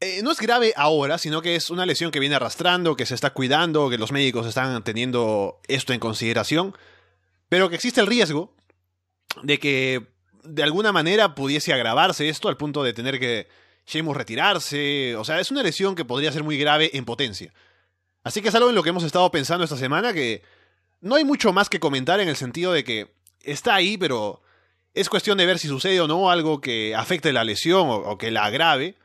eh, 0.00 0.20
no 0.22 0.30
es 0.30 0.38
grave 0.38 0.74
ahora, 0.76 1.16
sino 1.16 1.40
que 1.40 1.56
es 1.56 1.70
una 1.70 1.86
lesión 1.86 2.10
que 2.10 2.20
viene 2.20 2.34
arrastrando, 2.34 2.96
que 2.96 3.06
se 3.06 3.14
está 3.14 3.30
cuidando, 3.30 3.88
que 3.88 3.96
los 3.96 4.12
médicos 4.12 4.46
están 4.46 4.84
teniendo 4.84 5.60
esto 5.66 5.94
en 5.94 6.00
consideración, 6.00 6.76
pero 7.48 7.70
que 7.70 7.76
existe 7.76 8.02
el 8.02 8.06
riesgo 8.06 8.54
de 9.42 9.58
que 9.58 10.06
de 10.44 10.62
alguna 10.62 10.92
manera 10.92 11.34
pudiese 11.34 11.72
agravarse 11.72 12.28
esto 12.28 12.48
al 12.48 12.58
punto 12.58 12.82
de 12.82 12.92
tener 12.92 13.18
que 13.18 13.48
Sheamus 13.86 14.16
retirarse. 14.16 15.16
O 15.16 15.24
sea, 15.24 15.40
es 15.40 15.50
una 15.50 15.62
lesión 15.62 15.94
que 15.94 16.04
podría 16.04 16.32
ser 16.32 16.44
muy 16.44 16.58
grave 16.58 16.90
en 16.92 17.06
potencia. 17.06 17.52
Así 18.22 18.42
que 18.42 18.48
es 18.48 18.54
algo 18.54 18.68
en 18.68 18.74
lo 18.74 18.82
que 18.82 18.90
hemos 18.90 19.04
estado 19.04 19.30
pensando 19.30 19.64
esta 19.64 19.78
semana 19.78 20.12
que 20.12 20.42
no 21.00 21.14
hay 21.14 21.24
mucho 21.24 21.52
más 21.52 21.68
que 21.68 21.80
comentar 21.80 22.20
en 22.20 22.28
el 22.28 22.36
sentido 22.36 22.72
de 22.72 22.84
que 22.84 23.08
está 23.42 23.74
ahí, 23.74 23.96
pero 23.96 24.42
es 24.94 25.08
cuestión 25.08 25.38
de 25.38 25.46
ver 25.46 25.58
si 25.58 25.68
sucede 25.68 26.00
o 26.00 26.08
no 26.08 26.30
algo 26.30 26.60
que 26.60 26.94
afecte 26.94 27.32
la 27.32 27.44
lesión 27.44 27.86
o, 27.88 28.18
que 28.18 28.30
la 28.30 28.44
agrave. 28.44 28.96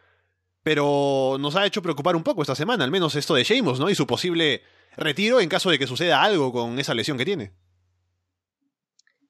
Pero 0.64 1.38
nos 1.40 1.56
ha 1.56 1.66
hecho 1.66 1.84
preocupar 1.84 2.16
un 2.16 2.24
poco 2.24 2.42
esta 2.42 2.56
semana, 2.56 2.84
al 2.84 2.92
menos 2.92 3.16
esto 3.16 3.36
de 3.36 3.44
Sheamus, 3.44 3.80
¿no? 3.80 3.90
Y 3.90 3.96
su 3.96 4.08
posible 4.08 4.62
retiro 4.98 5.40
en 5.40 5.48
caso 5.48 5.70
de 5.70 5.78
que 5.78 5.86
suceda 5.86 6.24
algo 6.24 6.52
con 6.52 6.80
esa 6.80 6.96
lesión 6.96 7.18
que 7.18 7.26
tiene. 7.26 7.52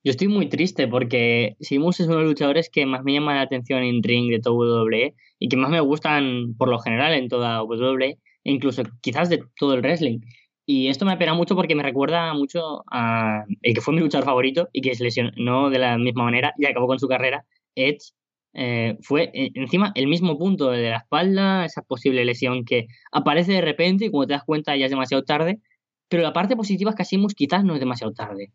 Yo 0.04 0.12
estoy 0.12 0.28
muy 0.30 0.48
triste 0.48 0.88
porque 0.88 1.58
Sheamus 1.60 2.00
es 2.00 2.08
uno 2.08 2.18
de 2.18 2.22
los 2.22 2.30
luchadores 2.32 2.70
que 2.70 2.86
más 2.86 3.04
me 3.04 3.14
llama 3.14 3.36
la 3.36 3.42
atención 3.42 3.84
en 3.84 4.02
ring 4.02 4.30
de 4.30 4.40
WWE 4.50 5.16
y 5.40 5.50
que 5.50 5.58
más 5.58 5.72
me 5.72 5.82
gustan 5.82 6.56
por 6.58 6.70
lo 6.70 6.80
general 6.80 7.14
en 7.14 7.28
toda 7.28 7.62
WWE 7.64 8.18
incluso 8.46 8.84
quizás 9.02 9.30
de 9.30 9.44
todo 9.60 9.74
el 9.74 9.82
wrestling. 9.82 10.20
Y 10.66 10.88
esto 10.88 11.06
me 11.06 11.14
apena 11.14 11.34
mucho 11.36 11.56
porque 11.56 11.76
me 11.76 11.84
recuerda 11.84 12.34
mucho 12.34 12.84
a 12.92 13.46
el 13.62 13.74
que 13.74 13.82
fue 13.82 13.94
mi 13.94 14.00
luchador 14.00 14.26
favorito 14.26 14.70
y 14.74 14.82
que 14.82 14.96
se 14.96 15.04
lesionó 15.04 15.70
de 15.70 15.80
la 15.80 15.98
misma 15.98 16.24
manera 16.24 16.54
y 16.58 16.66
acabó 16.66 16.88
con 16.88 17.00
su 17.00 17.08
carrera, 17.08 17.46
Edge. 17.76 18.14
Eh, 18.58 18.98
fue 19.02 19.32
eh, 19.34 19.52
encima 19.54 19.92
el 19.96 20.08
mismo 20.08 20.38
punto 20.38 20.72
de 20.72 20.90
la 20.90 20.98
espalda, 20.98 21.66
esa 21.66 21.82
posible 21.82 22.24
lesión 22.24 22.64
que 22.64 22.88
aparece 23.12 23.52
de 23.52 23.62
repente 23.62 24.06
y 24.06 24.10
cuando 24.10 24.28
te 24.28 24.34
das 24.34 24.44
cuenta 24.46 24.76
ya 24.76 24.86
es 24.86 24.92
demasiado 24.92 25.24
tarde. 25.24 25.60
Pero 26.08 26.24
la 26.24 26.34
parte 26.34 26.56
positiva 26.56 26.92
es 26.92 26.96
que 26.96 27.04
Asimus 27.04 27.36
quizás 27.36 27.64
no 27.64 27.74
es 27.76 27.80
demasiado 27.80 28.14
tarde. 28.14 28.52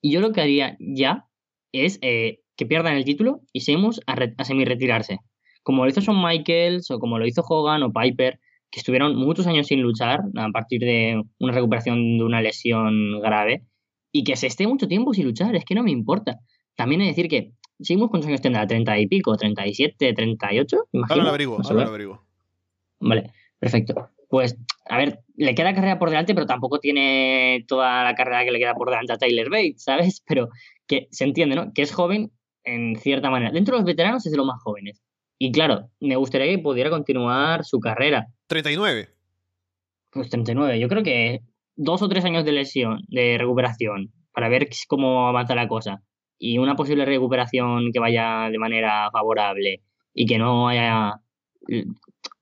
Y 0.00 0.12
yo 0.12 0.20
lo 0.20 0.32
que 0.32 0.42
haría 0.42 0.76
ya 0.78 1.26
es 1.72 1.98
eh, 2.02 2.40
que 2.56 2.66
pierdan 2.66 2.94
el 2.96 3.04
título 3.04 3.40
y 3.52 3.60
Seamus 3.60 4.00
a, 4.06 4.16
a 4.36 4.44
semi-retirarse. 4.44 5.18
Como 5.62 5.84
lo 5.84 5.90
hizo 5.90 6.00
Shawn 6.00 6.22
Michaels 6.22 6.90
o 6.90 6.98
como 6.98 7.18
lo 7.18 7.26
hizo 7.26 7.42
Hogan 7.42 7.82
o 7.82 7.92
Piper, 7.92 8.38
que 8.70 8.80
estuvieron 8.80 9.16
muchos 9.16 9.46
años 9.46 9.66
sin 9.66 9.82
luchar 9.82 10.20
a 10.36 10.48
partir 10.50 10.80
de 10.80 11.22
una 11.38 11.52
recuperación 11.52 12.18
de 12.18 12.24
una 12.24 12.42
lesión 12.42 13.20
grave 13.20 13.64
y 14.12 14.24
que 14.24 14.36
se 14.36 14.46
esté 14.46 14.66
mucho 14.66 14.88
tiempo 14.88 15.14
sin 15.14 15.24
luchar, 15.24 15.54
es 15.56 15.64
que 15.64 15.74
no 15.74 15.82
me 15.82 15.90
importa. 15.90 16.38
También 16.76 17.00
es 17.00 17.08
decir 17.08 17.28
que, 17.28 17.52
seguimos 17.80 18.10
cuántos 18.10 18.28
años 18.28 18.40
tendrá, 18.40 18.66
30 18.66 18.98
y 18.98 19.06
pico, 19.06 19.36
37, 19.36 20.12
38, 20.12 20.88
imagino. 20.92 21.14
Ahora 21.14 21.22
lo 21.22 21.28
averiguo, 21.30 21.58
ahora 21.62 21.84
lo 21.84 21.88
averiguo. 21.88 22.24
Vale, 23.00 23.32
perfecto. 23.58 24.10
Pues, 24.28 24.58
a 24.86 24.98
ver, 24.98 25.20
le 25.36 25.54
queda 25.54 25.74
carrera 25.74 25.98
por 25.98 26.10
delante, 26.10 26.34
pero 26.34 26.46
tampoco 26.46 26.80
tiene 26.80 27.64
toda 27.66 28.04
la 28.04 28.14
carrera 28.14 28.44
que 28.44 28.50
le 28.50 28.58
queda 28.58 28.74
por 28.74 28.90
delante 28.90 29.12
a 29.12 29.18
Tyler 29.18 29.48
Bates, 29.48 29.84
¿sabes? 29.84 30.22
Pero 30.28 30.48
que 30.86 31.08
se 31.10 31.24
entiende, 31.24 31.56
¿no? 31.56 31.72
Que 31.72 31.82
es 31.82 31.92
joven 31.92 32.30
en 32.64 32.96
cierta 32.96 33.30
manera. 33.30 33.52
Dentro 33.52 33.76
de 33.76 33.80
los 33.80 33.86
veteranos 33.86 34.26
es 34.26 34.32
de 34.32 34.38
los 34.38 34.46
más 34.46 34.60
jóvenes. 34.62 35.02
Y 35.38 35.52
claro, 35.52 35.90
me 36.00 36.16
gustaría 36.16 36.48
que 36.48 36.58
pudiera 36.58 36.90
continuar 36.90 37.64
su 37.64 37.78
carrera. 37.78 38.26
39. 38.48 39.08
Pues 40.10 40.30
39. 40.30 40.80
Yo 40.80 40.88
creo 40.88 41.02
que 41.02 41.40
dos 41.76 42.02
o 42.02 42.08
tres 42.08 42.24
años 42.24 42.44
de 42.44 42.52
lesión, 42.52 43.02
de 43.08 43.38
recuperación, 43.38 44.12
para 44.32 44.48
ver 44.48 44.68
cómo 44.88 45.28
avanza 45.28 45.54
la 45.54 45.68
cosa. 45.68 46.02
Y 46.38 46.58
una 46.58 46.76
posible 46.76 47.04
recuperación 47.04 47.92
que 47.92 48.00
vaya 48.00 48.48
de 48.50 48.58
manera 48.58 49.10
favorable 49.12 49.82
y 50.12 50.26
que 50.26 50.38
no 50.38 50.68
haya 50.68 51.20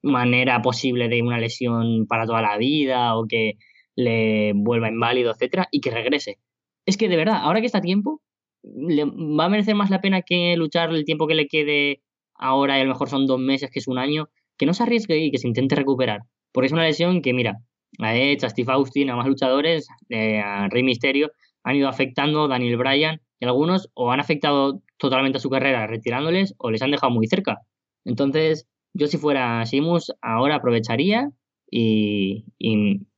manera 0.02 0.62
posible 0.62 1.08
de 1.08 1.22
una 1.22 1.38
lesión 1.38 2.06
para 2.06 2.26
toda 2.26 2.40
la 2.40 2.56
vida 2.56 3.16
o 3.16 3.26
que 3.26 3.58
le 3.94 4.52
vuelva 4.54 4.88
inválido, 4.88 5.32
etcétera, 5.32 5.68
y 5.70 5.80
que 5.80 5.90
regrese. 5.90 6.38
Es 6.86 6.96
que 6.96 7.08
de 7.08 7.16
verdad, 7.16 7.40
ahora 7.42 7.60
que 7.60 7.66
está 7.66 7.78
a 7.78 7.82
tiempo, 7.82 8.22
le 8.62 9.04
va 9.04 9.46
a 9.46 9.48
merecer 9.48 9.74
más 9.74 9.90
la 9.90 10.00
pena 10.00 10.22
que 10.22 10.56
luchar 10.56 10.90
el 10.90 11.04
tiempo 11.04 11.26
que 11.26 11.34
le 11.34 11.48
quede 11.48 12.02
ahora 12.38 12.78
y 12.78 12.80
a 12.80 12.84
lo 12.84 12.90
mejor 12.90 13.08
son 13.08 13.26
dos 13.26 13.40
meses, 13.40 13.70
que 13.70 13.78
es 13.78 13.88
un 13.88 13.98
año, 13.98 14.28
que 14.56 14.66
no 14.66 14.74
se 14.74 14.82
arriesgue 14.82 15.18
y 15.18 15.30
que 15.30 15.38
se 15.38 15.48
intente 15.48 15.74
recuperar. 15.74 16.20
Porque 16.52 16.66
es 16.66 16.72
una 16.72 16.84
lesión 16.84 17.22
que, 17.22 17.32
mira, 17.32 17.58
a 17.98 18.16
Edge, 18.16 18.44
a 18.44 18.50
Steve 18.50 18.72
Austin, 18.72 19.10
a 19.10 19.16
más 19.16 19.26
luchadores, 19.26 19.88
eh, 20.08 20.40
a 20.40 20.68
Rey 20.68 20.82
Misterio, 20.82 21.30
han 21.62 21.76
ido 21.76 21.88
afectando 21.88 22.44
a 22.44 22.48
Daniel 22.48 22.76
Bryan 22.76 23.20
y 23.40 23.44
algunos 23.44 23.90
o 23.94 24.12
han 24.12 24.20
afectado 24.20 24.82
totalmente 24.98 25.38
a 25.38 25.40
su 25.40 25.50
carrera 25.50 25.86
retirándoles 25.86 26.54
o 26.58 26.70
les 26.70 26.82
han 26.82 26.90
dejado 26.90 27.12
muy 27.12 27.26
cerca. 27.26 27.58
Entonces, 28.04 28.68
yo 28.94 29.08
si 29.08 29.18
fuera 29.18 29.64
Simus, 29.66 30.12
ahora 30.22 30.56
aprovecharía 30.56 31.30
y, 31.70 32.44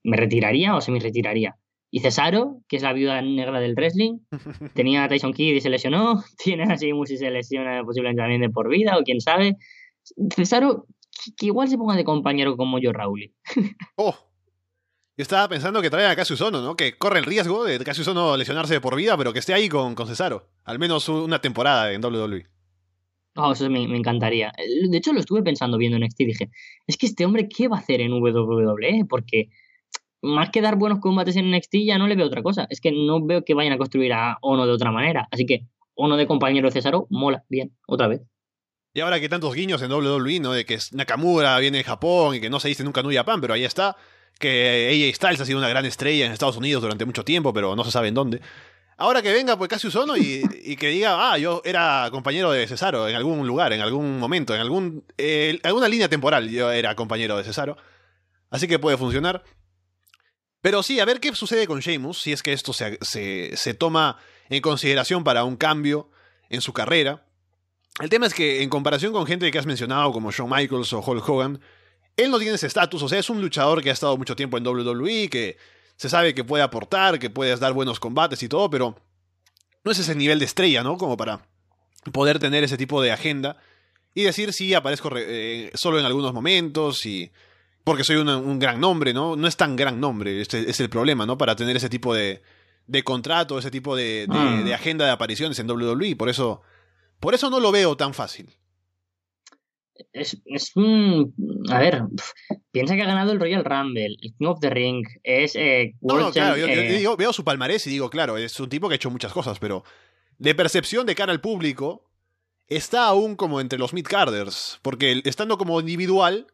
me 0.03 0.17
retiraría 0.17 0.77
o 0.77 0.81
me 0.91 0.99
retiraría. 0.99 1.57
Y 1.91 2.01
Cesaro, 2.01 2.61
que 2.69 2.77
es 2.77 2.83
la 2.83 2.93
viuda 2.93 3.21
negra 3.23 3.61
del 3.61 3.75
wrestling, 3.75 4.19
tenía 4.75 5.05
a 5.05 5.09
Tyson 5.09 5.33
Kidd 5.33 5.57
y 5.57 5.61
se 5.61 5.71
lesionó, 5.71 6.23
tiene 6.43 6.65
a 6.65 6.77
Sheamus 6.77 7.11
y 7.11 7.17
se 7.17 7.31
lesiona 7.31 7.83
posiblemente 7.85 8.21
también 8.21 8.41
de 8.41 8.51
por 8.51 8.69
vida, 8.69 8.99
o 8.99 9.03
quién 9.03 9.21
sabe. 9.21 9.57
Cesaro, 10.35 10.87
que 11.37 11.47
igual 11.47 11.69
se 11.69 11.79
ponga 11.79 11.97
de 11.97 12.05
compañero 12.05 12.57
como 12.57 12.79
yo, 12.79 12.93
Raúl. 12.93 13.33
oh, 13.97 14.15
yo 15.17 15.23
estaba 15.23 15.49
pensando 15.49 15.83
que 15.83 15.91
trae 15.91 16.07
a 16.07 16.15
Cassius 16.15 16.41
Ono, 16.43 16.63
¿no? 16.63 16.77
Que 16.77 16.97
corre 16.97 17.19
el 17.19 17.25
riesgo 17.25 17.65
de 17.65 17.79
Cassius 17.81 18.09
Ono 18.09 18.37
lesionarse 18.37 18.75
de 18.75 18.81
por 18.81 18.95
vida, 18.95 19.17
pero 19.17 19.33
que 19.33 19.41
esté 19.41 19.55
ahí 19.55 19.69
con, 19.69 19.95
con 19.95 20.07
Cesaro. 20.07 20.51
Al 20.65 20.79
menos 20.79 21.09
una 21.09 21.41
temporada 21.41 21.93
en 21.93 22.05
WWE. 22.05 22.47
Oh, 23.35 23.53
eso 23.53 23.69
me, 23.71 23.87
me, 23.89 23.97
encantaría. 23.97 24.53
De 24.89 24.97
hecho, 24.97 25.13
lo 25.13 25.21
estuve 25.21 25.43
pensando 25.43 25.77
viendo 25.77 25.97
en 25.97 26.05
NXT 26.05 26.21
y 26.21 26.25
dije, 26.27 26.51
es 26.87 26.97
que 26.97 27.07
este 27.07 27.25
hombre, 27.25 27.49
¿qué 27.49 27.69
va 27.69 27.77
a 27.77 27.81
hacer 27.81 28.01
en 28.01 28.13
WWE? 28.13 29.07
Porque 29.09 29.49
más 30.23 30.51
que 30.51 30.61
dar 30.61 30.77
buenos 30.77 31.01
combates 31.01 31.37
en 31.37 31.51
NXT 31.51 31.77
ya 31.87 31.99
no 31.99 32.09
le 32.09 32.17
veo 32.17 32.27
otra 32.27 32.43
cosa. 32.43 32.67
Es 32.71 32.81
que 32.81 32.93
no 32.93 33.25
veo 33.25 33.45
que 33.45 33.55
vayan 33.55 33.73
a 33.73 33.79
construir 33.79 34.13
a 34.13 34.39
Ono 34.41 34.67
de 34.67 34.73
otra 34.73 34.91
manera. 34.91 35.29
Así 35.31 35.47
que 35.47 35.67
Ono 35.95 36.17
de 36.17 36.27
compañero 36.27 36.69
de 36.69 36.73
Cesaro, 36.73 37.07
mola, 37.11 37.45
bien, 37.49 37.77
otra 37.87 38.07
vez. 38.07 38.23
Y 38.95 39.01
ahora 39.01 39.21
que 39.21 39.29
tantos 39.29 39.55
guiños 39.55 39.83
en 39.83 39.93
WWE, 39.93 40.41
¿no? 40.41 40.53
De 40.53 40.65
que 40.65 40.79
Nakamura 40.93 41.59
viene 41.59 41.79
de 41.79 41.85
Japón 41.85 42.37
y 42.37 42.41
que 42.41 42.51
no 42.51 42.59
se 42.61 42.69
dice 42.69 42.85
nunca 42.85 43.03
New 43.03 43.13
Japan, 43.13 43.41
pero 43.41 43.55
ahí 43.55 43.65
está. 43.65 43.97
Que 44.39 44.89
AJ 44.91 45.17
Styles 45.17 45.41
ha 45.41 45.45
sido 45.45 45.59
una 45.59 45.69
gran 45.69 45.85
estrella 45.85 46.27
en 46.27 46.33
Estados 46.33 46.57
Unidos 46.57 46.83
durante 46.83 47.05
mucho 47.05 47.25
tiempo, 47.25 47.53
pero 47.53 47.75
no 47.75 47.85
se 47.85 47.91
sabe 47.91 48.09
en 48.09 48.15
dónde. 48.15 48.41
Ahora 48.97 49.23
que 49.23 49.33
venga, 49.33 49.57
pues 49.57 49.69
Cassius 49.69 49.95
Ono 49.95 50.17
y, 50.17 50.43
y 50.65 50.77
que 50.77 50.89
diga, 50.89 51.33
ah, 51.33 51.39
yo 51.39 51.63
era 51.65 52.09
compañero 52.11 52.51
de 52.51 52.67
Cesaro 52.67 53.09
en 53.09 53.15
algún 53.15 53.47
lugar, 53.47 53.73
en 53.73 53.81
algún 53.81 54.19
momento, 54.19 54.55
en 54.55 54.61
algún, 54.61 55.05
eh, 55.17 55.61
alguna 55.63 55.89
línea 55.89 56.09
temporal, 56.09 56.49
yo 56.51 56.71
era 56.73 56.97
compañero 56.97 57.37
de 57.37 57.45
Cesaro. 57.45 57.77
Así 58.51 58.67
que 58.67 58.79
puede 58.81 58.97
funcionar. 58.97 59.45
Pero 60.61 60.83
sí, 60.83 60.99
a 61.01 61.05
ver 61.05 61.21
qué 61.21 61.35
sucede 61.35 61.67
con 61.67 61.81
Sheamus, 61.81 62.21
si 62.21 62.33
es 62.33 62.43
que 62.43 62.53
esto 62.53 62.73
se, 62.73 62.99
se, 63.03 63.75
toma 63.75 64.19
en 64.49 64.61
consideración 64.61 65.23
para 65.23 65.45
un 65.45 65.57
cambio 65.57 66.11
en 66.51 66.61
su 66.61 66.73
carrera. 66.73 67.25
El 68.01 68.09
tema 68.09 68.27
es 68.27 68.35
que, 68.35 68.63
en 68.63 68.69
comparación 68.69 69.13
con 69.13 69.27
gente 69.27 69.51
que 69.51 69.59
has 69.59 69.67
mencionado, 69.67 70.13
como 70.13 70.33
Shawn 70.33 70.51
Michaels 70.51 70.93
o 70.93 71.01
Hulk 71.01 71.29
Hogan, 71.29 71.61
él 72.17 72.31
no 72.31 72.39
tiene 72.39 72.55
ese 72.55 72.67
estatus, 72.67 73.03
o 73.03 73.09
sea, 73.09 73.21
es 73.21 73.31
un 73.31 73.41
luchador 73.41 73.83
que 73.83 73.91
ha 73.91 73.93
estado 73.93 74.17
mucho 74.17 74.35
tiempo 74.35 74.59
en 74.59 74.67
WWE, 74.67 75.29
que 75.29 75.57
se 75.97 76.09
sabe 76.09 76.35
que 76.35 76.43
puede 76.43 76.65
aportar, 76.65 77.19
que 77.19 77.31
puede 77.31 77.57
dar 77.57 77.73
buenos 77.73 78.01
combates 78.01 78.43
y 78.43 78.49
todo, 78.49 78.69
pero 78.71 78.97
no 79.85 79.93
es 79.93 79.99
ese 80.01 80.17
nivel 80.17 80.41
de 80.41 80.45
estrella, 80.45 80.83
¿no? 80.83 80.97
Como 80.97 81.17
para 81.17 81.47
poder 82.13 82.41
tener 82.41 82.65
ese 82.65 82.77
tipo 82.77 83.01
de 83.01 83.13
agenda 83.13 83.59
y 84.15 84.25
decir, 84.25 84.53
sí, 84.53 84.75
aparezco 84.75 85.11
eh, 85.17 85.71
solo 85.75 85.99
en 85.99 86.07
algunos 86.07 86.33
momentos 86.33 87.07
y 87.07 87.31
porque 87.89 88.05
soy 88.05 88.17
un 88.17 88.59
gran 88.59 88.79
nombre, 88.81 89.15
¿no? 89.15 89.35
No 89.35 89.49
es 89.49 89.57
tan 89.57 89.75
gran 89.75 89.99
nombre, 89.99 90.43
este 90.43 90.69
es 90.69 90.79
el 90.79 90.91
problema, 90.91 91.25
¿no? 91.25 91.39
Para 91.39 91.57
tener 91.57 91.75
ese 91.75 91.89
tipo 91.89 92.13
de, 92.13 92.43
de 92.87 93.03
contrato, 93.03 93.59
ese 93.59 93.71
tipo 93.71 93.97
de, 93.97 94.27
de, 94.27 94.63
de, 94.65 94.71
mm. 94.71 94.75
agenda 94.75 95.07
de 95.07 95.11
apariciones 95.11 95.59
en 95.59 95.71
WWE, 95.71 96.15
por 96.15 96.29
eso, 96.29 96.61
por 97.19 97.33
eso 97.33 97.49
no 97.49 97.61
lo 97.61 97.73
veo 97.73 97.97
tan 97.97 98.13
fácil. 98.13 98.51
Es, 100.13 100.37
es 100.45 100.77
un... 100.77 101.33
A 101.71 101.79
ver, 101.79 102.03
piensa 102.73 102.95
que 102.95 103.05
ha 103.05 103.07
ganado 103.07 103.33
el 103.33 103.41
Royal 103.41 103.65
Rumble, 103.65 104.05
el 104.05 104.19
King 104.21 104.47
of 104.49 104.61
the 104.61 104.69
Ring, 104.69 105.07
es... 105.23 105.57
Eh, 105.57 105.95
no, 106.03 106.31
claro, 106.31 106.59
yo, 106.59 106.67
eh, 106.67 107.17
veo 107.17 107.33
su 107.33 107.43
palmarés 107.43 107.87
y 107.87 107.91
digo, 107.91 108.11
claro, 108.11 108.37
es 108.37 108.61
un 108.61 108.69
tipo 108.69 108.89
que 108.89 108.97
ha 108.97 108.97
hecho 108.97 109.11
muchas 109.11 109.33
cosas, 109.33 109.59
pero 109.59 109.83
de 110.37 110.55
percepción 110.55 111.07
de 111.07 111.15
cara 111.15 111.33
al 111.33 111.41
público, 111.41 112.11
está 112.67 113.07
aún 113.07 113.35
como 113.35 113.63
entre 113.63 113.79
los 113.79 113.95
mid-carders, 113.95 114.79
porque 114.83 115.23
estando 115.25 115.57
como 115.57 115.81
individual 115.81 116.49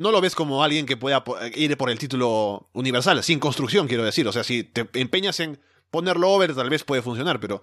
no 0.00 0.12
lo 0.12 0.22
ves 0.22 0.34
como 0.34 0.64
alguien 0.64 0.86
que 0.86 0.96
pueda 0.96 1.22
ir 1.54 1.76
por 1.76 1.90
el 1.90 1.98
título 1.98 2.70
universal, 2.72 3.22
sin 3.22 3.38
construcción, 3.38 3.86
quiero 3.86 4.02
decir. 4.02 4.26
O 4.26 4.32
sea, 4.32 4.42
si 4.42 4.64
te 4.64 4.88
empeñas 4.94 5.40
en 5.40 5.58
ponerlo 5.90 6.30
over, 6.30 6.54
tal 6.54 6.70
vez 6.70 6.84
puede 6.84 7.02
funcionar, 7.02 7.38
pero 7.38 7.60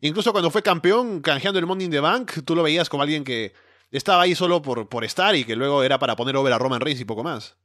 incluso 0.00 0.30
cuando 0.30 0.52
fue 0.52 0.62
campeón, 0.62 1.20
canjeando 1.22 1.58
el 1.58 1.66
Money 1.66 1.86
in 1.86 1.90
the 1.90 1.98
Bank, 1.98 2.44
tú 2.44 2.54
lo 2.54 2.62
veías 2.62 2.88
como 2.88 3.02
alguien 3.02 3.24
que 3.24 3.52
estaba 3.90 4.22
ahí 4.22 4.36
solo 4.36 4.62
por, 4.62 4.88
por 4.88 5.02
estar 5.04 5.34
y 5.34 5.42
que 5.42 5.56
luego 5.56 5.82
era 5.82 5.98
para 5.98 6.14
poner 6.14 6.36
over 6.36 6.52
a 6.52 6.58
Roman 6.58 6.80
Reigns 6.80 7.00
y 7.00 7.04
poco 7.04 7.24
más. 7.24 7.56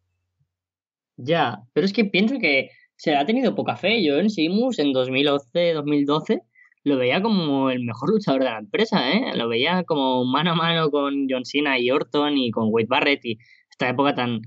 Ya, 1.16 1.60
pero 1.74 1.86
es 1.86 1.94
que 1.94 2.06
pienso 2.06 2.40
que 2.40 2.72
se 2.96 3.16
ha 3.16 3.24
tenido 3.24 3.54
poca 3.54 3.76
fe. 3.76 4.04
Yo 4.04 4.18
en 4.18 4.32
Simus 4.32 4.80
en 4.80 4.94
2011, 4.94 5.74
2012 5.74 6.42
lo 6.86 6.98
veía 6.98 7.22
como 7.22 7.70
el 7.70 7.84
mejor 7.84 8.10
luchador 8.10 8.40
de 8.40 8.50
la 8.50 8.58
empresa, 8.58 9.12
¿eh? 9.12 9.34
Lo 9.36 9.48
veía 9.48 9.84
como 9.84 10.26
mano 10.26 10.54
a 10.54 10.56
mano 10.56 10.90
con 10.90 11.28
John 11.30 11.46
Cena 11.46 11.78
y 11.78 11.92
Orton 11.92 12.36
y 12.36 12.50
con 12.50 12.70
Wade 12.72 12.88
Barrett 12.90 13.26
y 13.26 13.38
esta 13.78 13.90
época 13.90 14.16
tan 14.16 14.42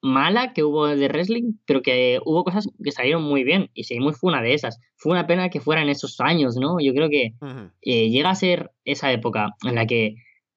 mala 0.00 0.52
que 0.52 0.62
hubo 0.62 0.86
de 0.86 1.08
wrestling, 1.08 1.54
pero 1.66 1.82
que 1.82 2.20
hubo 2.24 2.44
cosas 2.44 2.68
que 2.82 2.92
salieron 2.92 3.24
muy 3.24 3.42
bien 3.42 3.70
y 3.74 3.84
Seymour 3.84 4.14
fue 4.14 4.30
una 4.30 4.40
de 4.40 4.54
esas. 4.54 4.78
Fue 4.96 5.10
una 5.10 5.26
pena 5.26 5.48
que 5.48 5.60
fueran 5.60 5.88
esos 5.88 6.20
años, 6.20 6.56
¿no? 6.56 6.78
Yo 6.80 6.94
creo 6.94 7.08
que 7.08 7.34
eh, 7.82 8.08
llega 8.08 8.30
a 8.30 8.36
ser 8.36 8.70
esa 8.84 9.10
época 9.10 9.50
en 9.66 9.74
la 9.74 9.86
que 9.86 10.14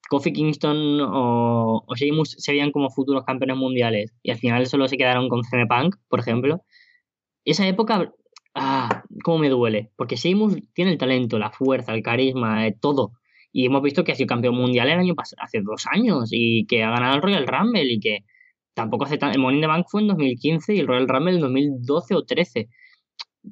Kofi 0.07 0.33
Kingston 0.33 1.01
o, 1.01 1.83
o 1.87 1.95
Sheamus 1.95 2.35
se 2.37 2.51
veían 2.51 2.71
como 2.71 2.91
futuros 2.91 3.23
campeones 3.25 3.57
mundiales 3.57 4.13
y 4.21 4.29
al 4.29 4.37
final 4.37 4.67
solo 4.67 4.87
se 4.87 4.97
quedaron 4.97 5.27
con 5.27 5.43
CM 5.43 5.65
Punk, 5.65 5.95
por 6.07 6.19
ejemplo. 6.19 6.63
Esa 7.43 7.67
época, 7.67 8.13
ah, 8.53 9.03
cómo 9.23 9.39
me 9.39 9.49
duele, 9.49 9.91
porque 9.95 10.15
Sheamus 10.15 10.57
tiene 10.73 10.91
el 10.91 10.99
talento, 10.99 11.39
la 11.39 11.49
fuerza, 11.49 11.95
el 11.95 12.03
carisma, 12.03 12.67
eh, 12.67 12.77
todo. 12.79 13.13
Y 13.51 13.65
hemos 13.65 13.81
visto 13.81 14.03
que 14.03 14.13
ha 14.13 14.15
sido 14.15 14.27
campeón 14.27 14.55
mundial 14.55 14.89
el 14.89 14.99
año 14.99 15.13
hace 15.37 15.61
dos 15.61 15.85
años, 15.91 16.29
y 16.31 16.65
que 16.65 16.83
ha 16.83 16.91
ganado 16.91 17.15
el 17.15 17.21
Royal 17.21 17.47
Rumble 17.47 17.83
y 17.83 17.99
que 17.99 18.19
tampoco 18.73 19.05
hace 19.05 19.17
tan... 19.17 19.31
El 19.31 19.39
Money 19.39 19.57
in 19.57 19.61
the 19.61 19.67
Bank 19.67 19.85
fue 19.89 20.01
en 20.01 20.07
2015 20.07 20.75
y 20.75 20.79
el 20.79 20.87
Royal 20.87 21.07
Rumble 21.07 21.35
en 21.35 21.41
2012 21.41 22.15
o 22.15 22.23
13. 22.23 22.69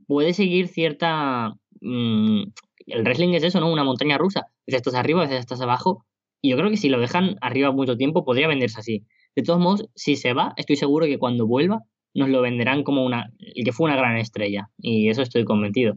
Puede 0.08 0.34
seguir 0.34 0.68
cierta... 0.68 1.54
Mm, 1.82 2.44
el 2.88 3.04
wrestling 3.04 3.34
es 3.34 3.44
eso, 3.44 3.60
¿no? 3.60 3.72
Una 3.72 3.84
montaña 3.84 4.18
rusa. 4.18 4.42
A 4.42 4.52
veces 4.66 4.80
estás 4.80 4.96
arriba, 4.96 5.22
a 5.22 5.24
veces 5.24 5.40
estás 5.40 5.62
abajo. 5.62 6.06
Y 6.42 6.52
yo 6.52 6.58
creo 6.58 6.70
que 6.70 6.78
si 6.78 6.90
lo 6.90 7.00
dejan 7.00 7.36
arriba 7.42 7.72
mucho 7.72 7.98
tiempo, 7.98 8.24
podría 8.24 8.48
venderse 8.48 8.80
así. 8.80 9.06
De 9.36 9.44
todos 9.44 9.60
modos, 9.60 9.90
si 9.96 10.16
se 10.16 10.34
va, 10.34 10.54
estoy 10.58 10.76
seguro 10.76 11.06
que 11.06 11.20
cuando 11.20 11.46
vuelva 11.46 11.84
nos 12.14 12.30
lo 12.30 12.42
venderán 12.42 12.84
como 12.84 13.06
una 13.06 13.32
el 13.40 13.64
que 13.64 13.72
fue 13.72 13.86
una 13.86 13.98
gran 13.98 14.18
estrella. 14.18 14.70
Y 14.78 15.10
eso 15.10 15.22
estoy 15.22 15.46
convencido. 15.46 15.96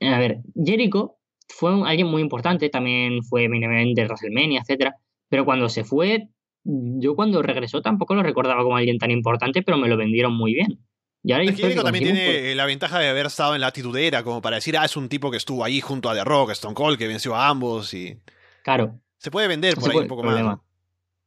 A 0.00 0.18
ver, 0.18 0.40
Jericho 0.54 1.16
fue 1.52 1.70
alguien 1.86 2.08
muy 2.08 2.22
importante, 2.22 2.68
también 2.68 3.22
fue 3.22 3.48
main 3.48 3.94
de 3.94 4.04
WrestleMania, 4.04 4.60
etcétera. 4.60 4.96
Pero 5.28 5.44
cuando 5.44 5.68
se 5.68 5.84
fue, 5.84 6.28
yo 6.64 7.14
cuando 7.14 7.42
regresó 7.42 7.82
tampoco 7.82 8.14
lo 8.14 8.22
recordaba 8.22 8.62
como 8.62 8.76
alguien 8.76 8.98
tan 8.98 9.10
importante, 9.10 9.62
pero 9.62 9.78
me 9.78 9.88
lo 9.88 9.96
vendieron 9.96 10.34
muy 10.34 10.54
bien. 10.54 10.80
Y 11.24 11.32
ahora 11.32 11.44
Jericho 11.52 11.84
también 11.84 12.04
tiene 12.04 12.54
la 12.54 12.66
ventaja 12.66 12.98
de 12.98 13.08
haber 13.08 13.26
estado 13.26 13.54
en 13.54 13.60
la 13.60 13.70
titudera, 13.70 14.24
como 14.24 14.42
para 14.42 14.56
decir, 14.56 14.76
ah, 14.76 14.84
es 14.84 14.96
un 14.96 15.08
tipo 15.08 15.30
que 15.30 15.36
estuvo 15.36 15.62
ahí 15.62 15.80
junto 15.80 16.10
a 16.10 16.14
The 16.14 16.24
Rock, 16.24 16.50
Stone 16.50 16.74
Cold, 16.74 16.98
que 16.98 17.06
venció 17.06 17.36
a 17.36 17.48
ambos 17.48 17.94
y... 17.94 18.18
Claro. 18.64 18.98
Se 19.18 19.30
puede 19.30 19.46
vender 19.46 19.76
por 19.76 19.90
ahí 19.90 19.98
un 19.98 20.08
poco 20.08 20.24
más. 20.24 20.58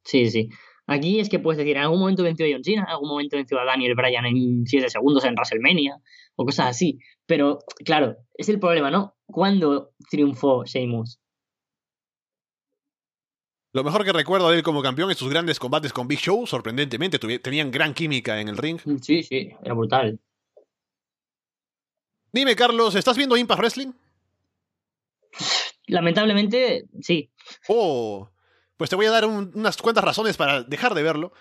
Sí, 0.04 0.30
sí. 0.30 0.50
Aquí 0.88 1.20
es 1.20 1.30
que 1.30 1.40
puedes 1.40 1.58
decir, 1.58 1.78
en 1.78 1.84
algún 1.84 2.00
momento 2.00 2.24
venció 2.24 2.46
a 2.46 2.50
John 2.52 2.64
Cena, 2.64 2.84
en 2.84 2.90
algún 2.90 3.10
momento 3.10 3.38
venció 3.38 3.60
a 3.60 3.66
Daniel 3.66 3.96
Bryan 3.96 4.26
en 4.26 4.66
7 4.66 4.90
segundos 4.90 5.24
en 5.24 5.34
WrestleMania, 5.34 5.98
o 6.36 6.46
cosas 6.46 6.68
así. 6.68 7.00
Pero, 7.26 7.60
claro, 7.84 8.18
es 8.36 8.50
el 8.50 8.60
problema, 8.60 8.92
¿no? 8.92 9.15
¿Cuándo 9.28 9.94
triunfó 10.10 10.64
Sheamus? 10.66 11.20
Lo 13.74 13.84
mejor 13.84 14.06
que 14.06 14.14
recuerdo 14.14 14.50
de 14.50 14.58
él 14.58 14.64
como 14.64 14.82
campeón 14.82 15.12
es 15.12 15.18
sus 15.18 15.30
grandes 15.30 15.60
combates 15.60 15.92
con 15.92 16.08
Big 16.08 16.20
Show, 16.20 16.48
sorprendentemente, 16.48 17.20
tenían 17.40 17.72
gran 17.72 17.94
química 17.94 18.40
en 18.40 18.48
el 18.48 18.58
ring. 18.58 18.80
Sí, 19.02 19.22
sí, 19.22 19.52
era 19.62 19.74
brutal. 19.74 20.18
Dime, 22.32 22.56
Carlos, 22.56 22.96
¿estás 22.96 23.18
viendo 23.18 23.36
Impact 23.36 23.60
Wrestling? 23.60 23.92
Lamentablemente, 25.88 26.86
sí. 27.02 27.30
Oh, 27.68 28.30
pues 28.78 28.90
te 28.90 28.96
voy 28.96 29.06
a 29.08 29.12
dar 29.12 29.26
unas 29.26 29.78
cuantas 29.78 30.04
razones 30.04 30.38
para 30.38 30.64
dejar 30.64 30.96
de 30.96 31.04
verlo. 31.04 31.34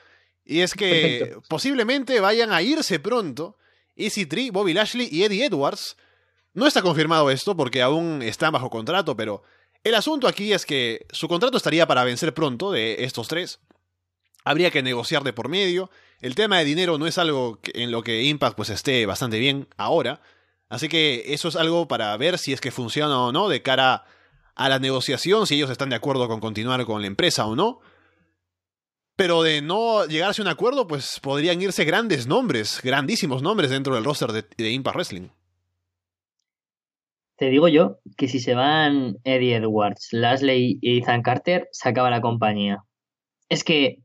Y 0.44 0.60
es 0.60 0.74
que 0.74 1.36
posiblemente 1.48 2.20
vayan 2.20 2.52
a 2.52 2.62
irse 2.62 2.98
pronto 2.98 3.56
EC3, 3.96 4.52
Bobby 4.52 4.74
Lashley 4.74 5.08
y 5.10 5.22
Eddie 5.22 5.46
Edwards. 5.46 5.96
No 6.54 6.66
está 6.66 6.82
confirmado 6.82 7.30
esto 7.30 7.56
porque 7.56 7.82
aún 7.82 8.22
están 8.22 8.52
bajo 8.52 8.70
contrato, 8.70 9.16
pero 9.16 9.42
el 9.82 9.94
asunto 9.94 10.28
aquí 10.28 10.52
es 10.52 10.64
que 10.64 11.06
su 11.10 11.28
contrato 11.28 11.56
estaría 11.56 11.86
para 11.86 12.04
vencer 12.04 12.32
pronto 12.32 12.72
de 12.72 13.04
estos 13.04 13.28
tres. 13.28 13.60
Habría 14.44 14.70
que 14.70 14.82
negociar 14.82 15.24
de 15.24 15.32
por 15.32 15.48
medio. 15.48 15.90
El 16.20 16.34
tema 16.34 16.58
de 16.58 16.64
dinero 16.64 16.96
no 16.96 17.06
es 17.06 17.18
algo 17.18 17.58
en 17.74 17.90
lo 17.90 18.02
que 18.02 18.22
Impact 18.22 18.56
pues 18.56 18.70
esté 18.70 19.04
bastante 19.04 19.38
bien 19.38 19.68
ahora. 19.76 20.22
Así 20.68 20.88
que 20.88 21.24
eso 21.28 21.48
es 21.48 21.56
algo 21.56 21.88
para 21.88 22.16
ver 22.16 22.38
si 22.38 22.52
es 22.52 22.60
que 22.60 22.70
funciona 22.70 23.18
o 23.20 23.32
no 23.32 23.48
de 23.48 23.62
cara 23.62 24.04
a 24.54 24.68
la 24.68 24.78
negociación, 24.78 25.46
si 25.46 25.56
ellos 25.56 25.70
están 25.70 25.90
de 25.90 25.96
acuerdo 25.96 26.28
con 26.28 26.40
continuar 26.40 26.84
con 26.84 27.00
la 27.00 27.06
empresa 27.06 27.46
o 27.46 27.56
no. 27.56 27.80
Pero 29.16 29.42
de 29.42 29.62
no 29.62 30.06
llegarse 30.06 30.42
a 30.42 30.44
un 30.44 30.48
acuerdo, 30.48 30.86
pues 30.86 31.20
podrían 31.20 31.60
irse 31.62 31.84
grandes 31.84 32.26
nombres, 32.26 32.80
grandísimos 32.82 33.42
nombres 33.42 33.70
dentro 33.70 33.94
del 33.94 34.04
roster 34.04 34.32
de, 34.32 34.70
Impact 34.70 34.96
Wrestling. 34.96 35.28
Te 37.36 37.46
digo 37.50 37.68
yo 37.68 37.98
que 38.16 38.28
si 38.28 38.38
se 38.38 38.54
van 38.54 39.16
Eddie 39.24 39.56
Edwards, 39.56 40.08
Lasley 40.12 40.78
y 40.80 40.98
Ethan 40.98 41.22
Carter, 41.22 41.68
se 41.72 41.88
acaba 41.88 42.10
la 42.10 42.20
compañía. 42.20 42.84
Es 43.48 43.64
que 43.64 43.98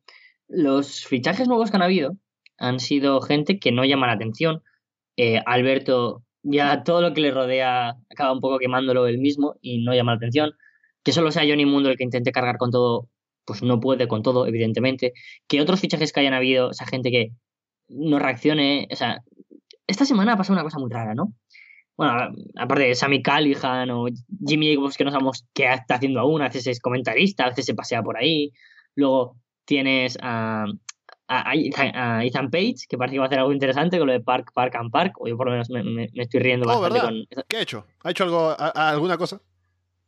los 0.47 1.05
fichajes 1.05 1.47
nuevos 1.47 1.69
que 1.69 1.77
han 1.77 1.84
habido 1.84 2.17
han 2.57 2.80
sido 2.80 3.21
gente 3.21 3.59
que 3.59 3.71
no 3.71 3.86
llama 3.86 4.07
la 4.07 4.13
atención. 4.13 4.63
Eh, 5.17 5.41
Alberto 5.45 6.23
ya 6.43 6.84
todo 6.84 7.01
lo 7.01 7.13
que 7.13 7.21
le 7.21 7.32
rodea 7.32 7.97
acaba 8.09 8.32
un 8.32 8.39
poco 8.41 8.59
quemándolo 8.59 9.07
él 9.07 9.19
mismo 9.19 9.55
y 9.61 9.84
no 9.84 9.93
llama 9.93 10.13
la 10.13 10.17
atención. 10.17 10.51
Que 11.03 11.11
solo 11.11 11.32
sea 11.32 11.43
Johnny 11.47 11.65
Mundo 11.65 11.89
el 11.89 11.97
que 11.97 12.03
intente 12.03 12.32
cargar 12.32 12.57
con 12.57 12.71
todo, 12.71 13.09
pues 13.45 13.61
no 13.63 13.80
puede 13.80 14.07
con 14.07 14.23
todo, 14.23 14.47
evidentemente. 14.47 15.13
Que 15.47 15.61
otros 15.61 15.80
fichajes 15.80 16.11
que 16.11 16.19
hayan 16.21 16.34
habido, 16.34 16.71
esa 16.71 16.86
gente 16.86 17.11
que 17.11 17.32
no 17.89 18.19
reaccione, 18.19 18.88
o 18.91 18.95
sea, 18.95 19.23
esta 19.88 20.05
semana 20.05 20.34
ha 20.34 20.38
pasado 20.38 20.53
una 20.53 20.63
cosa 20.63 20.80
muy 20.80 20.91
rara, 20.91 21.15
¿no? 21.15 21.34
Bueno, 21.99 22.33
aparte 22.55 22.83
de 22.85 22.95
Sammy 22.95 23.21
Callihan 23.21 23.89
o 23.89 24.05
Jimmy 24.47 24.73
Jacobs, 24.73 24.95
que 24.95 25.03
no 25.03 25.11
sabemos 25.11 25.45
qué 25.53 25.65
está 25.73 25.95
haciendo 25.95 26.21
aún, 26.21 26.41
a 26.41 26.45
veces 26.45 26.65
es 26.67 26.80
comentarista, 26.80 27.43
a 27.43 27.49
veces 27.49 27.65
se 27.65 27.73
pasea 27.73 28.01
por 28.01 28.15
ahí. 28.15 28.53
Luego 28.95 29.35
tienes 29.65 30.17
a, 30.21 30.63
a, 31.27 31.55
Ethan 32.23 32.51
Page, 32.51 32.85
que 32.88 32.97
parece 32.97 33.15
que 33.15 33.19
va 33.19 33.26
a 33.26 33.27
hacer 33.27 33.39
algo 33.39 33.51
interesante 33.51 33.97
con 33.97 34.07
lo 34.07 34.13
de 34.13 34.21
Park, 34.21 34.53
Park 34.53 34.76
and 34.76 34.91
Park, 34.91 35.15
o 35.19 35.27
yo 35.27 35.35
por 35.35 35.47
lo 35.47 35.51
menos 35.51 35.69
me, 35.69 36.07
estoy 36.13 36.39
riendo 36.39 36.71
oh, 36.71 36.80
bastante 36.80 37.01
con... 37.01 37.43
¿Qué 37.49 37.57
ha 37.57 37.61
hecho? 37.63 37.85
¿Ha 38.05 38.11
hecho 38.11 38.23
algo, 38.23 38.55
alguna 38.57 39.17
cosa? 39.17 39.41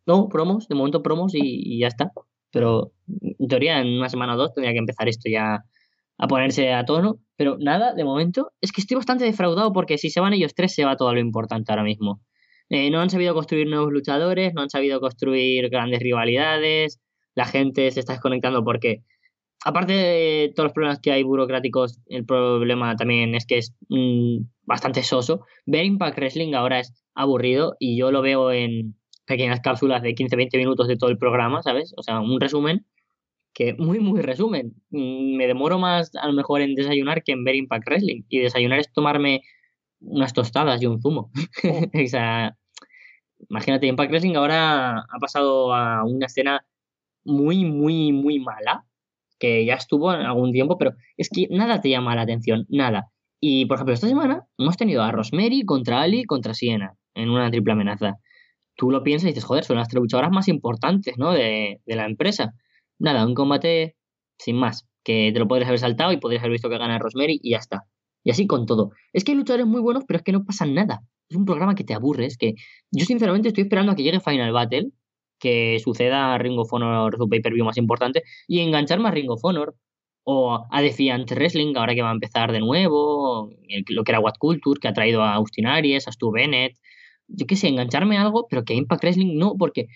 No, 0.06 0.30
promos, 0.30 0.70
de 0.70 0.76
momento 0.76 1.04
promos 1.04 1.34
y, 1.36 1.78
ya 1.78 1.88
está. 1.88 2.14
Pero 2.52 2.94
en 3.38 3.48
teoría 3.50 3.82
en 3.82 3.98
una 3.98 4.08
semana 4.08 4.36
o 4.36 4.38
dos 4.38 4.54
tendría 4.54 4.72
que 4.72 4.80
empezar 4.80 5.10
esto 5.10 5.30
ya 5.30 5.66
a 6.22 6.28
ponerse 6.28 6.72
a 6.72 6.86
tono. 6.86 7.20
Pero 7.36 7.58
nada, 7.60 7.94
de 7.94 8.06
momento 8.06 8.52
es 8.62 8.72
que 8.72 8.80
estoy 8.82 8.96
bastante 8.96 9.26
defraudado 9.26 9.74
porque 9.74 9.98
si 9.98 10.10
se 10.10 10.22
van 10.22 10.34
ellos 10.34 10.54
tres 10.56 10.74
se 10.74 10.86
va 10.86 10.96
todo 10.96 11.14
lo 11.14 11.20
importante 11.20 11.72
ahora 11.72 11.84
mismo. 11.84 12.22
Eh, 12.70 12.90
no 12.90 13.02
han 13.02 13.10
sabido 13.10 13.34
construir 13.34 13.68
nuevos 13.68 13.92
luchadores, 13.92 14.54
no 14.54 14.62
han 14.62 14.70
sabido 14.70 15.02
construir 15.02 15.70
grandes 15.70 16.00
rivalidades, 16.00 17.02
la 17.36 17.46
gente 17.46 17.90
se 17.92 18.00
está 18.00 18.14
desconectando 18.14 18.64
porque 18.64 19.04
aparte 19.66 19.94
de 19.94 20.54
todos 20.56 20.68
los 20.68 20.74
problemas 20.74 21.00
que 21.02 21.12
hay 21.12 21.24
burocráticos, 21.24 22.00
el 22.08 22.24
problema 22.24 22.96
también 22.96 23.34
es 23.36 23.46
que 23.46 23.58
es 23.58 23.76
mm, 23.90 24.44
bastante 24.64 25.04
soso. 25.04 25.46
Ver 25.66 25.86
Impact 25.86 26.18
Wrestling 26.18 26.54
ahora 26.54 26.80
es 26.80 26.94
aburrido 27.16 27.76
y 27.80 27.98
yo 27.98 28.12
lo 28.12 28.22
veo 28.22 28.52
en 28.52 28.96
pequeñas 29.26 29.60
cápsulas 29.62 30.04
de 30.04 30.14
15-20 30.14 30.58
minutos 30.58 30.88
de 30.88 30.98
todo 30.98 31.10
el 31.10 31.18
programa, 31.18 31.64
¿sabes? 31.64 31.94
O 31.98 32.04
sea, 32.04 32.20
un 32.20 32.40
resumen 32.40 32.86
que 33.54 33.74
muy, 33.74 34.00
muy 34.00 34.22
resumen. 34.22 34.74
Mm, 34.90 35.36
me 35.38 35.48
demoro 35.48 35.80
más 35.80 36.12
a 36.16 36.28
lo 36.28 36.34
mejor 36.34 36.62
en 36.62 36.76
desayunar 36.76 37.24
que 37.24 37.34
en 37.34 37.44
ver 37.44 37.56
Impact 37.56 37.88
Wrestling. 37.88 38.24
Y 38.30 38.40
desayunar 38.40 38.80
es 38.80 38.92
tomarme 38.94 39.42
unas 40.00 40.34
tostadas 40.34 40.82
y 40.82 40.86
un 40.86 41.02
zumo. 41.02 41.32
Oh. 41.64 41.70
o 42.04 42.08
sea, 42.08 42.58
imagínate, 43.50 43.88
Impact 43.88 44.12
Wrestling 44.12 44.36
ahora 44.36 45.00
ha 45.00 45.20
pasado 45.20 45.74
a 45.74 46.04
una 46.04 46.26
escena 46.28 46.66
muy, 47.24 47.66
muy, 47.66 48.12
muy 48.12 48.40
mala 48.40 48.86
que 49.40 49.66
ya 49.66 49.74
estuvo 49.74 50.14
en 50.14 50.22
algún 50.22 50.52
tiempo, 50.52 50.78
pero 50.78 50.94
es 51.18 51.30
que 51.30 51.48
nada 51.50 51.82
te 51.82 51.90
llama 51.90 52.16
la 52.16 52.22
atención, 52.22 52.66
nada. 52.70 53.12
Y, 53.40 53.66
por 53.66 53.76
ejemplo, 53.76 53.94
esta 53.96 54.08
semana 54.08 54.46
hemos 54.60 54.78
tenido 54.78 55.02
a 55.02 55.12
Rosemary 55.12 55.64
contra 55.64 56.02
Ali 56.02 56.26
contra 56.26 56.54
Siena 56.54 56.96
en 57.16 57.32
una 57.32 57.50
triple 57.50 57.74
amenaza. 57.74 58.20
Tú 58.76 58.92
lo 58.92 59.04
piensas 59.04 59.26
y 59.26 59.34
dices, 59.34 59.46
joder, 59.46 59.64
son 59.64 59.78
las 59.78 59.90
tres 59.90 60.00
luchadoras 60.00 60.32
más 60.32 60.48
importantes, 60.48 61.18
¿no? 61.18 61.32
De, 61.32 61.82
de 61.84 61.96
la 61.96 62.06
empresa. 62.06 62.54
Nada, 63.02 63.26
un 63.26 63.34
combate 63.34 63.96
sin 64.38 64.58
más, 64.58 64.88
que 65.04 65.32
te 65.34 65.40
lo 65.40 65.48
podrías 65.48 65.68
haber 65.68 65.80
saltado 65.80 66.12
y 66.12 66.18
podrías 66.18 66.44
haber 66.44 66.54
visto 66.54 66.70
que 66.70 66.78
gana 66.78 67.00
Rosemary 67.00 67.40
y 67.42 67.52
ya 67.52 67.58
está. 67.58 67.86
Y 68.24 68.30
así 68.30 68.46
con 68.46 68.68
todo. 68.68 68.92
Es 69.12 69.24
que 69.24 69.32
hay 69.32 69.38
luchadores 69.38 69.66
muy 69.66 69.82
buenos, 69.82 70.04
pero 70.08 70.18
es 70.18 70.24
que 70.24 70.32
no 70.32 70.46
pasa 70.46 70.66
nada. 70.66 71.02
Es 71.28 71.36
un 71.36 71.46
programa 71.46 71.74
que 71.74 71.84
te 71.84 71.96
aburre. 71.96 72.28
Es 72.28 72.38
que 72.38 72.54
yo, 72.92 73.06
sinceramente, 73.06 73.48
estoy 73.48 73.64
esperando 73.64 73.92
a 73.92 73.96
que 73.96 74.04
llegue 74.04 74.20
Final 74.20 74.52
Battle 74.54 74.92
que 75.40 75.80
suceda 75.84 76.36
a 76.36 76.38
Ring 76.38 76.60
of 76.60 76.72
Honor, 76.72 77.18
su 77.18 77.28
pay-per-view 77.28 77.66
más 77.66 77.78
importante, 77.78 78.22
y 78.48 78.60
engancharme 78.60 79.08
a 79.08 79.12
Ring 79.12 79.32
of 79.32 79.44
Honor 79.44 79.76
o 80.24 80.68
a 80.70 80.82
Defiant 80.84 81.32
Wrestling, 81.32 81.74
ahora 81.76 81.96
que 81.96 82.04
va 82.04 82.10
a 82.12 82.14
empezar 82.14 82.52
de 82.52 82.60
nuevo, 82.60 83.50
lo 83.90 84.04
que 84.04 84.12
era 84.12 84.20
What 84.20 84.36
Culture, 84.38 84.80
que 84.80 84.88
ha 84.88 84.94
traído 84.94 85.24
a 85.24 85.34
Austin 85.34 85.66
Aries, 85.66 86.08
a 86.08 86.12
Stu 86.12 86.32
Bennett, 86.32 86.78
yo 87.28 87.48
qué 87.48 87.56
sé, 87.56 87.70
engancharme 87.70 88.18
a 88.18 88.22
algo, 88.22 88.46
pero 88.48 88.64
que 88.64 88.76
Impact 88.76 89.04
Wrestling 89.04 89.38
no, 89.38 89.56
porque 89.58 89.88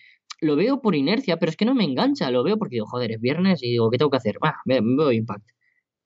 lo 0.41 0.55
veo 0.55 0.81
por 0.81 0.95
inercia, 0.95 1.37
pero 1.37 1.49
es 1.49 1.57
que 1.57 1.65
no 1.65 1.75
me 1.75 1.83
engancha, 1.83 2.31
lo 2.31 2.43
veo 2.43 2.57
porque 2.57 2.75
digo, 2.75 2.87
joder, 2.87 3.11
es 3.11 3.21
viernes 3.21 3.63
y 3.63 3.71
digo, 3.71 3.89
¿qué 3.89 3.97
tengo 3.97 4.11
que 4.11 4.17
hacer? 4.17 4.37
Va, 4.43 4.55
veo 4.65 5.11
Impact. 5.11 5.45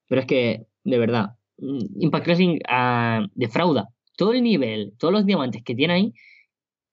Pero 0.08 0.22
es 0.22 0.28
que, 0.28 0.66
de 0.84 0.98
verdad, 0.98 1.38
mm, 1.58 2.02
Impact 2.02 2.26
Wrestling 2.26 2.60
uh, 2.70 3.28
defrauda 3.36 3.90
todo 4.18 4.34
el 4.34 4.44
nivel, 4.44 4.94
todos 5.00 5.14
los 5.14 5.26
diamantes 5.26 5.64
que 5.64 5.76
tiene 5.76 5.94
ahí 5.94 6.14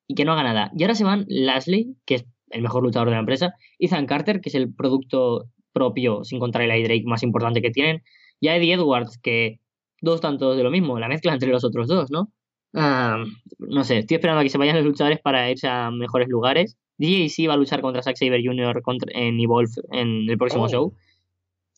y 0.07 0.15
que 0.15 0.25
no 0.25 0.33
haga 0.33 0.45
nada. 0.45 0.71
Y 0.77 0.83
ahora 0.85 0.95
se 0.95 1.05
van 1.05 1.27
Lashley, 1.29 1.97
que 2.07 2.17
es 2.17 2.27
el 2.51 2.63
mejor 2.63 2.83
luchador 2.83 3.09
de 3.09 3.15
la 3.15 3.21
empresa, 3.21 3.55
Ethan 3.79 4.07
Carter, 4.07 4.41
que 4.41 4.49
es 4.49 4.55
el 4.55 4.73
producto 4.73 5.47
propio, 5.73 6.25
sin 6.25 6.39
contar 6.39 6.63
el 6.63 6.85
Drake 6.85 7.05
más 7.05 7.23
importante 7.23 7.61
que 7.61 7.71
tienen, 7.71 8.03
y 8.41 8.49
Eddie 8.49 8.75
Edwards, 8.75 9.19
que 9.19 9.61
dos 10.01 10.21
tantos 10.21 10.57
de 10.57 10.63
lo 10.63 10.71
mismo, 10.71 10.99
la 10.99 11.09
mezcla 11.09 11.33
entre 11.33 11.51
los 11.51 11.65
otros 11.65 11.89
dos, 11.89 12.11
¿no? 12.11 12.33
Ah, 12.75 13.25
no 13.59 13.85
sé, 13.85 13.99
estoy 13.99 14.17
esperando 14.17 14.41
a 14.41 14.45
que 14.45 14.51
se 14.51 14.59
vayan 14.59 14.77
los 14.77 14.85
luchadores 14.85 15.21
para 15.21 15.51
irse 15.51 15.67
a 15.67 15.91
mejores 15.91 16.29
lugares 16.29 16.77
DJC 16.99 17.49
va 17.49 17.55
a 17.55 17.57
luchar 17.57 17.81
contra 17.81 18.03
Zack 18.03 18.17
Saber 18.17 18.41
Jr. 18.45 18.83
en 19.09 19.41
Evolve 19.41 19.73
en 19.93 20.29
el 20.29 20.39
próximo 20.39 20.65
Oh. 20.65 20.69
show. 20.69 20.95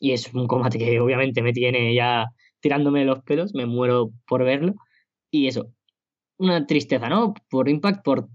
Y 0.01 0.12
es 0.12 0.32
un 0.32 0.47
combate 0.47 0.78
que 0.78 1.01
obviamente 1.01 1.43
me 1.43 1.53
tiene 1.53 1.93
ya 1.95 2.27
tirándome 2.61 3.05
los 3.05 3.23
pelos, 3.23 3.55
me 3.55 3.66
muero 3.66 4.11
por 4.27 4.45
verlo. 4.45 4.74
Y 5.31 5.49
eso, 5.49 5.73
una 6.36 6.66
tristeza, 6.66 7.09
¿no? 7.09 7.35
Por 7.51 7.69
Impact, 7.69 8.05
por 8.05 8.28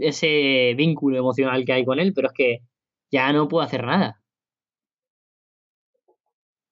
ese 0.00 0.74
vínculo 0.76 1.18
emocional 1.18 1.64
que 1.64 1.72
hay 1.74 1.84
con 1.84 1.98
él, 2.00 2.12
pero 2.14 2.28
es 2.28 2.34
que 2.34 2.58
ya 3.10 3.32
no 3.32 3.48
puedo 3.48 3.64
hacer 3.64 3.84
nada. 3.84 4.16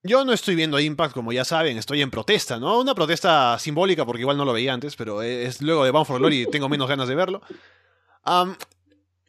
Yo 0.03 0.25
no 0.25 0.33
estoy 0.33 0.55
viendo 0.55 0.79
Impact, 0.81 1.13
como 1.13 1.33
ya 1.33 1.45
saben, 1.45 1.77
estoy 1.77 2.01
en 2.03 2.11
protesta, 2.11 2.59
¿no? 2.59 2.81
Una 2.81 2.95
protesta 2.95 3.59
simbólica 3.59 4.07
porque 4.07 4.23
igual 4.23 4.37
no 4.37 4.45
lo 4.45 4.53
veía 4.53 4.73
antes, 4.73 4.97
pero 4.97 5.23
es 5.23 5.61
luego 5.61 5.85
de 5.85 5.91
Bound 5.91 6.07
for 6.07 6.19
Glory 6.19 6.43
y 6.43 6.47
tengo 6.51 6.69
menos 6.69 6.89
ganas 6.89 7.09
de 7.09 7.15
verlo. 7.15 7.43
Am, 8.23 8.57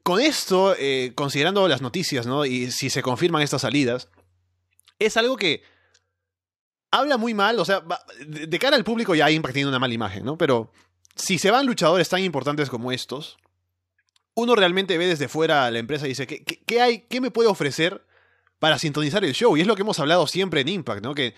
con 0.09 0.19
esto, 0.19 0.75
eh, 0.77 1.11
considerando 1.15 1.67
las 1.67 1.81
noticias, 1.81 2.25
¿no? 2.25 2.45
Y 2.45 2.71
si 2.71 2.89
se 2.89 3.01
confirman 3.03 3.41
estas 3.43 3.61
salidas, 3.61 4.09
es 4.97 5.15
algo 5.17 5.37
que 5.37 5.61
habla 6.91 7.17
muy 7.17 7.33
mal, 7.35 7.59
o 7.59 7.65
sea, 7.65 7.83
de 8.25 8.59
cara 8.59 8.75
al 8.75 8.83
público 8.83 9.13
ya 9.13 9.29
Impact 9.29 9.53
tiene 9.53 9.69
una 9.69 9.77
mala 9.77 9.93
imagen, 9.93 10.25
¿no? 10.25 10.37
Pero 10.37 10.71
si 11.15 11.37
se 11.37 11.51
van 11.51 11.67
luchadores 11.67 12.09
tan 12.09 12.23
importantes 12.23 12.69
como 12.69 12.91
estos, 12.91 13.37
uno 14.33 14.55
realmente 14.55 14.97
ve 14.97 15.05
desde 15.05 15.27
fuera 15.27 15.69
la 15.69 15.77
empresa 15.79 16.05
y 16.05 16.09
dice, 16.09 16.25
¿qué, 16.25 16.43
qué- 16.43 16.63
qué 16.65 16.81
hay, 16.81 17.01
qué 17.07 17.21
me 17.21 17.29
puede 17.29 17.49
ofrecer 17.49 18.03
para 18.57 18.79
sintonizar 18.79 19.23
el 19.23 19.33
show? 19.33 19.55
Y 19.55 19.61
es 19.61 19.67
lo 19.67 19.75
que 19.75 19.83
hemos 19.83 19.99
hablado 19.99 20.25
siempre 20.25 20.61
en 20.61 20.69
Impact, 20.69 21.03
¿no? 21.03 21.13
Que 21.13 21.35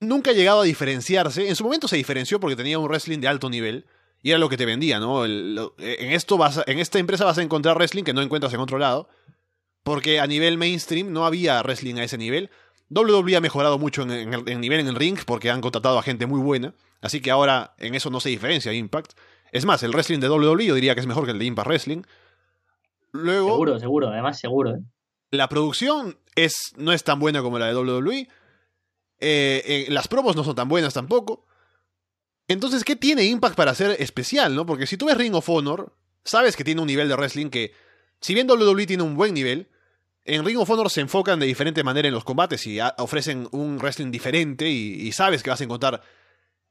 nunca 0.00 0.30
ha 0.30 0.34
llegado 0.34 0.60
a 0.62 0.64
diferenciarse. 0.64 1.48
En 1.48 1.56
su 1.56 1.64
momento 1.64 1.88
se 1.88 1.96
diferenció 1.96 2.40
porque 2.40 2.56
tenía 2.56 2.78
un 2.78 2.86
wrestling 2.88 3.18
de 3.20 3.28
alto 3.28 3.50
nivel 3.50 3.86
y 4.24 4.30
era 4.30 4.38
lo 4.40 4.48
que 4.48 4.56
te 4.56 4.64
vendía, 4.66 4.98
¿no? 4.98 5.24
El- 5.24 5.54
lo- 5.54 5.74
en, 5.78 6.10
esto 6.12 6.36
vas 6.38 6.58
a- 6.58 6.64
en 6.66 6.78
esta 6.80 6.98
empresa 6.98 7.24
vas 7.26 7.38
a 7.38 7.42
encontrar 7.42 7.76
wrestling 7.76 8.02
que 8.04 8.12
no 8.14 8.22
encuentras 8.22 8.52
en 8.54 8.60
otro 8.60 8.78
lado. 8.78 9.08
Porque 9.84 10.18
a 10.18 10.26
nivel 10.26 10.56
mainstream 10.56 11.12
no 11.12 11.26
había 11.26 11.62
wrestling 11.62 11.96
a 11.96 12.04
ese 12.04 12.16
nivel. 12.16 12.48
WWE 12.88 13.36
ha 13.36 13.40
mejorado 13.42 13.78
mucho 13.78 14.00
en, 14.02 14.10
en 14.12 14.32
el 14.34 14.48
en 14.48 14.60
nivel 14.62 14.80
en 14.80 14.88
el 14.88 14.94
ring 14.94 15.18
porque 15.26 15.50
han 15.50 15.60
contratado 15.60 15.98
a 15.98 16.02
gente 16.02 16.24
muy 16.26 16.40
buena. 16.40 16.72
Así 17.02 17.20
que 17.20 17.30
ahora 17.30 17.74
en 17.78 17.94
eso 17.94 18.08
no 18.08 18.18
se 18.18 18.30
diferencia 18.30 18.72
Impact. 18.72 19.12
Es 19.52 19.66
más, 19.66 19.82
el 19.82 19.92
wrestling 19.92 20.20
de 20.20 20.28
WWE 20.30 20.64
yo 20.64 20.74
diría 20.74 20.94
que 20.94 21.00
es 21.02 21.06
mejor 21.06 21.26
que 21.26 21.32
el 21.32 21.38
de 21.38 21.44
Impact 21.44 21.68
Wrestling. 21.68 22.02
Luego, 23.12 23.50
Seguro, 23.50 23.78
seguro, 23.78 24.08
además 24.08 24.40
seguro, 24.40 24.70
¿eh? 24.74 24.80
la 25.30 25.48
producción 25.48 26.18
es, 26.34 26.72
no 26.76 26.92
es 26.92 27.04
tan 27.04 27.20
buena 27.20 27.42
como 27.42 27.58
la 27.58 27.66
de 27.66 27.74
WWE. 27.76 28.28
Eh, 29.20 29.62
eh, 29.66 29.86
las 29.90 30.08
promos 30.08 30.34
no 30.34 30.44
son 30.44 30.54
tan 30.56 30.68
buenas 30.68 30.94
tampoco. 30.94 31.46
Entonces, 32.48 32.84
¿qué 32.84 32.96
tiene 32.96 33.24
Impact 33.24 33.56
para 33.56 33.74
ser 33.74 33.96
especial, 34.00 34.54
no? 34.54 34.66
Porque 34.66 34.86
si 34.86 34.96
tú 34.96 35.06
ves 35.06 35.16
Ring 35.16 35.34
of 35.34 35.48
Honor, 35.48 35.94
sabes 36.24 36.56
que 36.56 36.64
tiene 36.64 36.80
un 36.80 36.86
nivel 36.86 37.08
de 37.08 37.16
wrestling 37.16 37.48
que, 37.48 37.72
si 38.20 38.34
bien 38.34 38.48
WWE 38.50 38.86
tiene 38.86 39.02
un 39.02 39.14
buen 39.16 39.32
nivel, 39.34 39.68
en 40.24 40.44
Ring 40.44 40.58
of 40.58 40.68
Honor 40.70 40.90
se 40.90 41.00
enfocan 41.00 41.38
de 41.40 41.46
diferente 41.46 41.82
manera 41.84 42.08
en 42.08 42.14
los 42.14 42.24
combates 42.24 42.66
y 42.66 42.80
a- 42.80 42.94
ofrecen 42.98 43.48
un 43.52 43.78
wrestling 43.78 44.10
diferente 44.10 44.68
y, 44.68 45.10
sabes 45.12 45.42
que 45.42 45.50
vas 45.50 45.60
a 45.60 45.64
encontrar 45.64 46.02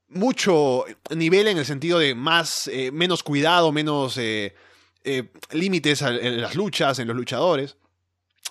mucho 0.09 0.85
nivel 1.15 1.47
en 1.47 1.57
el 1.57 1.65
sentido 1.65 1.97
de 1.99 2.13
más, 2.15 2.67
eh, 2.67 2.91
menos 2.91 3.23
cuidado, 3.23 3.71
menos 3.71 4.17
eh, 4.17 4.55
eh, 5.03 5.31
límites 5.51 6.01
en 6.01 6.41
las 6.41 6.55
luchas, 6.55 6.99
en 6.99 7.07
los 7.07 7.15
luchadores. 7.15 7.77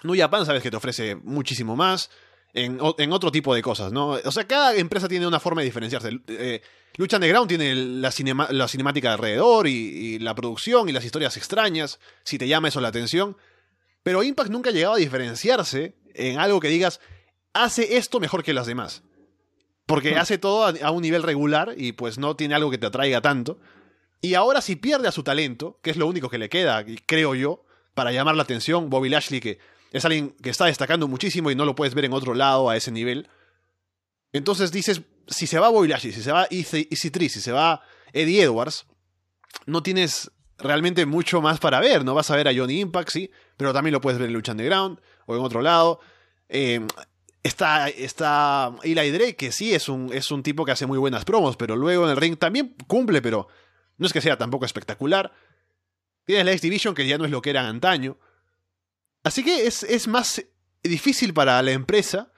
New 0.03 0.16
Japan 0.16 0.44
sabes 0.44 0.62
que 0.62 0.70
te 0.70 0.77
ofrece 0.77 1.15
muchísimo 1.15 1.77
más 1.77 2.11
en, 2.53 2.81
en 2.99 3.12
otro 3.12 3.31
tipo 3.31 3.55
de 3.55 3.62
cosas, 3.62 3.93
¿no? 3.93 4.19
O 4.24 4.32
sea, 4.32 4.47
cada 4.47 4.74
empresa 4.74 5.09
tiene 5.09 5.27
una 5.27 5.39
forma 5.40 5.61
de 5.61 5.66
diferenciarse. 5.66 6.11
Lucha 6.97 7.16
Underground 7.16 7.48
tiene 7.48 7.74
la, 7.74 8.10
cinema- 8.10 8.48
la 8.51 8.69
cinemática 8.69 9.09
de 9.09 9.14
alrededor 9.14 9.66
y, 9.66 9.70
y 9.73 10.19
la 10.19 10.35
producción 10.35 10.89
y 10.89 10.93
las 10.93 11.05
historias 11.05 11.36
extrañas, 11.36 11.98
si 12.24 12.39
te 12.39 12.48
llama 12.48 12.69
eso 12.69 12.81
la 12.81 12.89
atención. 12.89 13.36
Pero 14.02 14.23
Impact 14.23 14.51
nunca 14.51 14.70
ha 14.70 14.73
llegado 14.73 14.94
a 14.94 14.98
diferenciarse 14.98 15.94
en 16.14 16.39
algo 16.39 16.60
que 16.60 16.69
digas, 16.69 17.01
hace 17.55 17.97
esto 17.97 18.20
mejor 18.20 18.43
que 18.43 18.52
las 18.52 18.66
demás. 18.66 19.02
Porque 19.86 20.16
hace 20.16 20.39
todo 20.39 20.64
a, 20.64 20.74
a 20.86 20.90
un 20.90 21.02
nivel 21.02 21.23
regular 21.23 21.74
y 21.77 21.93
pues 21.93 22.19
no 22.19 22.36
tiene 22.36 22.55
algo 22.55 22.70
que 22.70 22.78
te 22.78 22.86
atraiga 22.86 23.20
tanto. 23.20 23.59
Y 24.20 24.35
ahora 24.35 24.60
si 24.60 24.77
pierde 24.77 25.09
a 25.09 25.12
su 25.12 25.23
talento, 25.23 25.81
que 25.82 25.90
es 25.90 25.97
lo 25.97 26.06
único 26.06 26.28
que 26.28 26.39
le 26.39 26.48
queda, 26.48 26.85
creo 27.06 27.35
yo, 27.35 27.64
para 27.94 28.12
llamar 28.12 28.36
la 28.36 28.43
atención, 28.44 28.90
Bobby 28.90 29.09
Lashley, 29.09 29.40
que 29.40 29.59
es 29.93 30.05
alguien 30.05 30.31
que 30.43 30.51
está 30.51 30.66
destacando 30.66 31.09
muchísimo 31.09 31.51
y 31.51 31.55
no 31.55 31.64
lo 31.64 31.74
puedes 31.74 31.94
ver 31.94 32.05
en 32.05 32.12
otro 32.12 32.35
lado 32.35 32.70
a 32.70 32.77
ese 32.77 32.90
nivel. 32.93 33.28
Entonces 34.32 34.73
dices, 34.73 35.02
si 35.32 35.46
se 35.46 35.59
va 35.59 35.68
Bobby 35.68 35.88
Lashley, 35.88 36.12
si 36.12 36.22
se 36.22 36.32
va 36.32 36.46
Easy 36.50 36.88
Easy 36.90 37.10
si 37.28 37.40
se 37.40 37.52
va 37.52 37.82
Eddie 38.12 38.42
Edwards, 38.42 38.86
no 39.66 39.82
tienes 39.82 40.30
realmente 40.59 41.06
mucho 41.06 41.40
más 41.40 41.59
para 41.59 41.80
ver. 41.80 42.04
No 42.04 42.14
vas 42.14 42.30
a 42.30 42.36
ver 42.36 42.48
a 42.48 42.54
Johnny 42.54 42.80
Impact, 42.80 43.10
sí, 43.10 43.30
pero 43.56 43.72
también 43.72 43.92
lo 43.92 44.00
puedes 44.00 44.18
ver 44.18 44.28
en 44.28 44.34
Lucha 44.34 44.52
Underground 44.52 45.00
o 45.26 45.36
en 45.36 45.42
otro 45.42 45.62
lado. 45.62 46.00
Eh, 46.48 46.86
está, 47.42 47.88
está 47.88 48.74
Eli 48.82 49.10
Drake, 49.10 49.36
que 49.36 49.52
sí 49.52 49.74
es 49.74 49.88
un, 49.88 50.12
es 50.12 50.30
un 50.30 50.42
tipo 50.42 50.64
que 50.64 50.72
hace 50.72 50.86
muy 50.86 50.98
buenas 50.98 51.24
promos, 51.24 51.56
pero 51.56 51.76
luego 51.76 52.04
en 52.04 52.10
el 52.10 52.16
ring 52.16 52.36
también 52.36 52.76
cumple, 52.86 53.22
pero 53.22 53.48
no 53.98 54.06
es 54.06 54.12
que 54.12 54.20
sea 54.20 54.38
tampoco 54.38 54.64
espectacular. 54.64 55.32
Tienes 56.24 56.44
la 56.44 56.52
X 56.52 56.62
Division, 56.62 56.94
que 56.94 57.06
ya 57.06 57.18
no 57.18 57.24
es 57.24 57.30
lo 57.30 57.42
que 57.42 57.50
era 57.50 57.68
antaño. 57.68 58.18
Así 59.24 59.42
que 59.42 59.66
es, 59.66 59.82
es 59.82 60.09
más 60.09 60.44
difícil 60.82 61.34
para 61.34 61.62
la 61.62 61.72
empresa 61.72 62.32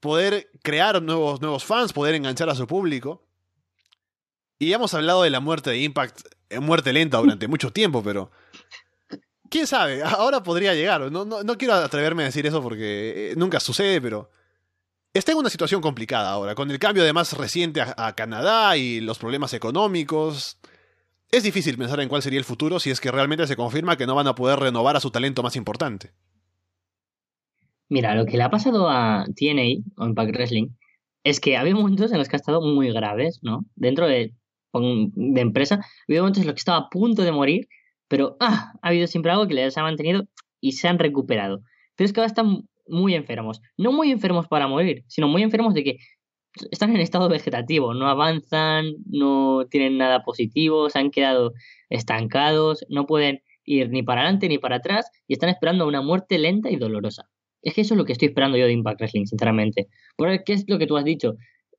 poder 0.00 0.50
crear 0.62 1.00
nuevos, 1.02 1.40
nuevos 1.40 1.64
fans, 1.64 1.92
poder 1.92 2.14
enganchar 2.14 2.48
a 2.50 2.54
su 2.54 2.66
público. 2.66 3.22
Y 4.58 4.72
hemos 4.72 4.92
hablado 4.94 5.22
de 5.22 5.30
la 5.30 5.40
muerte 5.40 5.70
de 5.70 5.78
Impact, 5.78 6.20
en 6.50 6.64
muerte 6.64 6.92
lenta 6.92 7.18
durante 7.18 7.48
mucho 7.48 7.72
tiempo, 7.72 8.02
pero... 8.02 8.30
¿Quién 9.48 9.66
sabe? 9.66 10.02
Ahora 10.04 10.42
podría 10.42 10.74
llegar. 10.74 11.10
No, 11.10 11.24
no, 11.24 11.42
no 11.42 11.58
quiero 11.58 11.74
atreverme 11.74 12.22
a 12.24 12.26
decir 12.26 12.46
eso 12.46 12.62
porque 12.62 13.32
eh, 13.32 13.34
nunca 13.36 13.60
sucede, 13.60 14.00
pero... 14.00 14.30
Está 15.12 15.32
en 15.32 15.38
una 15.38 15.50
situación 15.50 15.80
complicada 15.80 16.30
ahora, 16.30 16.54
con 16.54 16.70
el 16.70 16.78
cambio 16.78 17.02
además 17.02 17.32
reciente 17.32 17.80
a 17.80 18.14
Canadá 18.14 18.76
y 18.76 19.00
los 19.00 19.18
problemas 19.18 19.52
económicos. 19.54 20.56
Es 21.32 21.42
difícil 21.42 21.76
pensar 21.76 21.98
en 22.00 22.08
cuál 22.08 22.22
sería 22.22 22.38
el 22.38 22.44
futuro 22.44 22.78
si 22.78 22.90
es 22.90 23.00
que 23.00 23.10
realmente 23.10 23.46
se 23.48 23.56
confirma 23.56 23.96
que 23.96 24.06
no 24.06 24.14
van 24.14 24.28
a 24.28 24.36
poder 24.36 24.60
renovar 24.60 24.96
a 24.96 25.00
su 25.00 25.10
talento 25.10 25.42
más 25.42 25.56
importante. 25.56 26.12
Mira, 27.90 28.14
lo 28.14 28.24
que 28.24 28.36
le 28.36 28.44
ha 28.44 28.50
pasado 28.50 28.88
a 28.88 29.26
TNA 29.36 29.82
o 29.96 30.06
Impact 30.06 30.32
Wrestling 30.32 30.68
es 31.24 31.40
que 31.40 31.56
había 31.56 31.74
momentos 31.74 32.12
en 32.12 32.18
los 32.18 32.28
que 32.28 32.36
ha 32.36 32.38
estado 32.38 32.62
muy 32.62 32.92
graves, 32.92 33.40
¿no? 33.42 33.66
Dentro 33.74 34.06
de, 34.06 34.32
de 34.72 35.40
empresa, 35.40 35.84
había 36.08 36.20
momentos 36.20 36.42
en 36.42 36.46
los 36.46 36.54
que 36.54 36.60
estaba 36.60 36.78
a 36.78 36.88
punto 36.88 37.22
de 37.22 37.32
morir, 37.32 37.66
pero 38.08 38.36
ah, 38.40 38.72
ha 38.80 38.88
habido 38.88 39.08
siempre 39.08 39.32
algo 39.32 39.48
que 39.48 39.54
les 39.54 39.76
ha 39.76 39.82
mantenido 39.82 40.22
y 40.60 40.72
se 40.72 40.86
han 40.86 41.00
recuperado. 41.00 41.62
Pero 41.96 42.06
es 42.06 42.12
que 42.12 42.20
ahora 42.20 42.28
están 42.28 42.68
muy 42.86 43.14
enfermos. 43.14 43.60
No 43.76 43.92
muy 43.92 44.12
enfermos 44.12 44.46
para 44.46 44.68
morir, 44.68 45.04
sino 45.08 45.26
muy 45.26 45.42
enfermos 45.42 45.74
de 45.74 45.84
que 45.84 45.96
están 46.70 46.94
en 46.94 47.00
estado 47.00 47.28
vegetativo, 47.28 47.92
no 47.94 48.08
avanzan, 48.08 48.92
no 49.06 49.66
tienen 49.68 49.98
nada 49.98 50.22
positivo, 50.22 50.90
se 50.90 50.98
han 51.00 51.10
quedado 51.10 51.54
estancados, 51.88 52.84
no 52.88 53.06
pueden 53.06 53.42
ir 53.64 53.90
ni 53.90 54.04
para 54.04 54.22
adelante 54.22 54.48
ni 54.48 54.58
para 54.58 54.76
atrás 54.76 55.10
y 55.26 55.32
están 55.34 55.48
esperando 55.48 55.86
una 55.88 56.02
muerte 56.02 56.38
lenta 56.38 56.70
y 56.70 56.76
dolorosa. 56.76 57.28
Es 57.62 57.74
que 57.74 57.82
eso 57.82 57.94
es 57.94 57.98
lo 57.98 58.04
que 58.04 58.12
estoy 58.12 58.28
esperando 58.28 58.56
yo 58.56 58.66
de 58.66 58.72
Impact 58.72 59.00
Wrestling, 59.00 59.26
sinceramente. 59.26 59.88
Porque, 60.16 60.42
¿qué 60.44 60.52
es 60.54 60.64
lo 60.68 60.78
que 60.78 60.86
tú 60.86 60.96
has 60.96 61.04
dicho? 61.04 61.34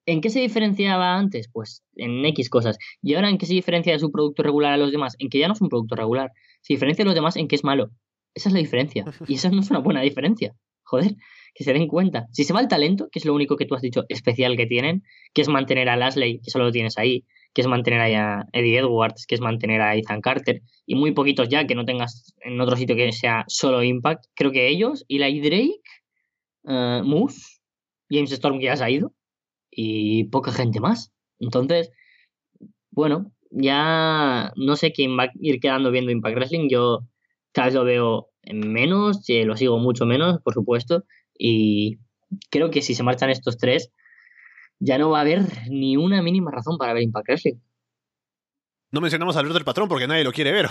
¿En 0.05 0.21
qué 0.21 0.29
se 0.29 0.39
diferenciaba 0.39 1.15
antes? 1.15 1.49
Pues 1.51 1.83
en 1.95 2.25
X 2.25 2.49
cosas. 2.49 2.77
¿Y 3.01 3.13
ahora 3.13 3.29
en 3.29 3.37
qué 3.37 3.45
se 3.45 3.53
diferencia 3.53 3.93
de 3.93 3.99
su 3.99 4.11
producto 4.11 4.43
regular 4.43 4.73
a 4.73 4.77
los 4.77 4.91
demás? 4.91 5.15
En 5.19 5.29
que 5.29 5.39
ya 5.39 5.47
no 5.47 5.53
es 5.53 5.61
un 5.61 5.69
producto 5.69 5.95
regular. 5.95 6.31
Se 6.61 6.73
diferencia 6.73 7.03
de 7.03 7.07
los 7.07 7.15
demás 7.15 7.35
en 7.35 7.47
que 7.47 7.55
es 7.55 7.63
malo. 7.63 7.91
Esa 8.33 8.49
es 8.49 8.53
la 8.53 8.59
diferencia. 8.59 9.05
Y 9.27 9.35
esa 9.35 9.49
no 9.49 9.61
es 9.61 9.69
una 9.69 9.79
buena 9.79 10.01
diferencia. 10.01 10.55
Joder, 10.83 11.15
que 11.53 11.63
se 11.63 11.73
den 11.73 11.87
cuenta. 11.87 12.27
Si 12.31 12.43
se 12.43 12.53
va 12.53 12.61
el 12.61 12.67
talento, 12.67 13.09
que 13.11 13.19
es 13.19 13.25
lo 13.25 13.33
único 13.33 13.55
que 13.55 13.65
tú 13.65 13.75
has 13.75 13.81
dicho 13.81 14.05
especial 14.09 14.57
que 14.57 14.65
tienen, 14.65 15.03
que 15.33 15.41
es 15.41 15.47
mantener 15.47 15.89
a 15.89 15.97
Lasley, 15.97 16.39
que 16.39 16.51
solo 16.51 16.65
lo 16.65 16.71
tienes 16.71 16.97
ahí, 16.97 17.25
que 17.53 17.61
es 17.61 17.67
mantener 17.67 18.01
ahí 18.01 18.13
a 18.13 18.45
Eddie 18.53 18.79
Edwards, 18.79 19.25
que 19.27 19.35
es 19.35 19.41
mantener 19.41 19.81
a 19.81 19.95
Ethan 19.95 20.21
Carter, 20.21 20.61
y 20.85 20.95
muy 20.95 21.11
poquitos 21.11 21.49
ya 21.49 21.67
que 21.67 21.75
no 21.75 21.85
tengas 21.85 22.33
en 22.43 22.59
otro 22.61 22.75
sitio 22.75 22.95
que 22.95 23.11
sea 23.11 23.43
solo 23.47 23.83
Impact. 23.83 24.25
Creo 24.35 24.51
que 24.51 24.67
ellos, 24.69 25.05
Eli 25.09 25.39
Drake, 25.41 25.81
eh, 26.67 27.01
Moose, 27.03 27.59
James 28.09 28.31
Storm 28.31 28.59
que 28.59 28.65
ya 28.65 28.77
se 28.77 28.83
ha 28.83 28.89
ido, 28.89 29.13
y 29.69 30.25
poca 30.25 30.51
gente 30.51 30.79
más. 30.79 31.11
Entonces, 31.39 31.91
bueno, 32.91 33.31
ya 33.49 34.51
no 34.55 34.75
sé 34.75 34.91
quién 34.91 35.17
va 35.17 35.23
a 35.23 35.31
ir 35.39 35.59
quedando 35.59 35.91
viendo 35.91 36.11
Impact 36.11 36.35
Wrestling. 36.35 36.69
Yo 36.69 37.01
cada 37.51 37.67
vez 37.67 37.75
lo 37.75 37.83
veo 37.83 38.27
en 38.43 38.71
menos, 38.71 39.25
lo 39.27 39.57
sigo 39.57 39.77
mucho 39.79 40.05
menos, 40.05 40.39
por 40.41 40.53
supuesto, 40.53 41.03
y 41.37 41.99
creo 42.49 42.69
que 42.69 42.81
si 42.81 42.95
se 42.95 43.03
marchan 43.03 43.29
estos 43.29 43.57
tres, 43.57 43.91
ya 44.81 44.97
no 44.97 45.11
va 45.11 45.19
a 45.19 45.21
haber 45.21 45.45
ni 45.69 45.95
una 45.95 46.21
mínima 46.21 46.51
razón 46.51 46.77
para 46.77 46.93
ver 46.93 47.03
Impact 47.03 47.27
Wrestling. 47.27 47.55
No 48.91 48.99
mencionamos 48.99 49.35
a 49.35 49.39
Alberto 49.39 49.59
el 49.59 49.63
Patrón 49.63 49.87
porque 49.87 50.07
nadie 50.07 50.23
lo 50.23 50.33
quiere 50.33 50.51
ver. 50.51 50.67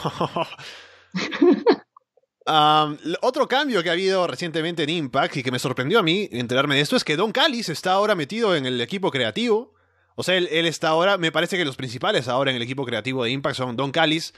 Otro 3.23 3.47
cambio 3.49 3.82
que 3.82 3.89
ha 3.89 3.93
habido 3.93 4.27
recientemente 4.27 4.82
en 4.82 4.91
Impact 4.91 5.37
y 5.39 5.43
que 5.43 5.53
me 5.53 5.59
sorprendió 5.59 6.01
a 6.01 6.03
mí 6.03 6.28
enterarme 6.32 6.74
de 6.74 6.81
esto 6.81 6.97
es 6.97 7.05
que 7.05 7.16
Don 7.16 7.32
Callis 7.32 7.69
está 7.69 7.93
ahora 7.93 8.15
metido 8.16 8.57
en 8.57 8.66
el 8.66 8.81
equipo 8.81 9.11
creativo. 9.11 9.74
O 10.16 10.24
sea, 10.24 10.37
él, 10.37 10.49
él 10.51 10.66
está 10.66 10.89
ahora, 10.89 11.16
me 11.16 11.31
parece 11.31 11.57
que 11.57 11.65
los 11.65 11.77
principales 11.77 12.28
ahora 12.28 12.51
en 12.51 12.57
el 12.57 12.62
equipo 12.62 12.85
creativo 12.85 13.23
de 13.24 13.31
Impact 13.31 13.57
son 13.57 13.77
Don 13.77 13.93
Callis, 13.93 14.35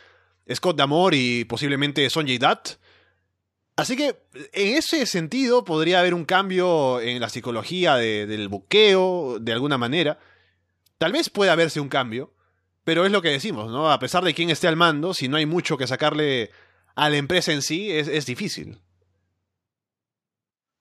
Scott 0.52 0.76
Damore 0.76 1.16
y 1.16 1.44
posiblemente 1.44 2.08
Sonjay 2.10 2.38
Dutt. 2.38 2.76
Así 3.76 3.96
que 3.96 4.16
en 4.52 4.76
ese 4.76 5.06
sentido 5.06 5.64
podría 5.64 6.00
haber 6.00 6.12
un 6.14 6.24
cambio 6.24 7.00
en 7.00 7.20
la 7.20 7.30
psicología 7.30 7.96
del 7.96 8.48
buqueo, 8.48 9.38
de 9.40 9.52
alguna 9.52 9.78
manera. 9.78 10.18
Tal 10.98 11.12
vez 11.12 11.30
pueda 11.30 11.52
haberse 11.52 11.80
un 11.80 11.88
cambio, 11.88 12.34
pero 12.84 13.06
es 13.06 13.12
lo 13.12 13.22
que 13.22 13.30
decimos, 13.30 13.70
¿no? 13.70 13.90
A 13.90 13.98
pesar 13.98 14.24
de 14.24 14.34
quién 14.34 14.50
esté 14.50 14.68
al 14.68 14.76
mando, 14.76 15.14
si 15.14 15.28
no 15.28 15.36
hay 15.36 15.46
mucho 15.46 15.78
que 15.78 15.86
sacarle 15.86 16.50
a 16.94 17.08
la 17.08 17.16
empresa 17.16 17.52
en 17.52 17.62
sí, 17.62 17.90
es, 17.90 18.26
difícil. 18.26 18.78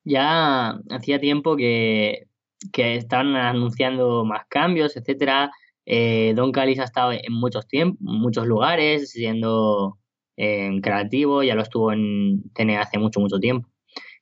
Ya 0.03 0.79
hacía 0.89 1.19
tiempo 1.19 1.55
que, 1.55 2.27
que 2.73 2.95
estaban 2.95 3.35
anunciando 3.35 4.25
más 4.25 4.45
cambios, 4.49 4.97
etcétera. 4.97 5.51
Eh, 5.85 6.33
Don 6.35 6.51
Callis 6.51 6.79
ha 6.79 6.83
estado 6.83 7.13
en 7.13 7.33
muchos 7.33 7.65
muchos 7.99 8.45
lugares, 8.45 9.11
siendo 9.11 9.97
eh, 10.43 10.81
creativo, 10.81 11.43
ya 11.43 11.53
lo 11.53 11.61
estuvo 11.61 11.91
en 11.93 12.51
TNA 12.53 12.81
hace 12.81 12.97
mucho, 12.97 13.19
mucho 13.19 13.37
tiempo. 13.39 13.69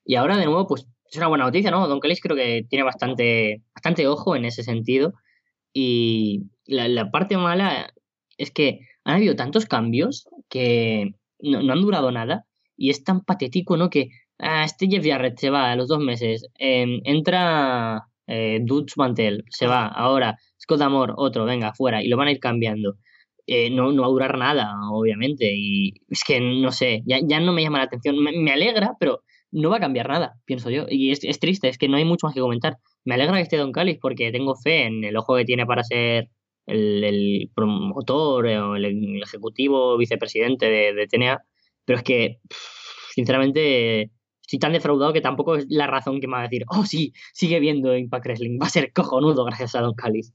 Y 0.04 0.16
ahora 0.16 0.36
de 0.36 0.46
nuevo, 0.46 0.68
pues 0.68 0.86
es 1.10 1.16
una 1.16 1.28
buena 1.28 1.46
noticia, 1.46 1.72
¿no? 1.72 1.88
Don 1.88 2.02
Callis 2.02 2.20
creo 2.22 2.36
que 2.36 2.66
tiene 2.70 2.84
bastante, 2.84 3.64
bastante 3.74 4.06
ojo 4.06 4.36
en 4.36 4.44
ese 4.44 4.64
sentido. 4.64 5.14
Y 5.74 6.50
la, 6.66 7.10
parte 7.10 7.38
mala 7.38 7.94
es 8.38 8.52
que 8.52 8.82
han 9.06 9.16
habido 9.16 9.38
tantos 9.38 9.66
cambios 9.66 10.28
que 10.50 11.14
no, 11.40 11.72
han 11.72 11.82
durado 11.82 12.12
nada. 12.12 12.46
Y 12.76 12.90
es 12.90 13.06
tan 13.06 13.24
patético, 13.24 13.78
¿no? 13.78 13.90
Que 13.90 14.10
ah, 14.40 14.66
este 14.66 14.88
Jeff 14.90 15.06
Jarrett 15.06 15.40
se 15.40 15.50
va 15.50 15.72
a 15.72 15.76
los 15.78 15.88
dos 15.88 16.00
meses. 16.00 16.50
Em, 16.56 17.00
entra 17.06 18.04
eh, 18.28 18.60
Dutch 18.62 18.98
Mantel, 18.98 19.46
se 19.50 19.68
va. 19.68 19.88
Ahora 19.88 20.38
Scott 20.62 20.82
Amor, 20.82 21.14
otro, 21.16 21.46
venga, 21.46 21.74
fuera. 21.74 22.04
Y 22.04 22.10
lo 22.10 22.18
van 22.18 22.28
a 22.28 22.32
ir 22.32 22.40
cambiando. 22.40 22.98
Eh, 23.52 23.72
no, 23.72 23.92
no 23.92 24.04
va 24.04 24.08
a 24.08 24.12
durar 24.12 24.38
nada, 24.38 24.76
obviamente. 24.92 25.52
Y 25.56 25.94
es 26.08 26.24
que 26.24 26.40
no 26.40 26.72
sé, 26.72 27.02
ya, 27.08 27.20
ya 27.24 27.40
no 27.40 27.52
me 27.52 27.64
llama 27.64 27.80
la 27.80 27.86
atención. 27.86 28.16
Me, 28.22 28.52
alegra, 28.52 28.94
pero 29.00 29.24
no 29.52 29.72
va 29.72 29.78
a 29.78 29.80
cambiar 29.80 30.08
nada, 30.08 30.36
pienso 30.46 30.70
yo. 30.70 30.86
Y 30.88 31.12
es, 31.12 31.40
triste, 31.40 31.68
es 31.68 31.80
que 31.80 31.88
no 31.88 31.98
hay 31.98 32.06
mucho 32.06 32.28
más 32.28 32.36
que 32.36 32.42
comentar. 32.42 32.78
Me 33.06 33.16
alegra 33.16 33.38
que 33.38 33.42
esté 33.42 33.58
Don 33.58 33.72
Callis 33.72 33.98
porque 34.00 34.32
tengo 34.32 34.56
fe 34.56 34.86
en 34.86 35.04
el 35.04 35.18
ojo 35.18 35.36
que 35.36 35.46
tiene 35.46 35.66
para 35.66 35.84
ser 35.84 36.30
el, 36.68 37.50
promotor 37.56 38.46
o 38.46 38.76
el, 38.76 39.22
ejecutivo 39.24 39.98
vicepresidente 39.98 40.68
de, 40.68 40.94
de, 40.94 41.08
TNA. 41.08 41.42
Pero 41.86 41.98
es 41.98 42.04
que, 42.04 42.38
sinceramente, 43.16 44.12
estoy 44.44 44.60
tan 44.60 44.74
defraudado 44.74 45.14
que 45.14 45.22
tampoco 45.22 45.56
es 45.56 45.66
la 45.70 45.88
razón 45.88 46.22
que 46.22 46.28
me 46.28 46.34
va 46.34 46.42
a 46.42 46.44
decir, 46.44 46.66
oh 46.70 46.86
sí, 46.86 47.14
sigue 47.34 47.60
viendo 47.60 47.98
Impact 47.98 48.26
Wrestling, 48.26 48.60
va 48.62 48.68
a 48.68 48.70
ser 48.70 48.94
cojonudo 48.94 49.44
gracias 49.46 49.74
a 49.76 49.82
Don 49.82 49.96
Callis. 49.96 50.34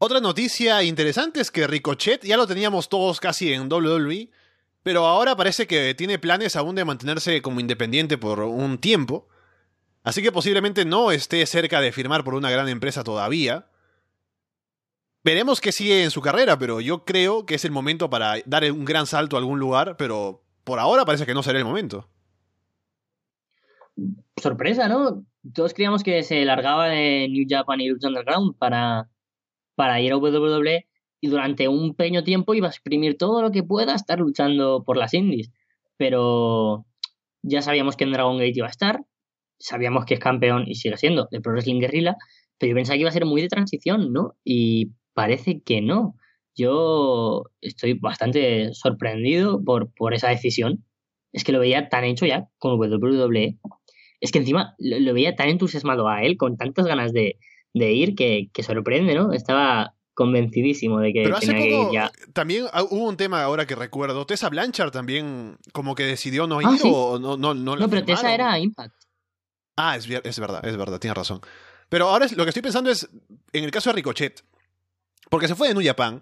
Otra 0.00 0.20
noticia 0.20 0.84
interesante 0.84 1.40
es 1.40 1.50
que 1.50 1.66
Ricochet 1.66 2.22
ya 2.22 2.36
lo 2.36 2.46
teníamos 2.46 2.88
todos 2.88 3.18
casi 3.18 3.52
en 3.52 3.70
WWE, 3.72 4.30
pero 4.84 5.06
ahora 5.06 5.34
parece 5.34 5.66
que 5.66 5.92
tiene 5.94 6.20
planes 6.20 6.54
aún 6.54 6.76
de 6.76 6.84
mantenerse 6.84 7.42
como 7.42 7.58
independiente 7.58 8.16
por 8.16 8.38
un 8.40 8.78
tiempo. 8.78 9.26
Así 10.04 10.22
que 10.22 10.30
posiblemente 10.30 10.84
no 10.84 11.10
esté 11.10 11.44
cerca 11.46 11.80
de 11.80 11.90
firmar 11.90 12.22
por 12.22 12.34
una 12.34 12.48
gran 12.48 12.68
empresa 12.68 13.02
todavía. 13.02 13.66
Veremos 15.24 15.60
qué 15.60 15.72
sigue 15.72 16.04
en 16.04 16.12
su 16.12 16.20
carrera, 16.20 16.56
pero 16.60 16.80
yo 16.80 17.04
creo 17.04 17.44
que 17.44 17.56
es 17.56 17.64
el 17.64 17.72
momento 17.72 18.08
para 18.08 18.34
dar 18.46 18.70
un 18.70 18.84
gran 18.84 19.06
salto 19.06 19.34
a 19.34 19.40
algún 19.40 19.58
lugar, 19.58 19.96
pero 19.96 20.44
por 20.62 20.78
ahora 20.78 21.04
parece 21.04 21.26
que 21.26 21.34
no 21.34 21.42
será 21.42 21.58
el 21.58 21.64
momento. 21.64 22.08
Sorpresa, 24.40 24.86
¿no? 24.86 25.24
Todos 25.52 25.74
creíamos 25.74 26.04
que 26.04 26.22
se 26.22 26.44
largaba 26.44 26.86
de 26.86 27.26
New 27.28 27.46
Japan 27.48 27.80
y 27.80 27.90
Underground 27.90 28.56
para 28.58 29.08
para 29.78 30.00
ir 30.00 30.10
a 30.10 30.16
WWE 30.16 30.88
y 31.20 31.28
durante 31.28 31.68
un 31.68 31.94
pequeño 31.94 32.24
tiempo 32.24 32.52
iba 32.52 32.66
a 32.66 32.70
exprimir 32.70 33.16
todo 33.16 33.42
lo 33.42 33.52
que 33.52 33.62
pueda 33.62 33.94
estar 33.94 34.18
luchando 34.18 34.82
por 34.84 34.96
las 34.96 35.14
indies. 35.14 35.52
Pero 35.96 36.84
ya 37.42 37.62
sabíamos 37.62 37.96
que 37.96 38.02
en 38.02 38.10
Dragon 38.10 38.38
Gate 38.38 38.54
iba 38.56 38.66
a 38.66 38.70
estar, 38.70 39.04
sabíamos 39.56 40.04
que 40.04 40.14
es 40.14 40.20
campeón 40.20 40.64
y 40.66 40.74
sigue 40.74 40.96
siendo 40.96 41.28
de 41.30 41.40
Pro 41.40 41.52
Wrestling 41.52 41.78
Guerrilla, 41.78 42.16
pero 42.58 42.70
yo 42.70 42.74
pensaba 42.74 42.96
que 42.96 43.02
iba 43.02 43.10
a 43.10 43.12
ser 43.12 43.24
muy 43.24 43.40
de 43.40 43.46
transición, 43.46 44.12
¿no? 44.12 44.34
Y 44.42 44.90
parece 45.14 45.62
que 45.62 45.80
no. 45.80 46.16
Yo 46.56 47.44
estoy 47.60 47.92
bastante 47.94 48.74
sorprendido 48.74 49.62
por, 49.62 49.94
por 49.94 50.12
esa 50.12 50.28
decisión. 50.28 50.84
Es 51.32 51.44
que 51.44 51.52
lo 51.52 51.60
veía 51.60 51.88
tan 51.88 52.02
hecho 52.02 52.26
ya 52.26 52.48
con 52.58 52.80
WWE. 52.80 53.58
Es 54.20 54.32
que 54.32 54.40
encima 54.40 54.74
lo 54.78 55.14
veía 55.14 55.36
tan 55.36 55.50
entusiasmado 55.50 56.08
a 56.08 56.24
él, 56.24 56.36
con 56.36 56.56
tantas 56.56 56.84
ganas 56.86 57.12
de, 57.12 57.38
de 57.74 57.92
ir 57.92 58.14
que, 58.14 58.50
sorprende, 58.62 59.14
¿no? 59.14 59.32
Estaba 59.32 59.94
convencidísimo 60.14 60.98
de 60.98 61.12
que 61.12 61.22
Pero 61.22 61.36
hace 61.36 61.54
poco, 61.54 61.92
ya. 61.92 62.10
También 62.32 62.64
hubo 62.90 63.08
un 63.08 63.16
tema 63.16 63.42
ahora 63.42 63.66
que 63.66 63.76
recuerdo. 63.76 64.26
Tessa 64.26 64.48
Blanchard 64.48 64.90
también 64.90 65.56
como 65.72 65.94
que 65.94 66.04
decidió 66.04 66.46
no 66.46 66.58
ah, 66.58 66.74
ir 66.74 66.80
o 66.84 67.18
no, 67.18 67.36
no, 67.36 67.54
no, 67.54 67.76
no 67.76 67.88
pero 67.88 68.04
Tessa 68.04 68.34
era 68.34 68.58
Impact. 68.58 68.94
Ah, 69.76 69.96
es, 69.96 70.08
es 70.08 70.40
verdad, 70.40 70.66
es 70.66 70.76
verdad, 70.76 70.98
tienes 70.98 71.16
razón. 71.16 71.40
Pero 71.88 72.08
ahora 72.08 72.26
lo 72.34 72.44
que 72.44 72.50
estoy 72.50 72.62
pensando 72.62 72.90
es, 72.90 73.08
en 73.52 73.64
el 73.64 73.70
caso 73.70 73.90
de 73.90 73.94
Ricochet, 73.94 74.42
porque 75.30 75.46
se 75.46 75.54
fue 75.54 75.68
de 75.68 75.74
New 75.74 75.84
Japan, 75.84 76.20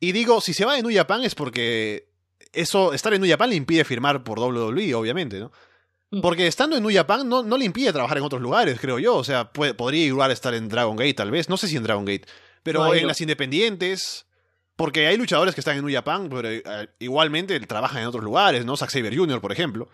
y 0.00 0.12
digo, 0.12 0.40
si 0.40 0.52
se 0.52 0.64
va 0.64 0.74
de 0.74 0.82
New 0.82 0.94
Japan 0.94 1.24
es 1.24 1.34
porque 1.34 2.08
eso, 2.52 2.92
estar 2.92 3.12
en 3.14 3.20
New 3.20 3.30
Japan 3.30 3.50
le 3.50 3.56
impide 3.56 3.84
firmar 3.84 4.22
por 4.22 4.38
WWE, 4.38 4.94
obviamente, 4.94 5.40
¿no? 5.40 5.50
Mm. 6.10 6.20
Porque 6.20 6.46
estando 6.46 6.76
en 6.76 6.82
New 6.82 6.94
Japan 6.94 7.28
no, 7.28 7.42
no 7.42 7.58
le 7.58 7.64
impide 7.64 7.92
trabajar 7.92 8.18
en 8.18 8.24
otros 8.24 8.40
lugares, 8.40 8.78
creo 8.80 8.98
yo. 8.98 9.16
O 9.16 9.24
sea, 9.24 9.52
podría 9.52 10.04
igual 10.04 10.30
estar 10.30 10.54
en 10.54 10.68
Dragon 10.68 10.96
Gate, 10.96 11.14
tal 11.14 11.30
vez. 11.30 11.48
No 11.48 11.56
sé 11.56 11.68
si 11.68 11.76
en 11.76 11.82
Dragon 11.82 12.04
Gate. 12.04 12.26
Pero 12.62 12.94
en 12.94 13.06
las 13.06 13.20
independientes. 13.20 14.26
Porque 14.76 15.08
hay 15.08 15.16
luchadores 15.16 15.54
que 15.56 15.60
están 15.60 15.76
en 15.76 15.84
New 15.84 15.92
Japan, 15.92 16.28
pero 16.28 16.48
eh, 16.48 16.62
igualmente 17.00 17.58
trabajan 17.60 18.00
en 18.02 18.06
otros 18.06 18.22
lugares, 18.22 18.64
¿no? 18.64 18.76
Zack 18.76 18.90
Saber 18.90 19.16
Jr., 19.16 19.40
por 19.40 19.50
ejemplo. 19.50 19.88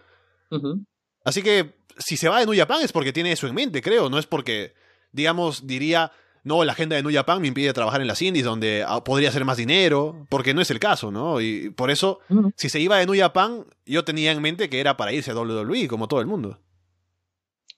Así 1.25 1.43
que 1.43 1.77
si 1.99 2.19
se 2.19 2.29
va 2.29 2.41
de 2.41 2.47
New 2.47 2.55
Japan 2.55 2.83
es 2.83 2.93
porque 2.93 3.13
tiene 3.13 3.33
eso 3.33 3.47
en 3.47 3.55
mente, 3.55 3.81
creo. 3.81 4.11
No 4.11 4.19
es 4.19 4.27
porque, 4.27 4.75
digamos, 5.11 5.67
diría, 5.67 6.13
no, 6.45 6.63
la 6.63 6.73
agenda 6.73 6.95
de 6.95 7.03
New 7.03 7.13
Japan 7.13 7.41
me 7.41 7.49
impide 7.49 7.73
trabajar 7.73 8.03
en 8.03 8.07
las 8.07 8.21
indies 8.21 8.45
donde 8.45 8.85
ah, 8.87 9.03
podría 9.03 9.31
hacer 9.31 9.47
más 9.47 9.57
dinero, 9.57 10.27
porque 10.29 10.53
no 10.53 10.61
es 10.61 10.71
el 10.71 10.79
caso, 10.79 11.11
¿no? 11.11 11.41
Y 11.41 11.71
por 11.71 11.91
eso, 11.91 12.21
si 12.55 12.69
se 12.69 12.81
iba 12.81 12.99
de 12.99 13.07
New 13.07 13.19
Japan, 13.19 13.65
yo 13.87 14.05
tenía 14.05 14.31
en 14.31 14.43
mente 14.43 14.69
que 14.69 14.79
era 14.79 14.99
para 14.99 15.15
irse 15.15 15.31
a 15.31 15.35
WWE, 15.35 15.89
como 15.89 16.07
todo 16.07 16.21
el 16.21 16.27
mundo. 16.27 16.59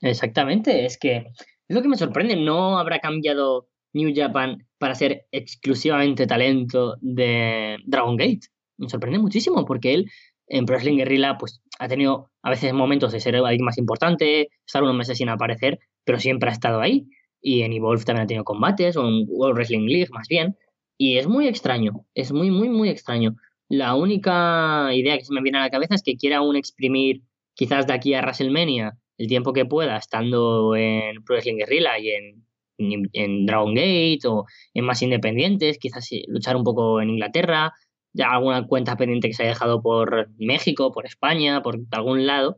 Exactamente, 0.01 0.85
es 0.85 0.99
que 0.99 1.27
es 1.69 1.77
lo 1.77 1.81
que 1.81 1.89
me 1.89 1.97
sorprende, 1.97 2.35
no 2.35 2.79
habrá 2.79 2.99
cambiado 2.99 3.69
New 3.93 4.13
Japan 4.15 4.67
para 4.79 4.97
ser 4.97 5.27
exclusivamente 5.31 6.27
talento 6.27 6.97
de 7.01 7.77
Dragon 7.87 8.17
Gate. 8.17 8.49
Me 8.79 8.89
sorprende 8.89 9.21
muchísimo 9.21 9.65
porque 9.65 9.95
él 9.95 10.11
en 10.49 10.67
Pro 10.67 10.75
Wrestling 10.75 10.99
Guerrilla 10.99 11.39
pues 11.39 11.63
ha 11.79 11.87
tenido 11.87 12.31
a 12.43 12.51
veces 12.51 12.73
momentos 12.73 13.13
de 13.13 13.21
ser 13.21 13.37
alguien 13.37 13.65
más 13.65 13.79
importante, 13.79 14.49
estar 14.67 14.83
unos 14.83 14.97
meses 14.97 15.19
sin 15.19 15.29
aparecer, 15.29 15.79
pero 16.05 16.19
siempre 16.19 16.51
ha 16.51 16.53
estado 16.53 16.81
ahí 16.81 17.07
y 17.47 17.63
en 17.63 17.73
Evolve 17.73 18.03
también 18.03 18.25
ha 18.25 18.27
tenido 18.27 18.43
combates, 18.43 18.97
o 18.97 19.07
en 19.07 19.25
World 19.29 19.55
Wrestling 19.55 19.87
League 19.87 20.09
más 20.11 20.27
bien, 20.27 20.57
y 20.99 21.19
es 21.19 21.29
muy 21.29 21.47
extraño, 21.47 22.05
es 22.13 22.33
muy, 22.33 22.51
muy, 22.51 22.69
muy 22.69 22.89
extraño. 22.89 23.37
La 23.69 23.95
única 23.95 24.89
idea 24.93 25.17
que 25.17 25.25
se 25.25 25.33
me 25.33 25.43
viene 25.43 25.59
a 25.59 25.61
la 25.61 25.71
cabeza 25.71 25.95
es 25.95 26.03
que 26.03 26.17
quiera 26.17 26.39
aún 26.39 26.57
exprimir 26.57 27.23
quizás 27.55 27.87
de 27.87 27.93
aquí 27.93 28.15
a 28.15 28.21
WrestleMania 28.21 28.99
el 29.17 29.29
tiempo 29.29 29.53
que 29.53 29.65
pueda 29.65 29.97
estando 29.97 30.75
en 30.75 31.23
Pro 31.23 31.37
Wrestling 31.37 31.59
Guerrilla 31.59 31.97
y 32.01 32.11
en, 32.11 33.11
en, 33.13 33.47
Dragon 33.47 33.75
Gate 33.75 34.27
o 34.27 34.47
en 34.75 34.85
más 34.85 35.01
independientes, 35.03 35.79
quizás 35.79 36.09
luchar 36.27 36.57
un 36.57 36.65
poco 36.65 37.01
en 37.01 37.11
Inglaterra, 37.11 37.75
ya 38.13 38.33
alguna 38.33 38.67
cuenta 38.67 38.97
pendiente 38.97 39.29
que 39.29 39.35
se 39.35 39.45
haya 39.45 39.53
dejado 39.53 39.81
por 39.83 40.31
México, 40.37 40.91
por 40.91 41.07
España, 41.07 41.63
por 41.63 41.79
algún 41.93 42.27
lado, 42.27 42.57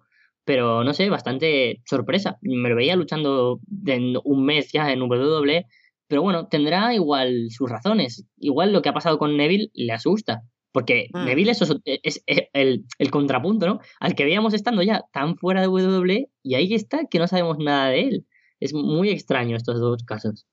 pero 0.49 0.83
no 0.83 0.95
sé, 0.95 1.11
bastante 1.11 1.83
sorpresa. 1.85 2.39
Me 2.41 2.71
lo 2.71 2.77
veía 2.77 2.97
luchando 2.97 3.61
en 3.85 4.15
un 4.25 4.47
mes 4.47 4.73
ya 4.73 4.91
en 4.91 5.03
WWE, 5.03 5.67
pero 6.07 6.23
bueno, 6.23 6.49
tendrá 6.49 6.95
igual 6.95 7.49
sus 7.51 7.69
razones. 7.69 8.25
Igual 8.39 8.73
lo 8.73 8.81
que 8.81 8.89
ha 8.89 8.95
pasado 8.95 9.19
con 9.19 9.37
Neville 9.37 9.69
le 9.75 9.93
asusta, 9.93 10.41
porque 10.73 11.09
mm. 11.13 11.25
Neville 11.27 11.51
es, 11.51 11.61
es, 11.85 12.25
el, 12.55 12.87
el, 12.99 13.11
contrapunto, 13.11 13.67
¿no? 13.67 13.81
Al 14.01 14.15
que 14.15 14.25
veíamos 14.25 14.55
estando 14.55 14.83
ya 14.83 15.05
tan 15.13 15.37
fuera 15.37 15.61
de 15.61 15.69
WWE 15.69 16.31
y 16.43 16.55
ahí 16.55 16.73
está 16.73 17.01
que 17.11 17.19
no 17.19 17.29
sabemos 17.29 17.59
nada 17.59 17.91
de 17.91 18.01
él. 18.01 18.27
Es 18.59 18.73
muy 18.73 19.11
extraño 19.11 19.55
estos 19.55 19.79
dos 19.79 20.03
casos. 20.05 20.47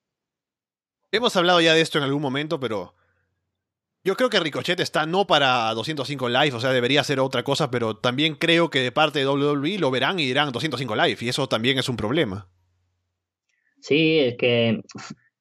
Hemos 1.13 1.37
hablado 1.37 1.61
ya 1.61 1.73
de 1.73 1.79
esto 1.79 1.99
en 1.99 2.03
algún 2.03 2.21
momento, 2.21 2.59
pero 2.59 2.95
yo 4.05 4.15
creo 4.15 4.29
que 4.29 4.39
Ricochet 4.39 4.79
está 4.79 5.07
no 5.07 5.25
para 5.25 5.73
205 5.73 6.29
Live, 6.29 6.53
o 6.53 6.59
sea, 6.59 6.71
debería 6.71 7.03
ser 7.03 7.19
otra 7.19 7.43
cosa, 7.43 7.71
pero 7.71 7.97
también 7.97 8.35
creo 8.35 8.69
que 8.69 8.79
de 8.79 8.91
parte 8.91 9.17
de 9.17 9.27
WWE 9.27 9.79
lo 9.79 9.89
verán 9.89 10.19
y 10.19 10.27
dirán 10.27 10.51
205 10.51 10.95
Live, 10.95 11.17
y 11.21 11.29
eso 11.29 11.49
también 11.49 11.79
es 11.79 11.89
un 11.89 11.97
problema. 11.97 12.47
Sí, 13.81 14.19
es 14.19 14.35
que 14.37 14.79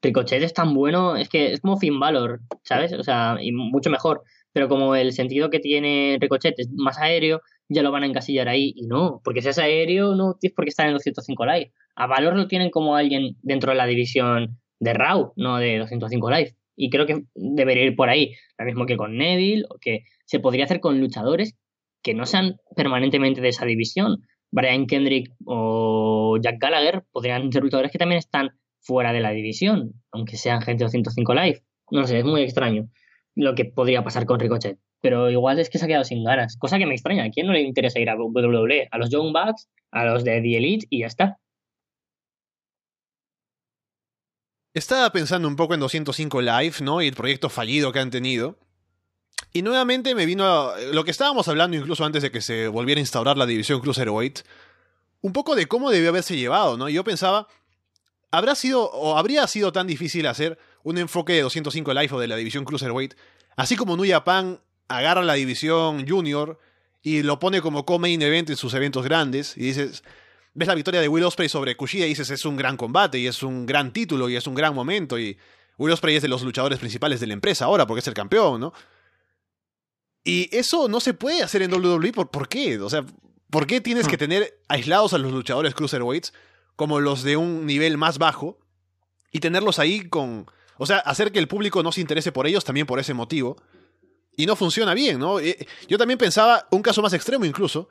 Ricochet 0.01 0.43
es 0.43 0.55
tan 0.55 0.73
bueno, 0.73 1.15
es 1.15 1.29
que 1.29 1.53
es 1.53 1.61
como 1.61 1.77
Finn 1.77 2.01
Balor, 2.01 2.41
¿sabes? 2.63 2.95
O 2.95 3.03
sea, 3.03 3.37
y 3.39 3.53
mucho 3.53 3.91
mejor, 3.91 4.23
pero 4.55 4.67
como 4.67 4.97
el 4.97 5.13
sentido 5.13 5.51
que 5.51 5.61
tiene 5.61 6.17
Ricochet 6.19 6.59
es 6.59 6.71
más 6.73 6.97
aéreo, 6.99 7.43
ya 7.69 7.83
lo 7.83 7.93
van 7.93 8.05
a 8.05 8.07
encasillar 8.07 8.49
ahí, 8.49 8.73
y 8.75 8.87
no, 8.87 9.21
porque 9.23 9.43
si 9.43 9.49
es 9.49 9.59
aéreo 9.59 10.15
no 10.15 10.39
tienes 10.41 10.55
por 10.55 10.65
qué 10.65 10.71
estar 10.71 10.87
en 10.87 10.95
205 10.95 11.45
Live. 11.45 11.73
A 11.97 12.07
Valor 12.07 12.35
lo 12.35 12.49
tienen 12.49 12.71
como 12.71 12.97
alguien 12.97 13.37
dentro 13.43 13.73
de 13.73 13.77
la 13.77 13.85
división 13.85 14.59
de 14.81 14.95
Raw, 14.95 15.35
no 15.37 15.59
de 15.59 15.79
205 15.79 16.31
Live 16.31 16.57
Y 16.77 16.91
creo 16.91 17.07
que 17.07 17.25
debería 17.35 17.85
ir 17.85 17.97
por 17.97 18.09
ahí. 18.09 18.35
Lo 18.59 18.65
mismo 18.65 18.87
que 18.87 18.97
con 18.97 19.17
Neville, 19.17 19.65
o 19.69 19.79
que 19.81 20.05
se 20.25 20.41
podría 20.41 20.65
hacer 20.65 20.81
con 20.81 21.01
luchadores 21.01 21.57
que 22.03 22.15
no 22.15 22.27
sean 22.27 22.57
permanentemente 22.77 23.41
de 23.41 23.49
esa 23.49 23.65
división. 23.65 24.23
Brian 24.51 24.87
Kendrick 24.87 25.33
o 25.47 26.39
Jack 26.41 26.59
Gallagher 26.61 27.03
podrían 27.11 27.51
ser 27.51 27.63
luchadores 27.63 27.91
que 27.91 27.99
también 27.99 28.19
están 28.19 28.51
fuera 28.81 29.13
de 29.13 29.21
la 29.21 29.31
división, 29.31 29.95
aunque 30.13 30.37
sean 30.37 30.61
gente 30.61 30.85
de 30.85 30.87
205 30.87 31.35
Live. 31.35 31.63
No 31.91 32.07
sé, 32.07 32.19
es 32.19 32.25
muy 32.25 32.43
extraño 32.43 32.89
lo 33.35 33.55
que 33.55 33.65
podría 33.65 34.05
pasar 34.05 34.27
con 34.27 34.39
Ricochet. 34.39 34.79
Pero 35.01 35.31
igual 35.31 35.59
es 35.59 35.69
que 35.69 35.79
se 35.79 35.85
ha 35.85 35.89
quedado 35.89 36.05
sin 36.05 36.25
ganas, 36.25 36.57
cosa 36.57 36.79
que 36.79 36.87
me 36.87 36.95
extraña. 36.95 37.25
¿A 37.25 37.31
quién 37.31 37.47
no 37.47 37.53
le 37.53 37.61
interesa 37.61 37.99
ir 37.99 38.09
a 38.09 38.17
WWE? 38.17 38.89
A 38.91 38.99
los 38.99 39.11
Young 39.11 39.33
Bucks, 39.33 39.69
a 39.91 40.05
los 40.07 40.25
de 40.25 40.41
The 40.41 40.57
Elite 40.57 40.87
y 40.89 41.01
ya 41.01 41.07
está. 41.07 41.39
Estaba 44.75 45.11
pensando 45.13 45.47
un 45.47 45.55
poco 45.55 45.75
en 45.75 45.81
205 45.81 46.43
Live, 46.43 46.75
¿no? 46.81 47.01
Y 47.01 47.07
el 47.07 47.15
proyecto 47.15 47.49
fallido 47.49 47.93
que 47.93 48.01
han 48.01 48.11
tenido. 48.11 48.59
Y 49.53 49.63
nuevamente 49.63 50.17
me 50.17 50.27
vino 50.27 50.73
lo 50.93 51.05
que 51.05 51.13
estábamos 51.13 51.47
hablando 51.47 51.77
incluso 51.77 52.05
antes 52.05 52.25
de 52.25 52.33
que 52.33 52.41
se 52.41 52.67
volviera 52.67 52.99
a 52.99 53.03
instaurar 53.03 53.39
la 53.39 53.47
división 53.47 53.81
Cruiserweight. 53.81 54.41
Un 55.21 55.33
poco 55.33 55.55
de 55.55 55.67
cómo 55.67 55.93
debió 55.93 56.09
haberse 56.09 56.37
llevado, 56.37 56.77
¿no? 56.77 56.89
Yo 56.89 57.05
pensaba, 57.05 57.47
¿habrá 58.33 58.57
sido 58.57 58.91
o 58.91 59.17
habría 59.17 59.47
sido 59.47 59.73
tan 59.73 59.87
difícil 59.87 60.27
hacer 60.27 60.59
un 60.83 60.99
enfoque 60.99 61.35
de 61.35 61.43
205 61.43 61.95
Live 61.95 62.13
o 62.13 62.19
de 62.19 62.27
la 62.27 62.35
división 62.35 62.65
Cruiserweight? 62.65 63.15
Así 63.55 63.77
como 63.77 63.97
New 63.97 64.11
Japan 64.11 64.61
agarra 64.89 65.23
la 65.23 65.35
división 65.35 66.05
Junior 66.09 66.59
y 67.01 67.23
lo 67.23 67.39
pone 67.39 67.63
como 67.63 67.87
co-main 67.87 68.21
event 68.23 68.51
en 68.51 68.57
sus 68.57 68.75
eventos 68.75 69.05
grandes 69.05 69.57
y 69.57 69.61
dices, 69.61 70.03
ves 70.55 70.69
la 70.69 70.75
victoria 70.75 71.01
de 71.01 71.09
Will 71.09 71.25
Ospreay 71.25 71.49
sobre 71.49 71.77
Kushida 71.77 72.07
y 72.07 72.11
dices 72.11 72.31
es 72.31 72.45
un 72.45 72.57
gran 72.57 72.77
combate 72.77 73.19
y 73.19 73.27
es 73.27 73.43
un 73.43 73.67
gran 73.67 73.93
título 73.93 74.29
y 74.29 74.37
es 74.37 74.47
un 74.47 74.55
gran 74.55 74.75
momento 74.75 75.19
y 75.19 75.37
Will 75.77 75.93
Ospreay 75.93 76.17
es 76.17 76.23
de 76.23 76.29
los 76.29 76.43
luchadores 76.43 76.79
principales 76.79 77.21
de 77.21 77.27
la 77.27 77.35
empresa 77.35 77.65
ahora 77.65 77.87
porque 77.87 78.01
es 78.01 78.07
el 78.07 78.15
campeón, 78.15 78.61
¿no? 78.61 78.73
Y 80.23 80.49
eso 80.57 80.89
no 80.89 81.01
se 81.01 81.13
puede 81.13 81.43
hacer 81.43 81.63
en 81.63 81.75
WWE, 81.75 82.13
¿por, 82.13 82.31
¿por 82.31 82.49
qué? 82.49 82.81
O 82.81 82.89
sea, 82.89 83.05
¿por 83.51 83.67
qué 83.67 83.81
tienes 83.81 84.09
que 84.09 84.17
hmm. 84.17 84.19
tener 84.19 84.61
aislados 84.69 85.13
a 85.13 85.19
los 85.19 85.33
luchadores 85.33 85.75
cruiserweights 85.75 86.33
como 86.77 87.01
los 87.01 87.23
de 87.23 87.37
un 87.37 87.67
nivel 87.67 87.99
más 87.99 88.19
bajo 88.19 88.59
y 89.31 89.41
tenerlos 89.41 89.79
ahí 89.79 90.09
con... 90.09 90.47
O 90.77 90.87
sea, 90.87 90.99
hacer 90.99 91.31
que 91.31 91.39
el 91.39 91.47
público 91.47 91.83
no 91.83 91.93
se 91.93 92.01
interese 92.01 92.33
por 92.33 92.47
ellos 92.47 92.65
también 92.65 92.87
por 92.87 92.99
ese 92.99 93.15
motivo. 93.15 93.57
Y 94.37 94.47
no 94.47 94.57
funciona 94.57 94.95
bien, 94.95 95.21
¿no? 95.21 95.39
Eh, 95.39 95.69
yo 95.87 95.99
también 95.99 96.19
pensaba, 96.19 96.67
un 96.73 96.83
caso 96.83 97.01
más 97.03 97.13
extremo 97.13 97.45
incluso, 97.45 97.89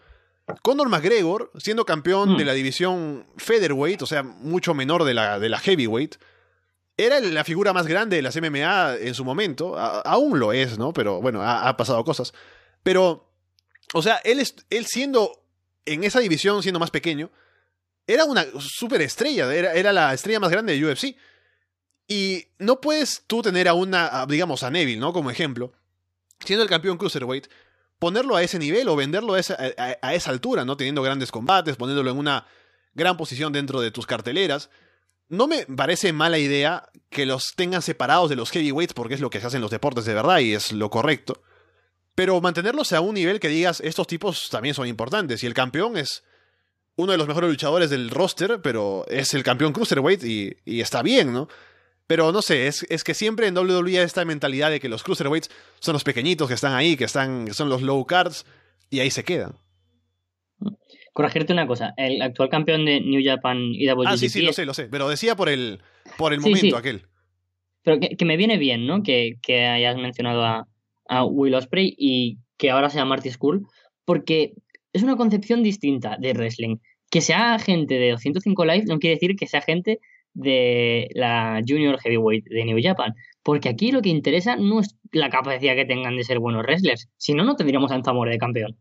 Conor 0.62 0.90
McGregor, 0.90 1.52
siendo 1.58 1.86
campeón 1.86 2.38
de 2.38 2.44
hmm. 2.44 2.48
la 2.48 2.54
división 2.54 3.26
featherweight, 3.38 4.02
o 4.02 4.06
sea, 4.06 4.24
mucho 4.24 4.74
menor 4.74 5.04
de 5.04 5.14
la, 5.14 5.40
de 5.40 5.50
la 5.50 5.60
heavyweight, 5.60 6.16
era 6.98 7.20
la 7.20 7.44
figura 7.44 7.74
más 7.74 7.88
grande 7.88 8.18
de 8.18 8.22
las 8.22 8.36
MMA 8.36 8.96
en 8.98 9.16
su 9.16 9.26
momento. 9.26 9.78
aún 9.78 10.40
lo 10.40 10.54
es, 10.54 10.78
¿no? 10.78 10.94
Pero 10.94 11.22
bueno, 11.22 11.42
ha, 11.42 11.76
pasado 11.76 12.04
cosas. 12.04 12.34
Pero, 12.84 13.30
o 13.94 14.02
sea, 14.02 14.18
él, 14.24 14.44
él 14.70 14.86
siendo 14.86 15.44
en 15.86 16.04
esa 16.04 16.20
división, 16.20 16.62
siendo 16.62 16.80
más 16.80 16.92
pequeño, 16.92 17.32
era 18.06 18.26
una 18.26 18.46
super 18.60 19.02
estrella. 19.02 19.52
Era, 19.54 19.74
era 19.74 19.92
la 19.92 20.14
estrella 20.14 20.40
más 20.40 20.52
grande 20.52 20.78
de 20.78 20.86
UFC. 20.86 21.16
Y 22.08 22.46
no 22.60 22.80
puedes 22.82 23.24
tú 23.26 23.42
tener 23.42 23.68
a 23.68 23.74
una, 23.74 24.26
digamos, 24.28 24.62
a 24.64 24.70
Neville, 24.70 25.00
¿no? 25.00 25.14
Como 25.14 25.32
ejemplo, 25.32 25.74
siendo 26.46 26.64
el 26.64 26.70
campeón 26.70 26.98
cruiserweight, 26.98 27.48
ponerlo 28.04 28.36
a 28.36 28.44
ese 28.44 28.60
nivel 28.60 28.90
o 28.90 28.98
venderlo 28.98 29.36
a 29.36 29.40
esa, 29.40 30.30
altura, 30.30 30.66
¿no? 30.66 30.76
Teniendo 30.76 31.02
grandes 31.02 31.32
combates, 31.32 31.78
poniéndolo 31.78 32.12
en 32.12 32.18
una 32.18 32.46
gran 32.94 33.16
posición 33.16 33.54
dentro 33.54 33.80
de 33.80 33.92
tus 33.92 34.06
carteleras 34.06 34.70
no 35.30 35.48
me 35.48 35.66
parece 35.66 36.12
mala 36.12 36.38
idea 36.38 36.90
que 37.10 37.26
los 37.26 37.54
tengan 37.56 37.82
separados 37.82 38.30
de 38.30 38.36
los 38.36 38.52
heavyweights 38.52 38.94
porque 38.94 39.14
es 39.14 39.22
lo 39.22 39.30
que 39.30 39.40
se 39.40 39.48
hace 39.48 39.56
en 39.56 39.62
los 39.62 39.72
deportes 39.72 40.04
de 40.04 40.14
verdad 40.14 40.40
y 40.40 40.54
es 40.54 40.74
lo 40.74 40.90
correcto. 40.90 41.42
Pero 42.14 42.42
mantenerlos 42.42 42.92
a 42.92 43.00
un 43.00 43.16
nivel 43.16 43.40
que 43.40 43.48
digas, 43.48 43.80
estos 43.80 44.06
tipos 44.06 44.50
también 44.52 44.76
son 44.76 44.86
importantes. 44.86 45.42
Y 45.42 45.48
el 45.48 45.54
campeón 45.54 45.96
es 45.96 46.26
uno 46.98 47.14
de 47.14 47.18
los 47.18 47.26
mejores 47.26 47.50
luchadores 47.50 47.90
del 47.90 48.10
roster, 48.10 48.62
pero 48.62 49.06
es 49.08 49.34
el 49.34 49.44
campeón 49.44 49.72
cruiserweight 49.72 50.26
y, 50.26 50.58
y 50.66 50.82
está 50.82 51.04
bien, 51.04 51.32
¿no? 51.32 51.48
Pero 52.08 52.32
no 52.32 52.42
sé, 52.42 52.68
es, 52.68 52.86
es, 52.90 53.04
que 53.04 53.14
siempre 53.14 53.48
en 53.48 53.58
WWE 53.58 54.00
hay 54.00 54.06
esta 54.06 54.26
mentalidad 54.26 54.70
de 54.70 54.80
que 54.80 54.90
los 54.90 55.04
cruiserweights 55.04 55.50
son 55.80 55.94
los 55.94 56.04
pequeñitos 56.04 56.48
que 56.48 56.54
están 56.54 56.74
ahí, 56.74 56.98
que, 56.98 57.06
están, 57.06 57.46
que 57.46 57.54
son 57.54 57.70
los 57.70 57.82
low 57.82 58.06
cards, 58.06 58.46
y 58.90 59.00
ahí 59.00 59.10
se 59.10 59.24
quedan 59.24 59.56
corregirte 61.14 61.54
una 61.54 61.68
cosa, 61.68 61.94
el 61.96 62.22
actual 62.22 62.50
campeón 62.50 62.86
de 62.86 63.00
New 63.00 63.22
Japan 63.24 63.72
y 63.72 63.88
WGP... 63.88 64.08
Ah, 64.08 64.18
sí, 64.18 64.30
sí, 64.30 64.42
lo 64.42 64.52
sé, 64.52 64.66
lo 64.66 64.74
sé, 64.74 64.88
pero 64.90 65.08
decía 65.08 65.36
por 65.36 65.48
el, 65.48 65.80
por 66.18 66.34
el 66.34 66.42
momento 66.42 66.76
aquel. 66.76 67.04
Pero 67.84 68.00
que, 68.00 68.26
me 68.26 68.36
viene 68.36 68.58
bien, 68.58 68.88
¿no? 68.88 69.04
Que, 69.04 69.36
que 69.42 69.66
hayas 69.66 69.96
mencionado 69.96 70.44
a, 70.44 70.68
a, 71.08 71.24
Will 71.24 71.54
Ospreay 71.54 71.94
y 71.98 72.40
que 72.58 72.72
ahora 72.72 72.90
sea 72.90 73.06
Marty 73.06 73.30
School, 73.30 73.68
porque 74.06 74.54
es 74.92 75.04
una 75.04 75.16
concepción 75.16 75.64
distinta 75.64 76.18
de 76.20 76.34
wrestling. 76.34 76.78
Que 77.12 77.22
sea 77.22 77.60
gente 77.60 77.96
de 77.96 78.12
205 78.12 78.66
Live 78.66 78.86
no 78.88 78.98
quiere 78.98 79.16
decir 79.16 79.36
que 79.36 79.46
sea 79.46 79.62
gente 79.62 80.00
de 80.34 81.10
la 81.14 81.62
Junior 81.68 82.00
Heavyweight 82.00 82.46
de 82.46 82.66
New 82.66 82.80
Japan. 82.82 83.14
Porque 83.44 83.70
aquí 83.70 83.92
lo 83.92 84.02
que 84.02 84.10
interesa 84.10 84.56
no 84.56 84.80
es 84.80 84.98
la 85.12 85.30
capacidad 85.30 85.76
que 85.76 85.86
tengan 85.86 86.16
de 86.16 86.24
ser 86.24 86.40
buenos 86.40 86.64
wrestlers. 86.64 87.10
Si 87.18 87.34
no, 87.34 87.44
no 87.44 87.56
tendríamos 87.56 87.92
a 87.92 88.02
Zamora 88.02 88.32
de 88.32 88.38
campeón. 88.38 88.78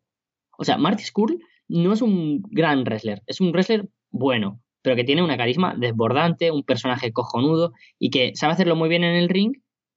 O 0.58 0.64
sea, 0.64 0.78
Marty 0.78 1.02
School 1.02 1.42
no 1.68 1.92
es 1.92 2.02
un 2.02 2.42
gran 2.50 2.84
wrestler, 2.84 3.22
es 3.26 3.40
un 3.40 3.50
wrestler 3.52 3.88
bueno, 4.10 4.60
pero 4.82 4.96
que 4.96 5.04
tiene 5.04 5.22
una 5.22 5.36
carisma 5.36 5.74
desbordante, 5.76 6.50
un 6.50 6.64
personaje 6.64 7.12
cojonudo 7.12 7.72
y 7.98 8.10
que 8.10 8.32
sabe 8.34 8.52
hacerlo 8.52 8.76
muy 8.76 8.88
bien 8.88 9.04
en 9.04 9.16
el 9.16 9.28
ring 9.28 9.54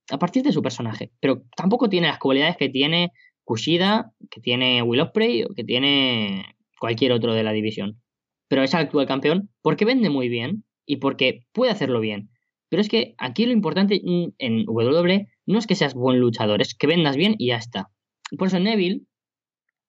a 0.10 0.18
partir 0.18 0.44
de 0.44 0.52
su 0.52 0.62
personaje. 0.62 1.12
Pero 1.20 1.44
tampoco 1.56 1.90
tiene 1.90 2.08
las 2.08 2.20
cualidades 2.20 2.58
que 2.58 2.70
tiene 2.70 3.12
Kushida, 3.44 4.12
que 4.30 4.42
tiene 4.42 4.82
Will 4.82 5.02
Ospreay 5.02 5.44
o 5.44 5.54
que 5.54 5.64
tiene 5.64 6.56
cualquier 6.80 7.12
otro 7.12 7.34
de 7.34 7.44
la 7.44 7.52
división. 7.52 8.02
Pero 8.48 8.64
es 8.64 8.74
actual 8.74 9.08
campeón 9.08 9.50
porque 9.62 9.86
vende 9.86 10.10
muy 10.10 10.30
bien 10.30 10.64
y 10.86 10.98
porque 10.98 11.46
puede 11.52 11.72
hacerlo 11.72 12.00
bien. 12.00 12.30
Pero 12.70 12.82
es 12.82 12.90
que 12.90 13.16
aquí 13.18 13.46
lo 13.46 13.54
importante 13.54 14.02
en 14.04 14.66
WWE 14.68 15.28
no 15.46 15.60
es 15.60 15.68
que 15.68 15.76
seas 15.76 15.94
buen 15.94 16.20
luchador, 16.20 16.62
es 16.62 16.76
que 16.76 16.88
vendas 16.88 17.16
bien 17.16 17.36
y 17.38 17.48
ya 17.48 17.58
está. 17.58 17.90
Por 18.38 18.48
eso 18.48 18.60
Neville 18.60 19.04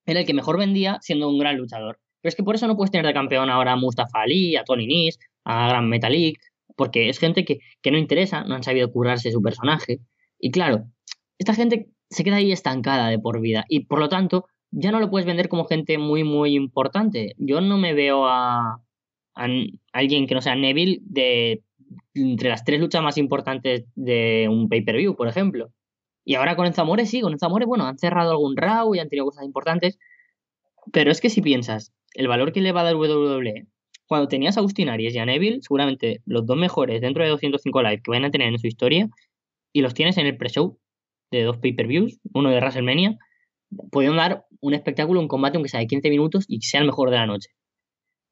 era 0.05 0.21
el 0.21 0.27
que 0.27 0.35
mejor 0.35 0.59
vendía 0.59 0.99
siendo 1.01 1.29
un 1.29 1.39
gran 1.39 1.57
luchador. 1.57 1.99
Pero 2.21 2.29
es 2.29 2.37
que 2.37 2.43
por 2.43 2.55
eso 2.55 2.67
no 2.67 2.77
puedes 2.77 2.91
tener 2.91 3.07
de 3.07 3.13
campeón 3.13 3.51
ahora 3.51 3.73
a 3.73 3.77
Mustafa 3.77 4.23
Ali, 4.23 4.57
a 4.57 4.65
Tony 4.65 4.87
Nis, 4.87 5.19
a 5.45 5.69
Gran 5.69 5.89
Metalik, 5.89 6.39
porque 6.77 7.09
es 7.09 7.19
gente 7.19 7.45
que, 7.45 7.59
que 7.83 7.91
no 7.91 7.99
interesa, 7.99 8.45
no 8.45 8.55
han 8.55 8.63
sabido 8.63 8.91
curarse 8.91 9.31
su 9.31 9.43
personaje. 9.43 10.01
Y 10.39 10.51
claro, 10.51 10.85
esta 11.39 11.55
gente 11.55 11.89
se 12.11 12.25
queda 12.25 12.37
ahí 12.37 12.53
estancada 12.53 13.09
de 13.09 13.19
por 13.19 13.41
vida 13.41 13.65
y 13.69 13.87
por 13.87 13.99
lo 13.99 14.09
tanto 14.09 14.47
ya 14.71 14.93
no 14.93 15.01
lo 15.01 15.11
puedes 15.11 15.27
vender 15.27 15.49
como 15.49 15.65
gente 15.65 15.99
muy, 15.99 16.25
muy 16.25 16.55
importante. 16.55 17.35
Yo 17.39 17.61
no 17.61 17.79
me 17.79 17.95
veo 17.95 18.27
a, 18.27 18.83
a 19.37 19.47
alguien 19.93 20.27
que 20.27 20.35
no 20.35 20.41
sea 20.41 20.57
Neville 20.57 20.99
de 21.03 21.63
entre 22.15 22.49
las 22.49 22.65
tres 22.65 22.81
luchas 22.81 23.03
más 23.03 23.19
importantes 23.19 23.85
de 23.95 24.49
un 24.51 24.69
pay-per-view, 24.69 25.15
por 25.15 25.29
ejemplo. 25.29 25.71
Y 26.25 26.35
ahora 26.35 26.57
con 26.57 26.67
el 26.67 26.75
Zamore 26.75 27.07
sí, 27.07 27.21
con 27.21 27.33
el 27.33 27.39
Zamore, 27.39 27.67
bueno, 27.67 27.85
han 27.87 27.99
cerrado 27.99 28.33
algún 28.33 28.57
RAW 28.57 28.95
y 28.95 28.99
han 28.99 29.09
tenido 29.09 29.27
cosas 29.27 29.45
importantes. 29.45 29.99
Pero 30.93 31.11
es 31.11 31.21
que 31.21 31.31
si 31.31 31.43
piensas, 31.43 31.93
el 32.15 32.29
valor 32.29 32.53
que 32.53 32.61
le 32.61 32.73
va 32.73 32.81
a 32.81 32.85
dar 32.85 32.97
WWE, 32.97 33.67
cuando 34.07 34.29
tenías 34.29 34.57
a 34.57 34.61
Austin 34.61 34.89
Aries 34.89 35.15
y 35.15 35.19
a 35.19 35.27
Neville, 35.27 35.61
seguramente 35.63 36.23
los 36.27 36.47
dos 36.47 36.57
mejores 36.57 37.01
dentro 37.01 37.23
de 37.23 37.31
205 37.31 37.83
Live 37.83 38.03
que 38.03 38.11
van 38.11 38.25
a 38.25 38.31
tener 38.31 38.49
en 38.49 38.59
su 38.59 38.67
historia, 38.67 39.09
y 39.73 39.83
los 39.83 39.95
tienes 39.95 40.17
en 40.17 40.27
el 40.27 40.37
pre-show 40.37 40.79
de 41.31 41.43
dos 41.43 41.59
pay-per-views, 41.59 42.19
uno 42.33 42.51
de 42.51 42.57
WrestleMania, 42.57 43.19
pueden 43.91 44.17
dar 44.17 44.47
un 44.61 44.75
espectáculo, 44.75 45.21
un 45.21 45.29
combate, 45.29 45.57
aunque 45.57 45.69
sea 45.69 45.81
de 45.81 45.87
15 45.87 46.09
minutos 46.11 46.45
y 46.49 46.61
sea 46.63 46.81
el 46.81 46.87
mejor 46.87 47.11
de 47.11 47.17
la 47.17 47.27
noche. 47.27 47.51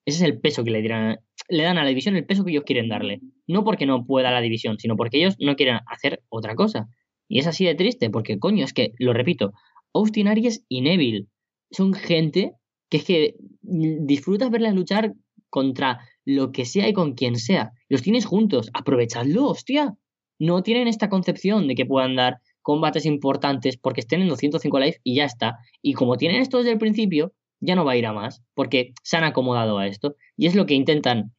Ese 0.07 0.19
es 0.19 0.23
el 0.23 0.41
peso 0.41 0.65
que 0.65 0.71
le, 0.71 0.83
dirán, 0.83 1.19
le 1.49 1.63
dan 1.63 1.79
a 1.79 1.83
la 1.83 1.89
división, 1.89 2.17
el 2.17 2.27
peso 2.27 2.45
que 2.45 2.51
ellos 2.51 2.65
quieren 2.65 2.89
darle. 2.89 3.21
No 3.47 3.65
porque 3.65 3.87
no 3.87 4.05
pueda 4.05 4.31
la 4.31 4.41
división, 4.41 4.79
sino 4.79 4.97
porque 4.97 5.19
ellos 5.19 5.37
no 5.39 5.57
quieren 5.57 5.79
hacer 5.87 6.23
otra 6.29 6.55
cosa. 6.55 6.89
Y 7.29 7.39
es 7.39 7.47
así 7.47 7.65
de 7.65 7.75
triste, 7.75 8.11
porque 8.11 8.39
coño, 8.39 8.65
es 8.65 8.73
que, 8.73 8.93
lo 8.99 9.13
repito, 9.13 9.53
Austin 9.95 10.29
Aries 10.29 10.65
y 10.69 10.83
Neville 10.83 11.27
son 11.71 11.95
gente 11.95 12.53
que 12.91 12.99
es 12.99 13.05
que 13.05 13.35
disfrutas 13.63 14.51
verlas 14.51 14.75
luchar 14.75 15.15
contra 15.49 16.01
lo 16.25 16.53
que 16.53 16.65
sea 16.65 16.89
y 16.89 16.93
con 16.93 17.15
quien 17.15 17.37
sea. 17.37 17.73
Los 17.89 18.03
tienes 18.03 18.27
juntos, 18.27 18.71
aprovechadlo, 18.75 19.47
hostia. 19.47 19.97
No 20.39 20.63
tienen 20.63 20.89
esta 20.89 21.09
concepción 21.09 21.69
de 21.69 21.75
que 21.75 21.87
puedan 21.87 22.17
dar 22.17 22.39
combates 22.61 23.07
importantes 23.07 23.77
porque 23.77 24.01
estén 24.01 24.23
en 24.23 24.29
205 24.29 24.79
live 24.81 25.01
y 25.03 25.17
ya 25.17 25.25
está. 25.25 25.59
Y 25.81 25.95
como 25.95 26.17
tienen 26.17 26.41
esto 26.41 26.59
desde 26.59 26.73
el 26.73 26.79
principio, 26.79 27.33
ya 27.65 27.75
no 27.75 27.85
va 27.85 27.93
a 27.93 27.97
ir 27.97 28.07
a 28.07 28.13
más, 28.13 28.43
porque 28.55 28.93
se 29.03 29.17
han 29.17 29.25
acomodado 29.25 29.79
a 29.79 29.87
esto. 29.87 30.17
Y 30.37 30.47
es 30.47 30.55
lo 30.55 30.67
que 30.67 30.75
intentan. 30.75 31.35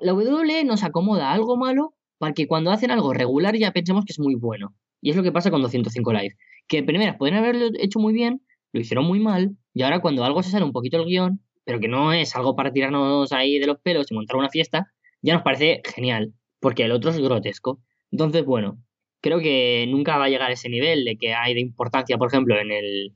La 0.00 0.14
WWE 0.14 0.64
nos 0.64 0.82
acomoda 0.82 1.32
algo 1.32 1.56
malo 1.56 1.94
para 2.18 2.34
que 2.34 2.46
cuando 2.46 2.70
hacen 2.70 2.90
algo 2.90 3.12
regular 3.12 3.56
ya 3.56 3.72
pensemos 3.72 4.04
que 4.04 4.12
es 4.12 4.18
muy 4.18 4.34
bueno. 4.34 4.74
Y 5.00 5.10
es 5.10 5.16
lo 5.16 5.22
que 5.22 5.32
pasa 5.32 5.50
con 5.50 5.62
205 5.62 6.12
Live. 6.12 6.36
Que 6.66 6.82
primero 6.82 7.16
pueden 7.18 7.36
haberlo 7.36 7.68
hecho 7.78 7.98
muy 7.98 8.14
bien, 8.14 8.42
lo 8.72 8.80
hicieron 8.80 9.04
muy 9.04 9.20
mal, 9.20 9.56
y 9.74 9.82
ahora 9.82 10.00
cuando 10.00 10.24
algo 10.24 10.42
se 10.42 10.50
sale 10.50 10.64
un 10.64 10.72
poquito 10.72 10.96
el 10.96 11.04
guion, 11.04 11.40
pero 11.64 11.80
que 11.80 11.88
no 11.88 12.12
es 12.12 12.34
algo 12.36 12.56
para 12.56 12.72
tirarnos 12.72 13.32
ahí 13.32 13.58
de 13.58 13.66
los 13.66 13.78
pelos 13.80 14.10
y 14.10 14.14
montar 14.14 14.36
una 14.36 14.48
fiesta, 14.48 14.86
ya 15.22 15.34
nos 15.34 15.42
parece 15.42 15.82
genial, 15.94 16.32
porque 16.60 16.84
el 16.84 16.92
otro 16.92 17.10
es 17.10 17.18
grotesco. 17.18 17.80
Entonces, 18.10 18.44
bueno, 18.44 18.78
creo 19.20 19.40
que 19.40 19.86
nunca 19.88 20.18
va 20.18 20.26
a 20.26 20.28
llegar 20.28 20.50
a 20.50 20.54
ese 20.54 20.68
nivel 20.68 21.04
de 21.04 21.16
que 21.16 21.34
hay 21.34 21.54
de 21.54 21.60
importancia, 21.60 22.18
por 22.18 22.28
ejemplo, 22.28 22.58
en 22.58 22.70
el, 22.70 23.14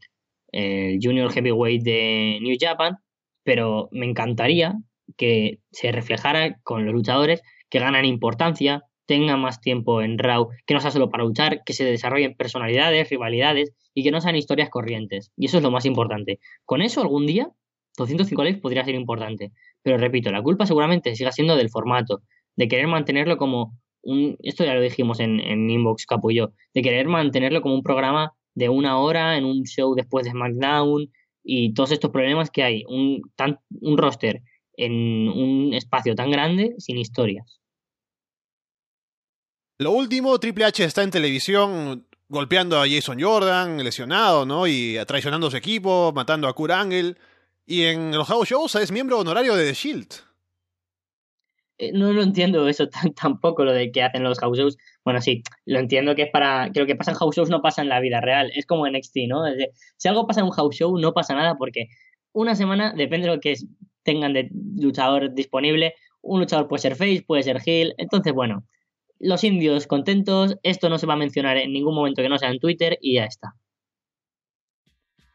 el 0.52 0.98
Junior 1.02 1.30
Heavyweight 1.32 1.82
de 1.82 2.38
New 2.40 2.56
Japan, 2.58 2.98
pero 3.44 3.88
me 3.92 4.06
encantaría 4.06 4.74
que 5.16 5.60
se 5.72 5.92
reflejara 5.92 6.58
con 6.62 6.84
los 6.84 6.94
luchadores 6.94 7.42
que 7.70 7.78
ganan 7.78 8.04
importancia, 8.04 8.84
tengan 9.06 9.40
más 9.40 9.60
tiempo 9.60 10.02
en 10.02 10.18
Raw, 10.18 10.48
que 10.66 10.74
no 10.74 10.80
sea 10.80 10.90
solo 10.90 11.10
para 11.10 11.24
luchar, 11.24 11.62
que 11.64 11.72
se 11.72 11.84
desarrollen 11.84 12.34
personalidades, 12.36 13.08
rivalidades 13.08 13.72
y 13.94 14.02
que 14.02 14.10
no 14.10 14.20
sean 14.20 14.36
historias 14.36 14.68
corrientes. 14.68 15.32
Y 15.36 15.46
eso 15.46 15.58
es 15.58 15.62
lo 15.62 15.70
más 15.70 15.86
importante. 15.86 16.40
Con 16.64 16.82
eso 16.82 17.00
algún 17.00 17.26
día 17.26 17.50
205 17.96 18.44
likes 18.44 18.60
podría 18.60 18.84
ser 18.84 18.94
importante. 18.94 19.52
Pero 19.82 19.98
repito, 19.98 20.30
la 20.30 20.42
culpa 20.42 20.66
seguramente 20.66 21.14
siga 21.14 21.32
siendo 21.32 21.56
del 21.56 21.70
formato, 21.70 22.22
de 22.56 22.68
querer 22.68 22.86
mantenerlo 22.86 23.36
como 23.36 23.78
un, 24.02 24.36
esto 24.42 24.64
ya 24.64 24.74
lo 24.74 24.80
dijimos 24.80 25.20
en, 25.20 25.40
en 25.40 25.68
Inbox 25.68 26.06
Capo 26.06 26.30
y 26.30 26.36
yo, 26.36 26.52
de 26.74 26.82
querer 26.82 27.08
mantenerlo 27.08 27.60
como 27.60 27.74
un 27.74 27.82
programa 27.82 28.32
de 28.59 28.68
una 28.68 28.98
hora 28.98 29.36
en 29.36 29.44
un 29.44 29.62
show 29.62 29.94
después 29.94 30.24
de 30.24 30.32
SmackDown 30.32 31.10
y 31.44 31.72
todos 31.74 31.93
estos 31.93 32.10
problemas 32.10 32.51
que 32.51 32.64
hay, 32.64 32.85
un, 32.89 33.22
tan, 33.36 33.60
un 33.80 33.97
roster 33.97 34.43
en 34.76 34.93
un 35.28 35.72
espacio 35.74 36.14
tan 36.14 36.30
grande 36.30 36.74
sin 36.78 36.98
historias. 36.98 37.60
Lo 39.78 39.93
último, 39.93 40.39
Triple 40.40 40.64
H 40.64 40.85
está 40.85 41.05
en 41.05 41.10
televisión 41.10 42.06
golpeando 42.28 42.80
a 42.80 42.89
Jason 42.89 43.20
Jordan, 43.20 43.82
lesionado, 43.82 44.44
¿no? 44.44 44.66
Y 44.66 44.98
traicionando 45.06 45.47
a 45.47 45.51
su 45.52 45.56
equipo, 45.56 46.12
matando 46.12 46.48
a 46.48 46.52
Kurt 46.52 46.72
Angle. 46.72 47.14
Y 47.64 47.85
en 47.85 48.10
los 48.10 48.26
house 48.26 48.48
shows 48.48 48.74
es 48.74 48.90
miembro 48.90 49.20
honorario 49.20 49.55
de 49.55 49.68
The 49.68 49.74
Shield. 49.74 50.27
Eh, 51.78 51.92
no 51.92 52.12
lo 52.12 52.22
entiendo 52.22 52.68
eso 52.68 52.88
tampoco, 53.20 53.64
lo 53.64 53.72
de 53.72 53.90
que 53.92 54.02
hacen 54.02 54.24
los 54.24 54.38
house 54.40 54.59
shows. 54.59 54.76
Bueno, 55.05 55.20
sí, 55.20 55.42
lo 55.64 55.78
entiendo 55.78 56.14
que 56.14 56.22
es 56.22 56.30
para. 56.30 56.70
Que 56.72 56.80
lo 56.80 56.86
que 56.86 56.96
pasa 56.96 57.12
en 57.12 57.16
house 57.16 57.36
shows 57.36 57.50
no 57.50 57.62
pasa 57.62 57.82
en 57.82 57.88
la 57.88 58.00
vida 58.00 58.20
real. 58.20 58.50
Es 58.55 58.66
como 58.66 58.86
en 58.86 58.94
NXT, 58.94 59.16
¿no? 59.28 59.42
si 59.96 60.09
algo 60.09 60.26
pasa 60.26 60.40
en 60.40 60.46
un 60.46 60.52
house 60.52 60.76
show, 60.76 60.98
no 60.98 61.12
pasa 61.12 61.34
nada 61.34 61.56
porque 61.56 61.88
una 62.32 62.55
semana, 62.55 62.92
depende 62.96 63.28
de 63.28 63.34
lo 63.34 63.40
que 63.40 63.55
tengan 64.02 64.32
de 64.32 64.48
luchador 64.76 65.34
disponible, 65.34 65.94
un 66.22 66.40
luchador 66.40 66.68
puede 66.68 66.82
ser 66.82 66.96
face, 66.96 67.24
puede 67.26 67.42
ser 67.42 67.60
heel. 67.64 67.94
Entonces, 67.98 68.32
bueno, 68.32 68.64
los 69.18 69.44
indios 69.44 69.86
contentos, 69.86 70.56
esto 70.62 70.88
no 70.88 70.98
se 70.98 71.06
va 71.06 71.14
a 71.14 71.16
mencionar 71.16 71.56
en 71.56 71.72
ningún 71.72 71.94
momento 71.94 72.22
que 72.22 72.28
no 72.28 72.38
sea 72.38 72.50
en 72.50 72.60
Twitter 72.60 72.98
y 73.00 73.14
ya 73.14 73.24
está. 73.24 73.55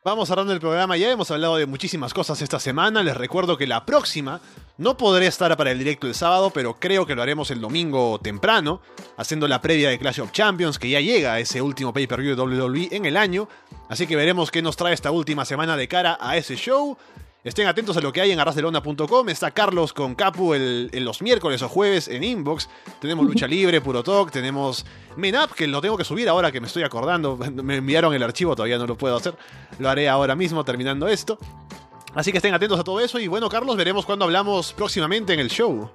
Vamos 0.06 0.28
cerrando 0.28 0.52
el 0.52 0.60
programa, 0.60 0.98
ya 0.98 1.10
hemos 1.10 1.32
hablado 1.32 1.56
de 1.56 1.66
muchísimas 1.66 2.14
cosas 2.14 2.42
esta 2.42 2.60
semana, 2.60 3.04
les 3.04 3.16
recuerdo 3.16 3.56
que 3.56 3.66
la 3.66 3.86
próxima 3.86 4.42
no 4.78 4.98
podré 4.98 5.28
estar 5.28 5.56
para 5.56 5.72
el 5.72 5.80
directo 5.80 6.08
el 6.08 6.14
sábado, 6.14 6.52
pero 6.54 6.78
creo 6.78 7.06
que 7.06 7.16
lo 7.16 7.22
haremos 7.22 7.52
el 7.52 7.62
domingo 7.62 8.20
temprano, 8.22 8.82
haciendo 9.16 9.48
la 9.48 9.62
previa 9.62 9.88
de 9.90 9.98
Clash 9.98 10.20
of 10.20 10.34
Champions, 10.34 10.78
que 10.78 10.90
ya 10.90 11.00
llega 11.00 11.40
ese 11.40 11.62
último 11.62 11.94
pay-per-view 11.94 12.36
de 12.36 12.42
WWE 12.42 12.90
en 12.92 13.06
el 13.06 13.16
año, 13.16 13.48
así 13.88 14.06
que 14.06 14.18
veremos 14.18 14.52
qué 14.52 14.62
nos 14.62 14.76
trae 14.76 14.94
esta 14.94 15.10
última 15.10 15.46
semana 15.46 15.78
de 15.78 15.88
cara 15.88 16.18
a 16.20 16.36
ese 16.36 16.58
show. 16.58 16.98
Estén 17.44 17.68
atentos 17.68 17.98
a 17.98 18.02
lo 18.02 18.14
que 18.14 18.22
hay 18.22 18.32
en 18.32 18.40
arrasdelona.com. 18.40 19.28
Está 19.28 19.52
Carlos 19.52 19.91
con 19.91 20.15
Capu 20.15 20.53
el, 20.53 20.90
los 20.94 21.22
miércoles 21.22 21.61
o 21.61 21.68
jueves 21.68 22.07
en 22.07 22.24
Inbox. 22.24 22.70
Tenemos 23.02 23.26
Lucha 23.26 23.48
Libre, 23.49 23.82
Puro 23.82 24.02
Talk. 24.02 24.32
Tenemos 24.32 24.86
Menap, 25.18 25.52
que 25.52 25.68
lo 25.68 25.82
tengo 25.82 25.98
que 25.98 26.06
subir 26.06 26.30
ahora 26.30 26.53
que 26.53 26.61
me 26.61 26.68
estoy 26.68 26.84
acordando. 26.84 27.36
Me 27.52 27.78
enviaron 27.78 28.14
el 28.14 28.24
archivo, 28.24 28.56
todavía 28.56 28.78
no 28.78 28.88
lo 28.88 28.98
puedo 28.98 29.18
hacer. 29.18 29.36
Lo 29.78 29.90
haré 29.90 30.07
ahora 30.07 30.36
mismo 30.36 30.64
terminando 30.64 31.10
esto. 31.10 31.38
Así 32.14 32.32
que 32.32 32.38
estén 32.38 32.53
atentos 32.53 32.80
a 32.80 32.84
todo 32.86 33.02
eso. 33.02 33.20
Y 33.20 33.28
bueno, 33.28 33.49
Carlos, 33.49 33.76
veremos 33.76 34.06
cuándo 34.06 34.24
hablamos 34.24 34.72
próximamente 34.72 35.34
en 35.34 35.41
el 35.41 35.49
show. 35.49 35.91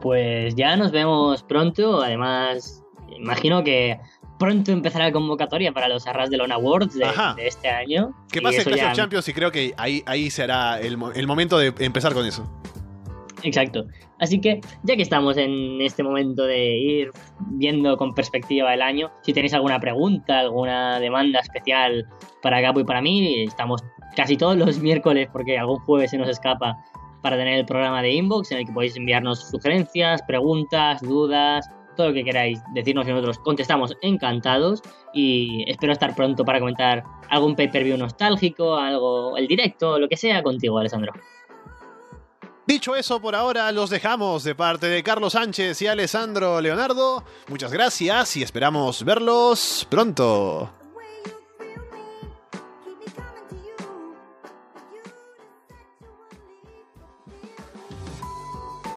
Pues 0.00 0.54
ya 0.54 0.76
nos 0.76 0.92
vemos 0.92 1.42
pronto. 1.42 2.02
Además, 2.02 2.84
imagino 3.16 3.64
que 3.64 3.98
pronto 4.38 4.72
empezará 4.72 5.06
la 5.06 5.12
convocatoria 5.12 5.72
para 5.72 5.88
los 5.88 6.06
Arras 6.06 6.30
de 6.30 6.36
Lona 6.36 6.56
Awards 6.56 6.94
de, 6.94 7.06
este 7.38 7.68
año. 7.68 8.12
¿Qué 8.30 8.42
pasa 8.42 8.58
en 8.58 8.64
Clash 8.64 8.84
of 8.84 8.92
Champions? 8.92 9.28
Y 9.28 9.32
creo 9.32 9.50
que 9.50 9.74
ahí, 9.76 10.02
ahí 10.06 10.30
será 10.30 10.80
el, 10.80 10.98
el 11.14 11.26
momento 11.26 11.58
de 11.58 11.72
empezar 11.78 12.14
con 12.14 12.26
eso. 12.26 12.48
Exacto. 13.42 13.84
Así 14.18 14.40
que, 14.40 14.60
ya 14.84 14.96
que 14.96 15.02
estamos 15.02 15.36
en 15.36 15.80
este 15.80 16.02
momento 16.02 16.44
de 16.44 16.78
ir 16.78 17.10
viendo 17.50 17.96
con 17.96 18.14
perspectiva 18.14 18.72
el 18.72 18.80
año, 18.80 19.10
si 19.22 19.32
tenéis 19.32 19.54
alguna 19.54 19.78
pregunta, 19.80 20.40
alguna 20.40 20.98
demanda 20.98 21.40
especial 21.40 22.06
para 22.42 22.60
Gapo 22.60 22.80
y 22.80 22.84
para 22.84 23.02
mí, 23.02 23.44
estamos 23.44 23.82
casi 24.16 24.36
todos 24.36 24.56
los 24.56 24.78
miércoles, 24.82 25.28
porque 25.32 25.58
algún 25.58 25.78
jueves 25.80 26.10
se 26.10 26.18
nos 26.18 26.28
escapa, 26.28 26.76
para 27.22 27.36
tener 27.36 27.58
el 27.58 27.64
programa 27.64 28.02
de 28.02 28.12
Inbox 28.12 28.52
en 28.52 28.58
el 28.58 28.66
que 28.66 28.72
podéis 28.72 28.96
enviarnos 28.96 29.48
sugerencias, 29.48 30.22
preguntas, 30.22 31.00
dudas, 31.00 31.66
todo 31.94 32.08
lo 32.08 32.14
que 32.14 32.24
queráis 32.24 32.60
decirnos 32.72 33.06
y 33.06 33.10
nosotros 33.10 33.38
contestamos 33.38 33.96
encantados 34.02 34.82
y 35.12 35.64
espero 35.68 35.92
estar 35.92 36.14
pronto 36.14 36.44
para 36.44 36.60
comentar 36.60 37.04
algún 37.28 37.54
pay-per-view 37.56 37.96
nostálgico, 37.96 38.76
algo, 38.76 39.36
el 39.36 39.46
directo, 39.46 39.98
lo 39.98 40.08
que 40.08 40.16
sea 40.16 40.42
contigo, 40.42 40.78
Alessandro. 40.78 41.12
Dicho 42.66 42.96
eso, 42.96 43.20
por 43.20 43.34
ahora 43.34 43.70
los 43.72 43.90
dejamos 43.90 44.42
de 44.42 44.54
parte 44.54 44.86
de 44.86 45.02
Carlos 45.02 45.34
Sánchez 45.34 45.82
y 45.82 45.86
Alessandro 45.86 46.60
Leonardo. 46.62 47.22
Muchas 47.48 47.72
gracias 47.72 48.38
y 48.38 48.42
esperamos 48.42 49.04
verlos 49.04 49.86
pronto. 49.90 50.83